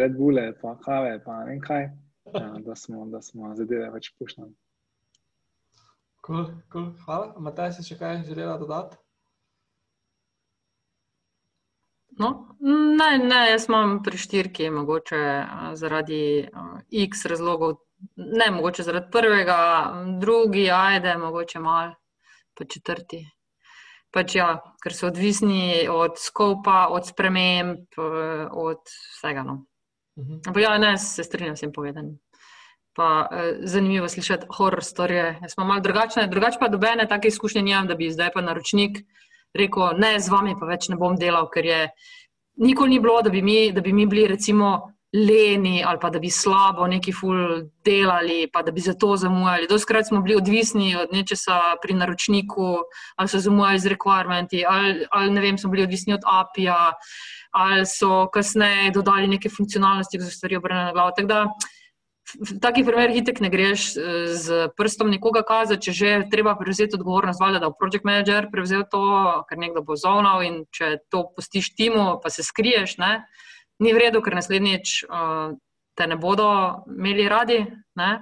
Red 0.00 0.16
Bulle, 0.18 0.50
pa 0.60 0.74
kave, 0.84 1.14
pa 1.24 1.38
ne 1.40 1.52
vem 1.52 1.62
kaj, 1.64 1.88
uh, 2.32 2.58
da 2.66 2.76
smo, 2.76 3.06
da 3.12 3.22
smo 3.24 3.54
zadeve 3.56 3.88
več 3.94 4.12
puščali. 4.18 4.52
Cool, 6.26 6.52
cool. 6.72 6.92
Hvala. 7.06 7.32
Mataj, 7.42 7.72
si 7.76 7.86
še 7.88 7.96
kaj 7.98 8.22
želela 8.28 8.58
dodati? 8.60 9.00
No, 12.18 12.56
ne, 12.60 13.18
ne, 13.18 13.40
jaz 13.50 13.66
imam 13.68 14.02
pri 14.04 14.18
štirki, 14.18 14.70
mogoče 14.70 15.20
zaradi 15.74 16.48
X 16.90 17.24
razlogov, 17.30 17.76
ne 18.16 18.50
mogoče 18.50 18.82
zaradi 18.82 19.10
prvega, 19.12 19.58
drugi, 20.20 20.70
ajde, 20.70 21.16
mogoče 21.18 21.60
malo, 21.60 21.94
pa 22.58 22.64
četrti. 22.64 23.22
Pač 24.12 24.34
ja, 24.36 24.48
ker 24.82 24.92
so 24.92 25.08
odvisni 25.08 25.88
od 25.88 26.18
skopa, 26.20 26.86
od 26.92 27.06
sprememb, 27.08 27.96
od 28.50 28.82
vsega. 29.16 29.42
No. 29.42 29.64
Mhm. 30.18 30.32
-huh. 30.32 30.58
ja, 30.60 30.78
ne, 30.78 30.98
se 30.98 31.24
strinjam 31.24 31.56
s 31.56 31.60
tem 31.60 31.72
povedanjem. 31.72 32.18
Pa, 32.94 33.28
eh, 33.32 33.56
zanimivo 33.60 34.08
slišati 34.08 34.46
horror 34.56 34.84
storije. 34.84 35.38
Jaz 35.42 35.54
imam 35.58 35.68
malo 35.68 35.80
drugačne, 35.80 36.26
drugače 36.26 36.58
pa 36.60 36.68
dobene 36.68 37.08
take 37.08 37.28
izkušnje, 37.28 37.62
nimam, 37.62 37.86
da 37.86 37.94
bi 37.94 38.10
zdaj 38.10 38.30
pa 38.34 38.40
naročnik 38.40 38.98
rekel, 39.54 39.98
ne, 39.98 40.16
z 40.20 40.32
vami 40.32 40.56
pa 40.58 40.66
več 40.66 40.88
ne 40.88 40.96
bom 40.96 41.16
delal, 41.18 41.48
ker 41.52 41.66
je 41.66 41.80
nikoli 42.62 42.96
ni 42.96 43.00
bilo, 43.00 43.20
da 43.22 43.30
bi 43.30 43.42
mi, 43.42 43.72
da 43.72 43.80
bi 43.80 43.92
mi 43.92 44.06
bili 44.06 44.26
recimo 44.26 44.92
leni 45.12 45.82
ali 45.84 45.98
pa 46.00 46.08
da 46.10 46.18
bi 46.18 46.30
slabo 46.30 46.86
neki 46.86 47.12
ful 47.12 47.36
delali, 47.84 48.48
pa 48.52 48.62
da 48.62 48.72
bi 48.72 48.80
zato 48.80 49.16
zamujali. 49.16 49.66
Doskrat 49.68 50.08
smo 50.08 50.22
bili 50.22 50.36
odvisni 50.36 50.96
od 50.96 51.12
nečesa 51.12 51.60
pri 51.82 51.94
naročniku, 51.94 52.76
ali 53.16 53.28
so 53.28 53.38
zamujali 53.38 53.78
z 53.78 53.92
requirementi, 53.92 54.64
ali, 54.68 55.06
ali 55.10 55.30
ne 55.30 55.40
vem, 55.40 55.58
smo 55.58 55.70
bili 55.70 55.84
odvisni 55.84 56.14
od 56.14 56.24
API-ja, 56.24 56.92
ali 57.50 57.86
so 57.86 58.26
kasneje 58.32 58.90
dodali 58.90 59.28
neke 59.28 59.50
funkcionalnosti, 59.52 60.18
ki 60.18 60.24
so 60.24 60.30
stvari 60.30 60.56
obrnjene 60.56 60.84
na 60.84 60.92
glavo. 60.92 61.12
V 62.38 62.58
takih 62.62 62.86
primerih 62.86 63.18
hitek 63.18 63.40
ne 63.42 63.50
greš 63.52 63.92
z 64.38 64.68
prstom 64.78 65.10
nekoga 65.10 65.42
kazati, 65.46 65.88
če 65.88 65.92
že 65.92 66.10
treba 66.30 66.54
prevzeti 66.56 66.96
odgovornost, 66.96 67.40
valjda, 67.40 67.60
da 67.64 67.70
bo 67.70 67.78
project 67.78 68.06
manager 68.08 68.48
prevzel 68.52 68.86
to, 68.90 69.02
ker 69.48 69.58
nekdo 69.58 69.82
bo 69.82 69.98
zonal 69.98 70.42
in 70.46 70.62
če 70.70 71.02
to 71.10 71.26
pustiš 71.34 71.74
timu, 71.74 72.20
pa 72.22 72.30
se 72.30 72.46
skriješ, 72.46 72.96
ne? 73.02 73.26
ni 73.82 73.92
v 73.92 73.98
redu, 73.98 74.22
ker 74.22 74.36
naslednjič 74.38 75.02
uh, 75.08 75.58
te 75.98 76.06
ne 76.06 76.16
bodo 76.16 76.48
imeli 76.86 77.26
radi. 77.28 77.64
Ne? 77.98 78.12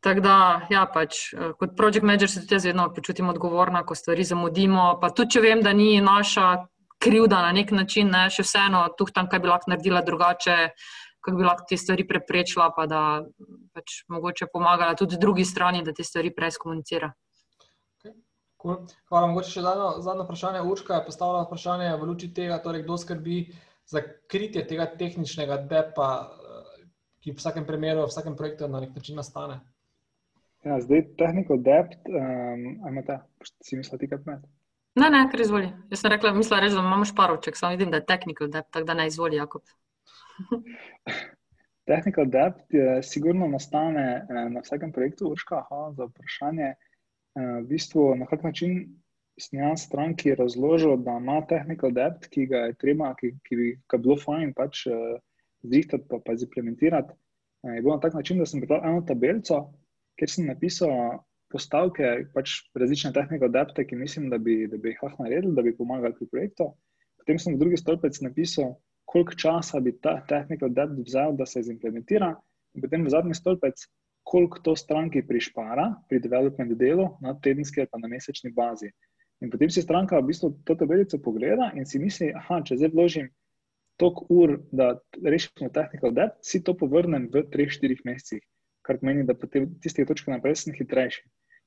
Tako 0.00 0.22
da, 0.22 0.36
ja, 0.70 0.84
pač, 0.86 1.32
kot 1.58 1.74
project 1.76 2.06
manager 2.06 2.30
se 2.30 2.44
tudi 2.44 2.54
jaz 2.54 2.66
vedno 2.68 2.86
počutim 2.94 3.28
odgovorna, 3.32 3.82
ko 3.82 3.96
stvari 3.98 4.24
zamudimo. 4.24 4.92
Pa 5.02 5.10
tudi, 5.10 5.34
če 5.34 5.42
vem, 5.42 5.62
da 5.64 5.72
ni 5.74 5.96
naša 6.00 6.68
krivda 7.02 7.42
na 7.42 7.50
nek 7.54 7.72
način, 7.74 8.10
ne, 8.14 8.28
še 8.30 8.44
vseeno, 8.46 8.84
tu 8.98 9.08
tam, 9.14 9.26
kaj 9.30 9.42
bi 9.42 9.50
lahko 9.50 9.72
naredila 9.72 10.02
drugače, 10.06 10.56
kako 11.28 11.36
bi 11.36 11.44
lahko 11.44 11.64
te 11.68 11.76
stvari 11.76 12.06
preprečila, 12.08 12.70
pa 12.76 12.86
da 12.88 13.00
pač 13.76 14.02
mogoče 14.08 14.48
pomagala 14.52 14.96
tudi 14.96 15.20
drugi 15.20 15.44
strani, 15.44 15.84
da 15.84 15.92
te 15.92 16.04
stvari 16.04 16.32
prej 16.34 16.56
skomunicira. 16.56 17.12
Okay. 17.98 18.14
Cool. 18.56 18.80
Hvala. 19.12 19.28
Mogoče 19.34 19.52
še 19.58 19.64
zadnjo, 19.66 19.88
zadnjo 20.04 20.24
vprašanje. 20.24 20.66
Urška 20.72 21.00
je 21.00 21.06
postavila 21.10 21.44
vprašanje 21.44 21.94
v 22.00 22.08
luči 22.08 22.32
tega, 22.34 22.60
torej, 22.64 22.86
kdo 22.86 22.96
skrbi 22.96 23.40
za 23.88 24.04
kritje 24.28 24.64
tega 24.68 24.88
tehničnega 25.00 25.62
depa, 25.68 26.10
ki 27.24 27.34
v 27.34 27.40
vsakem 27.40 27.66
primeru, 27.68 28.06
v 28.06 28.12
vsakem 28.12 28.36
projektu 28.36 28.68
na 28.68 28.80
nek 28.80 28.94
način 28.96 29.20
nastane. 29.20 29.60
Ja, 30.66 30.80
zdaj, 30.82 31.04
technical 31.20 31.60
debt, 31.62 32.00
um, 32.10 32.64
ali 32.88 33.04
ta, 33.06 33.20
si 33.62 33.76
misliti, 33.78 34.08
kaj 34.10 34.24
pomeni? 34.24 34.48
Ne, 34.98 35.10
ne, 35.14 35.20
kar 35.30 35.40
izvoli. 35.40 35.68
Jaz 35.92 36.02
sem 36.02 36.10
rekla, 36.10 36.32
mislim, 36.34 36.60
reč, 36.64 36.72
da 36.74 36.82
imamo 36.82 37.06
šparovček, 37.06 37.56
samo 37.56 37.76
vidim, 37.76 37.92
da 37.92 38.00
je 38.00 38.06
technical 38.08 38.50
debt, 38.50 38.72
tako 38.74 38.88
da 38.88 38.96
ne 38.98 39.06
izvoli, 39.06 39.38
Jakob. 39.38 39.62
Technical 41.88 42.26
debt 42.28 42.66
je 42.68 43.02
sigurno 43.02 43.48
nastane 43.48 44.06
eh, 44.20 44.48
na 44.50 44.60
vsakem 44.60 44.92
projektu 44.92 45.30
Urška, 45.32 45.62
aha, 45.64 45.92
za 45.96 46.08
vprašanje. 46.10 46.72
Eh, 46.74 47.60
v 47.62 47.66
bistvu, 47.68 48.14
na 48.16 48.26
kak 48.26 48.42
način 48.44 48.80
sem 49.40 49.60
jaz 49.60 49.86
stranki 49.86 50.34
razložil, 50.34 50.96
da 51.06 51.16
ima 51.20 51.38
technical 51.46 51.94
debt, 51.94 52.26
ki 52.32 52.46
ga 52.50 52.66
je 52.66 52.74
treba, 52.74 53.14
ki, 53.14 53.32
ki 53.46 53.56
bi 53.56 53.68
ga 53.88 54.00
bilo 54.02 54.18
fajn 54.20 54.52
pač 54.58 54.86
eh, 54.90 55.16
zrihtati 55.62 56.08
pa, 56.10 56.20
pa 56.24 56.36
zimplementirati. 56.36 57.14
Je 57.64 57.82
bilo 57.82 57.96
na 57.96 58.00
tak 58.00 58.14
način, 58.14 58.38
da 58.38 58.46
sem 58.46 58.60
pripravil 58.60 58.90
eno 58.90 59.06
tabelico, 59.06 59.62
kjer 60.18 60.30
sem 60.30 60.46
napisal 60.46 61.22
postavke, 61.50 62.10
pač 62.34 62.58
različne 62.78 63.12
tehnike 63.16 63.48
adapte, 63.48 63.86
ki 63.86 63.96
mislim, 63.96 64.28
da 64.30 64.38
bi, 64.38 64.66
da 64.70 64.76
bi 64.76 64.92
jih 64.92 65.02
lahko 65.02 65.24
naredili, 65.24 65.54
da 65.56 65.64
bi 65.64 65.76
pomagali 65.76 66.14
pri 66.18 66.28
projektu. 66.30 66.68
Potem 67.18 67.40
sem 67.40 67.56
v 67.56 67.62
drugi 67.62 67.80
stolpec 67.80 68.20
napisal, 68.22 68.76
koliko 69.08 69.34
časa 69.34 69.80
bi 69.80 69.94
ta 69.96 70.18
technical 70.28 70.68
debt 70.68 70.92
vzel, 71.06 71.36
da 71.36 71.46
se 71.46 71.60
izimplementira, 71.64 72.34
in 72.74 72.84
potem 72.84 73.08
zadnji 73.08 73.34
stolpec, 73.34 73.86
koliko 74.28 74.60
to 74.60 74.76
stranki 74.76 75.22
prišpara 75.24 75.86
pri 76.08 76.20
development 76.20 76.74
delu 76.76 77.08
na 77.24 77.32
tedenski 77.40 77.80
ali 77.80 77.88
pa 77.92 77.98
na 77.98 78.10
mesečni 78.12 78.52
bazi. 78.52 78.90
In 79.40 79.50
potem 79.50 79.70
si 79.70 79.82
stranka 79.82 80.18
v 80.18 80.28
bistvu 80.28 80.50
to 80.66 80.74
tabelico 80.76 81.18
pogleda 81.24 81.70
in 81.74 81.86
si 81.86 81.98
misli, 82.02 82.28
aha, 82.36 82.60
če 82.66 82.76
zdaj 82.76 82.92
vložim 82.92 83.30
toliko 83.98 84.26
ur, 84.28 84.54
da 84.70 84.92
rešimo 85.24 85.70
technical 85.74 86.12
debt, 86.14 86.36
si 86.42 86.60
to 86.62 86.74
povrnem 86.76 87.30
v 87.32 87.46
3-4 87.54 88.04
mesecih, 88.04 88.44
kar 88.86 89.00
pomeni, 89.00 89.24
da 89.26 89.34
potem 89.34 89.72
tiste 89.82 90.04
točke 90.06 90.30
naprej 90.30 90.58
sem 90.60 90.76
hitrejši. 90.76 91.24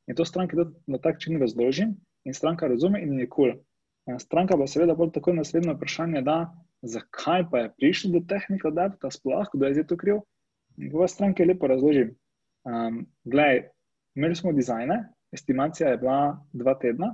In 0.09 0.17
to 0.17 0.25
stranki 0.25 0.59
na 0.87 0.97
tak 0.97 1.19
način 1.19 1.41
razložim 1.41 1.95
in 2.25 2.33
stranka 2.33 2.67
razume 2.67 3.01
in 3.01 3.19
je 3.19 3.27
kul. 3.27 3.55
Cool. 3.55 4.19
Stranka 4.19 4.57
pa 4.57 4.67
seveda 4.67 4.95
bolj 4.97 5.11
tako 5.17 5.33
naslednje 5.33 5.75
vprašanje 5.75 6.21
da, 6.25 6.37
zakaj 6.81 7.45
pa 7.51 7.59
je 7.59 7.73
prišlo 7.77 8.11
do 8.11 8.21
tehnike 8.27 8.67
adapta, 8.67 9.11
sploh, 9.11 9.47
kdo 9.53 9.65
je 9.67 9.73
za 9.73 9.83
to 9.83 9.97
kriv. 9.97 10.21
V 10.77 11.07
stranki 11.07 11.45
lepo 11.45 11.67
razložim. 11.67 12.15
Um, 12.63 13.05
glej, 13.23 13.67
imeli 14.15 14.35
smo 14.35 14.53
dizajne, 14.53 15.03
estimacija 15.31 15.89
je 15.89 15.97
bila 15.97 16.45
dva 16.53 16.75
tedna, 16.79 17.13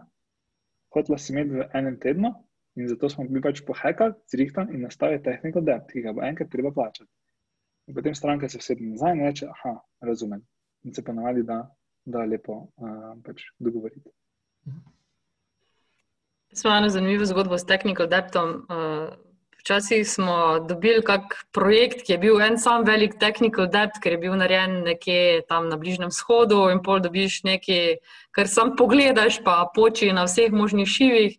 hotela 0.93 1.17
si 1.17 1.33
imeti 1.33 1.55
v 1.55 1.67
enem 1.73 1.99
tednu, 1.99 2.33
in 2.75 2.87
zato 2.87 3.09
smo 3.09 3.25
bili 3.27 3.41
pač 3.41 3.61
pohekali, 3.65 4.13
zrihtali 4.31 4.75
in 4.75 4.85
nastavili 4.85 5.23
tehniko 5.23 5.63
adapt, 5.63 5.91
ki 5.91 6.03
ga 6.05 6.13
enkrat 6.27 6.51
treba 6.51 6.71
plačati. 6.71 7.09
In 7.87 7.95
potem 7.95 8.15
stranka 8.15 8.49
se 8.49 8.59
vsedi 8.59 8.85
nazaj 8.85 9.15
in 9.15 9.25
reče: 9.25 9.47
Aha, 9.47 9.73
razumem. 10.01 10.43
In 10.83 10.93
se 10.93 11.03
pa 11.03 11.13
navadi, 11.13 11.43
da, 11.43 11.61
da 12.05 12.25
lepo 12.25 12.53
uh, 12.53 13.13
pač 13.25 13.47
dogovoriti. 13.59 14.11
Smo 16.53 16.75
eno 16.75 16.89
zanimivo 16.89 17.25
zgodbo 17.25 17.57
s 17.57 17.65
tehniko 17.65 18.03
adaptom. 18.03 18.49
Uh, 18.67 19.26
Včasih 19.67 20.07
smo 20.07 20.59
dobili 20.59 21.01
kak 21.03 21.33
projekt, 21.51 22.05
ki 22.07 22.13
je 22.13 22.17
bil 22.17 22.37
en 22.41 22.55
sam 22.55 22.85
velik 22.87 23.17
technical 23.19 23.65
debt, 23.67 23.97
ker 23.99 24.13
je 24.15 24.19
bil 24.21 24.37
narejen 24.39 24.77
nekje 24.85 25.41
tam 25.49 25.67
na 25.67 25.75
Bližnjem 25.75 26.13
shodu, 26.15 26.69
in 26.71 26.79
pol 26.79 27.01
dobiš 27.03 27.41
nekaj, 27.43 27.97
kar 28.31 28.47
sam 28.47 28.77
pogledaš, 28.79 29.41
pa 29.43 29.57
poči 29.75 30.13
na 30.15 30.23
vseh 30.23 30.55
možnih 30.55 30.87
šivih. 30.87 31.35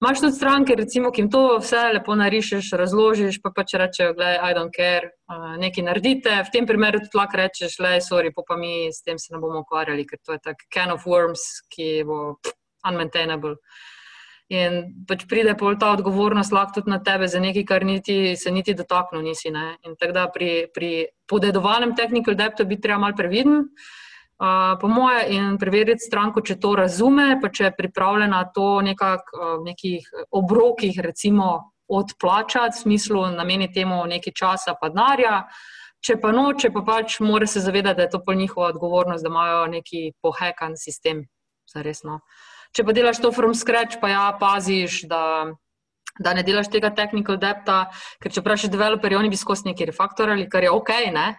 Máš 0.00 0.24
tudi 0.24 0.38
stranke, 0.38 0.78
recimo, 0.80 1.12
ki 1.12 1.26
jim 1.26 1.30
to 1.30 1.44
vse 1.60 1.84
lepo 1.98 2.16
narišeš, 2.16 2.72
razložiš, 2.80 3.42
pa 3.44 3.52
pač 3.52 3.76
rečejo, 3.84 4.16
gledaj, 4.16 4.40
I 4.48 4.56
don't 4.56 4.72
care, 4.72 5.12
nekaj 5.60 5.90
naredite. 5.92 6.40
V 6.48 6.56
tem 6.56 6.64
primeru 6.66 7.04
tudi 7.04 7.20
lahko 7.20 7.42
rečeš, 7.44 7.76
le, 7.84 7.98
sorry, 8.00 8.32
pa 8.32 8.56
mi 8.56 8.88
s 8.88 9.04
tem 9.04 9.20
se 9.20 9.28
ne 9.36 9.44
bomo 9.44 9.60
ukvarjali, 9.60 10.08
ker 10.08 10.24
to 10.24 10.40
je 10.40 10.46
tak 10.48 10.64
can 10.72 10.96
of 10.96 11.04
worms, 11.04 11.44
ki 11.68 11.98
bo 12.08 12.38
unmaintainable. 12.88 13.58
In 14.50 15.04
pač 15.08 15.24
pride 15.30 15.54
pol 15.56 15.78
ta 15.80 15.92
odgovornost 15.94 16.52
lahko 16.52 16.80
tudi 16.80 16.90
na 16.92 16.98
tebe 17.00 17.28
za 17.30 17.40
nekaj, 17.40 17.64
kar 17.64 17.86
niti, 17.88 18.36
se 18.36 18.50
niti 18.50 18.74
dotaknil 18.76 19.22
nisi. 19.24 19.50
Ne? 19.50 19.78
In 19.86 19.96
tako 19.96 20.12
da 20.12 20.26
pri, 20.28 20.66
pri 20.74 20.92
podedovanem 21.28 21.94
technical 21.96 22.36
debtu 22.36 22.66
bi 22.68 22.80
treba 22.80 22.98
malo 23.00 23.16
previden, 23.16 23.62
uh, 23.62 24.76
po 24.80 24.90
moje, 24.92 25.24
in 25.32 25.56
preveriti 25.58 26.04
stranko, 26.04 26.42
če 26.44 26.58
to 26.60 26.74
razume, 26.82 27.38
pa 27.40 27.48
če 27.48 27.70
je 27.70 27.76
pripravljena 27.78 28.44
to 28.52 28.82
nekak, 28.84 29.32
uh, 29.32 29.54
nekih 29.64 30.10
obrokih, 30.30 31.00
recimo, 31.00 31.72
odplačati, 31.88 32.76
v 32.76 32.82
smislu 32.82 33.26
nameniti 33.36 33.80
temu 33.80 34.04
nekaj 34.08 34.36
časa, 34.36 34.76
pa 34.80 34.92
denarja. 34.92 35.46
Če 36.02 36.16
pa 36.18 36.32
noče, 36.34 36.72
pa 36.74 36.82
pač 36.82 37.20
mora 37.22 37.46
se 37.46 37.60
zavedati, 37.62 38.00
da 38.00 38.08
je 38.08 38.16
to 38.16 38.24
pa 38.26 38.34
njihova 38.34 38.72
odgovornost, 38.72 39.22
da 39.22 39.30
imajo 39.30 39.66
neki 39.70 40.10
pohekan 40.20 40.74
sistem, 40.76 41.28
zaresno. 41.70 42.18
Uh, 42.18 42.51
Če 42.72 42.84
pa 42.88 42.94
delaš 42.96 43.20
to 43.20 43.32
from 43.36 43.52
scratch, 43.54 44.00
pa 44.00 44.08
ja, 44.08 44.24
paziš, 44.40 45.02
da, 45.08 45.52
da 46.18 46.32
ne 46.32 46.44
delaš 46.46 46.70
tega 46.72 46.92
technical 46.96 47.36
depta, 47.40 47.84
ker 48.22 48.32
če 48.32 48.40
vprašaš 48.40 48.72
developerje, 48.72 49.18
oni 49.20 49.32
bi 49.32 49.40
skozi 49.40 49.68
neki 49.68 49.90
refaktorali, 49.92 50.48
kar 50.48 50.64
je 50.64 50.72
ok, 50.72 50.94
ne? 51.12 51.32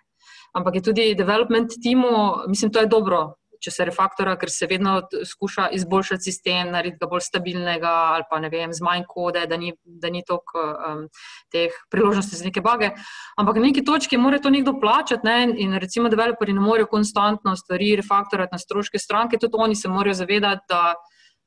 ampak 0.53 0.76
je 0.77 0.81
tudi 0.85 1.14
development 1.18 1.80
timu, 1.81 2.45
mislim, 2.47 2.69
to 2.72 2.84
je 2.84 2.89
dobro. 2.91 3.31
Če 3.64 3.72
se 3.72 3.85
refaktora, 3.88 4.35
ker 4.35 4.51
se 4.51 4.68
vedno 4.68 4.97
skuša 5.26 5.69
izboljšati 5.73 6.26
sistem, 6.27 6.68
narediti 6.73 6.99
ga 6.99 7.07
bolj 7.10 7.23
stabilnega, 7.23 7.93
ali 8.11 8.26
pa 8.30 8.38
ne 8.43 8.49
vem, 8.51 8.73
z 8.76 8.84
manj 8.84 9.05
kode, 9.07 9.45
da 9.47 9.57
ni, 9.57 9.72
da 9.88 10.11
ni 10.11 10.19
toliko 10.27 10.65
um, 10.68 11.05
teh 11.49 11.77
priložnosti 11.89 12.35
za 12.38 12.45
neke 12.45 12.61
bage. 12.61 12.91
Ampak 13.39 13.61
na 13.61 13.64
neki 13.69 13.85
točki 13.88 14.19
mora 14.19 14.41
to 14.43 14.51
nekdo 14.51 14.76
plačati 14.84 15.26
ne? 15.26 15.47
in 15.64 15.80
recimo 15.80 16.11
developeri 16.11 16.53
ne 16.53 16.61
morejo 16.61 16.91
konstantno 16.91 17.55
stvari 17.55 17.95
refaktorati 18.03 18.53
na 18.53 18.60
stroške 18.60 18.99
stranke, 18.99 19.39
tudi 19.39 19.57
oni 19.57 19.80
se 19.80 19.89
morajo 19.89 20.19
zavedati, 20.19 20.68
da 20.69 20.84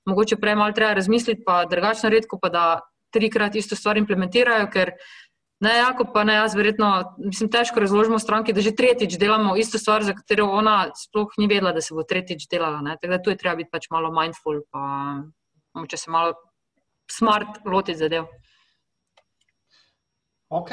mogoče 0.07 0.37
prej 0.41 0.55
malo 0.55 0.73
treba 0.73 0.95
razmisliti, 0.95 1.43
pa 1.47 1.65
drugačno 1.71 2.11
redko, 2.11 2.39
pa 2.43 2.49
da 2.49 2.65
trikrat 3.13 3.55
isto 3.57 3.77
stvar 3.77 3.99
implementirajo, 3.99 4.69
ker 4.73 4.93
ne, 5.61 5.73
jako 5.79 6.05
pa 6.15 6.25
ne 6.25 6.35
jaz, 6.35 6.55
verjetno, 6.55 6.91
mislim, 7.19 7.51
težko 7.51 7.81
razložimo 7.81 8.19
stranki, 8.19 8.53
da 8.53 8.61
že 8.61 8.75
tretjič 8.77 9.17
delamo 9.19 9.57
isto 9.57 9.79
stvar, 9.79 10.05
za 10.05 10.15
katero 10.15 10.51
ona 10.53 10.91
sploh 10.95 11.33
ni 11.39 11.47
vedela, 11.47 11.73
da 11.73 11.81
se 11.81 11.95
bo 11.95 12.05
tretjič 12.05 12.49
delala. 12.51 12.83
Ne. 12.85 12.97
Tako 13.01 13.13
da 13.13 13.23
tu 13.23 13.33
je 13.33 13.39
treba 13.41 13.57
biti 13.57 13.73
pač 13.73 13.89
malo 13.91 14.13
mindful, 14.13 14.61
pa 14.71 14.83
mogoče 15.75 15.97
se 15.97 16.11
malo 16.11 16.35
smart 17.11 17.65
lotiti 17.65 17.99
zadev. 17.99 18.27
Ok, 20.49 20.71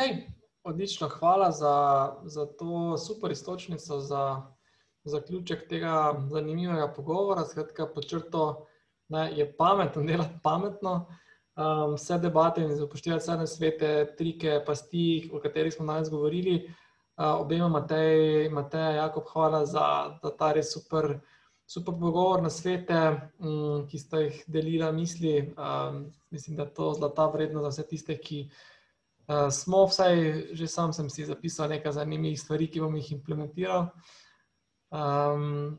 odlično, 0.64 1.08
hvala 1.10 1.52
za, 1.52 1.76
za 2.24 2.46
to 2.46 2.98
super 2.98 3.32
istočnico, 3.32 4.00
za 4.00 4.42
zaključek 5.04 5.68
tega 5.70 6.14
zanimivega 6.30 6.92
pogovora. 6.94 7.46
Skratka, 7.46 7.88
počrto 7.88 8.68
ne, 9.10 9.32
je 9.38 9.48
pametno 9.58 10.04
delati 10.04 10.40
pametno, 10.44 11.08
um, 11.56 11.94
vse 11.96 12.18
debate 12.18 12.62
in 12.62 12.84
upoštevati 12.84 13.24
vse 13.24 13.48
svete, 13.48 13.92
trike, 14.18 14.62
pasti, 14.66 15.30
o 15.34 15.40
katerih 15.40 15.74
smo 15.74 15.86
danes 15.86 16.10
govorili. 16.10 16.74
Uh, 17.18 17.42
obema 17.42 17.68
Matej, 17.68 18.50
Matej, 18.50 18.96
Jakob, 18.96 19.24
hvala 19.34 19.66
za 19.66 20.18
ta 20.38 20.52
res 20.52 20.74
super, 20.74 21.20
super 21.66 21.94
pogovor 21.94 22.42
na 22.42 22.50
svete, 22.50 23.30
um, 23.40 23.86
ki 23.88 24.00
ste 24.00 24.24
jih 24.24 24.44
delili 24.48 24.92
misli. 24.92 25.54
Um, 25.54 26.08
mislim, 26.32 26.58
da 26.58 26.64
je 26.64 26.74
to 26.74 26.94
zlata 26.98 27.28
vredno 27.30 27.62
za 27.62 27.70
vse 27.70 27.88
tiste, 27.88 28.18
ki 28.18 28.48
uh, 29.28 29.52
smo, 29.52 29.86
vsaj 29.86 30.18
že 30.58 30.68
sam 30.68 30.94
sem 30.94 31.10
si 31.10 31.26
zapisal 31.26 31.70
nekaj 31.70 31.92
zanimivih 31.92 32.42
stvari, 32.42 32.68
ki 32.68 32.82
bom 32.82 32.96
jih 32.98 33.12
implementiral. 33.12 33.92
Um, 34.90 35.78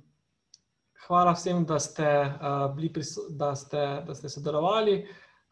hvala 1.06 1.32
vsem, 1.36 1.64
da 1.68 1.78
ste, 1.78 2.08
uh, 2.34 2.74
bili 2.74 2.92
da 3.30 3.54
ste, 3.54 4.02
da 4.06 4.14
ste 4.14 4.28
sodelovali. 4.28 5.02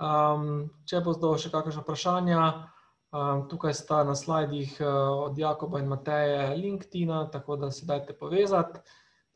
Um, 0.03 0.71
če 0.89 1.01
bo 1.05 1.15
zdaj 1.15 1.45
še 1.45 1.51
kakšno 1.53 1.85
vprašanje, 1.85 2.39
Um, 3.13 3.43
tukaj 3.49 3.75
sta 3.77 4.05
na 4.09 4.15
slajdih 4.17 4.79
uh, 4.81 4.89
od 5.29 5.39
Jakoba 5.39 5.79
in 5.79 5.89
Mateje 5.89 6.57
LinkedIn, 6.57 7.11
tako 7.33 7.57
da 7.57 7.71
se 7.71 7.87
dajte 7.87 8.17
povezati. 8.17 8.81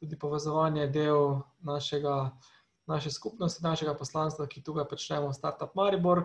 Tudi 0.01 0.18
povezovanje 0.18 0.80
je 0.80 0.88
del 0.88 1.40
našega, 1.60 2.30
naše 2.86 3.10
skupnosti, 3.10 3.64
našega 3.64 3.94
poslanstva, 3.94 4.47
ki 4.47 4.62
tukaj 4.62 4.88
počnemo, 4.88 5.32
Startup 5.32 5.74
Maribor. 5.76 6.24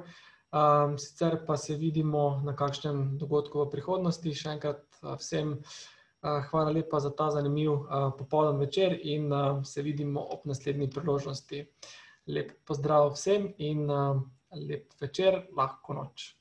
Um, 0.52 0.96
sicer 0.98 1.42
pa 1.48 1.58
se 1.58 1.76
vidimo 1.76 2.42
na 2.46 2.56
kakšnem 2.56 3.18
dogodku 3.18 3.66
v 3.66 3.70
prihodnosti. 3.76 4.32
Še 4.32 4.56
enkrat 4.56 4.88
uh, 5.04 5.18
vsem 5.20 5.58
uh, 5.58 5.76
hvala 6.22 6.72
lepa 6.72 7.00
za 7.00 7.10
ta 7.10 7.32
zanimiv 7.32 7.72
uh, 7.72 8.12
popoldan 8.18 8.58
večer 8.58 9.00
in 9.02 9.34
uh, 9.34 9.64
se 9.64 9.82
vidimo 9.82 10.22
ob 10.22 10.46
naslednji 10.46 10.90
priložnosti. 10.90 11.66
Lep 12.28 12.52
pozdrav 12.66 13.12
vsem 13.14 13.54
in 13.58 13.90
lep 14.70 14.94
večer, 15.02 15.48
lahko 15.58 15.94
noč. 15.94 16.41